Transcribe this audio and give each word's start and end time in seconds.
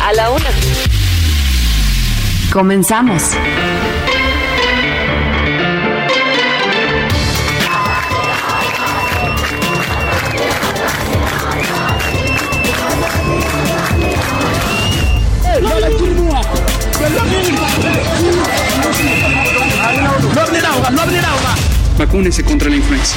A 0.00 0.12
la 0.14 0.30
Una. 0.30 0.50
Comenzamos. 2.52 3.22
Vacúnese 21.96 22.42
contra 22.42 22.68
la 22.68 22.76
influenza. 22.76 23.16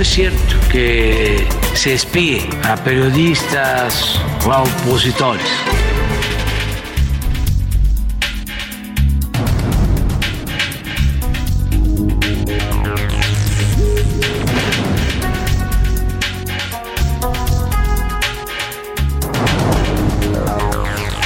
Es 0.00 0.08
cierto 0.08 0.56
que 0.72 1.46
se 1.74 1.92
espíe 1.92 2.48
a 2.64 2.74
periodistas 2.74 4.18
o 4.46 4.50
a 4.50 4.62
opositores. 4.62 5.44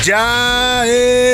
Ya 0.04 0.53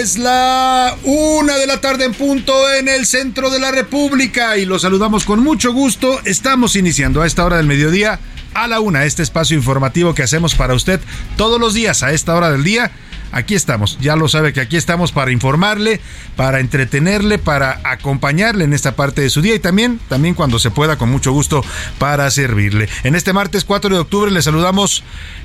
es 0.00 0.16
la 0.16 0.96
una 1.04 1.58
de 1.58 1.66
la 1.66 1.78
tarde 1.78 2.06
en 2.06 2.14
punto 2.14 2.72
en 2.72 2.88
el 2.88 3.04
centro 3.04 3.50
de 3.50 3.60
la 3.60 3.70
República 3.70 4.56
y 4.56 4.64
los 4.64 4.80
saludamos 4.80 5.26
con 5.26 5.40
mucho 5.40 5.74
gusto. 5.74 6.20
Estamos 6.24 6.74
iniciando 6.74 7.20
a 7.20 7.26
esta 7.26 7.44
hora 7.44 7.58
del 7.58 7.66
mediodía 7.66 8.18
a 8.54 8.66
la 8.66 8.80
una 8.80 9.04
este 9.04 9.22
espacio 9.22 9.58
informativo 9.58 10.14
que 10.14 10.22
hacemos 10.22 10.54
para 10.54 10.72
usted 10.72 11.00
todos 11.36 11.60
los 11.60 11.74
días 11.74 12.02
a 12.02 12.12
esta 12.12 12.34
hora 12.34 12.50
del 12.50 12.64
día. 12.64 12.90
Aquí 13.32 13.54
estamos, 13.54 13.98
ya 14.00 14.16
lo 14.16 14.26
sabe 14.26 14.52
que 14.52 14.60
aquí 14.60 14.76
estamos 14.76 15.12
para 15.12 15.30
informarle, 15.30 16.00
para 16.34 16.60
entretenerle, 16.60 17.38
para 17.38 17.80
acompañarle 17.84 18.64
en 18.64 18.72
esta 18.72 18.96
parte 18.96 19.20
de 19.20 19.30
su 19.30 19.40
día 19.42 19.54
y 19.54 19.60
también, 19.60 20.00
también 20.08 20.34
cuando 20.34 20.58
se 20.58 20.70
pueda, 20.70 20.96
con 20.96 21.10
mucho 21.10 21.30
gusto, 21.30 21.62
para 21.98 22.28
servirle. 22.30 22.88
En 23.04 23.14
este 23.14 23.32
martes 23.32 23.64
4 23.64 23.94
de 23.94 24.00
octubre 24.00 24.30
le 24.30 24.42
saludamos 24.42 25.04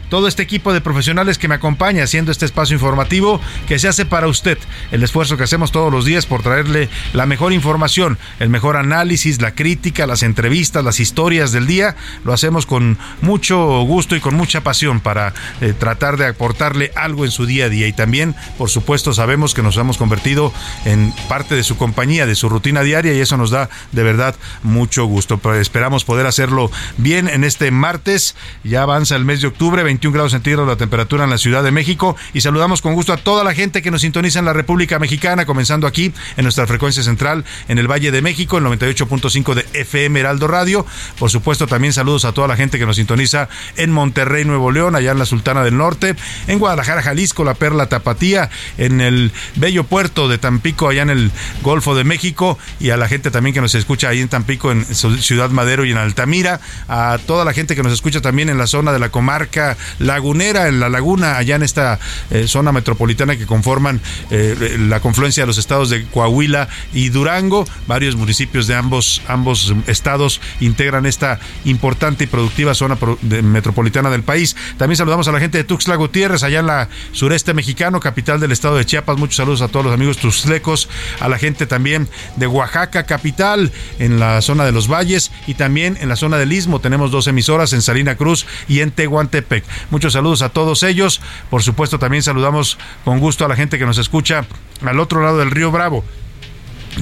todo 0.10 0.28
este 0.28 0.44
equipo 0.44 0.74
de 0.74 0.82
profesionales 0.82 1.38
que 1.38 1.48
me 1.48 1.56
acompaña 1.56 2.04
haciendo 2.04 2.32
este 2.32 2.46
espacio 2.46 2.76
informativo 2.76 3.40
que 3.68 3.80
se 3.80 3.88
hace 3.88 4.06
para 4.06 4.28
usted. 4.28 4.58
El 4.92 5.04
esfuerzo 5.04 5.38
que 5.38 5.44
hacemos 5.44 5.72
todos 5.72 5.92
los 5.92 6.06
días 6.06 6.26
por 6.26 6.44
traerle 6.44 6.90
la 7.14 7.26
mejor 7.26 7.54
información, 7.54 8.18
el 8.40 8.50
mejor 8.50 8.78
análisis, 8.78 9.42
la 9.42 9.56
crítica, 9.56 10.08
las 10.08 10.24
entrevistas, 10.24 10.84
las 10.84 11.00
historias 11.00 11.52
del 11.52 11.68
día, 11.68 11.96
lo 12.24 12.34
hacemos 12.34 12.66
con 12.66 12.98
mucho 13.22 13.82
gusto 13.82 14.16
y 14.16 14.20
con 14.20 14.36
mucha 14.36 14.62
pasión 14.62 15.00
para 15.00 15.34
eh, 15.62 15.74
tratar 15.78 16.18
de 16.18 16.28
aportarle 16.28 16.92
algo 16.96 17.26
en 17.26 17.32
su 17.32 17.46
día 17.46 17.66
a 17.66 17.70
día. 17.70 17.88
Y 17.88 17.94
también, 17.94 18.36
por 18.58 18.70
supuesto, 18.70 19.14
sabemos 19.14 19.54
que 19.54 19.64
nos 19.64 19.78
hemos 19.78 19.98
convertido 19.98 20.54
en 20.86 21.14
parte 21.28 21.56
de 21.56 21.64
su 21.64 21.78
compañía, 21.78 22.26
de 22.26 22.36
su 22.36 22.50
rutina 22.50 22.82
diaria 22.82 23.14
y 23.14 23.20
eso 23.20 23.38
nos 23.38 23.50
da 23.50 23.70
de 23.92 24.04
verdad 24.04 24.36
mucho 24.64 25.06
gusto. 25.06 25.38
Pero 25.38 25.56
esperamos 25.56 26.06
poder 26.06 26.28
hacerlo 26.28 26.72
bien 26.98 27.28
en 27.28 27.44
este 27.44 27.72
martes. 27.72 28.36
Ya 28.64 28.84
avanza 28.84 29.16
el 29.16 29.26
mes 29.26 29.42
de 29.42 29.48
octubre, 29.48 29.84
21 29.96 30.14
grados 30.14 30.34
centígrados 30.34 30.68
la 30.68 30.76
temperatura 30.76 31.24
en 31.24 31.30
la 31.30 31.38
Ciudad 31.38 31.64
de 31.64 31.72
México 31.72 32.18
y 32.34 32.42
saludamos 32.42 32.82
con 32.82 32.94
gusto 32.94 33.14
a 33.14 33.18
toda 33.18 33.46
la 33.46 33.54
gente 33.54 33.82
que 33.82 33.92
nos 33.92 34.02
sintoniza 34.02 34.40
en 34.40 34.46
la 34.46 34.52
República 34.52 35.00
Mexicana, 35.00 35.46
comenzando 35.46 35.88
aquí 35.88 36.12
en 36.36 36.44
nuestra 36.44 36.68
frecuencia 36.68 37.02
central 37.02 37.46
en 37.70 37.78
el 37.78 37.90
Valle 37.90 38.12
de 38.12 38.22
México, 38.22 38.58
el 38.58 38.66
98.5 38.66 39.54
de 39.54 39.66
FM 39.74 40.20
Heraldo 40.20 40.50
Radio. 40.50 40.86
Por 41.18 41.30
supuesto, 41.30 41.66
también 41.66 41.94
saludos 41.94 42.26
a 42.26 42.34
toda 42.34 42.50
la 42.50 42.58
gente 42.58 42.78
que 42.78 42.86
nos 42.86 42.98
sintoniza 42.98 43.48
en 43.78 43.92
Monterrey, 43.92 44.44
Nuevo 44.44 44.70
León, 44.70 44.98
allá 44.98 45.14
en 45.14 45.20
la 45.20 45.26
Sultana 45.26 45.64
del 45.64 45.78
Norte, 45.78 46.16
en 46.48 46.60
Guadalajara, 46.60 47.02
Jalisco, 47.02 47.46
la 47.46 47.54
Perla 47.54 47.88
Tapatía, 47.88 48.50
en 48.78 49.00
el 49.00 49.32
bello 49.56 49.86
puerto 49.86 50.28
de 50.28 50.38
Tampico, 50.38 50.90
allá 50.90 51.04
en 51.04 51.10
el 51.10 51.32
Golfo 51.62 51.96
de 51.96 52.04
México, 52.04 52.60
y 52.82 52.90
a 52.90 52.98
la 52.98 53.08
gente 53.08 53.32
también 53.32 53.54
que 53.54 53.62
nos 53.62 53.76
escucha 53.76 54.10
ahí 54.10 54.20
en 54.20 54.28
Tampico, 54.28 54.74
en 54.74 54.84
Ciudad 54.84 55.52
Madero 55.52 55.86
y 55.86 55.92
en 55.92 55.98
Altamira, 55.98 56.60
a 56.90 57.18
toda 57.26 57.46
la 57.46 57.54
gente 57.54 57.78
que 57.78 57.84
nos 57.84 57.94
escucha 57.94 58.20
también 58.20 58.50
en 58.50 58.58
la 58.58 58.68
zona 58.68 58.92
de 58.92 59.00
la 59.00 59.08
comarca 59.08 59.78
lagunera, 60.00 60.68
en 60.68 60.80
la 60.80 60.90
laguna, 60.90 61.38
allá 61.38 61.56
en 61.56 61.64
esta 61.64 62.00
eh, 62.32 62.48
zona 62.48 62.72
metropolitana 62.72 63.38
que 63.38 63.46
conforman 63.46 64.02
eh, 64.32 64.78
la 64.80 65.00
confluencia 65.00 65.44
de 65.44 65.48
los 65.48 65.58
estados 65.58 65.90
de 65.90 66.06
Coahuila 66.06 66.68
y 66.94 67.10
Durango. 67.10 67.66
Varios 67.88 68.16
municipios 68.16 68.68
de 68.68 68.76
ambos, 68.76 69.22
ambos 69.28 69.74
estados 69.88 70.42
integran 70.60 71.06
esta 71.06 71.40
importante 71.66 72.26
y 72.26 72.28
productiva 72.28 72.74
zona 72.74 72.98
metropolitana 73.22 74.10
del 74.10 74.24
país. 74.24 74.56
También 74.78 74.98
saludamos 74.98 75.28
a 75.28 75.32
la 75.32 75.40
gente 75.40 75.58
de 75.58 75.64
Tuxtla 75.64 75.96
Gutiérrez, 75.96 76.44
allá 76.44 76.60
en 76.60 76.68
la 76.68 76.90
sureste 77.12 77.54
mexicano, 77.54 78.00
capital 78.00 78.40
del 78.40 78.52
estado 78.52 78.78
de 78.78 78.86
Chiapas. 78.86 79.18
Muchos 79.18 79.38
saludos 79.38 79.62
a 79.62 79.68
todos 79.68 79.86
los 79.86 79.94
amigos 79.94 80.18
tuxtlecos, 80.18 80.90
a 81.20 81.30
la 81.30 81.38
gente 81.38 81.66
también 81.66 82.08
de 82.36 82.48
Oaxaca, 82.48 83.06
capital, 83.06 83.72
en 84.00 84.20
la 84.20 84.42
zona 84.42 84.66
de 84.66 84.72
los 84.72 84.88
valles 84.88 85.32
y 85.48 85.56
también 85.56 85.98
en 86.02 86.10
la 86.10 86.16
zona 86.16 86.38
del 86.38 86.52
Istmo. 86.52 86.80
Tenemos 86.80 87.12
dos 87.12 87.28
emisoras 87.28 87.74
en 87.74 87.82
Salina 87.82 88.16
Cruz 88.16 88.46
y 88.68 88.82
en 88.82 88.92
Tehuantepec. 88.92 89.64
Muchos 89.90 90.14
saludos 90.14 90.42
a 90.42 90.50
todos 90.50 90.84
ellos. 90.84 91.22
Por 91.50 91.64
supuesto, 91.64 92.00
también 92.00 92.24
saludamos 92.24 92.78
con 93.04 93.20
gusto 93.20 93.46
a 93.46 93.48
la 93.48 93.56
gente 93.56 93.78
que 93.78 93.86
nos 93.86 93.98
escucha 93.98 94.46
al 94.86 95.00
otro 95.00 95.22
lado 95.22 95.40
del 95.40 95.52
río 95.52 95.72
Bravo. 95.72 96.04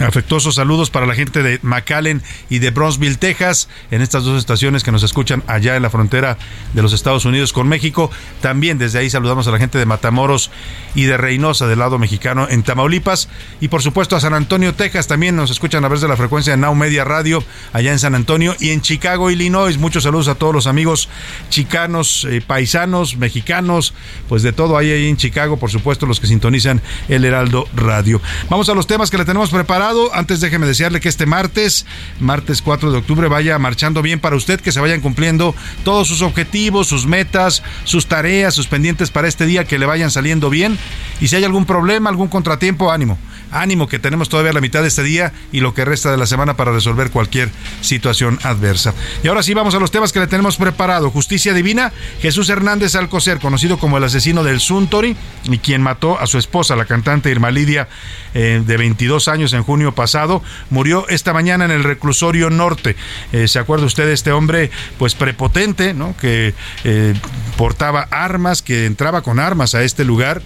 Afectuosos 0.01 0.55
saludos 0.55 0.89
para 0.89 1.05
la 1.05 1.13
gente 1.13 1.43
de 1.43 1.59
McAllen 1.61 2.23
y 2.49 2.57
de 2.57 2.71
Bronzeville, 2.71 3.17
Texas, 3.17 3.69
en 3.91 4.01
estas 4.01 4.23
dos 4.23 4.39
estaciones 4.39 4.83
que 4.83 4.91
nos 4.91 5.03
escuchan 5.03 5.43
allá 5.45 5.75
en 5.75 5.83
la 5.83 5.91
frontera 5.91 6.39
de 6.73 6.81
los 6.81 6.93
Estados 6.93 7.25
Unidos 7.25 7.53
con 7.53 7.67
México. 7.67 8.09
También 8.41 8.79
desde 8.79 8.97
ahí 8.97 9.11
saludamos 9.11 9.47
a 9.47 9.51
la 9.51 9.59
gente 9.59 9.77
de 9.77 9.85
Matamoros 9.85 10.49
y 10.95 11.03
de 11.03 11.15
Reynosa 11.17 11.67
del 11.67 11.77
lado 11.77 11.99
mexicano 11.99 12.47
en 12.49 12.63
Tamaulipas. 12.63 13.29
Y 13.61 13.67
por 13.67 13.83
supuesto 13.83 14.15
a 14.15 14.19
San 14.19 14.33
Antonio, 14.33 14.73
Texas, 14.73 15.07
también 15.07 15.35
nos 15.35 15.51
escuchan 15.51 15.83
a 15.83 15.87
través 15.87 16.01
de 16.01 16.07
la 16.07 16.17
frecuencia 16.17 16.53
de 16.53 16.57
Now 16.57 16.73
Media 16.73 17.03
Radio 17.03 17.43
allá 17.71 17.91
en 17.91 17.99
San 17.99 18.15
Antonio 18.15 18.55
y 18.59 18.71
en 18.71 18.81
Chicago, 18.81 19.29
Illinois. 19.29 19.77
Muchos 19.77 20.03
saludos 20.03 20.27
a 20.27 20.35
todos 20.35 20.55
los 20.55 20.65
amigos 20.65 21.07
chicanos, 21.49 22.25
eh, 22.27 22.41
paisanos, 22.45 23.15
mexicanos, 23.17 23.93
pues 24.27 24.41
de 24.41 24.53
todo 24.53 24.75
ahí, 24.75 24.89
ahí 24.89 25.07
en 25.07 25.17
Chicago, 25.17 25.57
por 25.57 25.69
supuesto 25.69 26.07
los 26.07 26.19
que 26.19 26.25
sintonizan 26.25 26.81
el 27.09 27.25
Heraldo 27.25 27.67
Radio. 27.75 28.19
Vamos 28.49 28.67
a 28.69 28.73
los 28.73 28.87
temas 28.87 29.11
que 29.11 29.19
le 29.19 29.25
tenemos 29.25 29.51
preparados 29.51 29.82
antes 30.13 30.39
déjeme 30.39 30.65
desearle 30.65 30.99
que 30.99 31.09
este 31.09 31.25
martes, 31.25 31.85
martes 32.19 32.61
4 32.61 32.91
de 32.91 32.97
octubre, 32.97 33.27
vaya 33.27 33.57
marchando 33.59 34.01
bien 34.01 34.19
para 34.19 34.35
usted, 34.35 34.59
que 34.59 34.71
se 34.71 34.79
vayan 34.79 35.01
cumpliendo 35.01 35.55
todos 35.83 36.07
sus 36.07 36.21
objetivos, 36.21 36.87
sus 36.87 37.05
metas, 37.05 37.63
sus 37.83 38.07
tareas, 38.07 38.53
sus 38.53 38.67
pendientes 38.67 39.11
para 39.11 39.27
este 39.27 39.45
día, 39.45 39.65
que 39.65 39.79
le 39.79 39.85
vayan 39.85 40.11
saliendo 40.11 40.49
bien. 40.49 40.77
Y 41.19 41.27
si 41.27 41.35
hay 41.35 41.43
algún 41.43 41.65
problema, 41.65 42.09
algún 42.09 42.27
contratiempo, 42.27 42.91
ánimo 42.91 43.17
ánimo 43.53 43.87
que 43.87 43.99
tenemos 43.99 44.29
todavía 44.29 44.53
la 44.53 44.61
mitad 44.61 44.81
de 44.81 44.87
este 44.87 45.03
día 45.03 45.33
y 45.51 45.59
lo 45.59 45.73
que 45.73 45.85
resta 45.85 46.11
de 46.11 46.17
la 46.17 46.25
semana 46.25 46.55
para 46.55 46.71
resolver 46.71 47.11
cualquier 47.11 47.49
situación 47.81 48.39
adversa. 48.43 48.93
Y 49.23 49.27
ahora 49.27 49.43
sí 49.43 49.53
vamos 49.53 49.75
a 49.75 49.79
los 49.79 49.91
temas 49.91 50.11
que 50.11 50.19
le 50.19 50.27
tenemos 50.27 50.57
preparado. 50.57 51.09
Justicia 51.11 51.53
divina, 51.53 51.93
Jesús 52.21 52.49
Hernández 52.49 52.95
Alcocer, 52.95 53.39
conocido 53.39 53.77
como 53.77 53.97
el 53.97 54.03
asesino 54.03 54.43
del 54.43 54.59
Suntory 54.59 55.15
y 55.45 55.57
quien 55.59 55.81
mató 55.81 56.19
a 56.19 56.27
su 56.27 56.37
esposa, 56.37 56.75
la 56.75 56.85
cantante 56.85 57.29
Irma 57.29 57.51
Lidia, 57.51 57.87
eh, 58.33 58.61
de 58.65 58.77
22 58.77 59.27
años 59.27 59.53
en 59.53 59.63
junio 59.63 59.93
pasado, 59.93 60.41
murió 60.69 61.07
esta 61.07 61.33
mañana 61.33 61.65
en 61.65 61.71
el 61.71 61.83
reclusorio 61.83 62.49
norte. 62.49 62.95
Eh, 63.31 63.47
¿Se 63.47 63.59
acuerda 63.59 63.85
usted 63.85 64.05
de 64.05 64.13
este 64.13 64.31
hombre, 64.31 64.71
pues 64.97 65.15
prepotente, 65.15 65.93
¿no? 65.93 66.15
que 66.17 66.53
eh, 66.83 67.13
portaba 67.57 68.07
armas, 68.09 68.61
que 68.61 68.85
entraba 68.85 69.21
con 69.21 69.39
armas 69.39 69.75
a 69.75 69.83
este 69.83 70.03
lugar? 70.03 70.41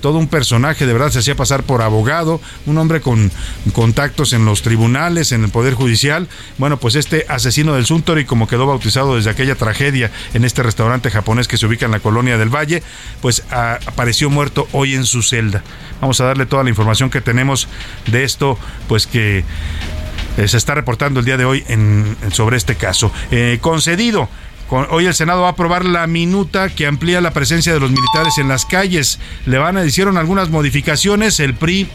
Todo 0.00 0.18
un 0.18 0.26
personaje, 0.26 0.84
de 0.84 0.92
verdad 0.92 1.10
se 1.10 1.20
hacía 1.20 1.36
pasar 1.36 1.62
por 1.62 1.82
abogado, 1.82 2.40
un 2.66 2.76
hombre 2.78 3.00
con 3.00 3.30
contactos 3.72 4.32
en 4.32 4.44
los 4.44 4.62
tribunales, 4.62 5.30
en 5.30 5.44
el 5.44 5.50
Poder 5.50 5.74
Judicial. 5.74 6.28
Bueno, 6.58 6.78
pues 6.78 6.96
este 6.96 7.24
asesino 7.28 7.74
del 7.74 7.86
Suntory, 7.86 8.24
como 8.24 8.48
quedó 8.48 8.66
bautizado 8.66 9.14
desde 9.14 9.30
aquella 9.30 9.54
tragedia 9.54 10.10
en 10.34 10.44
este 10.44 10.62
restaurante 10.62 11.10
japonés 11.10 11.46
que 11.46 11.56
se 11.56 11.66
ubica 11.66 11.86
en 11.86 11.92
la 11.92 12.00
colonia 12.00 12.36
del 12.36 12.54
Valle, 12.54 12.82
pues 13.20 13.44
apareció 13.50 14.28
muerto 14.30 14.66
hoy 14.72 14.94
en 14.94 15.04
su 15.04 15.22
celda. 15.22 15.62
Vamos 16.00 16.20
a 16.20 16.24
darle 16.24 16.46
toda 16.46 16.64
la 16.64 16.70
información 16.70 17.10
que 17.10 17.20
tenemos 17.20 17.68
de 18.06 18.24
esto, 18.24 18.58
pues 18.88 19.06
que 19.06 19.44
eh, 20.36 20.48
se 20.48 20.56
está 20.56 20.74
reportando 20.74 21.20
el 21.20 21.26
día 21.26 21.36
de 21.36 21.44
hoy 21.44 21.64
sobre 22.32 22.56
este 22.56 22.74
caso. 22.74 23.10
Eh, 23.30 23.58
concedido. 23.60 24.28
Hoy 24.68 25.06
el 25.06 25.14
Senado 25.14 25.42
va 25.42 25.48
a 25.48 25.50
aprobar 25.52 25.84
la 25.84 26.06
minuta 26.08 26.68
que 26.68 26.86
amplía 26.86 27.20
la 27.20 27.30
presencia 27.30 27.72
de 27.72 27.78
los 27.78 27.90
militares 27.90 28.38
en 28.38 28.48
las 28.48 28.66
calles. 28.66 29.20
Le 29.44 29.58
van 29.58 29.76
a 29.76 29.84
hicieron 29.84 30.18
algunas 30.18 30.50
modificaciones. 30.50 31.38
El 31.38 31.54
PRI 31.54 31.88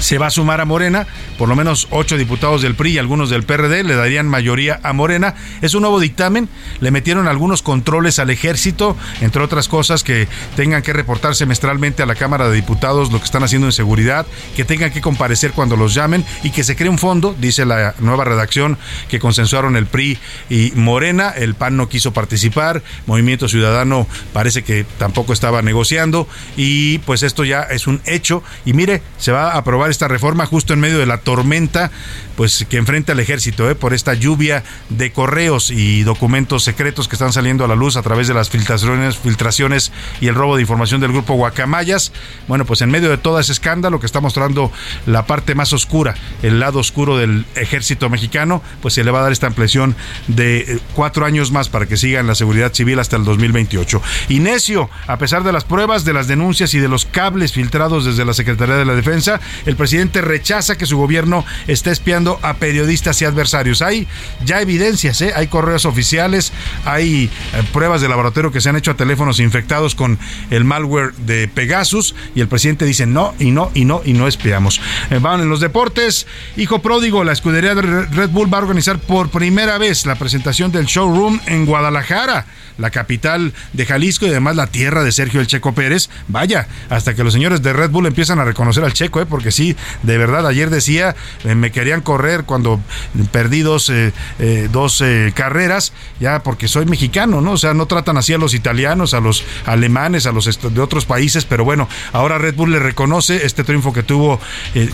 se 0.00 0.18
va 0.18 0.26
a 0.26 0.30
sumar 0.30 0.60
a 0.60 0.64
Morena, 0.64 1.06
por 1.38 1.48
lo 1.48 1.56
menos 1.56 1.88
ocho 1.90 2.16
diputados 2.16 2.62
del 2.62 2.74
PRI 2.74 2.92
y 2.92 2.98
algunos 2.98 3.30
del 3.30 3.44
PRD 3.44 3.84
le 3.84 3.94
darían 3.94 4.28
mayoría 4.28 4.80
a 4.82 4.92
Morena. 4.92 5.34
Es 5.62 5.74
un 5.74 5.82
nuevo 5.82 6.00
dictamen, 6.00 6.48
le 6.80 6.90
metieron 6.90 7.28
algunos 7.28 7.62
controles 7.62 8.18
al 8.18 8.30
ejército, 8.30 8.96
entre 9.20 9.42
otras 9.42 9.68
cosas 9.68 10.02
que 10.04 10.28
tengan 10.56 10.82
que 10.82 10.92
reportar 10.92 11.34
semestralmente 11.34 12.02
a 12.02 12.06
la 12.06 12.14
Cámara 12.14 12.48
de 12.48 12.56
Diputados 12.56 13.12
lo 13.12 13.18
que 13.18 13.24
están 13.24 13.42
haciendo 13.42 13.68
en 13.68 13.72
seguridad, 13.72 14.26
que 14.56 14.64
tengan 14.64 14.92
que 14.92 15.00
comparecer 15.00 15.52
cuando 15.52 15.76
los 15.76 15.94
llamen 15.94 16.24
y 16.42 16.50
que 16.50 16.64
se 16.64 16.76
cree 16.76 16.90
un 16.90 16.98
fondo, 16.98 17.34
dice 17.38 17.64
la 17.64 17.94
nueva 17.98 18.24
redacción 18.24 18.78
que 19.08 19.18
consensuaron 19.18 19.76
el 19.76 19.86
PRI 19.86 20.18
y 20.48 20.72
Morena, 20.74 21.30
el 21.30 21.54
PAN 21.54 21.76
no 21.76 21.88
quiso 21.88 22.12
participar, 22.12 22.82
Movimiento 23.06 23.48
Ciudadano 23.48 24.06
parece 24.32 24.62
que 24.62 24.84
tampoco 24.98 25.32
estaba 25.32 25.62
negociando. 25.62 26.28
Y 26.56 26.98
pues 26.98 27.22
esto 27.22 27.44
ya 27.44 27.62
es 27.62 27.86
un 27.86 28.00
hecho. 28.04 28.42
Y 28.64 28.72
mire, 28.72 29.02
se 29.18 29.32
va 29.32 29.52
a 29.52 29.58
aprobar 29.58 29.89
esta 29.90 30.08
reforma 30.08 30.46
justo 30.46 30.72
en 30.72 30.80
medio 30.80 30.98
de 30.98 31.06
la 31.06 31.18
tormenta 31.18 31.90
pues 32.36 32.64
que 32.68 32.78
enfrenta 32.78 33.12
el 33.12 33.20
ejército 33.20 33.68
¿eh? 33.68 33.74
por 33.74 33.92
esta 33.92 34.14
lluvia 34.14 34.64
de 34.88 35.12
correos 35.12 35.70
y 35.70 36.04
documentos 36.04 36.64
secretos 36.64 37.06
que 37.06 37.16
están 37.16 37.32
saliendo 37.32 37.64
a 37.64 37.68
la 37.68 37.74
luz 37.74 37.96
a 37.96 38.02
través 38.02 38.28
de 38.28 38.34
las 38.34 38.48
filtraciones, 38.48 39.18
filtraciones 39.18 39.92
y 40.20 40.28
el 40.28 40.34
robo 40.34 40.56
de 40.56 40.62
información 40.62 41.02
del 41.02 41.12
grupo 41.12 41.34
Guacamayas. 41.34 42.12
Bueno, 42.48 42.64
pues 42.64 42.80
en 42.80 42.90
medio 42.90 43.10
de 43.10 43.18
todo 43.18 43.38
ese 43.38 43.52
escándalo 43.52 44.00
que 44.00 44.06
está 44.06 44.20
mostrando 44.20 44.72
la 45.04 45.26
parte 45.26 45.54
más 45.54 45.72
oscura, 45.72 46.14
el 46.42 46.60
lado 46.60 46.78
oscuro 46.78 47.18
del 47.18 47.44
ejército 47.56 48.08
mexicano, 48.08 48.62
pues 48.80 48.94
se 48.94 49.04
le 49.04 49.10
va 49.10 49.20
a 49.20 49.22
dar 49.24 49.32
esta 49.32 49.46
ampliación 49.46 49.94
de 50.26 50.60
eh, 50.60 50.78
cuatro 50.94 51.26
años 51.26 51.52
más 51.52 51.68
para 51.68 51.86
que 51.86 51.96
siga 51.96 52.20
en 52.20 52.26
la 52.26 52.34
seguridad 52.34 52.72
civil 52.72 52.98
hasta 52.98 53.16
el 53.16 53.24
2028. 53.24 54.00
Y 54.28 54.40
necio, 54.40 54.88
a 55.06 55.18
pesar 55.18 55.44
de 55.44 55.52
las 55.52 55.64
pruebas, 55.64 56.04
de 56.04 56.12
las 56.12 56.26
denuncias 56.26 56.72
y 56.74 56.78
de 56.78 56.88
los 56.88 57.04
cables 57.04 57.52
filtrados 57.52 58.04
desde 58.04 58.24
la 58.24 58.32
Secretaría 58.32 58.76
de 58.76 58.84
la 58.84 58.94
Defensa, 58.94 59.40
el 59.66 59.76
presidente 59.80 60.20
rechaza 60.20 60.76
que 60.76 60.84
su 60.84 60.98
gobierno 60.98 61.42
esté 61.66 61.90
espiando 61.90 62.38
a 62.42 62.54
periodistas 62.58 63.22
y 63.22 63.24
adversarios. 63.24 63.80
Hay 63.80 64.06
ya 64.44 64.60
evidencias, 64.60 65.22
¿eh? 65.22 65.32
hay 65.34 65.46
correos 65.46 65.86
oficiales, 65.86 66.52
hay 66.84 67.30
eh, 67.54 67.62
pruebas 67.72 68.02
de 68.02 68.08
laboratorio 68.10 68.52
que 68.52 68.60
se 68.60 68.68
han 68.68 68.76
hecho 68.76 68.90
a 68.90 68.96
teléfonos 68.98 69.40
infectados 69.40 69.94
con 69.94 70.18
el 70.50 70.64
malware 70.64 71.14
de 71.14 71.48
Pegasus 71.48 72.14
y 72.34 72.42
el 72.42 72.48
presidente 72.48 72.84
dice 72.84 73.06
no 73.06 73.32
y 73.38 73.52
no 73.52 73.70
y 73.72 73.86
no 73.86 74.02
y 74.04 74.12
no 74.12 74.28
espiamos. 74.28 74.82
Eh, 75.08 75.18
van 75.18 75.40
en 75.40 75.48
los 75.48 75.60
deportes, 75.60 76.26
hijo 76.58 76.82
pródigo, 76.82 77.24
la 77.24 77.32
escudería 77.32 77.74
de 77.74 77.80
Red 77.80 78.28
Bull 78.28 78.52
va 78.52 78.58
a 78.58 78.60
organizar 78.60 78.98
por 78.98 79.30
primera 79.30 79.78
vez 79.78 80.04
la 80.04 80.16
presentación 80.16 80.72
del 80.72 80.84
showroom 80.84 81.40
en 81.46 81.64
Guadalajara 81.64 82.44
la 82.80 82.90
capital 82.90 83.52
de 83.72 83.86
Jalisco 83.86 84.26
y 84.26 84.30
además 84.30 84.56
la 84.56 84.66
tierra 84.66 85.04
de 85.04 85.12
Sergio 85.12 85.40
El 85.40 85.46
Checo 85.46 85.72
Pérez. 85.74 86.08
Vaya, 86.28 86.66
hasta 86.88 87.14
que 87.14 87.22
los 87.22 87.32
señores 87.32 87.62
de 87.62 87.72
Red 87.72 87.90
Bull 87.90 88.06
empiezan 88.06 88.38
a 88.40 88.44
reconocer 88.44 88.82
al 88.84 88.92
Checo, 88.92 89.20
¿eh? 89.20 89.26
porque 89.26 89.52
sí, 89.52 89.69
de 90.02 90.18
verdad, 90.18 90.46
ayer 90.46 90.70
decía, 90.70 91.14
eh, 91.44 91.54
me 91.54 91.70
querían 91.70 92.00
correr 92.00 92.44
cuando 92.44 92.80
perdí 93.32 93.60
dos, 93.60 93.90
eh, 93.90 94.12
eh, 94.38 94.68
dos 94.72 95.02
carreras, 95.34 95.92
ya 96.18 96.42
porque 96.42 96.68
soy 96.68 96.86
mexicano, 96.86 97.40
¿no? 97.40 97.52
O 97.52 97.56
sea, 97.56 97.74
no 97.74 97.86
tratan 97.86 98.16
así 98.16 98.32
a 98.32 98.38
los 98.38 98.54
italianos, 98.54 99.14
a 99.14 99.20
los 99.20 99.44
alemanes, 99.66 100.26
a 100.26 100.32
los 100.32 100.44
de 100.60 100.80
otros 100.80 101.04
países, 101.04 101.44
pero 101.44 101.64
bueno, 101.64 101.88
ahora 102.12 102.38
Red 102.38 102.54
Bull 102.54 102.72
le 102.72 102.78
reconoce 102.78 103.46
este 103.46 103.64
triunfo 103.64 103.92
que 103.92 104.02
tuvo 104.02 104.40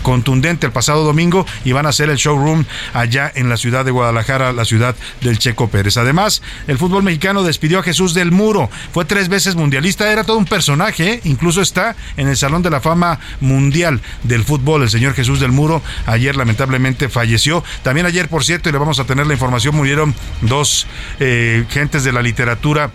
contundente 0.01 0.65
el 0.65 0.71
pasado 0.71 1.03
domingo 1.03 1.45
y 1.65 1.71
van 1.71 1.85
a 1.85 1.89
hacer 1.89 2.09
el 2.09 2.17
showroom 2.17 2.65
allá 2.93 3.31
en 3.35 3.49
la 3.49 3.57
ciudad 3.57 3.85
de 3.85 3.91
Guadalajara, 3.91 4.53
la 4.53 4.65
ciudad 4.65 4.95
del 5.21 5.39
Checo 5.39 5.69
Pérez. 5.69 5.97
Además, 5.97 6.41
el 6.67 6.77
fútbol 6.77 7.03
mexicano 7.03 7.43
despidió 7.43 7.83
Jesús 7.83 8.13
del 8.13 8.31
Muro. 8.31 8.69
Fue 8.93 9.05
tres 9.05 9.29
veces 9.29 9.55
mundialista, 9.55 10.11
era 10.11 10.23
todo 10.23 10.37
un 10.37 10.45
personaje, 10.45 11.21
incluso 11.23 11.61
está 11.61 11.95
en 12.17 12.27
el 12.27 12.37
Salón 12.37 12.61
de 12.61 12.69
la 12.69 12.81
Fama 12.81 13.19
Mundial 13.39 14.01
del 14.23 14.43
Fútbol. 14.43 14.56
El 14.83 14.89
señor 14.89 15.13
Jesús 15.13 15.39
del 15.39 15.51
Muro 15.51 15.81
ayer 16.05 16.35
lamentablemente 16.35 17.09
falleció. 17.09 17.63
También 17.83 18.05
ayer, 18.05 18.27
por 18.27 18.43
cierto, 18.43 18.69
y 18.69 18.71
le 18.71 18.77
vamos 18.77 18.99
a 18.99 19.05
tener 19.05 19.27
la 19.27 19.33
información, 19.33 19.75
murieron 19.75 20.13
dos 20.41 20.87
eh, 21.19 21.65
gentes 21.69 22.03
de 22.03 22.11
la 22.11 22.21
literatura 22.21 22.91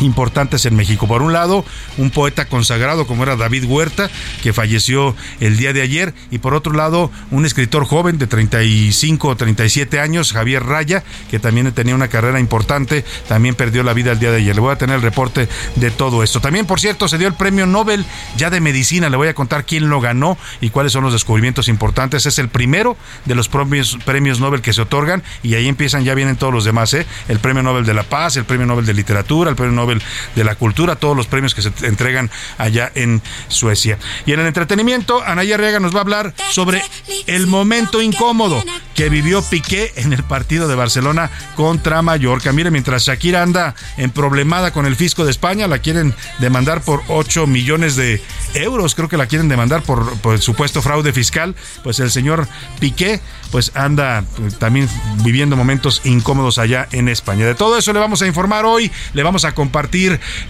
importantes 0.00 0.66
en 0.66 0.76
México. 0.76 1.06
Por 1.06 1.22
un 1.22 1.32
lado, 1.32 1.64
un 1.96 2.10
poeta 2.10 2.46
consagrado 2.46 3.06
como 3.06 3.22
era 3.22 3.36
David 3.36 3.64
Huerta, 3.64 4.10
que 4.42 4.52
falleció 4.52 5.14
el 5.40 5.56
día 5.56 5.72
de 5.72 5.82
ayer, 5.82 6.14
y 6.30 6.38
por 6.38 6.54
otro 6.54 6.72
lado, 6.72 7.10
un 7.30 7.46
escritor 7.46 7.84
joven 7.84 8.18
de 8.18 8.26
35 8.26 9.28
o 9.28 9.36
37 9.36 10.00
años, 10.00 10.32
Javier 10.32 10.64
Raya, 10.64 11.02
que 11.30 11.38
también 11.38 11.72
tenía 11.72 11.94
una 11.94 12.08
carrera 12.08 12.40
importante, 12.40 13.04
también 13.28 13.54
perdió 13.54 13.82
la 13.82 13.92
vida 13.92 14.12
el 14.12 14.18
día 14.18 14.30
de 14.30 14.38
ayer. 14.38 14.54
Le 14.54 14.60
voy 14.60 14.72
a 14.72 14.78
tener 14.78 14.96
el 14.96 15.02
reporte 15.02 15.48
de 15.76 15.90
todo 15.90 16.22
esto. 16.22 16.40
También, 16.40 16.66
por 16.66 16.80
cierto, 16.80 17.08
se 17.08 17.18
dio 17.18 17.28
el 17.28 17.34
premio 17.34 17.66
Nobel 17.66 18.04
ya 18.36 18.50
de 18.50 18.60
medicina. 18.60 19.08
Le 19.08 19.16
voy 19.16 19.28
a 19.28 19.34
contar 19.34 19.64
quién 19.64 19.88
lo 19.88 20.00
ganó 20.00 20.38
y 20.60 20.70
cuáles 20.70 20.92
son 20.92 21.04
los 21.04 21.12
descubrimientos 21.12 21.68
importantes. 21.68 22.26
Es 22.26 22.38
el 22.38 22.48
primero 22.48 22.96
de 23.24 23.34
los 23.34 23.48
premios, 23.48 23.98
premios 24.04 24.40
Nobel 24.40 24.60
que 24.60 24.72
se 24.72 24.82
otorgan 24.82 25.22
y 25.42 25.54
ahí 25.54 25.68
empiezan, 25.68 26.04
ya 26.04 26.14
vienen 26.14 26.36
todos 26.36 26.52
los 26.52 26.64
demás, 26.64 26.92
¿eh? 26.94 27.06
El 27.28 27.38
premio 27.38 27.62
Nobel 27.62 27.84
de 27.84 27.94
la 27.94 28.02
Paz, 28.02 28.36
el 28.36 28.44
premio 28.44 28.66
Nobel 28.66 28.86
de 28.86 28.94
Literatura, 28.94 29.50
el 29.50 29.56
premio 29.56 29.74
Nobel 29.74 29.87
de 30.34 30.44
la 30.44 30.54
Cultura, 30.54 30.96
todos 30.96 31.16
los 31.16 31.26
premios 31.26 31.54
que 31.54 31.62
se 31.62 31.72
entregan 31.82 32.30
allá 32.58 32.90
en 32.94 33.22
Suecia. 33.48 33.98
Y 34.26 34.32
en 34.32 34.40
el 34.40 34.46
entretenimiento, 34.46 35.22
Anaya 35.24 35.54
Arriaga 35.54 35.80
nos 35.80 35.94
va 35.94 35.98
a 35.98 36.02
hablar 36.02 36.34
sobre 36.50 36.82
el 37.26 37.46
momento 37.46 38.02
incómodo 38.02 38.62
que 38.94 39.08
vivió 39.08 39.42
Piqué 39.42 39.92
en 39.96 40.12
el 40.12 40.24
partido 40.24 40.66
de 40.68 40.74
Barcelona 40.74 41.30
contra 41.54 42.02
Mallorca. 42.02 42.52
Mire, 42.52 42.70
mientras 42.70 43.04
Shakira 43.04 43.42
anda 43.42 43.74
en 43.96 44.10
problemada 44.10 44.72
con 44.72 44.86
el 44.86 44.96
fisco 44.96 45.24
de 45.24 45.30
España, 45.30 45.68
la 45.68 45.78
quieren 45.78 46.14
demandar 46.40 46.82
por 46.82 47.02
8 47.08 47.46
millones 47.46 47.96
de 47.96 48.20
euros, 48.54 48.94
creo 48.94 49.08
que 49.08 49.16
la 49.16 49.26
quieren 49.26 49.48
demandar 49.48 49.82
por, 49.82 50.40
supuesto 50.40 50.82
fraude 50.82 51.12
fiscal, 51.12 51.54
pues 51.84 52.00
el 52.00 52.10
señor 52.10 52.48
Piqué 52.80 53.20
pues 53.50 53.72
anda 53.74 54.24
pues, 54.36 54.58
también 54.58 54.88
viviendo 55.22 55.56
momentos 55.56 56.02
incómodos 56.04 56.58
allá 56.58 56.88
en 56.92 57.08
España. 57.08 57.46
De 57.46 57.54
todo 57.54 57.78
eso 57.78 57.92
le 57.92 58.00
vamos 58.00 58.20
a 58.22 58.26
informar 58.26 58.66
hoy, 58.66 58.90
le 59.14 59.22
vamos 59.22 59.44
a 59.44 59.52
compartir 59.52 59.77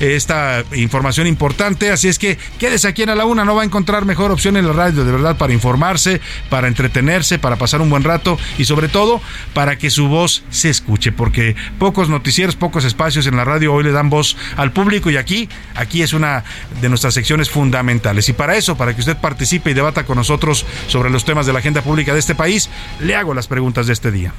esta 0.00 0.64
información 0.74 1.26
importante, 1.26 1.90
así 1.90 2.08
es 2.08 2.18
que 2.18 2.38
quédese 2.58 2.88
aquí 2.88 3.02
en 3.02 3.10
A 3.10 3.14
la 3.14 3.24
Una, 3.24 3.44
no 3.44 3.54
va 3.54 3.62
a 3.62 3.64
encontrar 3.64 4.04
mejor 4.04 4.30
opción 4.30 4.56
en 4.56 4.66
la 4.66 4.72
radio, 4.72 5.04
de 5.04 5.12
verdad, 5.12 5.36
para 5.36 5.52
informarse, 5.52 6.20
para 6.48 6.68
entretenerse, 6.68 7.38
para 7.38 7.56
pasar 7.56 7.80
un 7.80 7.90
buen 7.90 8.04
rato 8.04 8.38
y 8.58 8.64
sobre 8.64 8.88
todo 8.88 9.20
para 9.54 9.76
que 9.76 9.90
su 9.90 10.08
voz 10.08 10.44
se 10.50 10.70
escuche, 10.70 11.12
porque 11.12 11.56
pocos 11.78 12.08
noticieros, 12.08 12.56
pocos 12.56 12.84
espacios 12.84 13.26
en 13.26 13.36
la 13.36 13.44
radio 13.44 13.72
hoy 13.72 13.84
le 13.84 13.92
dan 13.92 14.10
voz 14.10 14.36
al 14.56 14.72
público 14.72 15.10
y 15.10 15.16
aquí, 15.16 15.48
aquí 15.74 16.02
es 16.02 16.12
una 16.12 16.44
de 16.80 16.88
nuestras 16.88 17.14
secciones 17.14 17.50
fundamentales. 17.50 18.28
Y 18.28 18.32
para 18.32 18.56
eso, 18.56 18.76
para 18.76 18.94
que 18.94 19.00
usted 19.00 19.16
participe 19.16 19.70
y 19.70 19.74
debata 19.74 20.04
con 20.04 20.16
nosotros 20.16 20.64
sobre 20.86 21.10
los 21.10 21.24
temas 21.24 21.46
de 21.46 21.52
la 21.52 21.58
agenda 21.60 21.82
pública 21.82 22.12
de 22.12 22.20
este 22.20 22.34
país, 22.34 22.70
le 23.00 23.14
hago 23.14 23.34
las 23.34 23.46
preguntas 23.46 23.86
de 23.86 23.92
este 23.92 24.10
día. 24.10 24.32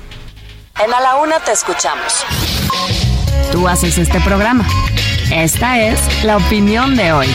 En 0.77 0.93
A 0.93 0.99
la 1.01 1.15
Una 1.17 1.39
te 1.39 1.51
escuchamos. 1.51 2.25
Tú 3.51 3.67
haces 3.67 3.97
este 3.97 4.19
programa. 4.21 4.65
Esta 5.31 5.79
es 5.79 6.23
la 6.23 6.37
opinión 6.37 6.95
de 6.95 7.11
hoy. 7.11 7.27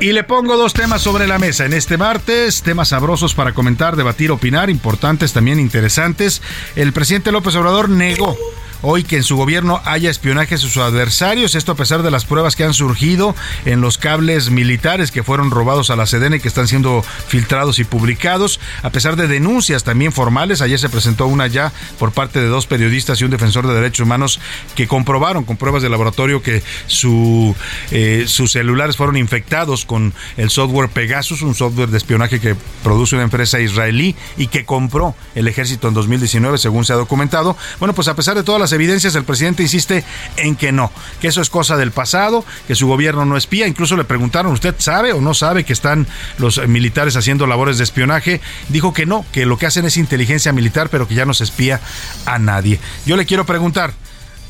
Y 0.00 0.12
le 0.12 0.24
pongo 0.24 0.56
dos 0.56 0.74
temas 0.74 1.00
sobre 1.00 1.26
la 1.26 1.38
mesa 1.38 1.64
en 1.64 1.72
este 1.72 1.96
martes, 1.96 2.62
temas 2.62 2.88
sabrosos 2.88 3.34
para 3.34 3.54
comentar, 3.54 3.96
debatir, 3.96 4.30
opinar, 4.30 4.68
importantes, 4.68 5.32
también 5.32 5.58
interesantes. 5.58 6.42
El 6.74 6.92
presidente 6.92 7.32
López 7.32 7.54
Obrador 7.56 7.88
negó 7.88 8.36
hoy 8.82 9.04
que 9.04 9.16
en 9.16 9.22
su 9.22 9.36
gobierno 9.36 9.80
haya 9.84 10.10
espionaje 10.10 10.56
a 10.56 10.58
sus 10.58 10.76
adversarios, 10.76 11.54
esto 11.54 11.72
a 11.72 11.76
pesar 11.76 12.02
de 12.02 12.10
las 12.10 12.24
pruebas 12.24 12.56
que 12.56 12.64
han 12.64 12.74
surgido 12.74 13.34
en 13.64 13.80
los 13.80 13.98
cables 13.98 14.50
militares 14.50 15.10
que 15.10 15.22
fueron 15.22 15.50
robados 15.50 15.90
a 15.90 15.96
la 15.96 16.06
Sedena 16.06 16.36
y 16.36 16.40
que 16.40 16.48
están 16.48 16.68
siendo 16.68 17.02
filtrados 17.28 17.78
y 17.78 17.84
publicados, 17.84 18.60
a 18.82 18.90
pesar 18.90 19.16
de 19.16 19.28
denuncias 19.28 19.84
también 19.84 20.12
formales, 20.12 20.60
ayer 20.60 20.78
se 20.78 20.88
presentó 20.88 21.26
una 21.26 21.46
ya 21.46 21.72
por 21.98 22.12
parte 22.12 22.40
de 22.40 22.46
dos 22.46 22.66
periodistas 22.66 23.20
y 23.20 23.24
un 23.24 23.30
defensor 23.30 23.66
de 23.66 23.74
derechos 23.74 24.04
humanos 24.04 24.40
que 24.74 24.86
comprobaron 24.86 25.44
con 25.44 25.56
pruebas 25.56 25.82
de 25.82 25.88
laboratorio 25.88 26.42
que 26.42 26.62
su, 26.86 27.54
eh, 27.90 28.24
sus 28.26 28.52
celulares 28.52 28.96
fueron 28.96 29.16
infectados 29.16 29.84
con 29.84 30.14
el 30.36 30.50
software 30.50 30.88
Pegasus, 30.90 31.42
un 31.42 31.54
software 31.54 31.90
de 31.90 31.98
espionaje 31.98 32.40
que 32.40 32.56
produce 32.82 33.14
una 33.14 33.24
empresa 33.24 33.60
israelí 33.60 34.16
y 34.36 34.48
que 34.48 34.64
compró 34.64 35.14
el 35.34 35.48
ejército 35.48 35.88
en 35.88 35.94
2019, 35.94 36.58
según 36.58 36.84
se 36.84 36.92
ha 36.92 36.96
documentado. 36.96 37.56
Bueno, 37.78 37.94
pues 37.94 38.08
a 38.08 38.14
pesar 38.14 38.36
de 38.36 38.42
todas 38.42 38.60
las 38.60 38.65
evidencias, 38.72 39.14
el 39.14 39.24
presidente 39.24 39.62
insiste 39.62 40.04
en 40.36 40.56
que 40.56 40.72
no, 40.72 40.90
que 41.20 41.28
eso 41.28 41.40
es 41.40 41.50
cosa 41.50 41.76
del 41.76 41.92
pasado, 41.92 42.44
que 42.66 42.74
su 42.74 42.86
gobierno 42.86 43.24
no 43.24 43.36
espía. 43.36 43.66
Incluso 43.66 43.96
le 43.96 44.04
preguntaron, 44.04 44.52
¿usted 44.52 44.74
sabe 44.78 45.12
o 45.12 45.20
no 45.20 45.34
sabe 45.34 45.64
que 45.64 45.72
están 45.72 46.06
los 46.38 46.66
militares 46.68 47.16
haciendo 47.16 47.46
labores 47.46 47.78
de 47.78 47.84
espionaje? 47.84 48.40
Dijo 48.68 48.92
que 48.92 49.06
no, 49.06 49.24
que 49.32 49.46
lo 49.46 49.58
que 49.58 49.66
hacen 49.66 49.84
es 49.84 49.96
inteligencia 49.96 50.52
militar, 50.52 50.88
pero 50.90 51.08
que 51.08 51.14
ya 51.14 51.24
no 51.24 51.34
se 51.34 51.44
espía 51.44 51.80
a 52.24 52.38
nadie. 52.38 52.80
Yo 53.04 53.16
le 53.16 53.26
quiero 53.26 53.46
preguntar, 53.46 53.94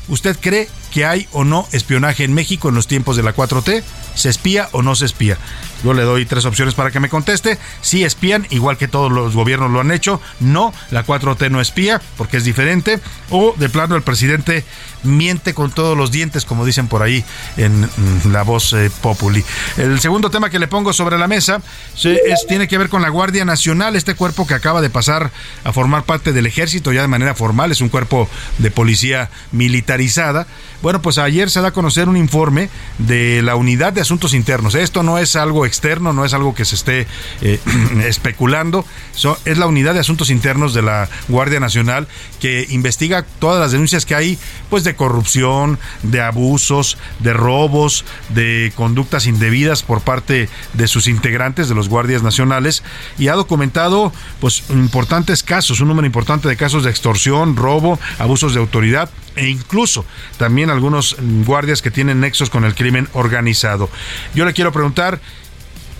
¿usted 0.07 0.37
cree 0.39 0.69
que 0.91 1.05
hay 1.05 1.27
o 1.31 1.43
no 1.43 1.67
espionaje 1.71 2.23
en 2.23 2.33
México 2.33 2.69
en 2.69 2.75
los 2.75 2.87
tiempos 2.87 3.15
de 3.15 3.23
la 3.23 3.35
4T? 3.35 3.83
¿Se 4.15 4.29
espía 4.29 4.69
o 4.71 4.81
no 4.81 4.95
se 4.95 5.05
espía? 5.05 5.37
Yo 5.83 5.93
le 5.93 6.03
doy 6.03 6.25
tres 6.25 6.45
opciones 6.45 6.73
para 6.73 6.91
que 6.91 6.99
me 6.99 7.09
conteste. 7.09 7.57
Sí 7.81 8.03
espían, 8.03 8.47
igual 8.49 8.77
que 8.77 8.87
todos 8.87 9.11
los 9.11 9.35
gobiernos 9.35 9.71
lo 9.71 9.79
han 9.79 9.91
hecho. 9.91 10.19
No, 10.39 10.73
la 10.91 11.05
4T 11.05 11.51
no 11.51 11.61
espía, 11.61 12.01
porque 12.17 12.37
es 12.37 12.43
diferente. 12.43 12.99
O 13.29 13.53
de 13.57 13.69
plano 13.69 13.95
el 13.95 14.01
presidente 14.01 14.65
miente 15.03 15.53
con 15.53 15.71
todos 15.71 15.97
los 15.97 16.11
dientes, 16.11 16.45
como 16.45 16.65
dicen 16.65 16.87
por 16.87 17.03
ahí 17.03 17.23
en 17.57 17.87
la 18.31 18.43
voz 18.43 18.73
eh, 18.73 18.89
populi. 19.01 19.43
El 19.77 19.99
segundo 19.99 20.29
tema 20.29 20.49
que 20.49 20.59
le 20.59 20.67
pongo 20.67 20.93
sobre 20.93 21.17
la 21.17 21.27
mesa 21.27 21.61
es, 22.03 22.47
tiene 22.47 22.67
que 22.67 22.77
ver 22.77 22.89
con 22.89 23.01
la 23.01 23.09
Guardia 23.09 23.45
Nacional, 23.45 23.95
este 23.95 24.15
cuerpo 24.15 24.47
que 24.47 24.55
acaba 24.55 24.81
de 24.81 24.89
pasar 24.89 25.31
a 25.63 25.73
formar 25.73 26.03
parte 26.03 26.33
del 26.33 26.45
ejército 26.45 26.91
ya 26.91 27.01
de 27.01 27.07
manera 27.07 27.35
formal, 27.35 27.71
es 27.71 27.81
un 27.81 27.89
cuerpo 27.89 28.29
de 28.57 28.71
policía 28.71 29.29
militarizada. 29.97 30.45
Bueno, 30.81 31.01
pues 31.01 31.17
ayer 31.17 31.49
se 31.49 31.61
da 31.61 31.69
a 31.69 31.71
conocer 31.71 32.07
un 32.07 32.17
informe 32.17 32.69
de 32.99 33.41
la 33.41 33.55
Unidad 33.55 33.93
de 33.93 34.01
Asuntos 34.01 34.33
Internos. 34.33 34.75
Esto 34.75 35.01
no 35.01 35.17
es 35.17 35.35
algo 35.35 35.65
externo, 35.65 36.13
no 36.13 36.23
es 36.23 36.33
algo 36.33 36.53
que 36.53 36.65
se 36.65 36.75
esté 36.75 37.07
eh, 37.41 37.59
especulando, 38.05 38.85
es 39.45 39.57
la 39.57 39.65
Unidad 39.65 39.95
de 39.95 40.01
Asuntos 40.01 40.29
Internos 40.29 40.73
de 40.73 40.83
la 40.83 41.09
Guardia 41.27 41.59
Nacional 41.59 42.07
que 42.39 42.67
investiga 42.69 43.25
todas 43.39 43.59
las 43.59 43.71
denuncias 43.71 44.05
que 44.05 44.15
hay, 44.15 44.37
pues 44.69 44.83
de 44.83 44.95
corrupción, 44.95 45.79
de 46.03 46.21
abusos, 46.21 46.97
de 47.19 47.33
robos, 47.33 48.05
de 48.29 48.71
conductas 48.75 49.25
indebidas 49.25 49.81
por 49.81 50.01
parte 50.01 50.49
de 50.73 50.87
sus 50.87 51.07
integrantes, 51.07 51.69
de 51.69 51.75
los 51.75 51.89
guardias 51.89 52.21
nacionales, 52.21 52.83
y 53.17 53.29
ha 53.29 53.33
documentado 53.33 54.13
pues 54.39 54.63
importantes 54.69 55.41
casos, 55.41 55.81
un 55.81 55.87
número 55.87 56.05
importante 56.05 56.47
de 56.47 56.55
casos 56.55 56.83
de 56.83 56.91
extorsión, 56.91 57.55
robo, 57.55 57.99
abusos 58.19 58.53
de 58.53 58.59
autoridad 58.59 59.09
e 59.35 59.49
incluso 59.49 60.03
también 60.37 60.66
algunos 60.69 61.15
guardias 61.45 61.81
que 61.81 61.91
tienen 61.91 62.19
nexos 62.19 62.49
con 62.49 62.63
el 62.63 62.75
crimen 62.75 63.07
organizado. 63.13 63.89
Yo 64.33 64.45
le 64.45 64.53
quiero 64.53 64.71
preguntar 64.71 65.19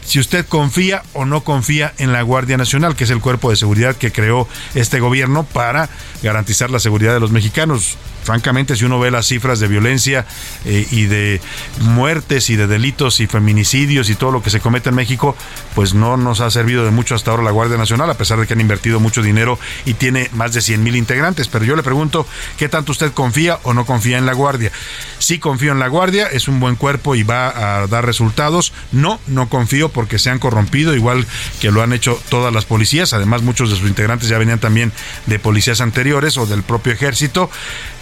si 0.08 0.20
usted 0.20 0.46
confía 0.46 1.04
o 1.14 1.26
no 1.26 1.44
confía 1.44 1.94
en 1.98 2.14
la 2.14 2.22
Guardia 2.22 2.56
Nacional, 2.56 2.96
que 2.96 3.04
es 3.04 3.10
el 3.10 3.20
cuerpo 3.20 3.50
de 3.50 3.58
seguridad 3.58 3.98
que 3.98 4.14
creó 4.14 4.48
este 4.74 5.02
gobierno 5.02 5.44
para 5.44 5.90
garantizar 6.24 6.72
la 6.72 6.80
seguridad 6.80 7.14
de 7.14 7.20
los 7.20 7.32
mexicanos 7.32 7.98
francamente, 8.28 8.76
si 8.76 8.86
uno 8.86 9.00
ve 9.00 9.10
las 9.10 9.26
cifras 9.26 9.60
de 9.60 9.68
violencia 9.68 10.26
eh, 10.66 10.86
y 10.92 11.06
de 11.06 11.42
muertes 11.80 12.50
y 12.50 12.58
de 12.58 12.68
delitos 12.68 13.22
y 13.22 13.28
feminicidios 13.28 14.10
y 14.10 14.16
todo 14.16 14.32
lo 14.32 14.44
que 14.44 14.50
se 14.50 14.60
comete 14.60 14.90
en 14.90 14.96
México, 14.96 15.36
pues 15.74 15.94
no 15.94 16.18
nos 16.18 16.42
ha 16.42 16.52
servido 16.52 16.84
de 16.84 16.92
mucho 16.92 17.16
hasta 17.16 17.32
ahora 17.32 17.44
la 17.44 17.52
Guardia 17.52 17.78
Nacional, 17.78 18.10
a 18.10 18.16
pesar 18.16 18.38
de 18.38 18.46
que 18.46 18.54
han 18.54 18.60
invertido 18.60 19.00
mucho 19.00 19.22
dinero 19.22 19.58
y 19.86 19.94
tiene 19.94 20.30
más 20.34 20.54
de 20.54 20.62
100 20.62 20.84
mil 20.84 20.98
integrantes. 20.98 21.48
Pero 21.48 21.64
yo 21.64 21.76
le 21.78 21.84
pregunto, 21.84 22.28
¿qué 22.58 22.68
tanto 22.68 22.92
usted 22.92 23.14
confía 23.14 23.60
o 23.64 23.74
no 23.74 23.86
confía 23.86 24.18
en 24.18 24.26
la 24.26 24.34
Guardia? 24.34 24.72
Sí 25.20 25.40
confío 25.40 25.72
en 25.72 25.80
la 25.80 25.88
Guardia, 25.88 26.28
es 26.28 26.50
un 26.50 26.60
buen 26.60 26.76
cuerpo 26.76 27.16
y 27.16 27.24
va 27.24 27.82
a 27.82 27.88
dar 27.88 28.06
resultados. 28.06 28.74
No, 28.92 29.22
no 29.28 29.48
confío 29.48 29.88
porque 29.88 30.20
se 30.20 30.30
han 30.30 30.40
corrompido, 30.40 30.94
igual 30.94 31.26
que 31.62 31.72
lo 31.72 31.82
han 31.82 31.94
hecho 31.94 32.20
todas 32.30 32.54
las 32.54 32.66
policías. 32.66 33.14
Además, 33.14 33.42
muchos 33.42 33.70
de 33.70 33.78
sus 33.78 33.88
integrantes 33.88 34.28
ya 34.28 34.38
venían 34.38 34.60
también 34.60 34.92
de 35.28 35.40
policías 35.40 35.80
anteriores 35.80 36.38
o 36.38 36.46
del 36.46 36.64
propio 36.64 36.92
ejército. 36.92 37.50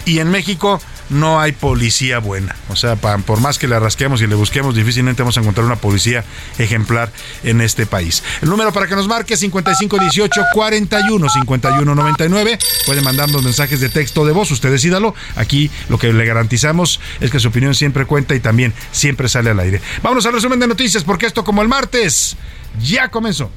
Y 0.06 0.20
en 0.20 0.30
México 0.30 0.80
no 1.10 1.40
hay 1.40 1.50
policía 1.52 2.20
buena. 2.20 2.54
O 2.68 2.76
sea, 2.76 2.94
por 2.94 3.40
más 3.40 3.58
que 3.58 3.66
le 3.66 3.78
rasquemos 3.78 4.22
y 4.22 4.28
le 4.28 4.36
busquemos, 4.36 4.74
difícilmente 4.74 5.22
vamos 5.22 5.36
a 5.36 5.40
encontrar 5.40 5.66
una 5.66 5.76
policía 5.76 6.24
ejemplar 6.58 7.10
en 7.42 7.60
este 7.60 7.86
país. 7.86 8.22
El 8.40 8.48
número 8.48 8.72
para 8.72 8.86
que 8.86 8.94
nos 8.94 9.08
marque 9.08 9.36
5518 9.36 10.42
41 10.54 11.28
51 11.28 11.94
99. 11.94 12.58
Puede 12.86 13.00
mandarnos 13.02 13.42
mensajes 13.42 13.80
de 13.80 13.88
texto 13.88 14.24
de 14.24 14.32
voz, 14.32 14.50
usted 14.52 14.70
decídalo. 14.70 15.12
Aquí 15.34 15.72
lo 15.88 15.98
que 15.98 16.12
le 16.12 16.24
garantizamos 16.24 17.00
es 17.20 17.30
que 17.32 17.40
su 17.40 17.48
opinión 17.48 17.74
siempre 17.74 18.06
cuenta 18.06 18.36
y 18.36 18.40
también 18.40 18.72
siempre 18.92 19.28
sale 19.28 19.50
al 19.50 19.58
aire. 19.58 19.80
Vámonos 20.02 20.24
al 20.26 20.34
resumen 20.34 20.60
de 20.60 20.68
noticias 20.68 21.02
porque 21.02 21.26
esto 21.26 21.42
como 21.42 21.62
el 21.62 21.68
martes 21.68 22.36
ya 22.80 23.08
comenzó 23.08 23.50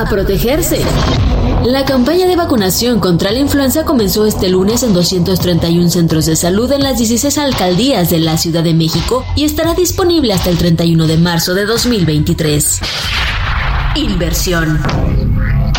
a 0.00 0.04
protegerse. 0.06 0.80
La 1.64 1.84
campaña 1.84 2.26
de 2.26 2.36
vacunación 2.36 3.00
contra 3.00 3.30
la 3.30 3.38
influenza 3.38 3.84
comenzó 3.84 4.26
este 4.26 4.48
lunes 4.48 4.82
en 4.82 4.92
231 4.92 5.88
centros 5.88 6.26
de 6.26 6.36
salud 6.36 6.70
en 6.72 6.82
las 6.82 6.98
16 6.98 7.38
alcaldías 7.38 8.10
de 8.10 8.18
la 8.18 8.36
Ciudad 8.36 8.64
de 8.64 8.74
México 8.74 9.24
y 9.36 9.44
estará 9.44 9.74
disponible 9.74 10.32
hasta 10.32 10.50
el 10.50 10.58
31 10.58 11.06
de 11.06 11.16
marzo 11.16 11.54
de 11.54 11.64
2023. 11.64 12.80
Inversión. 13.96 14.80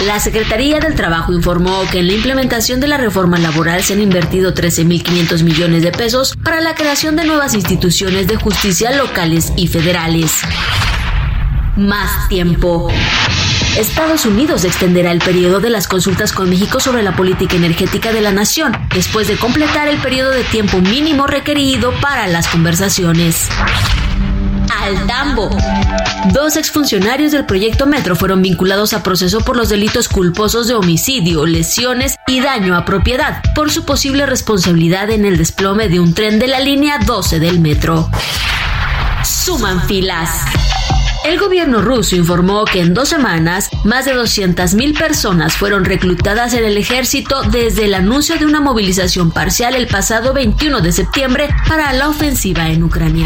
La 0.06 0.20
Secretaría 0.20 0.80
del 0.80 0.96
Trabajo 0.96 1.34
informó 1.34 1.84
que 1.92 2.00
en 2.00 2.08
la 2.08 2.14
implementación 2.14 2.80
de 2.80 2.88
la 2.88 2.98
reforma 2.98 3.38
laboral 3.38 3.84
se 3.84 3.94
han 3.94 4.02
invertido 4.02 4.54
13.500 4.54 5.44
millones 5.44 5.84
de 5.84 5.92
pesos 5.92 6.36
para 6.44 6.62
la 6.62 6.76
creación 6.76 7.16
de 7.16 7.26
nuevas 7.26 7.54
instituciones 7.54 8.28
de 8.28 8.38
justicia 8.38 8.92
locales 8.96 9.52
y 9.56 9.68
federales. 9.68 10.42
Más 11.76 12.30
tiempo. 12.30 12.90
Estados 13.78 14.26
Unidos 14.26 14.64
extenderá 14.64 15.12
el 15.12 15.20
periodo 15.20 15.60
de 15.60 15.70
las 15.70 15.88
consultas 15.88 16.32
con 16.32 16.50
México 16.50 16.80
sobre 16.80 17.04
la 17.04 17.14
política 17.14 17.58
energética 17.58 18.14
de 18.14 18.22
la 18.22 18.32
nación, 18.32 18.72
después 18.94 19.28
de 19.28 19.36
completar 19.36 19.90
el 19.90 19.98
periodo 19.98 20.32
de 20.32 20.46
tiempo 20.46 20.80
mínimo 20.80 21.28
requerido 21.28 21.92
para 22.00 22.28
las 22.28 22.48
conversaciones. 22.48 23.50
Al 24.74 25.06
tambo. 25.08 25.50
Dos 26.32 26.56
exfuncionarios 26.56 27.34
del 27.34 27.46
proyecto 27.46 27.86
Metro 27.86 28.16
fueron 28.16 28.42
vinculados 28.42 28.94
a 28.94 29.04
proceso 29.04 29.42
por 29.42 29.58
los 29.58 29.68
delitos 29.68 30.08
culposos 30.08 30.68
de 30.68 30.76
homicidio, 30.76 31.46
lesiones 31.46 32.16
y 32.28 32.40
daño 32.40 32.78
a 32.78 32.86
propiedad, 32.86 33.42
por 33.56 33.72
su 33.72 33.84
posible 33.84 34.26
responsabilidad 34.26 35.10
en 35.10 35.26
el 35.26 35.38
desplome 35.38 35.90
de 35.90 36.00
un 36.00 36.14
tren 36.14 36.40
de 36.40 36.48
la 36.48 36.62
línea 36.62 37.00
12 37.00 37.40
del 37.40 37.60
metro. 37.60 38.10
Suman 39.26 39.86
filas. 39.86 40.30
El 41.26 41.40
gobierno 41.40 41.82
ruso 41.82 42.16
informó 42.16 42.66
que 42.66 42.82
en 42.82 42.94
dos 42.94 43.10
semanas 43.10 43.72
más 43.84 44.06
de 44.06 44.14
200.000 44.14 44.96
personas 44.96 45.58
fueron 45.58 45.84
reclutadas 45.84 46.54
en 46.54 46.64
el 46.64 46.78
ejército 46.78 47.42
desde 47.42 47.86
el 47.86 47.96
anuncio 47.96 48.38
de 48.38 48.46
una 48.46 48.62
movilización 48.62 49.32
parcial 49.32 49.74
el 49.74 49.88
pasado 49.88 50.34
21 50.34 50.82
de 50.82 50.92
septiembre 50.92 51.50
para 51.68 51.92
la 51.94 52.10
ofensiva 52.10 52.70
en 52.70 52.84
Ucrania. 52.84 53.26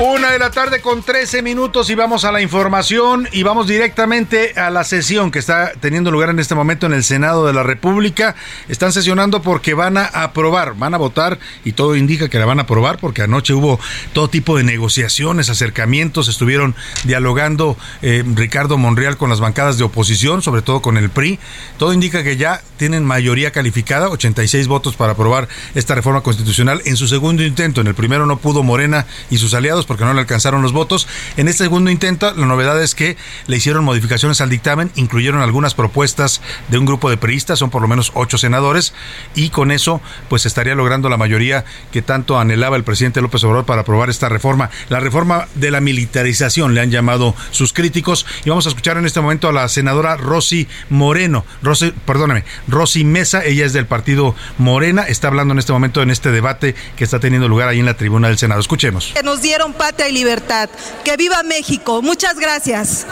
Una 0.00 0.30
de 0.30 0.38
la 0.38 0.52
tarde 0.52 0.80
con 0.80 1.02
13 1.02 1.42
minutos 1.42 1.90
y 1.90 1.96
vamos 1.96 2.24
a 2.24 2.30
la 2.30 2.40
información 2.40 3.28
y 3.32 3.42
vamos 3.42 3.66
directamente 3.66 4.52
a 4.52 4.70
la 4.70 4.84
sesión 4.84 5.32
que 5.32 5.40
está 5.40 5.72
teniendo 5.80 6.12
lugar 6.12 6.30
en 6.30 6.38
este 6.38 6.54
momento 6.54 6.86
en 6.86 6.92
el 6.92 7.02
Senado 7.02 7.44
de 7.48 7.52
la 7.52 7.64
República. 7.64 8.36
Están 8.68 8.92
sesionando 8.92 9.42
porque 9.42 9.74
van 9.74 9.96
a 9.96 10.04
aprobar, 10.04 10.74
van 10.76 10.94
a 10.94 10.98
votar 10.98 11.40
y 11.64 11.72
todo 11.72 11.96
indica 11.96 12.28
que 12.28 12.38
la 12.38 12.46
van 12.46 12.60
a 12.60 12.62
aprobar 12.62 12.98
porque 12.98 13.22
anoche 13.22 13.54
hubo 13.54 13.80
todo 14.12 14.30
tipo 14.30 14.56
de 14.56 14.62
negociaciones, 14.62 15.50
acercamientos, 15.50 16.28
estuvieron 16.28 16.76
dialogando 17.02 17.76
eh, 18.00 18.22
Ricardo 18.36 18.78
Monreal 18.78 19.16
con 19.16 19.30
las 19.30 19.40
bancadas 19.40 19.78
de 19.78 19.84
oposición, 19.84 20.42
sobre 20.42 20.62
todo 20.62 20.80
con 20.80 20.96
el 20.96 21.10
PRI. 21.10 21.40
Todo 21.76 21.92
indica 21.92 22.22
que 22.22 22.36
ya 22.36 22.62
tienen 22.76 23.04
mayoría 23.04 23.50
calificada, 23.50 24.10
86 24.10 24.68
votos 24.68 24.94
para 24.94 25.14
aprobar 25.14 25.48
esta 25.74 25.96
reforma 25.96 26.20
constitucional 26.20 26.82
en 26.84 26.96
su 26.96 27.08
segundo 27.08 27.42
intento. 27.42 27.80
En 27.80 27.88
el 27.88 27.96
primero 27.96 28.26
no 28.26 28.38
pudo 28.38 28.62
Morena 28.62 29.04
y 29.28 29.38
sus 29.38 29.54
aliados 29.54 29.87
porque 29.88 30.04
no 30.04 30.14
le 30.14 30.20
alcanzaron 30.20 30.62
los 30.62 30.72
votos. 30.72 31.08
En 31.36 31.48
este 31.48 31.64
segundo 31.64 31.90
intento, 31.90 32.32
la 32.34 32.46
novedad 32.46 32.80
es 32.80 32.94
que 32.94 33.16
le 33.46 33.56
hicieron 33.56 33.84
modificaciones 33.84 34.40
al 34.40 34.50
dictamen, 34.50 34.92
incluyeron 34.94 35.42
algunas 35.42 35.74
propuestas 35.74 36.40
de 36.68 36.78
un 36.78 36.86
grupo 36.86 37.10
de 37.10 37.16
periodistas, 37.16 37.58
son 37.58 37.70
por 37.70 37.82
lo 37.82 37.88
menos 37.88 38.12
ocho 38.14 38.38
senadores, 38.38 38.94
y 39.34 39.50
con 39.50 39.72
eso 39.72 40.00
pues 40.28 40.46
estaría 40.46 40.74
logrando 40.74 41.08
la 41.08 41.16
mayoría 41.16 41.64
que 41.90 42.02
tanto 42.02 42.38
anhelaba 42.38 42.76
el 42.76 42.84
presidente 42.84 43.20
López 43.20 43.42
Obrador 43.42 43.64
para 43.64 43.80
aprobar 43.80 44.10
esta 44.10 44.28
reforma. 44.28 44.70
La 44.88 45.00
reforma 45.00 45.48
de 45.54 45.70
la 45.70 45.80
militarización 45.80 46.74
le 46.74 46.80
han 46.80 46.90
llamado 46.90 47.34
sus 47.50 47.72
críticos. 47.72 48.26
Y 48.44 48.50
vamos 48.50 48.66
a 48.66 48.68
escuchar 48.68 48.96
en 48.98 49.06
este 49.06 49.20
momento 49.20 49.48
a 49.48 49.52
la 49.52 49.68
senadora 49.68 50.16
Rosy 50.16 50.68
Moreno, 50.90 51.44
Rosy, 51.62 51.92
perdóname, 52.04 52.44
Rosy 52.66 53.04
Mesa, 53.04 53.44
ella 53.44 53.64
es 53.64 53.72
del 53.72 53.86
partido 53.86 54.34
Morena, 54.58 55.02
está 55.02 55.28
hablando 55.28 55.52
en 55.52 55.58
este 55.58 55.72
momento 55.72 56.02
en 56.02 56.10
este 56.10 56.30
debate 56.30 56.74
que 56.96 57.04
está 57.04 57.20
teniendo 57.20 57.48
lugar 57.48 57.68
ahí 57.68 57.78
en 57.78 57.86
la 57.86 57.94
tribuna 57.94 58.28
del 58.28 58.38
Senado. 58.38 58.60
Escuchemos. 58.60 59.14
Nos 59.24 59.42
dieron 59.42 59.72
patria 59.78 60.08
y 60.08 60.12
libertad. 60.12 60.68
Que 61.04 61.16
viva 61.16 61.42
México. 61.42 62.02
Muchas 62.02 62.38
gracias. 62.38 63.06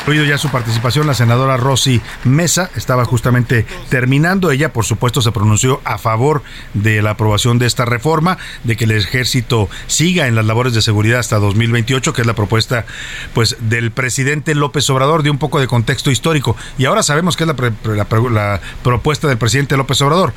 Incluido 0.00 0.24
ya 0.24 0.38
su 0.38 0.48
participación, 0.48 1.06
la 1.06 1.14
senadora 1.14 1.56
Rosy 1.56 2.00
Mesa 2.24 2.70
estaba 2.74 3.04
justamente 3.04 3.66
terminando. 3.90 4.50
Ella, 4.50 4.72
por 4.72 4.84
supuesto, 4.84 5.20
se 5.20 5.30
pronunció 5.30 5.80
a 5.84 5.98
favor 5.98 6.42
de 6.74 7.02
la 7.02 7.10
aprobación 7.10 7.58
de 7.58 7.66
esta 7.66 7.84
reforma, 7.84 8.38
de 8.64 8.76
que 8.76 8.84
el 8.84 8.92
ejército 8.92 9.68
siga 9.86 10.26
en 10.26 10.34
las 10.34 10.46
labores 10.46 10.72
de 10.72 10.82
seguridad 10.82 11.20
hasta 11.20 11.38
2028, 11.38 12.12
que 12.12 12.22
es 12.22 12.26
la 12.26 12.34
propuesta 12.34 12.86
pues 13.34 13.56
del 13.60 13.92
presidente 13.92 14.54
López 14.54 14.88
Obrador, 14.90 15.22
de 15.22 15.30
un 15.30 15.38
poco 15.38 15.60
de 15.60 15.68
contexto 15.68 16.10
histórico. 16.10 16.56
Y 16.78 16.86
ahora 16.86 17.02
sabemos 17.02 17.36
que 17.36 17.44
es 17.44 17.48
la, 17.48 18.10
la 18.30 18.60
propuesta 18.82 19.28
del 19.28 19.38
presidente 19.38 19.76
López 19.76 20.00
Obrador 20.00 20.32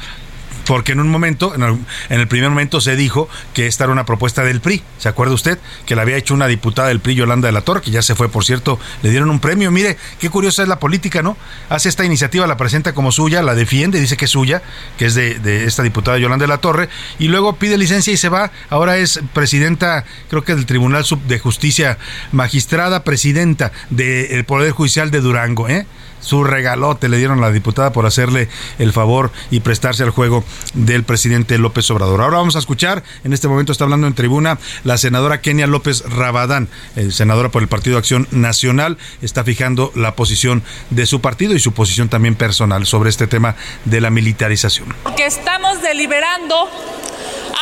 porque 0.65 0.93
en 0.93 0.99
un 0.99 1.09
momento, 1.09 1.53
en 1.55 1.85
el, 2.09 2.27
primer 2.27 2.49
momento 2.49 2.81
se 2.81 2.95
dijo 2.95 3.29
que 3.53 3.67
esta 3.67 3.83
era 3.83 3.93
una 3.93 4.05
propuesta 4.05 4.43
del 4.43 4.61
PRI. 4.61 4.83
¿Se 4.97 5.09
acuerda 5.09 5.33
usted? 5.33 5.59
Que 5.85 5.95
la 5.95 6.03
había 6.03 6.17
hecho 6.17 6.33
una 6.33 6.47
diputada 6.47 6.87
del 6.87 6.99
PRI, 6.99 7.15
Yolanda 7.15 7.47
de 7.47 7.51
la 7.51 7.61
Torre, 7.61 7.81
que 7.81 7.91
ya 7.91 8.01
se 8.01 8.15
fue, 8.15 8.29
por 8.29 8.45
cierto, 8.45 8.79
le 9.01 9.09
dieron 9.09 9.29
un 9.29 9.39
premio. 9.39 9.71
Mire, 9.71 9.97
qué 10.19 10.29
curiosa 10.29 10.63
es 10.63 10.69
la 10.69 10.79
política, 10.79 11.21
¿no? 11.21 11.37
Hace 11.69 11.89
esta 11.89 12.05
iniciativa, 12.05 12.47
la 12.47 12.57
presenta 12.57 12.93
como 12.93 13.11
suya, 13.11 13.41
la 13.41 13.55
defiende, 13.55 13.99
dice 13.99 14.17
que 14.17 14.25
es 14.25 14.31
suya, 14.31 14.61
que 14.97 15.05
es 15.05 15.15
de, 15.15 15.65
esta 15.65 15.83
diputada 15.83 16.17
Yolanda 16.17 16.43
de 16.43 16.49
la 16.49 16.57
Torre, 16.59 16.89
y 17.19 17.27
luego 17.27 17.55
pide 17.55 17.77
licencia 17.77 18.13
y 18.13 18.17
se 18.17 18.29
va. 18.29 18.51
Ahora 18.69 18.97
es 18.97 19.19
presidenta, 19.33 20.05
creo 20.29 20.43
que 20.43 20.55
del 20.55 20.65
Tribunal 20.65 21.05
de 21.27 21.39
Justicia, 21.39 21.97
magistrada, 22.31 23.03
presidenta 23.03 23.71
del 23.89 24.45
Poder 24.45 24.71
Judicial 24.71 25.11
de 25.11 25.21
Durango, 25.21 25.67
¿eh? 25.67 25.85
Su 26.23 26.43
regalote 26.43 27.09
le 27.09 27.17
dieron 27.17 27.39
a 27.39 27.41
la 27.41 27.51
diputada 27.51 27.93
por 27.93 28.05
hacerle 28.05 28.49
el 28.79 28.93
favor 28.93 29.31
y 29.51 29.59
prestarse 29.59 30.03
al 30.03 30.09
juego 30.09 30.43
del 30.73 31.03
presidente 31.03 31.57
López 31.57 31.89
Obrador. 31.91 32.21
Ahora 32.21 32.37
vamos 32.37 32.55
a 32.55 32.59
escuchar, 32.59 33.03
en 33.23 33.33
este 33.33 33.47
momento 33.47 33.71
está 33.71 33.83
hablando 33.83 34.07
en 34.07 34.13
tribuna 34.13 34.57
la 34.83 34.97
senadora 34.97 35.41
Kenia 35.41 35.67
López 35.67 36.03
Rabadán, 36.09 36.69
senadora 37.11 37.49
por 37.49 37.61
el 37.61 37.67
Partido 37.67 37.97
Acción 37.97 38.27
Nacional, 38.31 38.97
está 39.21 39.43
fijando 39.43 39.91
la 39.95 40.15
posición 40.15 40.63
de 40.89 41.05
su 41.05 41.21
partido 41.21 41.53
y 41.53 41.59
su 41.59 41.73
posición 41.73 42.09
también 42.09 42.35
personal 42.35 42.85
sobre 42.85 43.09
este 43.09 43.27
tema 43.27 43.55
de 43.85 44.01
la 44.01 44.09
militarización. 44.09 44.95
Porque 45.03 45.25
estamos 45.25 45.81
deliberando 45.81 46.69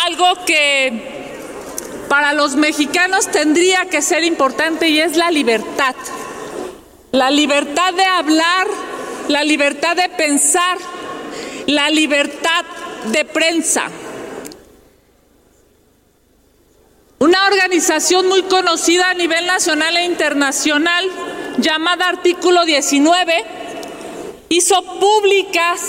algo 0.05 0.45
que 0.45 1.21
para 2.09 2.33
los 2.33 2.55
mexicanos 2.55 3.31
tendría 3.31 3.85
que 3.85 4.01
ser 4.01 4.23
importante 4.23 4.89
y 4.89 4.99
es 4.99 5.15
la 5.15 5.31
libertad 5.31 5.95
la 7.11 7.29
libertad 7.29 7.93
de 7.93 8.05
hablar, 8.05 8.67
la 9.27 9.43
libertad 9.43 9.95
de 9.95 10.09
pensar, 10.09 10.77
la 11.67 11.89
libertad 11.89 12.65
de 13.05 13.25
prensa. 13.25 13.89
Una 17.19 17.45
organización 17.45 18.27
muy 18.27 18.43
conocida 18.43 19.09
a 19.09 19.13
nivel 19.13 19.45
nacional 19.45 19.95
e 19.97 20.05
internacional, 20.05 21.05
llamada 21.57 22.07
Artículo 22.07 22.65
19, 22.65 23.45
hizo 24.49 24.81
públicas 24.99 25.81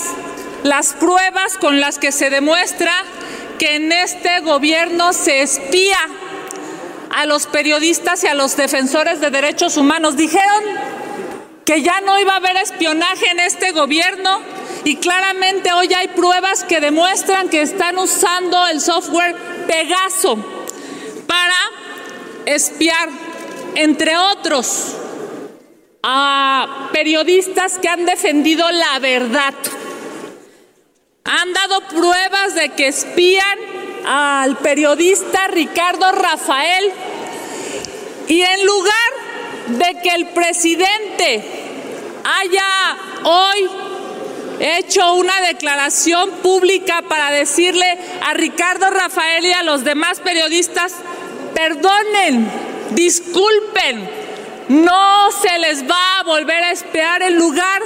las 0.63 0.93
pruebas 0.93 1.57
con 1.57 1.79
las 1.79 1.97
que 1.99 2.11
se 2.11 2.29
demuestra 2.29 2.91
que 3.57 3.75
en 3.75 3.91
este 3.91 4.41
gobierno 4.41 5.13
se 5.13 5.41
espía 5.41 5.97
a 7.09 7.25
los 7.25 7.47
periodistas 7.47 8.23
y 8.23 8.27
a 8.27 8.33
los 8.33 8.55
defensores 8.57 9.19
de 9.19 9.29
derechos 9.29 9.77
humanos. 9.77 10.17
Dijeron 10.17 10.63
que 11.65 11.81
ya 11.81 12.01
no 12.01 12.19
iba 12.19 12.33
a 12.33 12.37
haber 12.37 12.57
espionaje 12.57 13.27
en 13.27 13.39
este 13.39 13.71
gobierno 13.71 14.41
y 14.83 14.97
claramente 14.97 15.71
hoy 15.71 15.93
hay 15.93 16.09
pruebas 16.09 16.63
que 16.63 16.81
demuestran 16.81 17.49
que 17.49 17.61
están 17.61 17.97
usando 17.97 18.67
el 18.67 18.81
software 18.81 19.35
Pegaso 19.67 20.35
para 21.25 21.55
espiar, 22.45 23.09
entre 23.75 24.17
otros, 24.17 24.95
a 26.03 26.89
periodistas 26.91 27.79
que 27.79 27.87
han 27.87 28.05
defendido 28.05 28.69
la 28.69 28.99
verdad. 28.99 29.53
Han 31.23 31.53
dado 31.53 31.79
pruebas 31.87 32.55
de 32.55 32.69
que 32.69 32.87
espían 32.87 33.59
al 34.05 34.57
periodista 34.57 35.47
Ricardo 35.47 36.11
Rafael 36.11 36.91
y 38.27 38.41
en 38.41 38.65
lugar 38.65 39.22
de 39.67 39.99
que 40.01 40.09
el 40.09 40.27
presidente 40.29 41.43
haya 42.23 42.97
hoy 43.23 43.69
hecho 44.59 45.13
una 45.15 45.41
declaración 45.41 46.29
pública 46.41 47.03
para 47.07 47.31
decirle 47.31 47.97
a 48.25 48.33
Ricardo 48.33 48.89
Rafael 48.89 49.45
y 49.45 49.51
a 49.51 49.63
los 49.63 49.83
demás 49.83 50.19
periodistas, 50.19 50.93
perdonen, 51.53 52.49
disculpen, 52.91 54.09
no 54.69 55.31
se 55.31 55.59
les 55.59 55.89
va 55.89 56.19
a 56.19 56.23
volver 56.23 56.63
a 56.63 56.71
espiar 56.71 57.21
en 57.23 57.37
lugar 57.37 57.81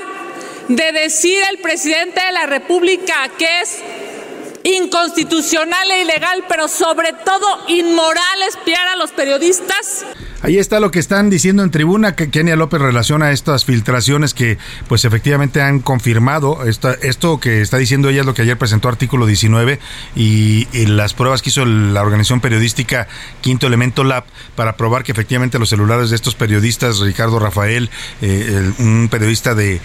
de 0.68 0.92
decir 0.92 1.42
el 1.50 1.60
presidente 1.60 2.22
de 2.24 2.32
la 2.32 2.46
República 2.46 3.30
que 3.38 3.62
es 3.62 3.80
inconstitucional 4.64 5.90
e 5.92 6.02
ilegal, 6.02 6.44
pero 6.48 6.68
sobre 6.68 7.14
todo 7.14 7.64
inmoral 7.68 8.42
espiar 8.48 8.88
a 8.90 8.96
los 8.98 9.12
periodistas. 9.12 10.06
Ahí 10.44 10.60
está 10.60 10.80
lo 10.80 10.92
que 10.92 11.00
están 11.00 11.32
diciendo 11.32 11.64
en 11.64 11.72
tribuna, 11.72 12.16
que 12.16 12.30
Kenia 12.30 12.56
López 12.56 12.80
relaciona 12.80 13.32
estas 13.32 13.66
filtraciones 13.66 14.36
que 14.36 14.60
pues 14.88 15.04
efectivamente 15.04 15.62
han 15.62 15.80
confirmado. 15.80 16.60
esto 16.64 17.40
que 17.40 17.62
está 17.62 17.78
diciendo 17.78 18.10
ella 18.10 18.22
es 18.22 18.26
lo 18.26 18.36
que 18.36 18.44
ayer 18.44 18.58
presentó 18.58 18.88
artículo 18.88 19.26
19 19.26 19.80
y, 20.16 20.68
las 20.88 21.14
pruebas 21.14 21.42
que 21.42 21.50
hizo 21.50 21.66
la 21.66 22.02
organización 22.02 22.40
periodística 22.40 23.08
Quinto 23.42 23.68
Elemento 23.68 24.04
Lab 24.04 24.24
para 24.56 24.78
probar 24.78 25.04
que 25.04 25.12
efectivamente 25.12 25.60
los 25.60 25.70
celulares 25.70 26.10
de 26.12 26.16
estos 26.16 26.36
periodistas, 26.36 27.00
Ricardo 27.00 27.40
Rafael, 27.40 27.90
eh, 28.22 28.72
un 28.80 29.10
periodista 29.10 29.54
de 29.54 29.82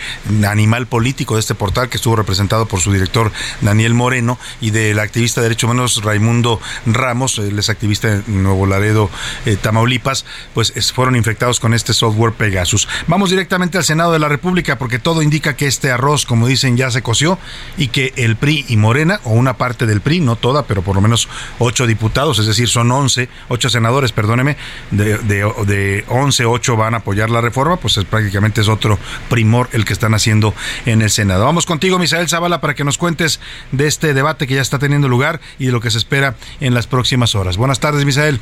Animal 0.46 0.86
Político 0.86 1.34
de 1.34 1.40
este 1.40 1.54
portal 1.54 1.88
que 1.88 1.96
estuvo 1.96 2.14
representado 2.14 2.66
por 2.66 2.80
su 2.80 2.92
director 2.92 3.32
Daniel 3.62 3.94
Moreno 3.94 4.38
y 4.60 4.70
del 4.70 4.98
activista 4.98 5.40
de 5.40 5.46
derechos 5.46 5.64
humanos 5.64 6.02
Raimundo 6.04 6.60
Ramos, 6.86 7.38
él 7.38 7.58
es 7.58 7.70
activista 7.70 8.12
en 8.12 8.42
Nuevo 8.42 8.66
Laredo, 8.66 9.10
eh, 9.46 9.56
Tamaulipas, 9.56 10.24
pues 10.54 10.72
fueron 10.92 11.16
infectados 11.16 11.60
con 11.60 11.74
este 11.74 11.92
software 11.92 12.32
Pegasus. 12.32 12.88
Vamos 13.06 13.30
directamente 13.30 13.78
al 13.78 13.84
Senado 13.84 14.12
de 14.12 14.18
la 14.18 14.28
República 14.28 14.78
porque 14.78 14.98
todo 14.98 15.22
indica 15.22 15.56
que 15.56 15.66
este 15.66 15.90
arroz, 15.90 16.26
como 16.26 16.46
dicen, 16.46 16.76
ya 16.76 16.90
se 16.90 17.02
coció 17.02 17.38
y 17.76 17.88
que 17.88 18.12
el 18.16 18.36
PRI 18.36 18.66
y 18.68 18.76
Morena, 18.76 19.20
o 19.24 19.30
una 19.30 19.56
parte 19.56 19.86
del 19.86 20.00
PRI, 20.00 20.20
no 20.20 20.36
toda, 20.36 20.64
pero 20.64 20.82
por 20.82 20.94
lo 20.94 21.00
menos 21.00 21.28
ocho 21.58 21.86
diputados, 21.86 22.38
es 22.38 22.46
decir, 22.46 22.68
son 22.68 22.90
once, 22.90 23.28
ocho 23.48 23.68
senadores, 23.68 24.12
perdóneme, 24.12 24.56
de, 24.90 25.18
de, 25.18 25.52
de 25.66 26.04
once, 26.08 26.44
ocho 26.44 26.76
van 26.76 26.94
a 26.94 26.98
apoyar 26.98 27.30
la 27.30 27.40
reforma, 27.40 27.76
pues 27.76 27.98
prácticamente 28.08 28.60
es 28.60 28.68
otro 28.68 28.98
primor 29.28 29.68
el 29.72 29.84
que 29.84 29.92
están 29.92 30.14
haciendo 30.14 30.54
en 30.86 31.02
el 31.02 31.10
Senado. 31.10 31.44
Vamos 31.44 31.66
contigo, 31.66 31.98
Misael 31.98 32.28
Zavala, 32.28 32.60
para 32.60 32.74
que 32.74 32.84
nos 32.84 32.98
cuentes 32.98 33.40
de 33.70 33.86
este 33.86 34.14
debate 34.14 34.46
que 34.46 34.54
ya 34.54 34.62
está 34.62 34.78
teniendo 34.78 35.08
lugar 35.08 35.40
y 35.58 35.66
de 35.66 35.72
lo 35.72 35.80
que 35.80 35.90
se 35.90 35.98
espera 35.98 36.36
en 36.60 36.74
las 36.74 36.86
próximas 36.86 37.34
horas. 37.34 37.56
Buenas 37.56 37.80
tardes, 37.80 38.04
Misael. 38.04 38.40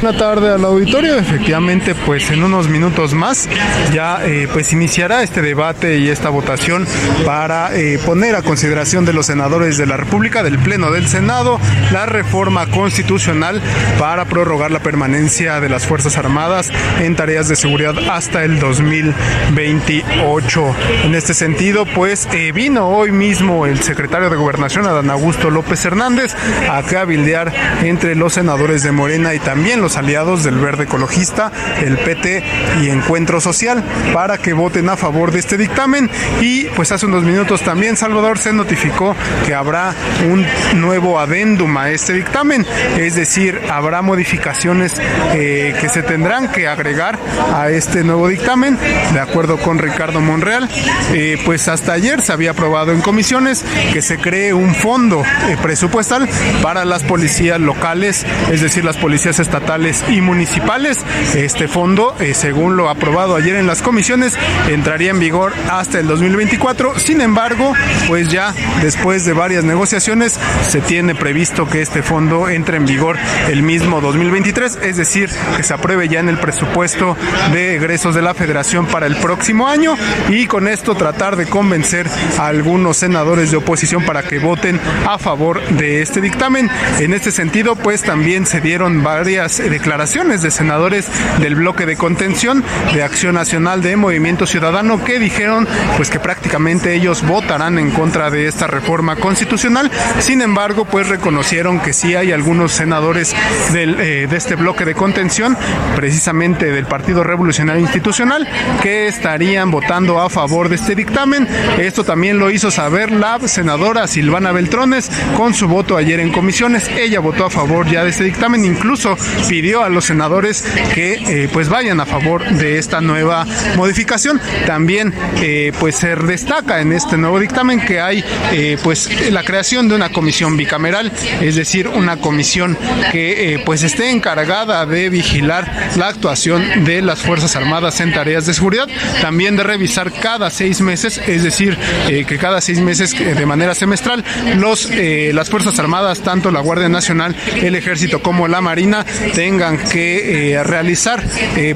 Buenas 0.00 0.18
tardes 0.18 0.54
al 0.54 0.64
auditorio. 0.64 1.18
Efectivamente, 1.18 1.94
pues 1.94 2.30
en 2.30 2.42
unos 2.42 2.68
minutos 2.68 3.12
más 3.12 3.50
ya 3.92 4.24
eh, 4.24 4.48
pues 4.50 4.72
iniciará 4.72 5.22
este 5.22 5.42
debate 5.42 5.98
y 5.98 6.08
esta 6.08 6.30
votación 6.30 6.86
para 7.26 7.76
eh, 7.76 8.00
poner 8.06 8.34
a 8.34 8.40
consideración 8.40 9.04
de 9.04 9.12
los 9.12 9.26
senadores 9.26 9.76
de 9.76 9.84
la 9.84 9.98
República, 9.98 10.42
del 10.42 10.58
Pleno 10.58 10.90
del 10.90 11.06
Senado, 11.06 11.60
la 11.92 12.06
reforma 12.06 12.66
constitucional 12.70 13.60
para 13.98 14.24
prorrogar 14.24 14.70
la 14.70 14.78
permanencia 14.78 15.60
de 15.60 15.68
las 15.68 15.86
Fuerzas 15.86 16.16
Armadas 16.16 16.72
en 17.00 17.14
tareas 17.14 17.48
de 17.48 17.56
seguridad 17.56 17.94
hasta 18.10 18.42
el 18.42 18.58
2028. 18.58 20.76
En 21.04 21.14
este 21.14 21.34
sentido, 21.34 21.84
pues 21.84 22.26
eh, 22.32 22.52
vino 22.52 22.88
hoy 22.88 23.12
mismo 23.12 23.66
el 23.66 23.82
secretario 23.82 24.30
de 24.30 24.36
Gobernación, 24.36 24.86
Adán 24.86 25.10
Augusto 25.10 25.50
López 25.50 25.84
Hernández, 25.84 26.34
a 26.70 26.82
cabildear 26.84 27.52
entre 27.82 28.14
los 28.14 28.32
senadores 28.32 28.82
de 28.82 28.92
Morena 28.92 29.34
y 29.34 29.40
también 29.40 29.82
los 29.82 29.89
aliados 29.96 30.44
del 30.44 30.58
Verde 30.58 30.84
Ecologista, 30.84 31.50
el 31.82 31.98
PT 31.98 32.42
y 32.82 32.90
Encuentro 32.90 33.40
Social 33.40 33.82
para 34.12 34.38
que 34.38 34.52
voten 34.52 34.88
a 34.88 34.96
favor 34.96 35.32
de 35.32 35.38
este 35.38 35.56
dictamen. 35.56 36.10
Y 36.40 36.64
pues 36.76 36.92
hace 36.92 37.06
unos 37.06 37.24
minutos 37.24 37.62
también 37.62 37.96
Salvador 37.96 38.38
se 38.38 38.52
notificó 38.52 39.14
que 39.46 39.54
habrá 39.54 39.94
un 40.30 40.46
nuevo 40.80 41.18
adendum 41.18 41.76
a 41.76 41.90
este 41.90 42.12
dictamen, 42.12 42.66
es 42.98 43.14
decir, 43.14 43.60
habrá 43.70 44.02
modificaciones 44.02 44.94
eh, 45.34 45.74
que 45.80 45.88
se 45.88 46.02
tendrán 46.02 46.50
que 46.50 46.68
agregar 46.68 47.18
a 47.54 47.70
este 47.70 48.04
nuevo 48.04 48.28
dictamen, 48.28 48.78
de 49.12 49.20
acuerdo 49.20 49.58
con 49.58 49.78
Ricardo 49.78 50.20
Monreal, 50.20 50.68
eh, 51.12 51.38
pues 51.44 51.68
hasta 51.68 51.92
ayer 51.92 52.20
se 52.20 52.32
había 52.32 52.52
aprobado 52.52 52.92
en 52.92 53.00
comisiones 53.00 53.64
que 53.92 54.02
se 54.02 54.18
cree 54.18 54.52
un 54.52 54.74
fondo 54.74 55.22
eh, 55.48 55.56
presupuestal 55.62 56.28
para 56.62 56.84
las 56.84 57.02
policías 57.02 57.60
locales, 57.60 58.26
es 58.50 58.60
decir, 58.60 58.84
las 58.84 58.96
policías 58.96 59.38
estatales 59.38 59.79
y 59.80 60.20
municipales. 60.20 60.98
Este 61.34 61.66
fondo, 61.66 62.14
según 62.34 62.76
lo 62.76 62.90
aprobado 62.90 63.34
ayer 63.34 63.56
en 63.56 63.66
las 63.66 63.80
comisiones, 63.80 64.36
entraría 64.68 65.10
en 65.10 65.18
vigor 65.18 65.54
hasta 65.70 65.98
el 65.98 66.06
2024. 66.06 66.98
Sin 66.98 67.22
embargo, 67.22 67.72
pues 68.06 68.28
ya 68.28 68.52
después 68.82 69.24
de 69.24 69.32
varias 69.32 69.64
negociaciones 69.64 70.38
se 70.68 70.82
tiene 70.82 71.14
previsto 71.14 71.66
que 71.66 71.80
este 71.80 72.02
fondo 72.02 72.50
entre 72.50 72.76
en 72.76 72.84
vigor 72.84 73.16
el 73.48 73.62
mismo 73.62 74.02
2023, 74.02 74.80
es 74.82 74.98
decir, 74.98 75.30
que 75.56 75.62
se 75.62 75.72
apruebe 75.72 76.08
ya 76.08 76.20
en 76.20 76.28
el 76.28 76.38
presupuesto 76.38 77.16
de 77.52 77.76
egresos 77.76 78.14
de 78.14 78.22
la 78.22 78.34
Federación 78.34 78.84
para 78.86 79.06
el 79.06 79.16
próximo 79.16 79.66
año 79.66 79.96
y 80.28 80.46
con 80.46 80.68
esto 80.68 80.94
tratar 80.94 81.36
de 81.36 81.46
convencer 81.46 82.06
a 82.38 82.48
algunos 82.48 82.98
senadores 82.98 83.50
de 83.50 83.56
oposición 83.56 84.04
para 84.04 84.22
que 84.24 84.40
voten 84.40 84.78
a 85.08 85.18
favor 85.18 85.66
de 85.70 86.02
este 86.02 86.20
dictamen. 86.20 86.68
En 86.98 87.14
este 87.14 87.30
sentido, 87.30 87.76
pues 87.76 88.02
también 88.02 88.44
se 88.44 88.60
dieron 88.60 89.02
varias 89.02 89.60
declaraciones 89.70 90.42
de 90.42 90.50
senadores 90.50 91.06
del 91.38 91.54
bloque 91.54 91.86
de 91.86 91.96
contención 91.96 92.62
de 92.92 93.02
Acción 93.02 93.36
Nacional 93.36 93.82
de 93.82 93.96
Movimiento 93.96 94.46
Ciudadano 94.46 95.02
que 95.04 95.18
dijeron 95.18 95.66
pues 95.96 96.10
que 96.10 96.20
prácticamente 96.20 96.94
ellos 96.94 97.22
votarán 97.26 97.78
en 97.78 97.90
contra 97.90 98.30
de 98.30 98.46
esta 98.46 98.66
reforma 98.66 99.16
constitucional. 99.16 99.90
Sin 100.18 100.42
embargo, 100.42 100.84
pues 100.84 101.08
reconocieron 101.08 101.80
que 101.80 101.92
sí 101.92 102.14
hay 102.14 102.32
algunos 102.32 102.72
senadores 102.72 103.34
eh, 103.74 104.26
de 104.28 104.36
este 104.36 104.56
bloque 104.56 104.84
de 104.84 104.94
contención, 104.94 105.56
precisamente 105.94 106.72
del 106.72 106.86
Partido 106.86 107.22
Revolucionario 107.22 107.82
Institucional, 107.82 108.48
que 108.82 109.06
estarían 109.06 109.70
votando 109.70 110.20
a 110.20 110.28
favor 110.28 110.68
de 110.68 110.76
este 110.76 110.94
dictamen. 110.94 111.46
Esto 111.78 112.04
también 112.04 112.38
lo 112.38 112.50
hizo 112.50 112.70
saber 112.70 113.12
la 113.12 113.38
senadora 113.46 114.06
Silvana 114.06 114.52
Beltrones 114.52 115.10
con 115.36 115.54
su 115.54 115.68
voto 115.68 115.96
ayer 115.96 116.20
en 116.20 116.32
comisiones. 116.32 116.88
Ella 116.88 117.20
votó 117.20 117.46
a 117.46 117.50
favor 117.50 117.88
ya 117.88 118.02
de 118.04 118.10
este 118.10 118.24
dictamen, 118.24 118.64
incluso 118.64 119.16
pidió 119.48 119.59
a 119.60 119.90
los 119.90 120.06
senadores 120.06 120.64
que 120.94 121.12
eh, 121.12 121.48
pues 121.52 121.68
vayan 121.68 122.00
a 122.00 122.06
favor 122.06 122.48
de 122.50 122.78
esta 122.78 123.02
nueva 123.02 123.46
modificación. 123.76 124.40
También 124.66 125.12
eh, 125.36 125.72
pues 125.78 125.96
se 125.96 126.16
destaca 126.16 126.80
en 126.80 126.92
este 126.92 127.18
nuevo 127.18 127.38
dictamen 127.38 127.78
que 127.80 128.00
hay 128.00 128.24
eh, 128.52 128.78
pues 128.82 129.30
la 129.30 129.44
creación 129.44 129.86
de 129.88 129.96
una 129.96 130.10
comisión 130.12 130.56
bicameral, 130.56 131.12
es 131.42 131.56
decir, 131.56 131.88
una 131.88 132.16
comisión 132.16 132.78
que 133.12 133.62
pues 133.66 133.82
esté 133.82 134.10
encargada 134.10 134.86
de 134.86 135.10
vigilar 135.10 135.90
la 135.96 136.08
actuación 136.08 136.84
de 136.84 137.02
las 137.02 137.20
Fuerzas 137.20 137.54
Armadas 137.54 138.00
en 138.00 138.14
tareas 138.14 138.46
de 138.46 138.54
seguridad, 138.54 138.88
también 139.20 139.56
de 139.56 139.62
revisar 139.62 140.10
cada 140.10 140.48
seis 140.48 140.80
meses, 140.80 141.20
es 141.26 141.42
decir, 141.42 141.76
que 142.08 142.38
cada 142.38 142.62
seis 142.62 142.80
meses 142.80 143.14
de 143.18 143.46
manera 143.46 143.74
semestral 143.74 144.24
los 144.56 144.88
las 144.90 145.50
Fuerzas 145.50 145.78
Armadas, 145.78 146.20
tanto 146.20 146.50
la 146.50 146.60
Guardia 146.60 146.88
Nacional, 146.88 147.36
el 147.56 147.74
Ejército 147.74 148.22
como 148.22 148.48
la 148.48 148.62
Marina, 148.62 149.04
tengan 149.34 149.49
que 149.58 150.60
realizar 150.64 151.22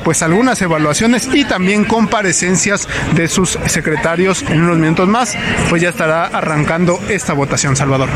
pues 0.02 0.22
algunas 0.22 0.60
evaluaciones 0.62 1.28
y 1.32 1.44
también 1.44 1.84
comparecencias 1.84 2.88
de 3.14 3.28
sus 3.28 3.58
secretarios 3.66 4.42
en 4.48 4.62
unos 4.62 4.78
minutos 4.78 5.08
más, 5.08 5.36
pues 5.68 5.82
ya 5.82 5.90
estará 5.90 6.26
arrancando 6.26 7.00
esta 7.08 7.32
votación, 7.32 7.76
Salvador. 7.76 8.08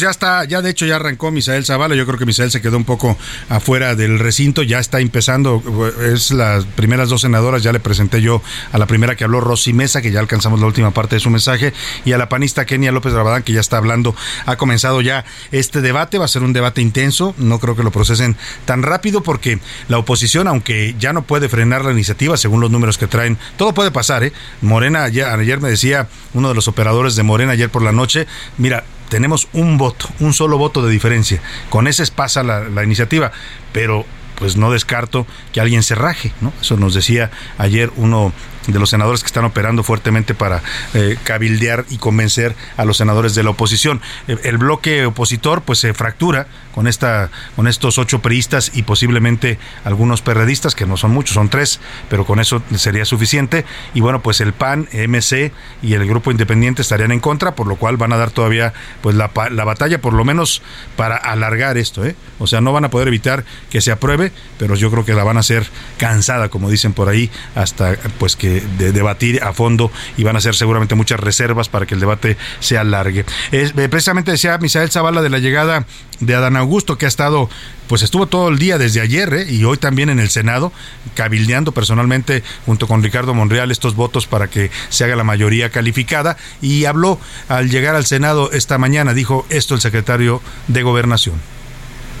Ya 0.00 0.08
está, 0.08 0.44
ya 0.44 0.62
de 0.62 0.70
hecho 0.70 0.86
ya 0.86 0.96
arrancó 0.96 1.30
Misael 1.30 1.64
Zavala. 1.64 1.94
Yo 1.94 2.06
creo 2.06 2.18
que 2.18 2.24
Misael 2.24 2.50
se 2.50 2.62
quedó 2.62 2.76
un 2.76 2.84
poco 2.84 3.18
afuera 3.48 3.94
del 3.94 4.18
recinto. 4.18 4.62
Ya 4.62 4.78
está 4.78 5.00
empezando. 5.00 5.62
Es 6.00 6.30
las 6.30 6.64
primeras 6.64 7.10
dos 7.10 7.20
senadoras. 7.20 7.62
Ya 7.62 7.72
le 7.72 7.80
presenté 7.80 8.22
yo 8.22 8.40
a 8.72 8.78
la 8.78 8.86
primera 8.86 9.14
que 9.14 9.24
habló 9.24 9.40
Rosy 9.40 9.72
Mesa, 9.72 10.00
que 10.00 10.10
ya 10.10 10.20
alcanzamos 10.20 10.60
la 10.60 10.66
última 10.66 10.92
parte 10.92 11.16
de 11.16 11.20
su 11.20 11.28
mensaje, 11.28 11.74
y 12.04 12.12
a 12.12 12.18
la 12.18 12.28
panista 12.28 12.64
Kenia 12.64 12.92
López 12.92 13.12
Rabadán, 13.12 13.42
que 13.42 13.52
ya 13.52 13.60
está 13.60 13.76
hablando. 13.76 14.14
Ha 14.46 14.56
comenzado 14.56 15.00
ya 15.00 15.24
este 15.52 15.80
debate. 15.80 16.18
Va 16.18 16.24
a 16.24 16.28
ser 16.28 16.44
un 16.44 16.52
debate 16.52 16.80
intenso. 16.80 17.34
No 17.36 17.58
creo 17.58 17.76
que 17.76 17.82
lo 17.82 17.90
procesen 17.90 18.36
tan 18.64 18.82
rápido 18.82 19.22
porque 19.22 19.58
la 19.88 19.98
oposición, 19.98 20.48
aunque 20.48 20.94
ya 20.98 21.12
no 21.12 21.22
puede 21.22 21.48
frenar 21.48 21.84
la 21.84 21.92
iniciativa 21.92 22.36
según 22.36 22.60
los 22.60 22.70
números 22.70 22.96
que 22.96 23.06
traen, 23.06 23.38
todo 23.58 23.74
puede 23.74 23.90
pasar. 23.90 24.24
¿eh? 24.24 24.32
Morena 24.62 25.04
ayer, 25.04 25.26
ayer 25.26 25.60
me 25.60 25.68
decía 25.68 26.08
uno 26.32 26.48
de 26.48 26.54
los 26.54 26.68
operadores 26.68 27.16
de 27.16 27.22
Morena 27.22 27.52
ayer 27.52 27.70
por 27.70 27.82
la 27.82 27.92
noche. 27.92 28.26
Mira, 28.56 28.84
tenemos 29.08 29.48
un 29.52 29.78
voto, 29.78 30.08
un 30.20 30.32
solo 30.32 30.58
voto 30.58 30.84
de 30.84 30.92
diferencia. 30.92 31.40
Con 31.70 31.86
ese 31.86 32.04
pasa 32.12 32.42
la, 32.42 32.68
la 32.68 32.84
iniciativa, 32.84 33.32
pero 33.72 34.04
pues 34.36 34.56
no 34.56 34.70
descarto 34.70 35.26
que 35.52 35.60
alguien 35.60 35.82
se 35.82 35.94
raje, 35.94 36.32
¿no? 36.40 36.52
Eso 36.60 36.76
nos 36.76 36.94
decía 36.94 37.30
ayer 37.58 37.90
uno 37.96 38.32
de 38.66 38.78
los 38.78 38.90
senadores 38.90 39.22
que 39.22 39.26
están 39.26 39.44
operando 39.44 39.82
fuertemente 39.82 40.34
para 40.34 40.62
eh, 40.94 41.16
cabildear 41.24 41.84
y 41.90 41.98
convencer 41.98 42.54
a 42.76 42.84
los 42.84 42.96
senadores 42.96 43.34
de 43.34 43.42
la 43.42 43.50
oposición. 43.50 44.00
Eh, 44.28 44.38
el 44.44 44.58
bloque 44.58 45.06
opositor 45.06 45.62
pues 45.62 45.78
se 45.78 45.94
fractura 45.94 46.46
con 46.74 46.88
esta 46.88 47.30
con 47.54 47.68
estos 47.68 47.98
ocho 47.98 48.20
periodistas 48.20 48.72
y 48.74 48.82
posiblemente 48.82 49.58
algunos 49.84 50.22
perredistas 50.22 50.74
que 50.74 50.86
no 50.86 50.96
son 50.96 51.12
muchos, 51.12 51.34
son 51.34 51.48
tres, 51.48 51.80
pero 52.08 52.24
con 52.24 52.40
eso 52.40 52.62
sería 52.76 53.04
suficiente 53.04 53.64
y 53.94 54.00
bueno, 54.00 54.22
pues 54.22 54.40
el 54.40 54.52
PAN, 54.52 54.88
MC 54.92 55.52
y 55.82 55.94
el 55.94 56.06
grupo 56.06 56.30
independiente 56.30 56.82
estarían 56.82 57.12
en 57.12 57.20
contra, 57.20 57.54
por 57.54 57.66
lo 57.66 57.76
cual 57.76 57.96
van 57.96 58.12
a 58.12 58.16
dar 58.16 58.30
todavía 58.30 58.72
pues 59.02 59.14
la, 59.14 59.30
la 59.50 59.64
batalla 59.64 60.00
por 60.00 60.14
lo 60.14 60.24
menos 60.24 60.62
para 60.96 61.16
alargar 61.16 61.78
esto, 61.78 62.04
¿eh? 62.04 62.16
O 62.38 62.46
sea, 62.46 62.60
no 62.60 62.72
van 62.72 62.84
a 62.84 62.90
poder 62.90 63.08
evitar 63.08 63.44
que 63.70 63.80
se 63.80 63.92
apruebe, 63.92 64.32
pero 64.58 64.74
yo 64.74 64.90
creo 64.90 65.04
que 65.04 65.14
la 65.14 65.24
van 65.24 65.36
a 65.36 65.40
hacer 65.40 65.66
cansada, 65.98 66.48
como 66.48 66.70
dicen 66.70 66.92
por 66.92 67.08
ahí, 67.08 67.30
hasta 67.54 67.96
pues 68.18 68.36
que 68.36 68.53
de, 68.60 68.92
debatir 68.92 69.42
a 69.42 69.52
fondo 69.52 69.90
y 70.16 70.24
van 70.24 70.36
a 70.36 70.38
hacer 70.38 70.54
seguramente 70.54 70.94
muchas 70.94 71.20
reservas 71.20 71.68
para 71.68 71.86
que 71.86 71.94
el 71.94 72.00
debate 72.00 72.36
se 72.60 72.78
alargue. 72.78 73.24
Eh, 73.52 73.70
precisamente 73.90 74.30
decía 74.30 74.58
Misael 74.58 74.90
Zavala 74.90 75.22
de 75.22 75.30
la 75.30 75.38
llegada 75.38 75.86
de 76.20 76.34
Adán 76.34 76.56
Augusto, 76.56 76.98
que 76.98 77.06
ha 77.06 77.08
estado, 77.08 77.48
pues 77.88 78.02
estuvo 78.02 78.26
todo 78.26 78.48
el 78.48 78.58
día 78.58 78.78
desde 78.78 79.00
ayer 79.00 79.32
¿eh? 79.34 79.46
y 79.50 79.64
hoy 79.64 79.76
también 79.76 80.10
en 80.10 80.20
el 80.20 80.30
Senado, 80.30 80.72
cabildeando 81.14 81.72
personalmente 81.72 82.42
junto 82.66 82.86
con 82.86 83.02
Ricardo 83.02 83.34
Monreal 83.34 83.70
estos 83.70 83.94
votos 83.94 84.26
para 84.26 84.48
que 84.48 84.70
se 84.88 85.04
haga 85.04 85.16
la 85.16 85.24
mayoría 85.24 85.70
calificada 85.70 86.36
y 86.60 86.84
habló 86.84 87.18
al 87.48 87.70
llegar 87.70 87.94
al 87.94 88.06
Senado 88.06 88.50
esta 88.52 88.78
mañana, 88.78 89.14
dijo 89.14 89.46
esto 89.48 89.74
el 89.74 89.80
secretario 89.80 90.40
de 90.68 90.82
Gobernación. 90.82 91.54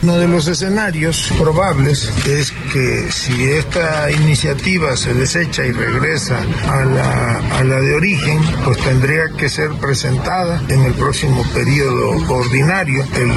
Uno 0.02 0.18
de 0.18 0.28
los 0.28 0.48
escenarios 0.48 1.32
probables 1.38 2.12
es 2.26 2.52
que 2.72 3.10
si 3.10 3.44
esta 3.44 4.10
iniciativa 4.10 4.96
se 4.96 5.14
desecha 5.14 5.64
y 5.64 5.72
regresa 5.72 6.38
a 6.68 6.84
la, 6.84 7.38
a 7.58 7.64
la 7.64 7.80
de 7.80 7.94
origen, 7.94 8.38
pues 8.64 8.78
tendría 8.78 9.28
que 9.36 9.48
ser 9.48 9.70
presentada 9.80 10.62
en 10.68 10.82
el 10.82 10.92
próximo 10.92 11.42
periodo 11.54 12.10
ordinario. 12.28 13.02
El 13.14 13.32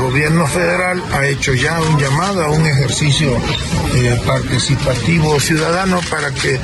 gobierno 0.00 0.46
federal 0.48 1.00
ha 1.12 1.26
hecho 1.26 1.54
ya 1.54 1.80
un 1.80 1.98
llamado 1.98 2.44
a 2.44 2.50
un 2.50 2.66
ejercicio 2.66 3.30
eh, 3.94 4.20
participativo 4.26 5.38
ciudadano 5.38 6.00
para 6.10 6.32
que 6.32 6.58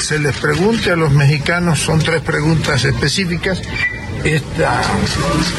se 0.00 0.18
les 0.18 0.36
pregunte 0.38 0.90
a 0.90 0.96
los 0.96 1.12
mexicanos, 1.12 1.78
son 1.80 2.00
tres 2.00 2.22
preguntas 2.22 2.84
específicas, 2.84 3.60
esta 4.24 4.82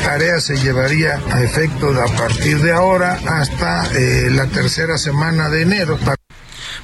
tarea 0.04 0.39
se 0.39 0.58
llevaría 0.58 1.19
a 1.32 1.43
efecto 1.43 1.89
a 1.89 2.08
partir 2.17 2.60
de 2.62 2.72
ahora 2.72 3.19
hasta 3.28 3.86
eh, 3.95 4.30
la 4.30 4.48
tercera 4.48 4.98
semana 4.98 5.50
de 5.50 5.62
enero. 5.62 5.98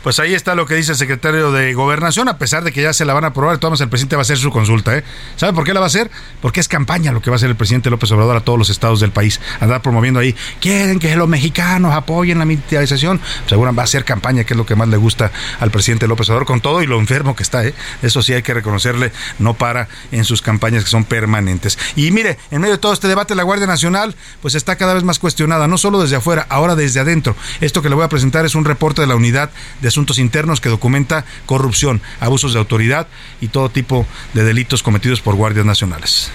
Pues 0.05 0.19
ahí 0.19 0.35
está 0.35 0.53
lo 0.53 0.67
que 0.67 0.75
dice 0.75 0.91
el 0.91 0.99
secretario 0.99 1.51
de 1.51 1.73
Gobernación, 1.73 2.29
a 2.29 2.37
pesar 2.37 2.63
de 2.63 2.71
que 2.71 2.79
ya 2.79 2.93
se 2.93 3.05
la 3.05 3.15
van 3.15 3.23
a 3.23 3.29
aprobar, 3.29 3.55
entonces 3.55 3.81
el 3.81 3.89
presidente 3.89 4.15
va 4.15 4.19
a 4.19 4.21
hacer 4.21 4.37
su 4.37 4.51
consulta. 4.51 4.95
¿eh? 4.95 5.03
¿Sabe 5.35 5.53
por 5.53 5.63
qué 5.63 5.73
la 5.73 5.79
va 5.79 5.87
a 5.87 5.87
hacer? 5.87 6.11
Porque 6.43 6.59
es 6.59 6.67
campaña 6.67 7.11
lo 7.11 7.23
que 7.23 7.31
va 7.31 7.33
a 7.33 7.37
hacer 7.37 7.49
el 7.49 7.55
presidente 7.55 7.89
López 7.89 8.11
Obrador 8.11 8.37
a 8.37 8.41
todos 8.41 8.59
los 8.59 8.69
estados 8.69 8.99
del 8.99 9.09
país. 9.09 9.41
Andar 9.59 9.81
promoviendo 9.81 10.19
ahí, 10.19 10.35
quieren 10.61 10.99
que 10.99 11.15
los 11.15 11.27
mexicanos 11.27 11.91
apoyen 11.91 12.37
la 12.37 12.45
militarización. 12.45 13.19
Seguro 13.49 13.73
va 13.73 13.81
a 13.81 13.85
hacer 13.85 14.05
campaña, 14.05 14.43
que 14.43 14.53
es 14.53 14.57
lo 14.59 14.67
que 14.67 14.75
más 14.75 14.87
le 14.89 14.97
gusta 14.97 15.31
al 15.59 15.71
presidente 15.71 16.07
López 16.07 16.29
Obrador, 16.29 16.45
con 16.45 16.61
todo 16.61 16.83
y 16.83 16.85
lo 16.85 16.99
enfermo 16.99 17.35
que 17.35 17.41
está. 17.41 17.65
¿eh? 17.65 17.73
Eso 18.03 18.21
sí 18.21 18.31
hay 18.31 18.43
que 18.43 18.53
reconocerle, 18.53 19.11
no 19.39 19.55
para 19.55 19.87
en 20.11 20.23
sus 20.23 20.43
campañas 20.43 20.83
que 20.83 20.91
son 20.91 21.05
permanentes. 21.05 21.79
Y 21.95 22.11
mire, 22.11 22.37
en 22.51 22.61
medio 22.61 22.75
de 22.75 22.79
todo 22.79 22.93
este 22.93 23.07
debate, 23.07 23.33
la 23.33 23.41
Guardia 23.41 23.65
Nacional 23.65 24.13
pues 24.43 24.53
está 24.53 24.75
cada 24.75 24.93
vez 24.93 25.03
más 25.03 25.17
cuestionada, 25.17 25.67
no 25.67 25.79
solo 25.79 25.99
desde 25.99 26.17
afuera, 26.17 26.45
ahora 26.49 26.75
desde 26.75 26.99
adentro. 26.99 27.35
Esto 27.59 27.81
que 27.81 27.89
le 27.89 27.95
voy 27.95 28.05
a 28.05 28.09
presentar 28.09 28.45
es 28.45 28.53
un 28.53 28.65
reporte 28.65 29.01
de 29.01 29.07
la 29.07 29.15
unidad 29.15 29.49
de 29.81 29.94
Asuntos 29.95 30.19
Internos 30.19 30.59
que 30.59 30.67
documenta 30.67 31.23
corrupción, 31.45 32.01
abusos 32.19 32.51
de 32.51 32.59
autoridad 32.59 33.07
y 33.39 33.47
todo 33.47 33.69
tipo 33.69 34.05
de 34.33 34.43
delitos 34.43 34.83
cometidos 34.83 35.21
por 35.21 35.35
guardias 35.35 35.65
nacionales. 35.65 36.31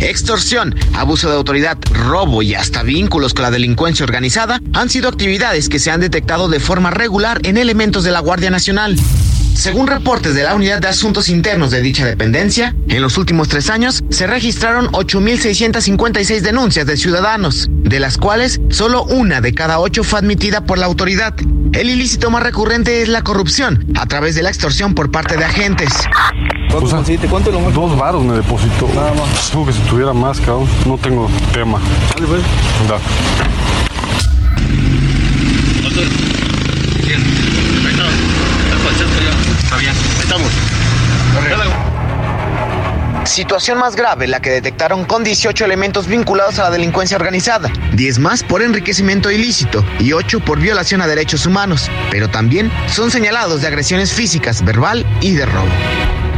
Extorsión, 0.00 0.74
abuso 0.92 1.30
de 1.30 1.36
autoridad, 1.36 1.78
robo 1.92 2.42
y 2.42 2.54
hasta 2.54 2.82
vínculos 2.82 3.32
con 3.32 3.44
la 3.44 3.50
delincuencia 3.50 4.04
organizada 4.04 4.60
han 4.74 4.90
sido 4.90 5.08
actividades 5.08 5.70
que 5.70 5.78
se 5.78 5.90
han 5.90 6.00
detectado 6.00 6.50
de 6.50 6.60
forma 6.60 6.90
regular 6.90 7.40
en 7.44 7.56
elementos 7.56 8.04
de 8.04 8.10
la 8.10 8.20
Guardia 8.20 8.50
Nacional. 8.50 8.98
Según 9.54 9.86
reportes 9.86 10.34
de 10.34 10.42
la 10.42 10.54
Unidad 10.54 10.80
de 10.80 10.88
Asuntos 10.88 11.28
Internos 11.28 11.70
de 11.70 11.82
dicha 11.82 12.06
dependencia, 12.06 12.74
en 12.88 13.02
los 13.02 13.18
últimos 13.18 13.48
tres 13.48 13.68
años 13.70 14.02
se 14.08 14.26
registraron 14.26 14.88
8.656 14.92 16.40
denuncias 16.40 16.86
de 16.86 16.96
ciudadanos, 16.96 17.68
de 17.70 18.00
las 18.00 18.16
cuales 18.16 18.60
solo 18.70 19.04
una 19.04 19.40
de 19.40 19.52
cada 19.52 19.78
ocho 19.78 20.02
fue 20.02 20.18
admitida 20.18 20.64
por 20.64 20.78
la 20.78 20.86
autoridad. 20.86 21.34
El 21.72 21.90
ilícito 21.90 22.30
más 22.30 22.42
recurrente 22.42 23.02
es 23.02 23.08
la 23.08 23.22
corrupción, 23.22 23.86
a 23.96 24.06
través 24.06 24.34
de 24.34 24.42
la 24.42 24.48
extorsión 24.48 24.94
por 24.94 25.10
parte 25.10 25.36
de 25.36 25.44
agentes. 25.44 25.92
¿Cuánto 27.28 27.50
lo 27.50 27.60
Dos 27.70 27.96
varos 27.98 28.24
me 28.24 28.34
depositó. 28.34 28.88
Nada 28.94 29.12
más. 29.14 29.50
que 29.66 29.72
si 29.72 29.80
tuviera 29.88 30.12
más, 30.12 30.40
cabrón, 30.40 30.68
no 30.86 30.96
tengo 30.98 31.28
tema. 31.52 31.80
Dale, 32.14 32.26
pues. 32.26 32.42
Da. 32.88 32.98
Está 39.62 39.76
bien. 39.76 40.19
Estamos. 40.30 40.52
Situación 43.24 43.78
más 43.78 43.96
grave, 43.96 44.28
la 44.28 44.40
que 44.40 44.50
detectaron 44.50 45.04
con 45.04 45.24
18 45.24 45.64
elementos 45.64 46.06
vinculados 46.06 46.60
a 46.60 46.62
la 46.62 46.70
delincuencia 46.70 47.16
organizada, 47.16 47.68
10 47.94 48.20
más 48.20 48.44
por 48.44 48.62
enriquecimiento 48.62 49.32
ilícito 49.32 49.84
y 49.98 50.12
8 50.12 50.38
por 50.38 50.60
violación 50.60 51.02
a 51.02 51.08
derechos 51.08 51.46
humanos, 51.46 51.90
pero 52.12 52.30
también 52.30 52.70
son 52.86 53.10
señalados 53.10 53.62
de 53.62 53.66
agresiones 53.66 54.12
físicas, 54.12 54.64
verbal 54.64 55.04
y 55.20 55.32
de 55.32 55.46
robo. 55.46 56.29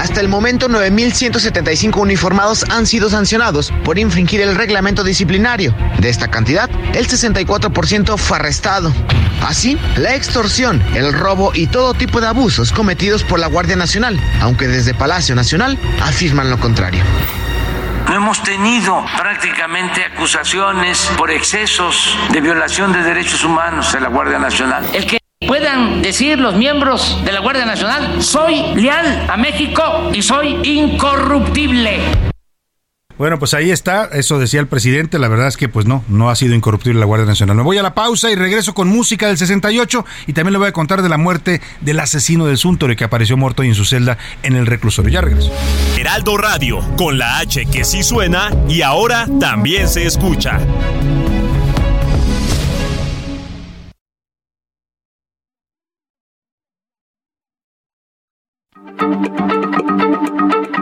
Hasta 0.00 0.22
el 0.22 0.28
momento, 0.28 0.66
9.175 0.70 2.00
uniformados 2.00 2.64
han 2.70 2.86
sido 2.86 3.10
sancionados 3.10 3.70
por 3.84 3.98
infringir 3.98 4.40
el 4.40 4.54
reglamento 4.54 5.04
disciplinario. 5.04 5.74
De 5.98 6.08
esta 6.08 6.28
cantidad, 6.28 6.70
el 6.94 7.06
64% 7.06 8.16
fue 8.16 8.38
arrestado. 8.38 8.94
Así, 9.46 9.78
la 9.98 10.14
extorsión, 10.14 10.82
el 10.94 11.12
robo 11.12 11.52
y 11.54 11.66
todo 11.66 11.92
tipo 11.92 12.22
de 12.22 12.28
abusos 12.28 12.72
cometidos 12.72 13.24
por 13.24 13.40
la 13.40 13.48
Guardia 13.48 13.76
Nacional, 13.76 14.18
aunque 14.40 14.68
desde 14.68 14.94
Palacio 14.94 15.34
Nacional 15.34 15.78
afirman 16.02 16.48
lo 16.48 16.58
contrario. 16.58 17.04
No 18.08 18.14
hemos 18.14 18.42
tenido 18.42 19.04
prácticamente 19.18 20.02
acusaciones 20.02 21.10
por 21.18 21.30
excesos 21.30 22.16
de 22.32 22.40
violación 22.40 22.90
de 22.94 23.02
derechos 23.02 23.44
humanos 23.44 23.92
de 23.92 24.00
la 24.00 24.08
Guardia 24.08 24.38
Nacional. 24.38 24.82
El 24.94 25.06
que 25.06 25.19
puedan 25.46 26.02
decir 26.02 26.38
los 26.38 26.54
miembros 26.54 27.18
de 27.24 27.32
la 27.32 27.40
Guardia 27.40 27.64
Nacional, 27.64 28.22
soy 28.22 28.74
leal 28.74 29.26
a 29.28 29.36
México 29.36 30.10
y 30.12 30.22
soy 30.22 30.58
incorruptible. 30.62 31.98
Bueno, 33.16 33.38
pues 33.38 33.52
ahí 33.52 33.70
está, 33.70 34.04
eso 34.12 34.38
decía 34.38 34.60
el 34.60 34.66
presidente, 34.66 35.18
la 35.18 35.28
verdad 35.28 35.48
es 35.48 35.58
que 35.58 35.68
pues 35.68 35.84
no, 35.84 36.02
no 36.08 36.30
ha 36.30 36.36
sido 36.36 36.54
incorruptible 36.54 36.98
la 36.98 37.04
Guardia 37.04 37.26
Nacional. 37.26 37.56
Me 37.56 37.62
voy 37.62 37.76
a 37.76 37.82
la 37.82 37.94
pausa 37.94 38.30
y 38.30 38.34
regreso 38.34 38.72
con 38.72 38.88
música 38.88 39.26
del 39.26 39.36
68 39.36 40.06
y 40.26 40.32
también 40.32 40.52
le 40.52 40.58
voy 40.58 40.68
a 40.68 40.72
contar 40.72 41.02
de 41.02 41.08
la 41.10 41.18
muerte 41.18 41.60
del 41.82 42.00
asesino 42.00 42.46
del 42.46 42.56
Súntore 42.56 42.96
que 42.96 43.04
apareció 43.04 43.36
muerto 43.36 43.62
en 43.62 43.74
su 43.74 43.84
celda 43.84 44.16
en 44.42 44.56
el 44.56 44.66
reclusorio. 44.66 45.10
Ya 45.10 45.20
regreso. 45.20 45.52
Heraldo 45.98 46.38
Radio, 46.38 46.80
con 46.96 47.18
la 47.18 47.38
H 47.38 47.66
que 47.66 47.84
sí 47.84 48.02
suena 48.02 48.50
y 48.68 48.80
ahora 48.82 49.26
también 49.38 49.88
se 49.88 50.06
escucha. 50.06 50.58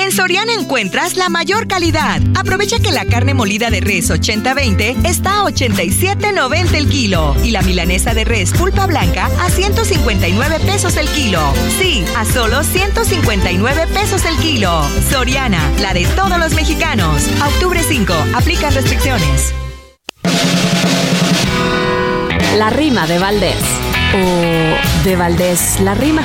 En 0.00 0.12
Soriana 0.12 0.54
encuentras 0.54 1.18
la 1.18 1.28
mayor 1.28 1.68
calidad. 1.68 2.22
Aprovecha 2.34 2.78
que 2.78 2.90
la 2.90 3.04
carne 3.04 3.34
molida 3.34 3.68
de 3.68 3.82
res 3.82 4.10
80-20 4.10 5.04
está 5.04 5.40
a 5.40 5.44
87.90 5.44 6.74
el 6.74 6.88
kilo 6.88 7.36
y 7.44 7.50
la 7.50 7.60
milanesa 7.60 8.14
de 8.14 8.24
res 8.24 8.50
pulpa 8.52 8.86
blanca 8.86 9.26
a 9.26 9.50
159 9.50 10.60
pesos 10.60 10.96
el 10.96 11.06
kilo. 11.08 11.40
Sí, 11.78 12.02
a 12.16 12.24
solo 12.24 12.64
159 12.64 13.88
pesos 13.88 14.24
el 14.24 14.36
kilo. 14.38 14.82
Soriana, 15.10 15.70
la 15.82 15.92
de 15.92 16.06
todos 16.16 16.38
los 16.38 16.54
mexicanos. 16.54 17.28
octubre 17.54 17.82
5, 17.86 18.14
aplican 18.34 18.74
restricciones. 18.74 19.52
La 22.56 22.70
rima 22.70 23.06
de 23.06 23.18
Valdés. 23.18 23.62
O 24.14 25.04
de 25.04 25.16
Valdés 25.16 25.78
la 25.80 25.94
rima. 25.94 26.22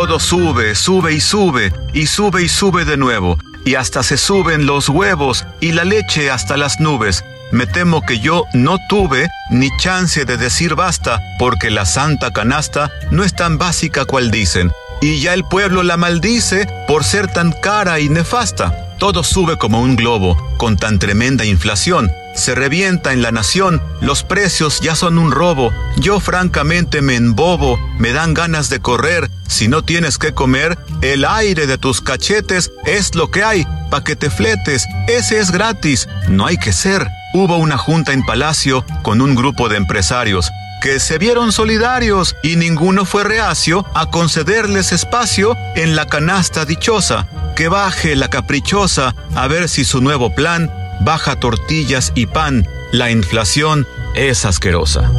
Todo 0.00 0.20
sube, 0.20 0.76
sube 0.76 1.12
y 1.12 1.20
sube, 1.20 1.72
y 1.92 2.06
sube 2.06 2.44
y 2.44 2.48
sube 2.48 2.84
de 2.84 2.96
nuevo, 2.96 3.36
y 3.64 3.74
hasta 3.74 4.04
se 4.04 4.16
suben 4.16 4.64
los 4.64 4.88
huevos 4.88 5.44
y 5.60 5.72
la 5.72 5.82
leche 5.82 6.30
hasta 6.30 6.56
las 6.56 6.78
nubes. 6.78 7.24
Me 7.50 7.66
temo 7.66 8.02
que 8.02 8.20
yo 8.20 8.44
no 8.54 8.78
tuve 8.88 9.28
ni 9.50 9.68
chance 9.76 10.24
de 10.24 10.36
decir 10.36 10.76
basta, 10.76 11.20
porque 11.40 11.68
la 11.68 11.84
santa 11.84 12.30
canasta 12.30 12.92
no 13.10 13.24
es 13.24 13.34
tan 13.34 13.58
básica 13.58 14.04
cual 14.04 14.30
dicen, 14.30 14.70
y 15.00 15.18
ya 15.18 15.34
el 15.34 15.42
pueblo 15.42 15.82
la 15.82 15.96
maldice 15.96 16.68
por 16.86 17.02
ser 17.02 17.26
tan 17.26 17.50
cara 17.50 17.98
y 17.98 18.08
nefasta. 18.08 18.94
Todo 18.98 19.24
sube 19.24 19.58
como 19.58 19.82
un 19.82 19.96
globo, 19.96 20.36
con 20.58 20.76
tan 20.76 21.00
tremenda 21.00 21.44
inflación, 21.44 22.12
se 22.38 22.54
revienta 22.54 23.12
en 23.12 23.20
la 23.22 23.32
nación, 23.32 23.82
los 24.00 24.22
precios 24.22 24.80
ya 24.80 24.94
son 24.94 25.18
un 25.18 25.32
robo, 25.32 25.72
yo 25.98 26.20
francamente 26.20 27.02
me 27.02 27.16
embobo, 27.16 27.78
me 27.98 28.12
dan 28.12 28.32
ganas 28.32 28.70
de 28.70 28.80
correr, 28.80 29.30
si 29.46 29.68
no 29.68 29.82
tienes 29.82 30.18
que 30.18 30.32
comer, 30.32 30.78
el 31.02 31.24
aire 31.24 31.66
de 31.66 31.78
tus 31.78 32.00
cachetes 32.00 32.70
es 32.86 33.14
lo 33.14 33.30
que 33.30 33.42
hay, 33.42 33.66
pa' 33.90 34.04
que 34.04 34.16
te 34.16 34.30
fletes, 34.30 34.86
ese 35.08 35.40
es 35.40 35.50
gratis, 35.50 36.08
no 36.28 36.46
hay 36.46 36.56
que 36.56 36.72
ser. 36.72 37.08
Hubo 37.34 37.58
una 37.58 37.76
junta 37.76 38.12
en 38.12 38.24
Palacio 38.24 38.84
con 39.02 39.20
un 39.20 39.34
grupo 39.34 39.68
de 39.68 39.76
empresarios 39.76 40.50
que 40.80 41.00
se 41.00 41.18
vieron 41.18 41.52
solidarios 41.52 42.36
y 42.42 42.56
ninguno 42.56 43.04
fue 43.04 43.24
reacio 43.24 43.84
a 43.94 44.10
concederles 44.10 44.92
espacio 44.92 45.56
en 45.74 45.96
la 45.96 46.06
canasta 46.06 46.64
dichosa. 46.64 47.26
Que 47.56 47.68
baje 47.68 48.14
la 48.14 48.30
caprichosa 48.30 49.14
a 49.34 49.48
ver 49.48 49.68
si 49.68 49.84
su 49.84 50.00
nuevo 50.00 50.34
plan 50.34 50.72
baja 51.00 51.36
tortillas 51.36 52.12
y 52.14 52.26
pan, 52.26 52.66
la 52.92 53.10
inflación 53.10 53.86
es 54.14 54.44
asquerosa. 54.44 55.10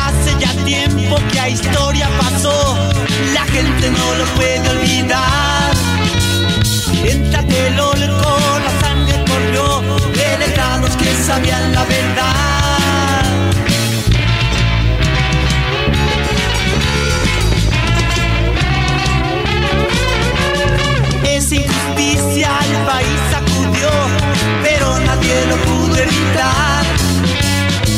Hace 0.00 0.38
ya 0.38 0.52
tiempo 0.64 1.16
que 1.32 1.40
a 1.40 1.48
historia 1.48 2.08
pasó, 2.18 2.76
la 3.32 3.44
gente 3.46 3.90
no 3.90 4.14
lo 4.16 4.24
puede 4.36 4.68
olvidar. 4.70 5.74
Entre 7.04 7.68
el 7.68 7.76
con 7.76 8.64
la 8.64 8.80
sangre 8.80 9.24
corrió 9.26 9.82
de 10.12 10.96
que 10.96 11.14
sabían 11.24 11.72
la 11.74 11.84
verdad. 11.84 13.24
Es 21.24 21.52
injusticia, 21.52 22.50
el 22.70 22.86
país 22.86 23.33
nadie 25.14 25.46
lo 25.46 25.56
pudo 25.56 25.96
evitar. 25.96 26.84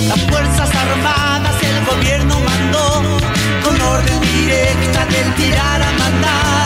Las 0.09 0.21
Fuerzas 0.23 0.71
Armadas, 0.75 1.55
el 1.63 1.85
gobierno 1.85 2.41
mandó 2.41 3.03
con 3.65 3.81
orden 3.81 4.21
directa 4.21 5.07
del 5.07 5.35
tirar 5.35 5.83
a 5.83 5.93
mandar. 5.93 6.66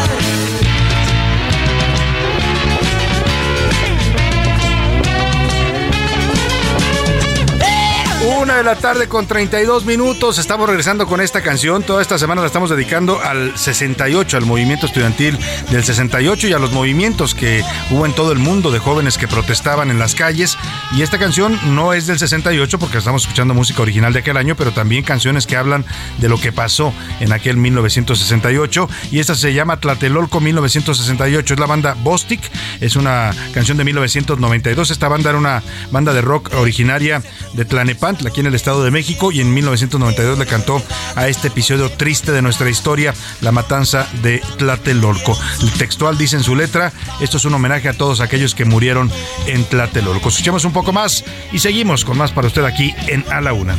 Una 8.22 8.56
de 8.56 8.64
la 8.64 8.76
tarde 8.76 9.08
con 9.08 9.26
32 9.26 9.86
minutos. 9.86 10.36
Estamos 10.36 10.68
regresando 10.68 11.06
con 11.06 11.22
esta 11.22 11.40
canción. 11.40 11.82
Toda 11.82 12.02
esta 12.02 12.18
semana 12.18 12.42
la 12.42 12.48
estamos 12.48 12.68
dedicando 12.68 13.18
al 13.18 13.56
68, 13.56 14.36
al 14.36 14.44
movimiento 14.44 14.84
estudiantil 14.84 15.38
del 15.70 15.82
68 15.82 16.48
y 16.48 16.52
a 16.52 16.58
los 16.58 16.70
movimientos 16.72 17.34
que 17.34 17.64
hubo 17.90 18.04
en 18.04 18.14
todo 18.14 18.32
el 18.32 18.38
mundo 18.38 18.70
de 18.70 18.78
jóvenes 18.78 19.16
que 19.16 19.26
protestaban 19.26 19.90
en 19.90 19.98
las 19.98 20.14
calles. 20.14 20.58
Y 20.94 21.00
esta 21.00 21.18
canción 21.18 21.58
no 21.74 21.94
es 21.94 22.06
del 22.06 22.18
68 22.18 22.78
porque 22.78 22.98
estamos 22.98 23.22
escuchando 23.22 23.54
música 23.54 23.80
original 23.80 24.12
de 24.12 24.18
aquel 24.18 24.36
año, 24.36 24.54
pero 24.54 24.72
también 24.72 25.02
canciones 25.02 25.46
que 25.46 25.56
hablan 25.56 25.86
de 26.18 26.28
lo 26.28 26.38
que 26.38 26.52
pasó 26.52 26.92
en 27.20 27.32
aquel 27.32 27.56
1968. 27.56 28.86
Y 29.12 29.20
esta 29.20 29.34
se 29.34 29.54
llama 29.54 29.80
Tlatelolco 29.80 30.40
1968. 30.40 31.54
Es 31.54 31.60
la 31.60 31.66
banda 31.66 31.96
Bostic. 32.02 32.42
Es 32.82 32.96
una 32.96 33.34
canción 33.54 33.78
de 33.78 33.84
1992. 33.84 34.90
Esta 34.90 35.08
banda 35.08 35.30
era 35.30 35.38
una 35.38 35.62
banda 35.90 36.12
de 36.12 36.20
rock 36.20 36.50
originaria 36.54 37.22
de 37.54 37.64
Aquí 38.10 38.40
en 38.40 38.46
el 38.46 38.56
Estado 38.56 38.82
de 38.82 38.90
México 38.90 39.30
y 39.30 39.40
en 39.40 39.54
1992 39.54 40.36
le 40.36 40.46
cantó 40.46 40.82
a 41.14 41.28
este 41.28 41.46
episodio 41.46 41.90
triste 41.92 42.32
de 42.32 42.42
nuestra 42.42 42.68
historia, 42.68 43.14
la 43.40 43.52
matanza 43.52 44.08
de 44.20 44.42
Tlatelolco. 44.58 45.38
El 45.62 45.70
textual 45.72 46.18
dice 46.18 46.34
en 46.34 46.42
su 46.42 46.56
letra, 46.56 46.92
esto 47.20 47.36
es 47.36 47.44
un 47.44 47.54
homenaje 47.54 47.88
a 47.88 47.92
todos 47.92 48.20
aquellos 48.20 48.56
que 48.56 48.64
murieron 48.64 49.12
en 49.46 49.64
Tlatelolco. 49.64 50.28
Escuchemos 50.28 50.64
un 50.64 50.72
poco 50.72 50.92
más 50.92 51.24
y 51.52 51.60
seguimos 51.60 52.04
con 52.04 52.18
más 52.18 52.32
para 52.32 52.48
usted 52.48 52.64
aquí 52.64 52.92
en 53.06 53.24
A 53.30 53.40
la 53.40 53.52
Una. 53.52 53.78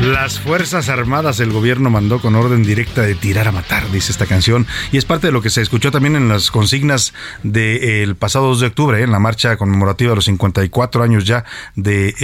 Las 0.00 0.40
Fuerzas 0.40 0.88
Armadas 0.88 1.36
del 1.36 1.52
gobierno 1.52 1.90
mandó 1.90 2.22
con 2.22 2.34
orden 2.34 2.62
directa 2.62 3.02
de 3.02 3.14
tirar 3.14 3.46
a 3.48 3.52
matar, 3.52 3.90
dice 3.90 4.12
esta 4.12 4.24
canción. 4.24 4.66
Y 4.92 4.96
es 4.96 5.04
parte 5.04 5.26
de 5.26 5.32
lo 5.32 5.42
que 5.42 5.50
se 5.50 5.60
escuchó 5.60 5.90
también 5.90 6.16
en 6.16 6.26
las 6.26 6.50
consignas 6.50 7.12
del 7.42 8.16
pasado 8.16 8.46
2 8.46 8.60
de 8.60 8.66
octubre, 8.68 9.02
en 9.02 9.12
la 9.12 9.18
marcha 9.18 9.58
conmemorativa 9.58 10.10
de 10.10 10.16
los 10.16 10.24
54 10.24 11.02
años 11.02 11.26
ya 11.26 11.44
de 11.76 12.14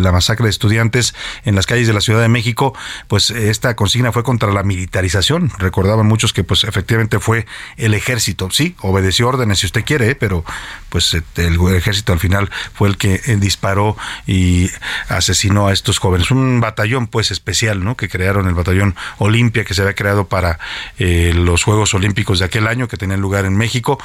la 0.00 0.12
masacre 0.12 0.44
de 0.44 0.50
estudiantes 0.50 1.12
en 1.44 1.56
las 1.56 1.66
calles 1.66 1.88
de 1.88 1.92
la 1.92 2.00
Ciudad 2.00 2.20
de 2.20 2.28
México. 2.28 2.72
Pues 3.08 3.30
esta 3.32 3.74
consigna 3.74 4.12
fue 4.12 4.22
contra 4.22 4.52
la 4.52 4.62
militarización. 4.62 5.50
Recordaban 5.58 6.06
muchos 6.06 6.32
que 6.32 6.44
pues 6.44 6.62
efectivamente 6.62 7.18
fue 7.18 7.46
el 7.78 7.94
ejército. 7.94 8.48
Sí, 8.52 8.76
obedeció 8.80 9.26
órdenes 9.26 9.58
si 9.58 9.66
usted 9.66 9.84
quiere, 9.84 10.10
¿eh? 10.10 10.14
pero 10.14 10.44
pues 10.88 11.16
el 11.34 11.74
ejército 11.74 12.12
al 12.12 12.20
final 12.20 12.48
fue 12.74 12.88
el 12.88 12.96
que 12.96 13.20
eh, 13.26 13.36
disparó 13.40 13.96
y 14.24 14.70
asesinó 15.08 15.66
a 15.66 15.72
estos 15.72 15.98
jóvenes. 15.98 16.30
Un 16.30 16.60
batallón 16.60 17.07
pues 17.08 17.30
especial, 17.30 17.84
¿no? 17.84 17.96
Que 17.96 18.08
crearon 18.08 18.46
el 18.46 18.54
batallón 18.54 18.94
Olimpia 19.18 19.64
que 19.64 19.74
se 19.74 19.82
había 19.82 19.94
creado 19.94 20.28
para 20.28 20.58
eh, 20.98 21.32
los 21.34 21.64
Juegos 21.64 21.94
Olímpicos 21.94 22.38
de 22.38 22.44
aquel 22.44 22.66
año 22.66 22.88
que 22.88 22.96
tenían 22.96 23.20
lugar 23.20 23.44
en 23.44 23.56
México, 23.56 23.98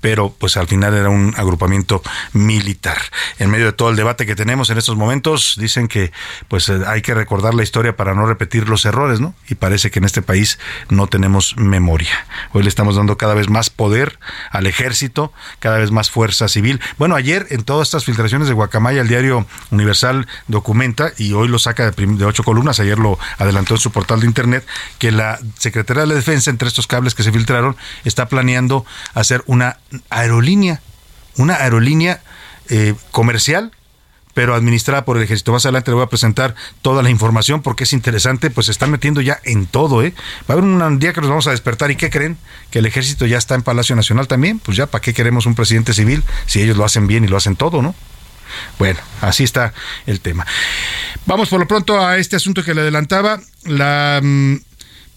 pero 0.00 0.34
pues 0.38 0.56
al 0.56 0.66
final 0.66 0.94
era 0.94 1.08
un 1.10 1.34
agrupamiento 1.36 2.02
militar. 2.32 2.98
En 3.38 3.50
medio 3.50 3.66
de 3.66 3.72
todo 3.72 3.90
el 3.90 3.96
debate 3.96 4.26
que 4.26 4.36
tenemos 4.36 4.70
en 4.70 4.78
estos 4.78 4.96
momentos, 4.96 5.56
dicen 5.58 5.88
que 5.88 6.12
pues 6.48 6.68
eh, 6.68 6.80
hay 6.86 7.02
que 7.02 7.14
recordar 7.14 7.54
la 7.54 7.62
historia 7.62 7.96
para 7.96 8.14
no 8.14 8.26
repetir 8.26 8.68
los 8.68 8.84
errores, 8.84 9.20
¿no? 9.20 9.34
Y 9.48 9.54
parece 9.54 9.90
que 9.90 9.98
en 9.98 10.04
este 10.04 10.22
país 10.22 10.58
no 10.88 11.06
tenemos 11.06 11.56
memoria. 11.56 12.26
Hoy 12.52 12.62
le 12.62 12.68
estamos 12.68 12.96
dando 12.96 13.16
cada 13.16 13.34
vez 13.34 13.48
más 13.48 13.70
poder 13.70 14.18
al 14.50 14.66
ejército, 14.66 15.32
cada 15.58 15.78
vez 15.78 15.90
más 15.90 16.10
fuerza 16.10 16.48
civil. 16.48 16.80
Bueno, 16.98 17.14
ayer 17.14 17.46
en 17.50 17.62
todas 17.64 17.88
estas 17.88 18.04
filtraciones 18.04 18.48
de 18.48 18.54
Guacamaya, 18.54 19.00
el 19.00 19.08
diario 19.08 19.46
Universal 19.70 20.26
documenta 20.46 21.12
y 21.16 21.32
hoy 21.32 21.48
lo 21.48 21.58
saca 21.58 21.90
de, 21.90 22.24
ocho 22.24 22.44
columnas, 22.44 22.80
ayer 22.80 22.98
lo 22.98 23.18
adelantó 23.38 23.74
en 23.74 23.80
su 23.80 23.90
portal 23.90 24.20
de 24.20 24.26
internet, 24.26 24.66
que 24.98 25.12
la 25.12 25.38
Secretaría 25.58 26.02
de 26.02 26.08
la 26.08 26.14
Defensa, 26.14 26.50
entre 26.50 26.68
estos 26.68 26.86
cables 26.86 27.14
que 27.14 27.22
se 27.22 27.32
filtraron, 27.32 27.76
está 28.04 28.28
planeando 28.28 28.84
hacer 29.14 29.42
una 29.46 29.78
aerolínea, 30.10 30.80
una 31.36 31.54
aerolínea 31.54 32.20
eh, 32.68 32.94
comercial 33.10 33.72
pero 34.38 34.54
administrada 34.54 35.04
por 35.04 35.16
el 35.16 35.24
ejército. 35.24 35.50
Más 35.50 35.66
adelante 35.66 35.90
le 35.90 35.96
voy 35.96 36.04
a 36.04 36.08
presentar 36.08 36.54
toda 36.80 37.02
la 37.02 37.10
información 37.10 37.60
porque 37.60 37.82
es 37.82 37.92
interesante, 37.92 38.50
pues 38.50 38.66
se 38.66 38.70
están 38.70 38.88
metiendo 38.88 39.20
ya 39.20 39.40
en 39.42 39.66
todo, 39.66 40.00
¿eh? 40.04 40.14
Va 40.48 40.54
a 40.54 40.58
haber 40.58 40.62
un 40.62 40.98
día 41.00 41.12
que 41.12 41.20
nos 41.20 41.28
vamos 41.28 41.48
a 41.48 41.50
despertar 41.50 41.90
y 41.90 41.96
¿qué 41.96 42.08
creen? 42.08 42.38
Que 42.70 42.78
el 42.78 42.86
ejército 42.86 43.26
ya 43.26 43.36
está 43.36 43.56
en 43.56 43.62
Palacio 43.62 43.96
Nacional 43.96 44.28
también, 44.28 44.60
pues 44.60 44.76
ya 44.76 44.86
¿para 44.86 45.02
qué 45.02 45.12
queremos 45.12 45.46
un 45.46 45.56
presidente 45.56 45.92
civil 45.92 46.22
si 46.46 46.62
ellos 46.62 46.76
lo 46.76 46.84
hacen 46.84 47.08
bien 47.08 47.24
y 47.24 47.26
lo 47.26 47.36
hacen 47.36 47.56
todo, 47.56 47.82
¿no? 47.82 47.96
Bueno, 48.78 49.00
así 49.22 49.42
está 49.42 49.74
el 50.06 50.20
tema. 50.20 50.46
Vamos 51.26 51.48
por 51.48 51.58
lo 51.58 51.66
pronto 51.66 52.00
a 52.00 52.16
este 52.18 52.36
asunto 52.36 52.62
que 52.62 52.74
le 52.74 52.82
adelantaba. 52.82 53.40
La 53.64 54.20
mm, 54.22 54.58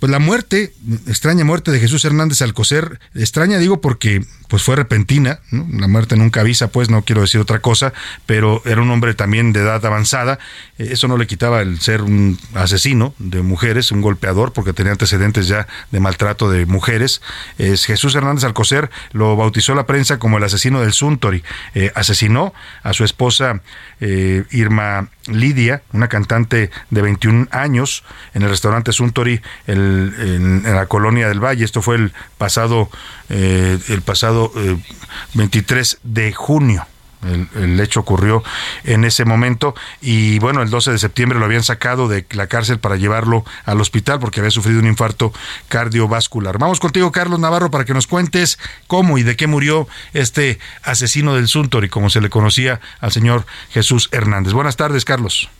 pues 0.02 0.12
la 0.12 0.18
muerte, 0.18 0.74
extraña 1.06 1.46
muerte 1.46 1.70
de 1.70 1.80
Jesús 1.80 2.04
Hernández 2.06 2.42
Alcocer, 2.42 3.00
extraña 3.14 3.60
digo 3.60 3.82
porque 3.82 4.26
pues 4.52 4.64
fue 4.64 4.76
repentina, 4.76 5.40
la 5.50 5.88
muerte 5.88 6.18
nunca 6.18 6.42
avisa, 6.42 6.68
pues 6.68 6.90
no 6.90 7.04
quiero 7.04 7.22
decir 7.22 7.40
otra 7.40 7.60
cosa, 7.60 7.94
pero 8.26 8.62
era 8.66 8.82
un 8.82 8.92
hombre 8.92 9.14
también 9.14 9.54
de 9.54 9.62
edad 9.62 9.86
avanzada, 9.86 10.40
eh, 10.78 10.90
eso 10.92 11.08
no 11.08 11.16
le 11.16 11.26
quitaba 11.26 11.62
el 11.62 11.80
ser 11.80 12.02
un 12.02 12.38
asesino 12.54 13.14
de 13.18 13.44
mujeres, 13.44 13.94
un 13.94 14.02
golpeador, 14.02 14.52
porque 14.52 14.74
tenía 14.74 14.92
antecedentes 14.92 15.48
ya 15.48 15.68
de 15.92 16.02
maltrato 16.02 16.52
de 16.52 16.66
mujeres. 16.66 17.22
Es 17.58 17.86
Jesús 17.86 18.14
Hernández 18.14 18.44
Alcocer 18.44 18.90
lo 19.14 19.38
bautizó 19.38 19.74
la 19.74 19.86
prensa 19.86 20.20
como 20.20 20.38
el 20.38 20.44
asesino 20.44 20.82
del 20.82 20.92
Suntory, 20.92 21.46
eh, 21.74 21.94
asesinó 21.96 22.54
a 22.84 22.92
su 22.92 23.06
esposa 23.06 23.62
eh, 24.02 24.44
Irma 24.52 25.08
Lidia, 25.28 25.82
una 25.94 26.10
cantante 26.10 26.72
de 26.90 27.02
21 27.02 27.48
años, 27.52 28.04
en 28.34 28.42
el 28.42 28.50
restaurante 28.50 28.92
Suntory 28.92 29.40
en, 29.66 30.64
la 30.66 30.88
colonia 30.88 31.30
del 31.30 31.40
Valle. 31.40 31.64
Esto 31.64 31.82
fue 31.82 31.96
el 31.96 32.12
pasado, 32.38 32.90
el 33.30 34.02
pasado 34.04 34.41
23 35.34 35.94
eh, 35.94 35.98
de 36.04 36.34
junio. 36.34 36.86
El, 37.24 37.80
hecho 37.80 38.00
ocurrió 38.00 38.44
en 38.84 39.06
ese 39.06 39.26
momento 39.26 39.76
y 40.02 40.40
bueno, 40.40 40.64
el 40.64 40.72
12 40.72 40.92
de 40.92 40.98
septiembre 40.98 41.38
lo 41.38 41.46
habían 41.46 41.62
sacado 41.62 42.08
de 42.08 42.26
la 42.32 42.48
cárcel 42.48 42.80
para 42.80 42.96
llevarlo 42.96 43.46
al 43.66 43.80
hospital 43.80 44.20
porque 44.20 44.40
había 44.40 44.50
sufrido 44.50 44.80
un 44.80 44.88
infarto 44.88 45.32
cardiovascular. 45.68 46.58
Vamos 46.58 46.80
contigo, 46.80 47.12
Carlos 47.12 47.40
Navarro, 47.40 47.70
para 47.70 47.86
que 47.86 47.94
nos 47.94 48.08
cuentes 48.08 48.58
cómo 48.88 49.20
y 49.20 49.24
de 49.24 49.36
qué 49.36 49.46
murió 49.46 49.88
este 50.14 50.58
asesino 50.82 51.36
del 51.36 51.48
Suntory, 51.48 51.90
como 51.90 52.10
se 52.10 52.22
le 52.22 52.32
conocía 52.32 52.82
al 53.00 53.12
señor 53.12 53.46
Jesús 53.70 54.10
Hernández. 54.12 54.54
Buenas 54.54 54.76
tardes, 54.76 55.06
Carlos. 55.06 55.52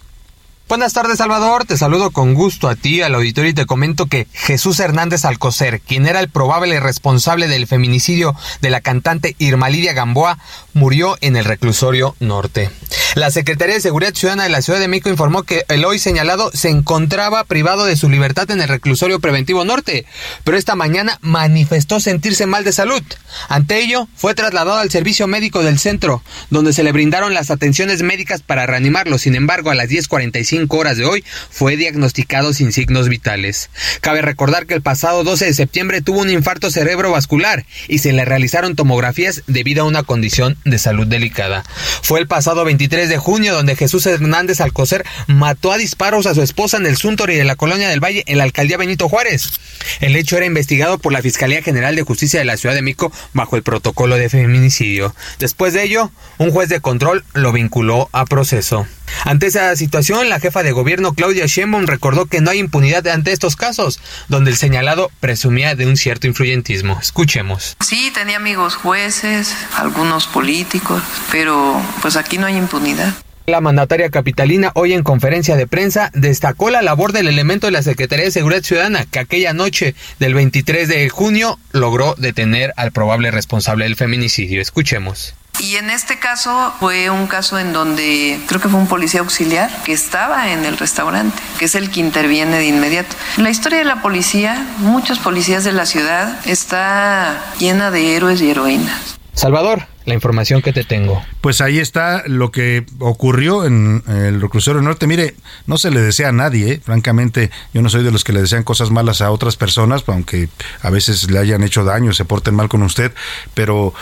Buenas 0.72 0.94
tardes, 0.94 1.18
Salvador. 1.18 1.66
Te 1.66 1.76
saludo 1.76 2.12
con 2.12 2.34
gusto 2.34 2.70
a 2.70 2.78
ti, 2.78 3.02
al 3.02 3.14
auditorio, 3.14 3.52
y 3.52 3.54
te 3.54 3.66
comento 3.66 4.06
que 4.06 4.26
Jesús 4.32 4.80
Hernández 4.80 5.26
Alcocer, 5.26 5.82
quien 5.82 6.06
era 6.06 6.22
el 6.22 6.30
probable 6.30 6.80
responsable 6.80 7.50
del 7.50 7.68
feminicidio 7.68 8.38
de 8.62 8.70
la 8.70 8.80
cantante 8.80 9.36
Irma 9.38 9.68
Lidia 9.68 9.92
Gamboa, 9.92 10.38
murió 10.74 11.18
en 11.22 11.36
el 11.36 11.46
reclusorio 11.46 12.16
norte. 12.20 12.70
La 13.16 13.30
Secretaría 13.30 13.76
de 13.76 13.82
Seguridad 13.82 14.14
Ciudadana 14.14 14.44
de 14.44 14.50
la 14.50 14.62
Ciudad 14.62 14.80
de 14.80 14.88
México 14.88 15.10
informó 15.10 15.44
que 15.44 15.66
el 15.68 15.84
hoy 15.84 16.00
señalado 16.00 16.50
se 16.54 16.70
encontraba 16.70 17.44
privado 17.44 17.84
de 17.84 17.98
su 17.98 18.10
libertad 18.10 18.50
en 18.52 18.62
el 18.62 18.70
reclusorio 18.70 19.20
preventivo 19.20 19.66
norte, 19.66 20.06
pero 20.46 20.58
esta 20.58 20.76
mañana 20.76 21.18
manifestó 21.22 22.00
sentirse 22.00 22.46
mal 22.46 22.64
de 22.64 22.72
salud. 22.72 23.04
Ante 23.50 23.80
ello, 23.80 24.08
fue 24.16 24.34
trasladado 24.34 24.80
al 24.80 24.92
servicio 24.92 25.28
médico 25.28 25.62
del 25.62 25.78
centro, 25.78 26.24
donde 26.50 26.72
se 26.72 26.84
le 26.84 26.94
brindaron 26.94 27.34
las 27.34 27.52
atenciones 27.52 28.02
médicas 28.02 28.42
para 28.42 28.66
reanimarlo. 28.66 29.18
Sin 29.18 29.36
embargo, 29.36 29.72
a 29.72 29.76
las 29.76 29.90
10.45 29.90 30.74
horas 30.78 30.96
de 30.96 31.06
hoy 31.06 31.26
fue 31.50 31.76
diagnosticado 31.76 32.54
sin 32.54 32.72
signos 32.72 33.10
vitales. 33.10 33.70
Cabe 34.00 34.22
recordar 34.22 34.68
que 34.68 34.74
el 34.74 34.82
pasado 34.82 35.26
12 35.26 35.46
de 35.46 35.54
septiembre 35.54 36.02
tuvo 36.02 36.22
un 36.22 36.30
infarto 36.30 36.72
cerebrovascular 36.72 37.66
y 37.90 38.00
se 38.00 38.14
le 38.14 38.24
realizaron 38.24 38.76
tomografías 38.76 39.44
debido 39.48 39.84
a 39.84 39.88
una 39.88 40.04
condición 40.04 40.58
de 40.66 40.78
salud 40.78 41.08
delicada. 41.08 41.64
Fue 42.02 42.20
el 42.20 42.28
pasado 42.28 42.64
23 42.66 43.10
de 43.10 43.18
junio 43.18 43.54
donde 43.54 43.76
Jesús 43.76 44.06
Hernández 44.06 44.62
Alcocer 44.62 45.06
mató 45.28 45.72
a 45.72 45.78
disparos 45.78 46.26
a 46.26 46.36
su 46.36 46.42
esposa 46.42 46.78
en 46.78 46.86
el 46.86 46.98
Suntory 46.98 47.36
de 47.36 47.44
la 47.44 47.56
Colonia 47.56 47.90
del 47.90 48.04
Valle 48.04 48.24
en 48.28 48.38
la 48.38 48.44
alcaldía 48.44 48.78
Benito 48.78 49.10
Juárez. 49.10 49.52
El 50.00 50.16
hecho 50.16 50.38
era 50.38 50.46
investigado 50.46 50.98
por 51.00 51.14
la 51.14 51.22
Fiscalía 51.22 51.62
General 51.62 51.96
de 51.96 52.04
Justicia 52.04 52.40
de 52.40 52.46
la 52.46 52.58
Ciudad 52.58 52.76
de 52.76 52.82
Mico 52.82 53.12
bajo 53.34 53.56
el 53.56 53.64
protocolo 53.64 54.18
de 54.18 54.30
feminicidio. 54.30 55.16
Después 55.40 55.74
de 55.74 55.84
ello, 55.84 56.12
un 56.38 56.52
juez 56.52 56.70
de 56.70 56.82
control 56.82 57.24
lo 57.34 57.52
vinculó 57.52 58.10
a 58.12 58.26
proceso. 58.26 58.88
Ante 59.26 59.48
esa 59.48 59.76
situación, 59.76 60.30
la 60.30 60.40
jefa 60.40 60.64
de 60.64 60.72
gobierno 60.72 61.14
Claudia 61.14 61.46
Sheinbaum 61.46 61.86
recordó 61.86 62.26
que 62.26 62.42
no 62.42 62.52
hay 62.52 62.60
impunidad 62.60 63.08
ante 63.08 63.32
estos 63.32 63.56
casos, 63.56 64.00
donde 64.28 64.52
el 64.52 64.58
señalado 64.58 65.12
presumía 65.20 65.76
de 65.76 65.88
un 65.88 65.98
cierto 65.98 66.28
influyentismo. 66.28 67.00
Escuchemos. 67.02 67.76
Sí, 67.80 68.12
tenía 68.14 68.38
amigos 68.38 68.76
jueces, 68.76 69.56
algunos 69.78 70.28
políticos, 70.28 71.02
pero 71.32 71.82
pues 72.02 72.16
aquí 72.16 72.38
no 72.38 72.48
hay 72.48 72.58
impunidad. 72.58 73.14
La 73.48 73.60
mandataria 73.60 74.10
capitalina 74.10 74.72
hoy 74.76 74.94
en 74.94 75.04
conferencia 75.04 75.56
de 75.56 75.68
prensa 75.68 76.12
destacó 76.14 76.70
la 76.70 76.82
labor 76.82 77.12
del 77.12 77.28
elemento 77.28 77.68
de 77.68 77.72
la 77.72 77.82
Secretaría 77.82 78.26
de 78.26 78.32
Seguridad 78.32 78.62
Ciudadana 78.62 79.06
que 79.06 79.20
aquella 79.20 79.52
noche 79.54 79.96
del 80.20 80.36
23 80.36 80.88
de 80.88 81.10
junio 81.10 81.60
logró 81.72 82.16
detener 82.18 82.72
al 82.78 82.92
probable 82.92 83.32
responsable 83.32 83.86
del 83.86 83.96
feminicidio. 83.96 84.62
Escuchemos. 84.62 85.34
Y 85.62 85.76
en 85.76 85.92
este 85.92 86.18
caso 86.18 86.74
fue 86.80 87.12
un 87.12 87.28
caso 87.28 87.60
en 87.60 87.72
donde 87.72 88.42
creo 88.48 88.60
que 88.60 88.68
fue 88.68 88.80
un 88.80 88.88
policía 88.88 89.20
auxiliar 89.20 89.70
que 89.84 89.94
estaba 89.94 90.52
en 90.52 90.66
el 90.66 90.76
restaurante, 90.76 91.40
que 91.60 91.66
es 91.66 91.76
el 91.76 91.92
que 91.92 92.00
interviene 92.00 92.58
de 92.58 92.66
inmediato. 92.66 93.16
La 93.38 93.52
historia 93.52 93.78
de 93.78 93.86
la 93.86 94.02
policía, 94.02 94.66
muchos 94.80 95.20
policías 95.20 95.64
de 95.64 95.72
la 95.72 95.86
ciudad, 95.86 96.40
está 96.48 97.40
llena 97.60 97.92
de 97.92 98.16
héroes 98.16 98.42
y 98.42 98.50
heroínas. 98.50 99.21
Salvador, 99.34 99.84
la 100.06 100.14
información 100.14 100.62
que 100.62 100.74
te 100.74 100.84
tengo. 100.84 101.22
Pues 101.40 101.62
ahí 101.62 101.80
está 101.80 102.24
lo 102.28 102.52
que 102.52 102.86
ocurrió 103.00 103.66
en 103.66 104.04
el 104.08 104.42
crucero 104.50 104.82
norte. 104.82 105.08
Mire, 105.08 105.36
no 105.68 105.78
se 105.78 105.90
le 105.90 106.02
desea 106.02 106.30
a 106.30 106.34
nadie, 106.34 106.74
¿eh? 106.74 106.82
francamente, 106.84 107.50
yo 107.74 107.82
no 107.82 107.90
soy 107.90 108.04
de 108.04 108.12
los 108.12 108.24
que 108.24 108.34
le 108.34 108.42
desean 108.42 108.64
cosas 108.64 108.92
malas 108.92 109.22
a 109.22 109.32
otras 109.32 109.56
personas, 109.56 110.04
aunque 110.08 110.50
a 110.82 110.90
veces 110.90 111.32
le 111.32 111.40
hayan 111.40 111.64
hecho 111.64 111.84
daño, 111.84 112.14
se 112.14 112.26
porten 112.26 112.56
mal 112.56 112.68
con 112.68 112.84
usted, 112.84 113.14
pero 113.54 113.94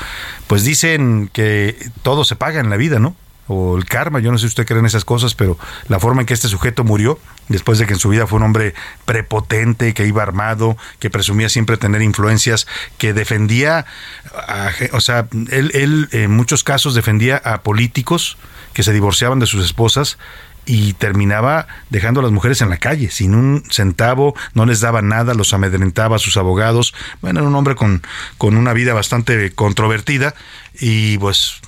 pues 0.48 0.64
dicen 0.64 1.30
que 1.32 1.78
todo 2.02 2.24
se 2.24 2.36
paga 2.36 2.60
en 2.60 2.70
la 2.70 2.78
vida, 2.78 3.00
¿no? 3.00 3.16
O 3.50 3.76
el 3.76 3.86
karma, 3.86 4.20
yo 4.20 4.32
no 4.32 4.38
sé 4.38 4.44
si 4.44 4.48
usted 4.50 4.68
cree 4.68 4.80
en 4.80 4.86
esas 4.86 5.04
cosas, 5.04 5.34
pero 5.34 5.58
la 5.88 6.00
forma 6.00 6.22
en 6.22 6.28
que 6.28 6.36
este 6.36 6.48
sujeto 6.48 6.84
murió, 6.84 7.20
después 7.48 7.80
de 7.80 7.88
que 7.88 7.94
en 7.94 8.00
su 8.00 8.10
vida 8.10 8.28
fue 8.28 8.38
un 8.38 8.44
hombre 8.44 8.76
prepotente, 9.06 9.96
que 9.96 10.06
iba 10.06 10.22
armado, 10.22 10.78
que 11.00 11.10
presumía 11.10 11.50
siempre 11.50 11.76
tener 11.76 12.04
influencias, 12.04 12.68
que 13.00 13.12
defendía, 13.14 13.88
o 14.94 15.02
sea, 15.02 15.28
él, 15.50 15.72
él 15.74 16.10
en 16.12 16.30
muchos 16.30 16.64
casos 16.64 16.94
defendía 16.94 17.38
a 17.38 17.64
políticos 17.64 18.38
que 18.74 18.84
se 18.84 18.94
divorciaban 18.94 19.40
de 19.40 19.48
sus 19.48 19.66
esposas 19.66 20.20
y 20.68 20.94
terminaba 20.94 21.66
dejando 21.90 22.20
a 22.20 22.24
las 22.24 22.32
mujeres 22.32 22.62
en 22.62 22.70
la 22.70 22.78
calle, 22.78 23.10
sin 23.10 23.34
un 23.34 23.64
centavo, 23.72 24.36
no 24.54 24.68
les 24.68 24.80
daba 24.80 25.02
nada, 25.02 25.34
los 25.34 25.54
amedrentaba 25.54 26.18
a 26.18 26.20
sus 26.20 26.38
abogados. 26.38 26.94
Bueno, 27.22 27.40
era 27.40 27.50
un 27.50 27.56
hombre 27.56 27.74
con, 27.74 28.04
con 28.38 28.56
una 28.56 28.74
vida 28.74 28.94
bastante 28.94 29.52
controvertida 29.54 30.36
y 30.80 31.18
pues 31.18 31.62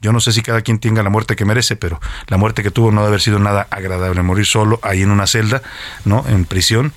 yo 0.00 0.12
no 0.12 0.20
sé 0.20 0.32
si 0.32 0.42
cada 0.42 0.62
quien 0.62 0.78
tenga 0.78 1.02
la 1.02 1.10
muerte 1.10 1.36
que 1.36 1.44
merece, 1.44 1.76
pero 1.76 2.00
la 2.28 2.36
muerte 2.36 2.62
que 2.62 2.70
tuvo 2.70 2.90
no 2.90 3.00
debe 3.00 3.08
haber 3.08 3.20
sido 3.20 3.38
nada 3.38 3.66
agradable, 3.70 4.22
morir 4.22 4.46
solo 4.46 4.78
ahí 4.82 5.02
en 5.02 5.10
una 5.10 5.26
celda, 5.26 5.62
¿no? 6.04 6.24
En 6.28 6.44
prisión. 6.44 6.92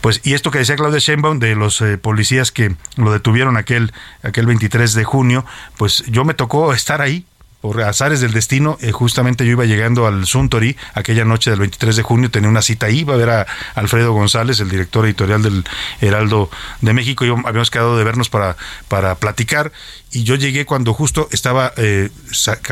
Pues, 0.00 0.20
y 0.24 0.32
esto 0.32 0.50
que 0.50 0.58
decía 0.58 0.76
Claudia 0.76 0.98
Sheinbaum 0.98 1.38
de 1.38 1.54
los 1.54 1.80
eh, 1.82 1.98
policías 1.98 2.52
que 2.52 2.74
lo 2.96 3.12
detuvieron 3.12 3.56
aquel, 3.56 3.92
aquel 4.22 4.46
23 4.46 4.94
de 4.94 5.04
junio, 5.04 5.44
pues 5.76 6.04
yo 6.06 6.24
me 6.24 6.32
tocó 6.32 6.72
estar 6.72 7.02
ahí, 7.02 7.26
por 7.60 7.82
azares 7.82 8.20
del 8.20 8.32
destino, 8.32 8.78
eh, 8.80 8.90
justamente 8.90 9.44
yo 9.44 9.52
iba 9.52 9.66
llegando 9.66 10.06
al 10.06 10.26
Suntory 10.26 10.76
aquella 10.94 11.24
noche 11.24 11.50
del 11.50 11.60
23 11.60 11.96
de 11.96 12.02
junio, 12.02 12.30
tenía 12.30 12.48
una 12.48 12.62
cita 12.62 12.86
ahí, 12.86 13.00
iba 13.00 13.14
a 13.14 13.18
ver 13.18 13.30
a 13.30 13.46
Alfredo 13.74 14.12
González, 14.12 14.60
el 14.60 14.70
director 14.70 15.04
editorial 15.04 15.42
del 15.42 15.64
Heraldo 16.00 16.50
de 16.80 16.92
México, 16.94 17.24
y 17.24 17.28
habíamos 17.28 17.70
quedado 17.70 17.98
de 17.98 18.04
vernos 18.04 18.30
para, 18.30 18.56
para 18.88 19.14
platicar, 19.16 19.72
y 20.10 20.24
yo 20.24 20.36
llegué 20.36 20.64
cuando 20.64 20.94
justo 20.94 21.28
estaba 21.32 21.72
eh, 21.76 22.08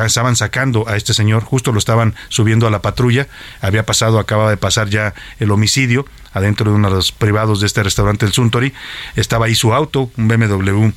estaban 0.05 0.37
sacando 0.37 0.89
a 0.89 0.97
este 0.97 1.13
señor, 1.13 1.45
justo 1.45 1.71
lo 1.73 1.79
estaban 1.79 2.15
subiendo 2.31 2.67
a 2.67 2.71
la 2.71 2.81
patrulla, 2.81 3.29
había 3.61 3.85
pasado, 3.85 4.19
acaba 4.19 4.49
de 4.49 4.57
pasar 4.57 4.89
ya 4.89 5.15
el 5.39 5.51
homicidio 5.51 6.07
adentro 6.33 6.71
de 6.71 6.77
uno 6.77 6.89
de 6.89 6.97
los 6.97 7.13
privados 7.13 7.61
de 7.61 7.67
este 7.67 7.83
restaurante 7.83 8.25
el 8.25 8.33
Suntory, 8.33 8.73
estaba 9.17 9.47
ahí 9.47 9.55
su 9.55 9.75
auto, 9.75 10.11
un 10.17 10.29
BMW 10.29 10.91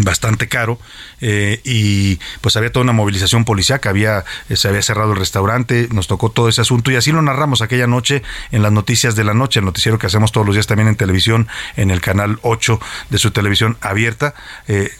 bastante 0.00 0.48
caro 0.48 0.78
eh, 1.20 1.60
y 1.64 2.20
pues 2.40 2.56
había 2.56 2.70
toda 2.70 2.84
una 2.84 2.92
movilización 2.92 3.44
policial 3.44 3.80
que 3.80 3.88
había 3.88 4.24
eh, 4.48 4.56
se 4.56 4.68
había 4.68 4.82
cerrado 4.82 5.12
el 5.12 5.18
restaurante 5.18 5.88
nos 5.90 6.06
tocó 6.06 6.30
todo 6.30 6.48
ese 6.48 6.60
asunto 6.60 6.90
y 6.90 6.96
así 6.96 7.10
lo 7.10 7.22
narramos 7.22 7.62
aquella 7.62 7.86
noche 7.86 8.22
en 8.50 8.62
las 8.62 8.70
noticias 8.70 9.16
de 9.16 9.24
la 9.24 9.34
noche 9.34 9.60
el 9.60 9.64
noticiero 9.64 9.98
que 9.98 10.06
hacemos 10.06 10.30
todos 10.30 10.46
los 10.46 10.54
días 10.54 10.66
también 10.66 10.88
en 10.88 10.96
televisión 10.96 11.48
en 11.76 11.90
el 11.90 12.00
canal 12.00 12.38
8 12.42 12.80
de 13.10 13.18
su 13.18 13.30
televisión 13.30 13.78
abierta 13.80 14.34
eh, 14.68 14.90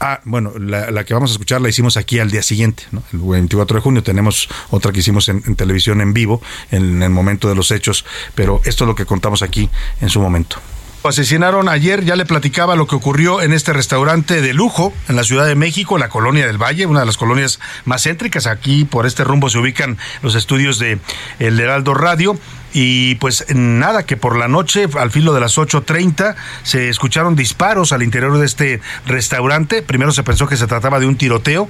Ah, 0.00 0.20
bueno, 0.24 0.52
la, 0.58 1.02
que 1.04 1.12
vamos 1.12 1.30
a 1.30 1.32
escuchar 1.32 1.60
la 1.60 1.68
hicimos 1.68 1.96
aquí 1.96 2.20
al 2.20 2.30
día 2.30 2.42
siguiente, 2.42 2.84
el 3.12 3.18
24 3.18 3.78
de 3.78 3.82
junio. 3.82 4.02
Tenemos 4.02 4.48
otra 4.70 4.92
que 4.92 5.00
hicimos 5.00 5.28
en, 5.28 5.56
televisión 5.56 6.00
en 6.00 6.14
vivo, 6.14 6.40
en 6.70 7.02
el 7.02 7.10
momento 7.10 7.48
de 7.48 7.56
los 7.56 7.72
hechos, 7.72 8.04
pero 8.34 8.60
esto 8.64 8.84
es 8.84 8.88
lo 8.88 8.94
que 8.94 9.06
contamos 9.06 9.42
aquí 9.42 9.68
en 10.00 10.08
su 10.08 10.20
momento 10.20 10.58
asesinaron 11.04 11.68
ayer, 11.68 12.04
ya 12.04 12.16
le 12.16 12.26
platicaba 12.26 12.76
lo 12.76 12.86
que 12.86 12.96
ocurrió 12.96 13.40
en 13.40 13.52
este 13.52 13.72
restaurante 13.72 14.40
de 14.40 14.52
lujo 14.52 14.92
en 15.08 15.16
la 15.16 15.24
Ciudad 15.24 15.46
de 15.46 15.54
México, 15.54 15.98
la 15.98 16.08
colonia 16.08 16.46
del 16.46 16.60
Valle, 16.60 16.86
una 16.86 17.00
de 17.00 17.06
las 17.06 17.16
colonias 17.16 17.60
más 17.84 18.02
céntricas. 18.02 18.46
Aquí 18.46 18.84
por 18.84 19.06
este 19.06 19.24
rumbo 19.24 19.50
se 19.50 19.58
ubican 19.58 19.98
los 20.22 20.34
estudios 20.34 20.78
de 20.78 20.98
El 21.38 21.58
Heraldo 21.58 21.94
Radio. 21.94 22.38
Y 22.72 23.14
pues 23.14 23.46
nada, 23.54 24.04
que 24.04 24.18
por 24.18 24.36
la 24.36 24.46
noche, 24.46 24.86
al 24.98 25.10
filo 25.10 25.32
de 25.32 25.40
las 25.40 25.56
8.30, 25.56 26.34
se 26.64 26.90
escucharon 26.90 27.34
disparos 27.34 27.92
al 27.92 28.02
interior 28.02 28.36
de 28.36 28.44
este 28.44 28.80
restaurante. 29.06 29.80
Primero 29.82 30.12
se 30.12 30.22
pensó 30.22 30.46
que 30.46 30.58
se 30.58 30.66
trataba 30.66 31.00
de 31.00 31.06
un 31.06 31.16
tiroteo, 31.16 31.68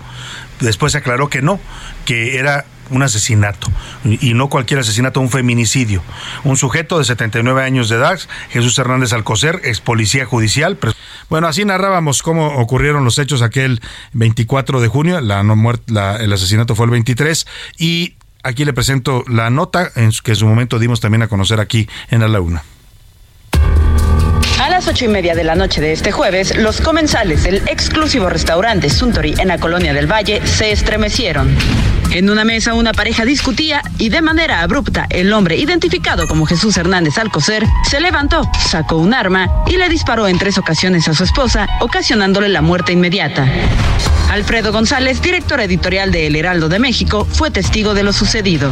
después 0.60 0.92
se 0.92 0.98
aclaró 0.98 1.28
que 1.30 1.40
no, 1.40 1.60
que 2.04 2.38
era 2.38 2.64
un 2.90 3.02
asesinato, 3.02 3.68
y 4.04 4.34
no 4.34 4.48
cualquier 4.48 4.80
asesinato, 4.80 5.20
un 5.20 5.30
feminicidio. 5.30 6.02
Un 6.44 6.56
sujeto 6.56 6.98
de 6.98 7.04
79 7.04 7.62
años 7.62 7.88
de 7.88 7.96
edad, 7.96 8.18
Jesús 8.50 8.78
Hernández 8.78 9.12
Alcocer, 9.12 9.60
ex 9.64 9.80
policía 9.80 10.24
judicial. 10.24 10.78
Bueno, 11.28 11.46
así 11.46 11.64
narrábamos 11.64 12.22
cómo 12.22 12.46
ocurrieron 12.56 13.04
los 13.04 13.18
hechos 13.18 13.42
aquel 13.42 13.80
24 14.12 14.80
de 14.80 14.88
junio, 14.88 15.20
la, 15.20 15.42
no 15.42 15.56
muerte, 15.56 15.92
el 16.20 16.32
asesinato 16.32 16.74
fue 16.74 16.86
el 16.86 16.90
23, 16.90 17.46
y 17.78 18.14
aquí 18.42 18.64
le 18.64 18.72
presento 18.72 19.24
la 19.28 19.50
nota 19.50 19.90
en 19.94 20.10
que 20.22 20.32
en 20.32 20.36
su 20.36 20.46
momento 20.46 20.78
dimos 20.78 21.00
también 21.00 21.22
a 21.22 21.28
conocer 21.28 21.60
aquí 21.60 21.88
en 22.10 22.20
la 22.20 22.28
Laguna. 22.28 22.62
A 24.60 24.68
las 24.68 24.88
ocho 24.88 25.04
y 25.04 25.08
media 25.08 25.36
de 25.36 25.44
la 25.44 25.54
noche 25.54 25.80
de 25.80 25.92
este 25.92 26.10
jueves, 26.10 26.56
los 26.56 26.80
comensales 26.80 27.44
del 27.44 27.62
exclusivo 27.68 28.28
restaurante 28.28 28.90
Suntory 28.90 29.34
en 29.38 29.48
la 29.48 29.58
colonia 29.58 29.94
del 29.94 30.10
Valle 30.10 30.44
se 30.46 30.72
estremecieron. 30.72 31.56
En 32.10 32.30
una 32.30 32.44
mesa 32.44 32.72
una 32.72 32.92
pareja 32.92 33.26
discutía 33.26 33.82
y 33.98 34.08
de 34.08 34.22
manera 34.22 34.62
abrupta 34.62 35.06
el 35.10 35.32
hombre 35.32 35.56
identificado 35.56 36.26
como 36.26 36.46
Jesús 36.46 36.76
Hernández 36.78 37.18
Alcocer 37.18 37.66
se 37.84 38.00
levantó, 38.00 38.48
sacó 38.66 38.96
un 38.96 39.12
arma 39.12 39.48
y 39.66 39.76
le 39.76 39.90
disparó 39.90 40.26
en 40.26 40.38
tres 40.38 40.56
ocasiones 40.56 41.06
a 41.08 41.14
su 41.14 41.24
esposa, 41.24 41.68
ocasionándole 41.80 42.48
la 42.48 42.62
muerte 42.62 42.92
inmediata. 42.92 43.46
Alfredo 44.30 44.72
González, 44.72 45.22
director 45.22 45.58
editorial 45.60 46.12
de 46.12 46.26
El 46.26 46.36
Heraldo 46.36 46.68
de 46.68 46.78
México, 46.78 47.26
fue 47.30 47.50
testigo 47.50 47.94
de 47.94 48.02
lo 48.02 48.12
sucedido. 48.12 48.70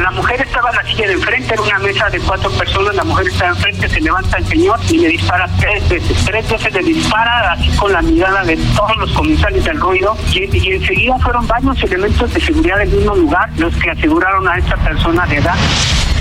La 0.00 0.10
mujer 0.10 0.40
estaba 0.40 0.70
en 0.70 0.76
la 0.76 0.82
silla 0.82 1.06
de 1.06 1.12
enfrente, 1.12 1.54
en 1.54 1.60
una 1.60 1.78
mesa 1.78 2.10
de 2.10 2.18
cuatro 2.18 2.50
personas, 2.50 2.94
la 2.94 3.04
mujer 3.04 3.28
está 3.28 3.48
enfrente, 3.48 3.88
se 3.88 4.00
levanta 4.00 4.36
el 4.36 4.46
señor 4.46 4.80
y 4.90 4.98
le 4.98 5.08
dispara 5.10 5.48
tres 5.60 5.88
veces. 5.88 6.24
Tres 6.24 6.50
veces 6.50 6.72
le 6.72 6.82
dispara 6.82 7.52
así 7.52 7.68
con 7.76 7.92
la 7.92 8.02
mirada 8.02 8.44
de 8.44 8.56
todos 8.56 8.96
los 8.96 9.12
comensales 9.12 9.64
del 9.64 9.78
ruido 9.78 10.16
y 10.32 10.72
enseguida 10.72 11.16
fueron 11.20 11.46
varios 11.46 11.82
elementos 11.84 12.34
de 12.34 12.40
seguridad 12.40 12.75
del 12.78 12.90
mismo 12.90 13.14
lugar 13.14 13.50
los 13.58 13.74
que 13.76 13.90
aseguraron 13.90 14.46
a 14.48 14.58
esta 14.58 14.76
persona 14.76 15.26
de 15.26 15.36
edad. 15.36 15.56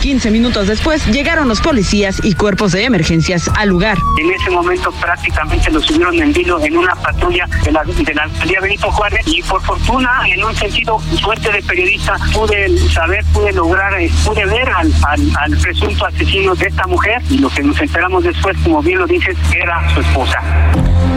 15 0.06 0.30
minutos 0.30 0.68
después 0.68 1.03
llegaron 1.08 1.47
los 1.47 1.62
policías 1.62 2.24
y 2.24 2.36
cuerpos 2.36 2.74
de 2.74 2.84
emergencias 2.84 3.49
al 3.56 3.70
lugar. 3.70 3.97
En 4.20 4.30
ese 4.30 4.51
momento 4.51 4.91
prácticamente 5.01 5.72
lo 5.72 5.82
subieron 5.82 6.22
en 6.22 6.32
vilo 6.32 6.64
en 6.64 6.78
una 6.78 6.93
patrulla 6.93 7.47
de 7.64 7.72
la, 7.72 7.84
de 7.84 8.14
la 8.14 8.22
alcaldía 8.22 8.62
Benito 8.62 8.91
Juárez 8.91 9.22
y 9.26 9.41
por 9.41 9.64
fortuna, 9.64 10.12
en 10.28 10.43
un 10.43 10.56
sentido 10.56 11.01
suerte 11.20 11.51
de 11.51 11.64
periodista, 11.64 12.18
pude 12.36 12.78
saber, 12.89 13.26
pude 13.34 13.51
lograr, 13.53 13.99
eh, 13.99 14.12
pude 14.24 14.45
ver 14.45 14.70
al, 14.70 14.93
al, 15.10 15.58
presunto 15.58 16.06
asesino 16.06 16.53
de 16.53 16.68
esta 16.68 16.86
mujer 16.86 17.24
y 17.32 17.39
lo 17.39 17.49
que 17.49 17.64
nos 17.64 17.82
enteramos 17.82 18.24
después, 18.26 18.56
como 18.64 18.84
bien 18.84 18.99
lo 18.99 19.08
dices, 19.08 19.36
era 19.56 19.91
su 19.91 20.01
esposa. 20.01 20.39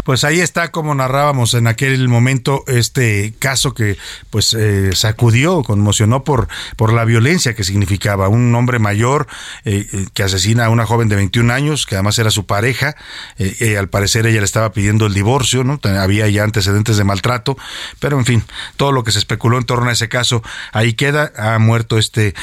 Pues 0.04 0.24
ahí 0.24 0.40
está 0.40 0.70
como 0.70 0.94
narrábamos 0.94 1.52
en 1.52 1.66
aquel 1.66 2.08
momento 2.08 2.64
este 2.66 3.34
caso 3.38 3.74
que 3.74 3.98
pues 4.30 4.54
eh, 4.54 4.92
sacudió, 4.94 5.62
conmocionó 5.62 6.24
por, 6.24 6.48
por 6.76 6.94
la 6.94 7.04
violencia 7.04 7.54
que 7.54 7.62
significaba 7.62 8.28
un 8.28 8.54
hombre 8.54 8.77
mayor 8.78 9.26
eh, 9.64 9.86
eh, 9.92 10.06
que 10.14 10.22
asesina 10.22 10.66
a 10.66 10.70
una 10.70 10.86
joven 10.86 11.08
de 11.08 11.16
21 11.16 11.52
años, 11.52 11.86
que 11.86 11.94
además 11.94 12.18
era 12.18 12.30
su 12.30 12.46
pareja. 12.46 12.96
Eh, 13.38 13.76
al 13.78 13.88
parecer 13.88 14.26
ella 14.26 14.40
le 14.40 14.44
estaba 14.44 14.72
pidiendo 14.72 15.06
el 15.06 15.14
divorcio, 15.14 15.64
¿no? 15.64 15.80
Había 15.82 16.28
ya 16.28 16.44
antecedentes 16.44 16.96
de 16.96 17.04
maltrato, 17.04 17.56
pero 18.00 18.18
en 18.18 18.24
fin, 18.24 18.44
todo 18.76 18.92
lo 18.92 19.04
que 19.04 19.12
se 19.12 19.18
especuló 19.18 19.58
en 19.58 19.64
torno 19.64 19.90
a 19.90 19.92
ese 19.92 20.08
caso, 20.08 20.42
ahí 20.72 20.94
queda. 20.94 21.32
Ha 21.36 21.58
muerto 21.58 21.98
este 21.98 22.34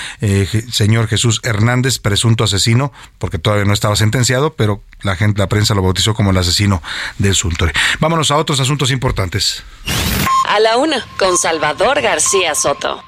señor 0.71 1.07
Jesús 1.07 1.39
Hernández, 1.43 1.99
presunto 1.99 2.43
asesino, 2.43 2.91
porque 3.17 3.39
todavía 3.39 3.65
no 3.65 3.73
estaba 3.73 3.95
sentenciado, 3.95 4.53
pero 4.53 4.81
la 5.01 5.15
gente, 5.15 5.39
la 5.39 5.47
prensa 5.47 5.73
lo 5.73 5.81
bautizó 5.81 6.13
como 6.13 6.31
el 6.31 6.37
asesino 6.37 6.81
del 7.17 7.35
Suntory. 7.35 7.71
Vámonos 7.99 8.31
a 8.31 8.37
otros 8.37 8.59
asuntos 8.59 8.91
importantes. 8.91 9.63
A 10.47 10.59
la 10.59 10.77
una, 10.77 11.05
con 11.17 11.37
Salvador 11.37 12.01
García 12.01 12.55
Soto. 12.55 13.03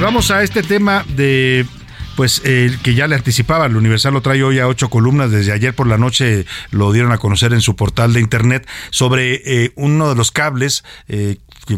Vamos 0.00 0.30
a 0.30 0.42
este 0.42 0.62
tema 0.62 1.04
de 1.08 1.66
pues 2.16 2.40
el 2.44 2.80
que 2.80 2.94
ya 2.94 3.06
le 3.06 3.16
anticipaba, 3.16 3.66
el 3.66 3.76
Universal 3.76 4.14
lo 4.14 4.22
trae 4.22 4.42
hoy 4.42 4.58
a 4.58 4.66
ocho 4.66 4.88
columnas, 4.88 5.30
desde 5.30 5.52
ayer 5.52 5.74
por 5.74 5.86
la 5.86 5.98
noche 5.98 6.46
lo 6.70 6.90
dieron 6.92 7.12
a 7.12 7.18
conocer 7.18 7.52
en 7.52 7.60
su 7.60 7.76
portal 7.76 8.14
de 8.14 8.20
internet, 8.20 8.66
sobre 8.90 9.42
eh, 9.44 9.72
uno 9.76 10.08
de 10.08 10.14
los 10.14 10.30
cables 10.30 10.84
eh, 11.08 11.36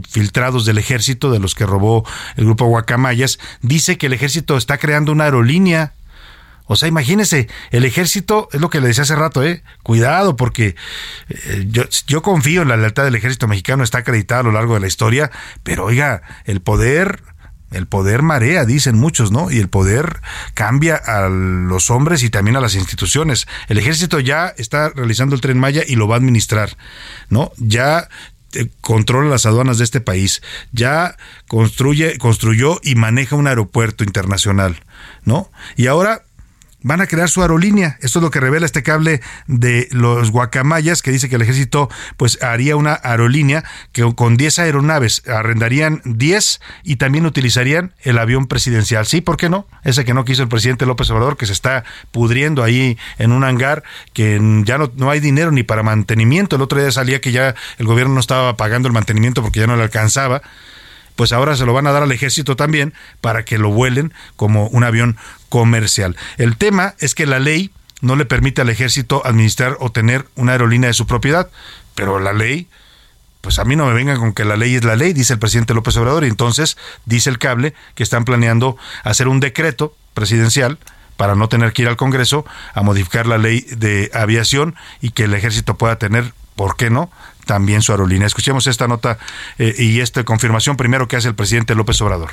filtrados 0.09 0.65
del 0.65 0.79
ejército, 0.79 1.33
de 1.33 1.41
los 1.41 1.57
que 1.57 1.67
robó 1.67 2.07
el 2.37 2.45
grupo 2.45 2.67
Guacamayas, 2.67 3.41
dice 3.61 3.99
que 3.99 4.07
el 4.07 4.13
ejército 4.13 4.57
está 4.57 4.79
creando 4.79 5.11
una 5.11 5.25
aerolínea 5.25 5.93
o 6.67 6.77
sea, 6.77 6.89
imagínese, 6.89 7.49
el 7.71 7.85
ejército, 7.85 8.49
es 8.53 8.61
lo 8.61 8.71
que 8.71 8.81
le 8.81 8.87
decía 8.87 9.03
hace 9.03 9.17
rato, 9.17 9.43
¿eh? 9.45 9.63
Cuidado, 9.83 10.37
porque 10.37 10.77
eh, 11.29 11.67
yo, 11.69 11.83
yo 12.07 12.23
confío 12.23 12.63
en 12.63 12.69
la 12.69 12.77
lealtad 12.77 13.05
del 13.05 13.17
ejército 13.17 13.49
mexicano, 13.49 13.83
está 13.83 13.99
acreditada 13.99 14.41
a 14.41 14.45
lo 14.45 14.53
largo 14.53 14.75
de 14.75 14.81
la 14.81 14.87
historia, 14.87 15.31
pero 15.65 15.85
oiga, 15.85 16.23
el 16.45 16.63
poder 16.63 17.21
el 17.73 17.87
poder 17.87 18.23
marea, 18.23 18.65
dicen 18.65 18.99
muchos, 18.99 19.33
¿no? 19.33 19.51
Y 19.51 19.59
el 19.59 19.69
poder 19.69 20.21
cambia 20.55 20.97
a 20.97 21.29
los 21.29 21.91
hombres 21.91 22.23
y 22.23 22.31
también 22.31 22.57
a 22.57 22.61
las 22.61 22.75
instituciones. 22.75 23.47
El 23.69 23.79
ejército 23.79 24.21
ya 24.21 24.55
está 24.57 24.91
realizando 24.91 25.35
el 25.35 25.41
tren 25.41 25.59
Maya 25.59 25.83
y 25.87 25.97
lo 25.97 26.09
va 26.09 26.17
a 26.17 26.19
administrar, 26.19 26.77
¿no? 27.29 27.53
Ya 27.57 28.09
eh, 28.55 28.69
controla 28.81 29.31
las 29.31 29.47
aduanas 29.47 29.79
de 29.79 29.85
este 29.85 30.01
país, 30.01 30.43
ya 30.73 31.17
construye, 31.49 32.19
construyó 32.19 32.81
y 32.83 32.95
maneja 32.95 33.37
un 33.37 33.47
aeropuerto 33.47 34.05
internacional, 34.05 34.83
¿no? 35.25 35.51
Y 35.77 35.87
ahora 35.87 36.23
van 36.83 37.01
a 37.01 37.07
crear 37.07 37.29
su 37.29 37.43
aerolínea. 37.43 37.99
Esto 38.01 38.19
es 38.19 38.23
lo 38.23 38.31
que 38.31 38.41
revela 38.41 38.67
este 38.67 38.83
cable 38.83 39.21
de 39.47 39.89
los 39.91 40.31
guacamayas, 40.31 41.03
que 41.03 41.11
dice 41.11 41.29
que 41.29 41.37
el 41.37 41.43
ejército 41.43 41.89
pues 42.17 42.43
haría 42.43 42.77
una 42.77 42.99
aerolínea 43.03 43.65
que 43.93 44.03
con 44.15 44.37
10 44.37 44.59
aeronaves 44.61 45.23
arrendarían 45.29 46.03
10 46.05 46.61
y 46.85 46.97
también 46.97 47.27
utilizarían 47.27 47.95
el 48.03 48.19
avión 48.19 48.47
presidencial. 48.47 49.07
Sí, 49.07 49.21
¿por 49.21 49.37
qué 49.37 49.49
no? 49.49 49.67
Ese 49.85 50.05
que 50.05 50.15
no 50.15 50.25
quiso 50.25 50.43
el 50.43 50.49
presidente 50.49 50.87
López 50.87 51.11
Obrador, 51.11 51.37
que 51.37 51.47
se 51.47 51.53
está 51.53 51.85
pudriendo 52.11 52.63
ahí 52.63 52.99
en 53.19 53.33
un 53.33 53.45
hangar, 53.45 53.83
que 54.13 54.41
ya 54.65 54.79
no, 54.79 54.93
no 54.97 55.11
hay 55.11 55.21
dinero 55.21 55.51
ni 55.51 55.63
para 55.63 55.83
mantenimiento. 55.83 56.57
El 56.57 56.63
otro 56.63 56.81
día 56.81 56.91
salía 56.91 57.21
que 57.21 57.33
ya 57.33 57.55
el 57.79 57.87
gobierno 57.87 58.15
no 58.15 58.21
estaba 58.21 58.57
pagando 58.57 58.89
el 58.89 58.95
mantenimiento 58.95 59.43
porque 59.43 59.61
ya 59.61 59.67
no 59.67 59.77
le 59.77 59.83
alcanzaba 59.83 60.43
pues 61.17 61.33
ahora 61.33 61.57
se 61.57 61.67
lo 61.67 61.73
van 61.73 61.87
a 61.87 61.93
dar 61.93 62.03
al 62.03 62.13
ejército 62.13 62.57
también 62.57 62.95
para 63.21 63.45
que 63.45 63.59
lo 63.59 63.71
vuelen 63.71 64.13
como 64.37 64.67
un 64.69 64.85
avión 64.85 65.17
comercial. 65.49 66.17
El 66.39 66.57
tema 66.57 66.95
es 66.99 67.15
que 67.15 67.27
la 67.27 67.39
ley 67.39 67.71
no 68.01 68.17
le 68.17 68.25
permite 68.25 68.61
al 68.61 68.69
ejército 68.69 69.23
administrar 69.25 69.77
o 69.81 69.91
tener 69.91 70.27
una 70.35 70.53
aerolínea 70.53 70.89
de 70.89 70.95
su 70.95 71.07
propiedad, 71.07 71.49
pero 71.95 72.19
la 72.19 72.33
ley, 72.33 72.69
pues 73.41 73.59
a 73.59 73.65
mí 73.65 73.77
no 73.77 73.87
me 73.87 73.95
vengan 73.95 74.19
con 74.19 74.33
que 74.33 74.45
la 74.45 74.57
ley 74.57 74.75
es 74.75 74.85
la 74.85 74.97
ley, 74.97 75.13
dice 75.13 75.35
el 75.35 75.39
presidente 75.39 75.75
López 75.75 75.97
Obrador, 75.97 76.25
y 76.25 76.29
entonces 76.29 76.77
dice 77.07 77.31
el 77.31 77.39
cable 77.39 77.75
que 77.95 78.03
están 78.03 78.25
planeando 78.25 78.77
hacer 79.05 79.29
un 79.29 79.41
decreto 79.41 79.95
presidencial 80.15 80.79
para 81.17 81.37
no 81.37 81.49
tener 81.49 81.73
que 81.73 81.83
ir 81.83 81.89
al 81.89 81.97
Congreso 81.97 82.45
a 82.75 82.83
modificar 82.83 83.27
la 83.27 83.39
ley 83.39 83.61
de 83.71 84.11
aviación 84.13 84.75
y 85.01 85.11
que 85.11 85.25
el 85.25 85.35
ejército 85.35 85.77
pueda 85.77 85.97
tener, 85.97 86.35
¿por 86.57 86.77
qué 86.77 86.91
no?, 86.91 87.11
también 87.45 87.83
su 87.83 87.93
aerolínea. 87.93 88.27
Escuchemos 88.27 88.67
esta 88.67 88.89
nota 88.89 89.19
eh, 89.59 89.75
y 89.79 90.01
esta 90.01 90.25
confirmación 90.25 90.77
primero 90.77 91.09
que 91.09 91.17
hace 91.17 91.29
el 91.29 91.35
presidente 91.35 91.75
López 91.75 92.01
Obrador. 92.01 92.31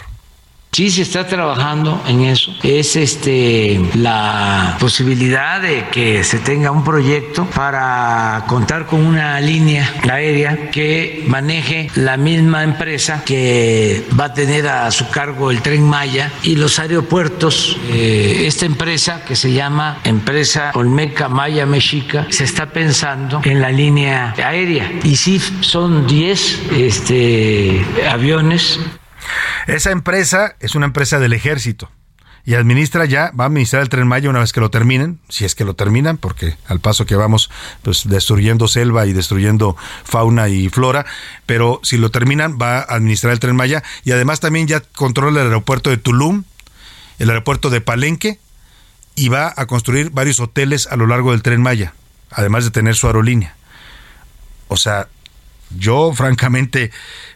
Sí 0.71 0.91
se 0.91 1.01
está 1.01 1.25
trabajando 1.27 2.01
en 2.07 2.21
eso. 2.21 2.55
Es 2.63 2.95
este 2.95 3.81
la 3.95 4.77
posibilidad 4.79 5.61
de 5.61 5.87
que 5.91 6.23
se 6.23 6.39
tenga 6.39 6.71
un 6.71 6.83
proyecto 6.83 7.45
para 7.45 8.45
contar 8.47 8.85
con 8.85 9.05
una 9.05 9.41
línea 9.41 9.91
aérea 10.09 10.69
que 10.69 11.25
maneje 11.27 11.89
la 11.95 12.17
misma 12.17 12.63
empresa 12.63 13.23
que 13.25 14.05
va 14.17 14.25
a 14.25 14.33
tener 14.33 14.67
a 14.67 14.91
su 14.91 15.09
cargo 15.09 15.49
el 15.49 15.61
tren 15.61 15.83
Maya 15.83 16.31
y 16.43 16.55
los 16.55 16.77
aeropuertos. 16.77 17.77
Eh, 17.89 18.43
esta 18.45 18.65
empresa 18.65 19.25
que 19.25 19.35
se 19.35 19.51
llama 19.51 19.99
Empresa 20.03 20.71
Olmeca 20.75 21.29
Maya 21.29 21.65
Mexica 21.65 22.27
se 22.29 22.43
está 22.43 22.67
pensando 22.67 23.41
en 23.43 23.59
la 23.59 23.71
línea 23.71 24.35
aérea 24.37 24.91
y 25.03 25.15
sí 25.15 25.41
son 25.61 26.05
10 26.05 26.61
este, 26.77 27.83
aviones 28.09 28.79
esa 29.67 29.91
empresa 29.91 30.55
es 30.59 30.75
una 30.75 30.85
empresa 30.85 31.19
del 31.19 31.33
ejército 31.33 31.89
y 32.45 32.55
administra 32.55 33.05
ya, 33.05 33.31
va 33.39 33.43
a 33.43 33.47
administrar 33.47 33.81
el 33.81 33.89
tren 33.89 34.07
Maya 34.07 34.29
una 34.29 34.39
vez 34.39 34.53
que 34.53 34.59
lo 34.59 34.71
terminen, 34.71 35.19
si 35.29 35.45
es 35.45 35.55
que 35.55 35.65
lo 35.65 35.75
terminan, 35.75 36.17
porque 36.17 36.57
al 36.67 36.79
paso 36.79 37.05
que 37.05 37.15
vamos, 37.15 37.51
pues 37.83 38.07
destruyendo 38.07 38.67
selva 38.67 39.05
y 39.05 39.13
destruyendo 39.13 39.77
fauna 40.03 40.49
y 40.49 40.69
flora, 40.69 41.05
pero 41.45 41.79
si 41.83 41.97
lo 41.97 42.09
terminan, 42.11 42.57
va 42.59 42.79
a 42.79 42.95
administrar 42.95 43.33
el 43.33 43.39
tren 43.39 43.55
Maya 43.55 43.83
y 44.03 44.13
además 44.13 44.39
también 44.39 44.67
ya 44.67 44.79
controla 44.79 45.41
el 45.41 45.47
aeropuerto 45.47 45.89
de 45.89 45.97
Tulum, 45.97 46.43
el 47.19 47.29
aeropuerto 47.29 47.69
de 47.69 47.81
Palenque 47.81 48.39
y 49.15 49.29
va 49.29 49.53
a 49.55 49.65
construir 49.67 50.09
varios 50.09 50.39
hoteles 50.39 50.87
a 50.87 50.95
lo 50.95 51.05
largo 51.05 51.31
del 51.31 51.43
tren 51.43 51.61
Maya, 51.61 51.93
además 52.31 52.63
de 52.63 52.71
tener 52.71 52.95
su 52.95 53.07
aerolínea. 53.07 53.55
O 54.69 54.77
sea, 54.77 55.07
yo 55.77 56.13
francamente 56.13 56.91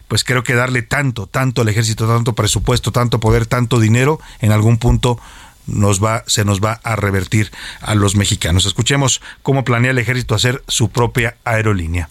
pues 0.08 0.24
creo 0.24 0.42
que 0.42 0.54
darle 0.54 0.82
tanto, 0.82 1.26
tanto 1.26 1.62
al 1.62 1.68
ejército, 1.68 2.06
tanto 2.06 2.34
presupuesto, 2.34 2.92
tanto 2.92 3.20
poder, 3.20 3.46
tanto 3.46 3.80
dinero, 3.80 4.20
en 4.40 4.52
algún 4.52 4.78
punto 4.78 5.18
nos 5.66 6.02
va, 6.02 6.24
se 6.26 6.44
nos 6.44 6.60
va 6.60 6.80
a 6.82 6.96
revertir 6.96 7.50
a 7.80 7.94
los 7.94 8.16
mexicanos. 8.16 8.66
Escuchemos 8.66 9.20
cómo 9.42 9.64
planea 9.64 9.92
el 9.92 9.98
ejército 9.98 10.34
hacer 10.34 10.62
su 10.68 10.90
propia 10.90 11.36
aerolínea. 11.44 12.08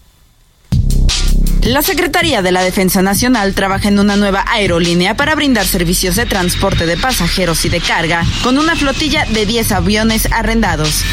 La 1.62 1.82
Secretaría 1.82 2.42
de 2.42 2.52
la 2.52 2.62
Defensa 2.62 3.00
Nacional 3.00 3.54
trabaja 3.54 3.88
en 3.88 3.98
una 3.98 4.16
nueva 4.16 4.44
aerolínea 4.48 5.16
para 5.16 5.34
brindar 5.34 5.66
servicios 5.66 6.16
de 6.16 6.26
transporte 6.26 6.84
de 6.84 6.98
pasajeros 6.98 7.64
y 7.64 7.70
de 7.70 7.80
carga 7.80 8.22
con 8.42 8.58
una 8.58 8.76
flotilla 8.76 9.24
de 9.24 9.46
10 9.46 9.72
aviones 9.72 10.30
arrendados. 10.30 11.04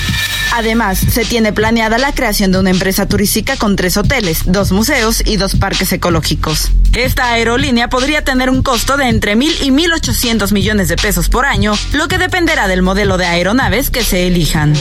Además, 0.53 0.99
se 0.99 1.25
tiene 1.25 1.53
planeada 1.53 1.97
la 1.97 2.13
creación 2.13 2.51
de 2.51 2.59
una 2.59 2.69
empresa 2.69 3.07
turística 3.07 3.55
con 3.57 3.75
tres 3.75 3.97
hoteles, 3.97 4.43
dos 4.45 4.71
museos 4.71 5.23
y 5.25 5.37
dos 5.37 5.55
parques 5.55 5.91
ecológicos. 5.93 6.71
Esta 6.93 7.31
aerolínea 7.31 7.89
podría 7.89 8.23
tener 8.23 8.49
un 8.49 8.61
costo 8.61 8.97
de 8.97 9.07
entre 9.07 9.35
mil 9.35 9.53
y 9.61 9.71
mil 9.71 9.91
ochocientos 9.93 10.51
millones 10.51 10.89
de 10.89 10.97
pesos 10.97 11.29
por 11.29 11.45
año, 11.45 11.73
lo 11.93 12.07
que 12.07 12.17
dependerá 12.17 12.67
del 12.67 12.81
modelo 12.81 13.17
de 13.17 13.25
aeronaves 13.25 13.89
que 13.89 14.03
se 14.03 14.27
elijan. 14.27 14.73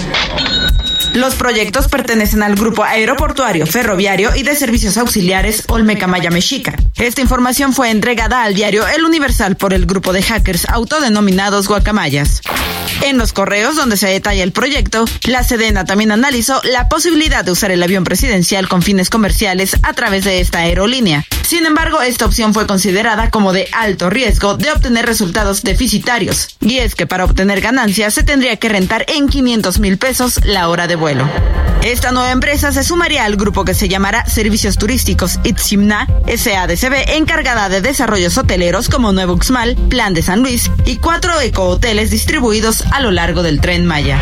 Los 1.15 1.35
proyectos 1.35 1.89
pertenecen 1.89 2.43
al 2.43 2.55
Grupo 2.55 2.85
Aeroportuario, 2.85 3.67
Ferroviario 3.67 4.31
y 4.37 4.45
de 4.45 4.55
Servicios 4.55 4.97
Auxiliares 4.97 5.65
Olmeca 5.67 6.07
Maya 6.07 6.31
Mexica. 6.31 6.77
Esta 6.97 7.21
información 7.21 7.73
fue 7.73 7.91
entregada 7.91 8.45
al 8.45 8.55
diario 8.55 8.87
El 8.87 9.05
Universal 9.05 9.57
por 9.57 9.75
el 9.75 9.87
grupo 9.87 10.13
de 10.13 10.23
hackers 10.23 10.69
autodenominados 10.69 11.67
Guacamayas. 11.67 12.43
En 13.03 13.19
los 13.19 13.33
correos 13.33 13.75
donde 13.75 13.97
se 13.97 14.07
detalla 14.07 14.45
el 14.45 14.53
proyecto, 14.53 15.05
la 15.25 15.43
Sedena 15.43 15.85
también 15.85 16.13
analizó 16.13 16.61
la 16.63 16.89
posibilidad 16.89 17.45
de 17.45 17.53
usar 17.53 17.73
el 17.73 17.83
avión 17.83 18.05
presidencial 18.05 18.69
con 18.69 18.83
fines 18.83 19.11
comerciales 19.11 19.77
a 19.83 19.93
través 19.95 20.25
de 20.25 20.41
esta 20.41 20.61
aerolínea. 20.61 21.25
Sin 21.43 21.67
embargo, 21.67 22.01
esta 22.03 22.27
opción 22.27 22.55
fue 22.55 22.67
considerada 22.67 23.31
como 23.31 23.53
de 23.53 23.69
alto 23.73 24.11
riesgo 24.11 24.57
de 24.57 24.71
obtener 24.71 25.07
resultados 25.07 25.63
deficitarios. 25.63 26.57
Y 26.61 26.79
es 26.79 26.95
que 26.95 27.07
para 27.07 27.25
obtener 27.25 27.61
ganancias 27.61 28.15
se 28.15 28.23
tendría 28.23 28.57
que 28.57 28.69
rentar 28.69 29.05
en 29.09 29.29
500 29.29 29.79
mil 29.81 29.99
pesos 29.99 30.41
la 30.45 30.69
hora 30.69 30.87
de 30.87 30.97
vuelo. 30.97 31.29
Esta 31.83 32.13
nueva 32.13 32.31
empresa 32.31 32.73
se 32.73 32.85
sumaría 32.85 33.25
al 33.25 33.37
grupo 33.37 33.65
que 33.65 33.73
se 33.73 33.89
llamará 33.89 34.27
Servicios 34.27 34.77
Turísticos 34.77 35.41
Itzimna 35.45 36.07
SADCB, 36.27 37.17
encargada 37.17 37.71
de 37.71 37.81
desarrollos 37.81 38.37
hoteleros 38.37 38.91
como 38.91 39.13
Nuevo 39.13 39.33
Uxmal, 39.33 39.77
Plan 39.89 40.13
de 40.13 40.23
San 40.23 40.41
Luis 40.41 40.71
y 40.85 40.97
cuatro 40.97 41.41
ecohoteles 41.41 42.11
distribuidos 42.11 42.85
a 42.93 43.01
lo 43.01 43.11
largo 43.11 43.43
del 43.43 43.63
tren 43.63 43.87
Maya. 43.87 44.19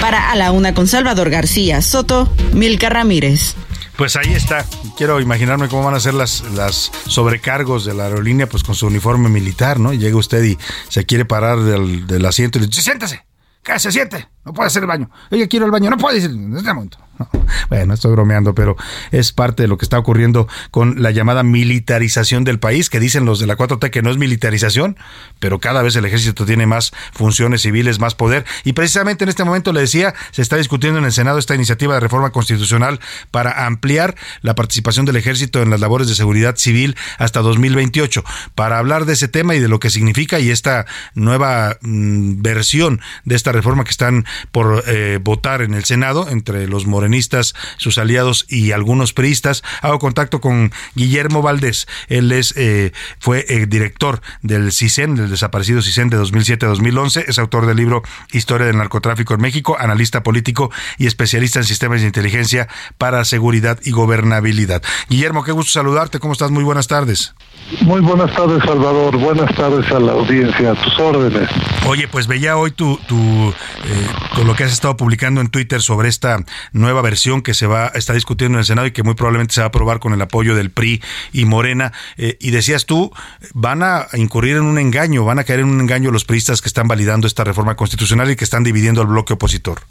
Para 0.00 0.32
A 0.32 0.36
la 0.36 0.50
Una 0.50 0.74
con 0.74 0.88
Salvador 0.88 1.30
García 1.30 1.80
Soto, 1.80 2.28
Milka 2.52 2.88
Ramírez. 2.88 3.54
Pues 4.00 4.16
ahí 4.16 4.32
está. 4.32 4.64
Quiero 4.96 5.20
imaginarme 5.20 5.68
cómo 5.68 5.84
van 5.84 5.92
a 5.92 6.00
ser 6.00 6.14
las, 6.14 6.40
las 6.54 6.90
sobrecargos 7.06 7.84
de 7.84 7.92
la 7.92 8.04
aerolínea, 8.04 8.48
pues 8.48 8.62
con 8.62 8.74
su 8.74 8.86
uniforme 8.86 9.28
militar, 9.28 9.78
¿no? 9.78 9.92
Llega 9.92 10.16
usted 10.16 10.42
y 10.42 10.58
se 10.88 11.04
quiere 11.04 11.26
parar 11.26 11.60
del, 11.60 12.06
del 12.06 12.24
asiento 12.24 12.56
y 12.56 12.62
le 12.62 12.68
dice, 12.68 12.80
siéntese, 12.80 13.26
que 13.62 13.78
se 13.78 13.92
siente, 13.92 14.26
no 14.44 14.54
puede 14.54 14.68
hacer 14.68 14.82
el 14.82 14.88
baño. 14.88 15.10
Oye, 15.30 15.48
quiero 15.48 15.66
el 15.66 15.72
baño, 15.72 15.90
no 15.90 15.98
puede 15.98 16.16
decir 16.16 16.30
en 16.30 16.56
este 16.56 16.72
momento. 16.72 16.98
Bueno, 17.68 17.94
estoy 17.94 18.12
bromeando, 18.12 18.54
pero 18.54 18.76
es 19.10 19.32
parte 19.32 19.62
de 19.62 19.68
lo 19.68 19.78
que 19.78 19.84
está 19.84 19.98
ocurriendo 19.98 20.48
con 20.70 21.02
la 21.02 21.10
llamada 21.10 21.42
militarización 21.42 22.44
del 22.44 22.58
país, 22.58 22.90
que 22.90 23.00
dicen 23.00 23.24
los 23.24 23.38
de 23.38 23.46
la 23.46 23.56
4T 23.56 23.90
que 23.90 24.02
no 24.02 24.10
es 24.10 24.16
militarización, 24.16 24.96
pero 25.38 25.58
cada 25.60 25.82
vez 25.82 25.94
el 25.96 26.04
ejército 26.04 26.44
tiene 26.46 26.66
más 26.66 26.92
funciones 27.12 27.62
civiles, 27.62 28.00
más 28.00 28.14
poder. 28.14 28.44
Y 28.64 28.72
precisamente 28.72 29.24
en 29.24 29.28
este 29.28 29.44
momento, 29.44 29.72
le 29.72 29.80
decía, 29.80 30.14
se 30.30 30.42
está 30.42 30.56
discutiendo 30.56 30.98
en 30.98 31.04
el 31.04 31.12
Senado 31.12 31.38
esta 31.38 31.54
iniciativa 31.54 31.94
de 31.94 32.00
reforma 32.00 32.30
constitucional 32.30 33.00
para 33.30 33.66
ampliar 33.66 34.16
la 34.42 34.54
participación 34.54 35.06
del 35.06 35.16
ejército 35.16 35.62
en 35.62 35.70
las 35.70 35.80
labores 35.80 36.08
de 36.08 36.14
seguridad 36.14 36.56
civil 36.56 36.96
hasta 37.18 37.40
2028. 37.40 38.24
Para 38.54 38.78
hablar 38.78 39.04
de 39.04 39.12
ese 39.12 39.28
tema 39.28 39.54
y 39.54 39.60
de 39.60 39.68
lo 39.68 39.80
que 39.80 39.90
significa 39.90 40.40
y 40.40 40.50
esta 40.50 40.86
nueva 41.14 41.76
mm, 41.82 42.42
versión 42.42 43.00
de 43.24 43.36
esta 43.36 43.52
reforma 43.52 43.84
que 43.84 43.90
están 43.90 44.24
por 44.52 44.84
eh, 44.86 45.18
votar 45.22 45.62
en 45.62 45.74
el 45.74 45.84
Senado 45.84 46.28
entre 46.28 46.66
los 46.68 46.86
morenistas, 46.86 47.54
sus 47.76 47.98
aliados 47.98 48.46
y 48.48 48.72
algunos 48.72 49.12
priistas. 49.12 49.62
Hago 49.82 49.98
contacto 49.98 50.40
con 50.40 50.72
Guillermo 50.94 51.42
Valdés. 51.42 51.86
Él 52.08 52.32
es 52.32 52.54
eh, 52.56 52.92
fue 53.18 53.44
el 53.48 53.68
director 53.68 54.20
del 54.42 54.72
CISEN, 54.72 55.14
del 55.14 55.30
desaparecido 55.30 55.82
CISEN 55.82 56.10
de 56.10 56.18
2007-2011. 56.18 57.24
Es 57.28 57.38
autor 57.38 57.66
del 57.66 57.76
libro 57.76 58.02
Historia 58.32 58.66
del 58.66 58.76
narcotráfico 58.76 59.34
en 59.34 59.40
México, 59.40 59.76
analista 59.78 60.22
político 60.22 60.70
y 60.98 61.06
especialista 61.06 61.58
en 61.58 61.64
sistemas 61.64 62.00
de 62.00 62.06
inteligencia 62.06 62.68
para 62.98 63.24
seguridad 63.24 63.78
y 63.84 63.90
gobernabilidad. 63.90 64.82
Guillermo, 65.08 65.44
qué 65.44 65.52
gusto 65.52 65.72
saludarte. 65.72 66.18
¿Cómo 66.18 66.32
estás? 66.32 66.50
Muy 66.50 66.64
buenas 66.64 66.88
tardes. 66.88 67.34
Muy 67.82 68.00
buenas 68.00 68.32
tardes, 68.34 68.62
Salvador. 68.64 69.16
Buenas 69.16 69.54
tardes 69.54 69.90
a 69.92 70.00
la 70.00 70.12
audiencia. 70.12 70.72
A 70.72 70.74
tus 70.74 70.98
órdenes. 70.98 71.48
Oye, 71.86 72.08
pues 72.08 72.26
veía 72.26 72.56
hoy 72.56 72.72
tu, 72.72 72.98
tu, 73.06 73.16
eh, 73.16 74.08
lo 74.44 74.54
que 74.54 74.64
has 74.64 74.72
estado 74.72 74.96
publicando 74.96 75.40
en 75.40 75.48
Twitter 75.48 75.82
sobre 75.82 76.08
esta 76.08 76.44
nueva 76.72 77.02
versión 77.02 77.42
que 77.42 77.54
se 77.54 77.66
va 77.66 77.88
está 77.94 78.14
discutiendo 78.14 78.56
en 78.56 78.60
el 78.60 78.64
Senado 78.64 78.86
y 78.86 78.92
que 78.92 79.02
muy 79.02 79.14
probablemente 79.14 79.54
se 79.54 79.60
va 79.60 79.66
a 79.66 79.68
aprobar 79.68 80.00
con 80.00 80.12
el 80.12 80.22
apoyo 80.22 80.54
del 80.54 80.70
PRI 80.70 81.02
y 81.32 81.44
Morena. 81.44 81.92
Eh, 82.16 82.36
y 82.40 82.50
decías 82.50 82.86
tú, 82.86 83.12
van 83.54 83.82
a 83.82 84.06
incurrir 84.14 84.56
en 84.56 84.62
un 84.62 84.78
engaño, 84.78 85.24
van 85.24 85.38
a 85.38 85.44
caer 85.44 85.60
en 85.60 85.66
un 85.66 85.80
engaño 85.80 86.10
los 86.10 86.24
priistas 86.24 86.60
que 86.62 86.68
están 86.68 86.88
validando 86.88 87.26
esta 87.26 87.44
reforma 87.44 87.76
constitucional 87.76 88.30
y 88.30 88.36
que 88.36 88.44
están 88.44 88.64
dividiendo 88.64 89.00
al 89.00 89.08
bloque 89.08 89.34
opositor. 89.34 89.82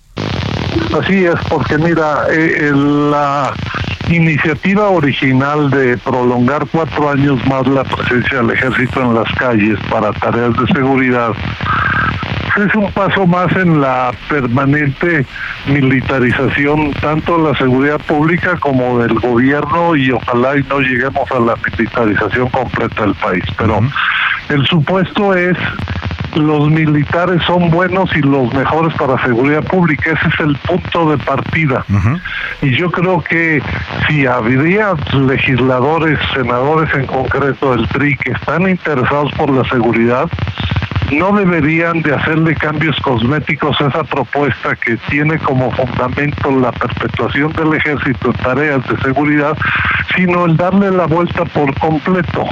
Así 1.00 1.26
es, 1.26 1.36
porque 1.50 1.78
mira, 1.78 2.26
eh, 2.32 2.72
la 2.74 3.54
iniciativa 4.10 4.90
original 4.90 5.70
de 5.70 5.98
prolongar 5.98 6.66
cuatro 6.72 7.12
años 7.12 7.46
más 7.46 7.68
la 7.68 7.84
presencia 7.84 8.38
del 8.40 8.52
ejército 8.52 9.02
en 9.02 9.14
las 9.14 9.32
calles 9.36 9.80
para 9.90 10.12
tareas 10.14 10.54
de 10.58 10.68
seguridad 10.74 11.32
es 12.66 12.76
un 12.76 12.92
paso 12.92 13.26
más 13.26 13.52
en 13.56 13.80
la 13.80 14.12
permanente 14.28 15.26
militarización 15.68 16.92
tanto 16.94 17.38
de 17.38 17.52
la 17.52 17.58
seguridad 17.58 18.00
pública 18.02 18.58
como 18.58 19.00
del 19.00 19.14
gobierno 19.20 19.96
y 19.96 20.12
ojalá 20.12 20.58
y 20.58 20.64
no 20.64 20.80
lleguemos 20.80 21.30
a 21.32 21.40
la 21.40 21.56
militarización 21.56 22.50
completa 22.50 23.04
del 23.04 23.16
país. 23.16 23.44
Pero 23.58 23.80
el 24.50 24.66
supuesto 24.66 25.34
es 25.36 25.58
los 26.36 26.70
militares 26.70 27.42
son 27.46 27.70
buenos 27.70 28.10
y 28.16 28.22
los 28.22 28.54
mejores 28.54 28.94
para 28.96 29.22
seguridad 29.24 29.64
pública. 29.64 30.12
Ese 30.12 30.28
es 30.28 30.40
el 30.40 30.56
punto 30.58 31.12
de 31.12 31.18
partida. 31.18 31.86
Y 32.62 32.76
yo 32.76 32.92
creo 32.92 33.22
que 33.22 33.62
si 34.08 34.26
habría 34.26 34.94
legisladores, 35.14 36.20
senadores 36.34 36.94
en 36.96 37.06
concreto 37.08 37.76
del 37.76 37.88
PRI 37.88 38.18
que 38.18 38.32
están 38.32 38.70
interesados 38.70 39.32
por 39.34 39.50
la 39.52 39.68
seguridad, 39.70 40.30
no 41.12 41.32
deberían 41.32 42.02
de 42.02 42.14
hacerle 42.14 42.56
cambios 42.56 42.96
cosméticos 43.02 43.80
a 43.82 43.88
esa 43.88 44.04
propuesta 44.04 44.76
que 44.76 44.98
tiene 45.10 45.38
como 45.40 45.72
fundamento 45.72 46.52
la 46.52 46.72
perpetuación 46.72 47.52
del 47.54 47.74
ejército 47.74 48.28
en 48.32 48.34
tareas 48.44 48.88
de 48.88 48.98
seguridad, 49.02 49.58
sino 50.16 50.46
el 50.46 50.58
darle 50.58 50.92
la 50.92 51.08
vuelta 51.08 51.46
por 51.46 51.74
completo 51.80 52.46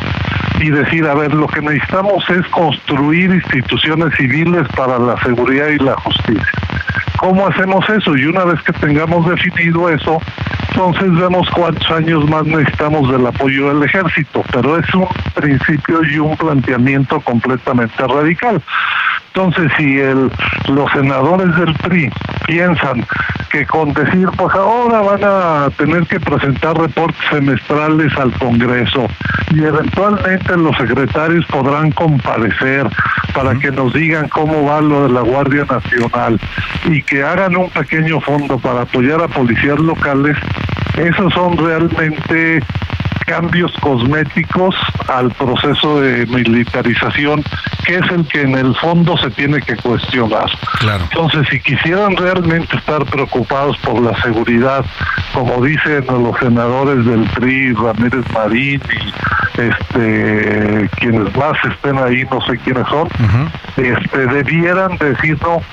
y 0.60 0.70
decir, 0.70 1.06
a 1.06 1.14
ver, 1.14 1.34
lo 1.34 1.48
que 1.48 1.62
necesitamos 1.62 2.28
es 2.30 2.46
construir 2.48 3.32
instituciones 3.32 4.14
civiles 4.16 4.68
para 4.76 4.98
la 4.98 5.18
seguridad 5.22 5.68
y 5.68 5.78
la 5.78 5.96
justicia. 5.96 6.52
¿Cómo 7.18 7.48
hacemos 7.48 7.88
eso? 7.90 8.16
Y 8.16 8.26
una 8.26 8.46
vez 8.46 8.62
que 8.62 8.74
tengamos 8.74 9.28
definido 9.28 9.90
eso, 9.90 10.20
entonces 10.70 11.12
vemos 11.16 11.50
cuántos 11.50 11.90
años 11.90 12.30
más 12.30 12.46
necesitamos 12.46 13.12
del 13.12 13.26
apoyo 13.26 13.70
del 13.70 13.84
ejército, 13.84 14.44
pero 14.54 14.78
es 14.78 14.94
un 14.94 15.08
principio 15.34 16.04
y 16.04 16.20
un 16.20 16.38
planteamiento 16.38 17.20
completamente 17.22 18.06
radical. 18.06 18.47
Entonces, 19.28 19.72
si 19.78 20.00
el, 20.00 20.32
los 20.68 20.92
senadores 20.92 21.56
del 21.56 21.74
PRI 21.76 22.10
piensan 22.48 23.06
que 23.52 23.66
con 23.66 23.94
decir, 23.94 24.28
pues 24.36 24.54
ahora 24.56 25.02
van 25.02 25.22
a 25.24 25.70
tener 25.78 26.06
que 26.08 26.20
presentar 26.20 26.78
reportes 26.78 27.22
semestrales 27.30 28.16
al 28.18 28.32
Congreso 28.40 29.08
y 29.52 29.64
eventualmente 29.64 30.58
los 30.58 30.76
secretarios 30.78 31.46
podrán 31.46 31.92
comparecer 31.92 32.88
para 33.34 33.54
que 33.56 33.72
nos 33.72 33.94
digan 33.94 34.28
cómo 34.30 34.66
va 34.66 34.82
lo 34.82 35.08
de 35.08 35.14
la 35.14 35.22
Guardia 35.22 35.66
Nacional 35.66 36.40
y 36.86 37.02
que 37.04 37.24
hagan 37.24 37.56
un 37.56 37.70
pequeño 37.70 38.20
fondo 38.20 38.58
para 38.58 38.82
apoyar 38.82 39.22
a 39.22 39.28
policías 39.28 39.80
locales, 39.80 40.36
esos 40.98 41.34
son 41.34 41.58
realmente 41.58 42.62
cambios 43.26 43.72
cosméticos 43.82 44.76
al 45.08 45.32
proceso 45.32 46.02
de 46.02 46.26
militarización, 46.28 47.44
que 47.86 47.96
es 47.96 48.12
el 48.12 48.26
que 48.28 48.42
en 48.42 48.58
el 48.58 48.76
fondo 48.76 49.18
se 49.18 49.30
tiene 49.32 49.62
que 49.62 49.76
cuestionar. 49.78 50.50
Entonces, 51.12 51.48
si 51.50 51.60
quisieran 51.60 52.16
realmente 52.16 52.78
estar 52.78 53.06
preocupados 53.06 53.78
por 53.80 54.02
la 54.02 54.20
seguridad, 54.22 54.86
como 55.34 55.64
dicen 55.64 56.06
los 56.08 56.38
senadores 56.40 57.06
del 57.06 57.24
PRI, 57.36 57.74
Ramírez 57.74 58.26
Marín 58.34 58.82
y 58.92 59.62
este 59.62 60.90
quienes 61.00 61.36
más 61.36 61.58
estén 61.70 61.98
ahí, 61.98 62.24
no 62.32 62.42
sé 62.42 62.58
quiénes 62.60 62.88
son, 62.88 63.08
este 63.78 64.28
debieran 64.28 64.98
decirnos 64.98 65.64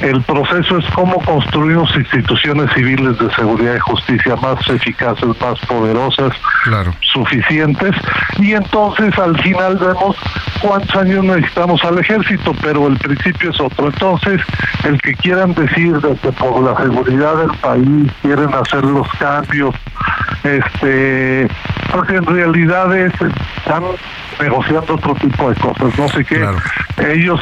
el 0.00 0.22
proceso 0.22 0.78
es 0.78 0.86
cómo 0.94 1.20
construimos 1.20 1.94
instituciones 1.94 2.70
civiles 2.72 3.18
de 3.18 3.30
seguridad 3.34 3.76
y 3.76 3.80
justicia 3.80 4.36
más 4.36 4.58
eficaces, 4.68 5.28
más 5.40 5.58
poderosas, 5.66 6.32
suficientes, 7.00 7.94
y 8.38 8.52
entonces 8.52 9.16
al 9.18 9.38
final 9.40 9.76
vemos 9.76 10.16
cuántos 10.60 10.94
años 10.96 11.24
necesitamos 11.24 11.84
al 11.84 11.98
ejército, 11.98 12.54
pero 12.62 12.86
el 12.86 12.96
principio 12.98 13.50
es 13.50 13.60
otro. 13.60 13.88
Entonces, 13.88 14.40
el 14.84 15.00
que 15.02 15.14
quieran 15.14 15.54
decir 15.54 16.00
de 16.00 16.16
que 16.16 16.32
por 16.32 16.62
la 16.62 16.76
seguridad 16.76 17.36
del 17.36 17.58
país 17.58 18.12
quieren 18.22 18.54
hacer 18.54 18.84
los 18.84 19.08
cambios, 19.18 19.74
este, 20.44 21.48
porque 21.92 22.16
en 22.16 22.26
realidad 22.26 22.96
es, 22.96 23.12
están 23.58 23.82
negociando 24.40 24.94
otro 24.94 25.14
tipo 25.16 25.50
de 25.50 25.56
cosas, 25.56 25.98
no 25.98 26.08
sé 26.08 26.24
qué. 26.24 26.44
Ellos 27.12 27.40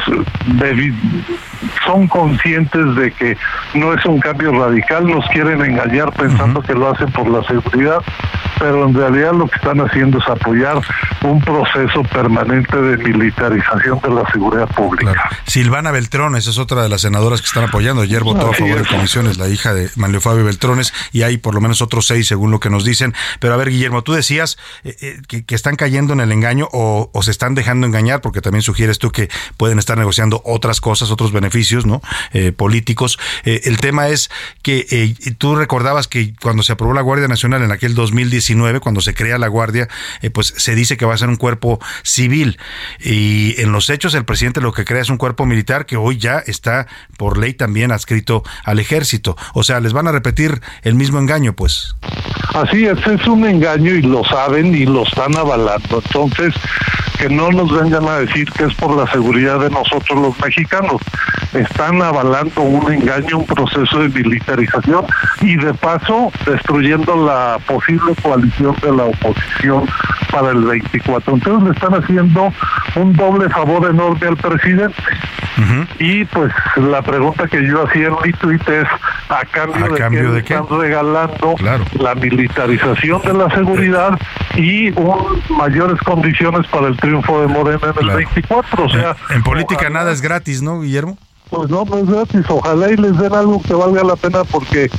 son 1.85 2.07
conscientes 2.07 2.40
de 2.43 3.11
que 3.11 3.37
no 3.75 3.93
es 3.93 4.03
un 4.05 4.19
cambio 4.19 4.51
radical, 4.51 5.05
nos 5.05 5.25
quieren 5.27 5.63
engañar 5.63 6.11
pensando 6.13 6.61
que 6.61 6.73
lo 6.73 6.89
hacen 6.91 7.11
por 7.11 7.29
la 7.29 7.43
seguridad, 7.43 7.99
pero 8.59 8.87
en 8.87 8.93
realidad 8.93 9.33
lo 9.33 9.47
que 9.47 9.55
están 9.55 9.79
haciendo 9.79 10.17
es 10.17 10.27
apoyar 10.27 10.81
un 11.23 11.39
proceso 11.41 12.03
permanente 12.03 12.75
de 12.75 12.97
militarización 12.97 13.99
de 14.01 14.09
la 14.09 14.29
seguridad 14.31 14.67
pública. 14.69 15.29
Silvana 15.45 15.91
Beltrones 15.91 16.47
es 16.47 16.57
otra 16.57 16.81
de 16.81 16.89
las 16.89 17.01
senadoras 17.01 17.41
que 17.41 17.47
están 17.47 17.65
apoyando. 17.65 18.01
Ayer 18.01 18.23
votó 18.23 18.49
a 18.49 18.53
favor 18.53 18.79
de 18.79 18.87
comisiones, 18.87 19.37
la 19.37 19.47
hija 19.47 19.73
de 19.73 19.89
Manlio 19.95 20.19
Fabio 20.19 20.43
Beltrones, 20.43 20.93
y 21.11 21.21
hay 21.21 21.37
por 21.37 21.53
lo 21.53 21.61
menos 21.61 21.81
otros 21.81 22.07
seis 22.07 22.27
según 22.27 22.49
lo 22.49 22.59
que 22.59 22.69
nos 22.69 22.83
dicen. 22.83 23.13
Pero 23.39 23.53
a 23.53 23.57
ver, 23.57 23.69
Guillermo, 23.69 24.01
tú 24.01 24.13
decías 24.13 24.57
eh, 24.83 24.95
eh, 25.01 25.43
que, 25.45 25.55
están 25.55 25.75
cayendo 25.75 26.13
en 26.13 26.21
el 26.21 26.31
engaño 26.31 26.67
o, 26.71 27.11
o, 27.13 27.23
se 27.23 27.29
están 27.29 27.53
dejando 27.53 27.85
engañar, 27.85 28.21
porque 28.21 28.41
también 28.41 28.63
sugieres 28.63 28.97
tú 28.97 29.11
que 29.11 29.29
pueden 29.57 29.77
estar 29.77 29.97
negociando 29.97 30.41
otras 30.43 30.81
cosas, 30.81 31.11
otros 31.11 31.31
beneficios, 31.31 31.85
¿no? 31.85 32.01
Eh, 32.33 32.51
políticos. 32.51 33.19
el 33.43 33.77
tema 33.77 34.07
es 34.07 34.29
que 34.61 35.13
tú 35.37 35.55
recordabas 35.55 36.07
que 36.07 36.33
cuando 36.41 36.63
se 36.63 36.73
aprobó 36.73 36.93
la 36.93 37.01
Guardia 37.01 37.27
Nacional 37.27 37.63
en 37.63 37.71
aquel 37.71 37.95
2019, 37.95 38.79
cuando 38.79 39.01
se 39.01 39.13
crea 39.13 39.37
la 39.37 39.47
Guardia, 39.47 39.87
eh, 40.21 40.29
pues 40.29 40.53
se 40.57 40.75
dice 40.75 40.97
que 40.97 41.05
va 41.05 41.13
a 41.13 41.17
ser 41.17 41.29
un 41.29 41.35
cuerpo 41.35 41.79
civil. 42.03 42.57
Y 42.99 43.59
en 43.61 43.71
los 43.71 43.89
hechos 43.89 44.13
el 44.13 44.25
presidente 44.25 44.61
lo 44.61 44.73
que 44.73 44.85
crea 44.85 45.01
es 45.01 45.09
un 45.09 45.17
cuerpo 45.17 45.45
militar 45.45 45.85
que 45.85 45.97
hoy 45.97 46.17
ya 46.17 46.39
está 46.39 46.87
por 47.17 47.37
ley 47.37 47.53
también 47.53 47.91
adscrito 47.91 48.43
al 48.63 48.79
ejército. 48.79 49.35
O 49.53 49.63
sea, 49.63 49.79
les 49.79 49.93
van 49.93 50.07
a 50.07 50.11
repetir 50.11 50.61
el 50.83 50.95
mismo 50.95 51.19
engaño, 51.19 51.53
pues. 51.53 51.95
Así 52.53 52.85
es, 52.85 52.97
es 53.07 53.25
un 53.27 53.45
engaño 53.45 53.93
y 53.93 54.01
lo 54.01 54.23
saben 54.25 54.75
y 54.75 54.85
lo 54.85 55.03
están 55.03 55.35
avalando. 55.37 56.01
Entonces, 56.05 56.53
que 57.17 57.29
no 57.29 57.51
nos 57.51 57.71
vengan 57.71 58.07
a 58.07 58.19
decir 58.19 58.49
que 58.51 58.65
es 58.65 58.73
por 58.75 58.95
la 58.95 59.09
seguridad 59.11 59.59
de 59.59 59.69
nosotros 59.69 60.19
los 60.19 60.39
mexicanos. 60.39 61.01
Están 61.53 62.01
avalando 62.01 62.20
un 62.23 62.91
engaño, 62.91 63.39
un 63.39 63.45
proceso 63.45 63.99
de 63.99 64.09
militarización 64.09 65.05
y 65.41 65.55
de 65.55 65.73
paso 65.73 66.31
destruyendo 66.45 67.25
la 67.25 67.57
posible 67.65 68.13
coalición 68.21 68.75
de 68.81 68.91
la 68.91 69.05
oposición 69.05 69.85
para 70.31 70.51
el 70.51 70.63
24. 70.63 71.33
Entonces 71.33 71.63
le 71.63 71.71
están 71.71 71.93
haciendo 71.93 72.53
un 72.95 73.13
doble 73.13 73.49
favor 73.49 73.89
enorme 73.89 74.27
al 74.27 74.37
presidente. 74.37 75.01
Y 75.99 76.25
pues 76.25 76.51
la 76.77 77.01
pregunta 77.03 77.47
que 77.47 77.63
yo 77.67 77.85
hacía 77.85 78.07
en 78.07 78.15
mi 78.23 78.31
tweet 78.33 78.61
es, 78.67 78.87
¿a 79.29 79.45
cambio, 79.45 80.31
de, 80.31 80.43
qué 80.43 80.55
están 80.55 80.79
regalando 80.79 81.55
la 81.99 82.15
militarización 82.15 83.21
de 83.21 83.33
la 83.33 83.49
seguridad 83.51 84.19
y 84.55 84.89
un, 84.91 85.41
mayores 85.49 85.99
condiciones 86.01 86.65
para 86.67 86.87
el 86.87 86.97
triunfo 86.97 87.41
de 87.41 87.47
Morena 87.47 87.93
en 87.95 88.09
el 88.09 88.15
24? 88.15 88.85
O 88.85 88.89
sea, 88.89 89.15
en, 89.29 89.43
política 89.43 89.89
nada 89.91 90.11
es 90.11 90.21
gratis, 90.21 90.63
¿no, 90.63 90.81
Guillermo? 90.81 91.17
Pues 91.51 91.69
no, 91.69 91.83
no 91.85 91.97
es 91.97 92.07
gratis. 92.07 92.45
Ojalá 92.49 92.91
y 92.91 92.95
les 92.95 93.17
den 93.17 93.33
algo 93.33 93.61
que 93.61 93.73
valga 93.73 94.03
la 94.03 94.15
pena 94.15 94.43
porque 94.45 94.89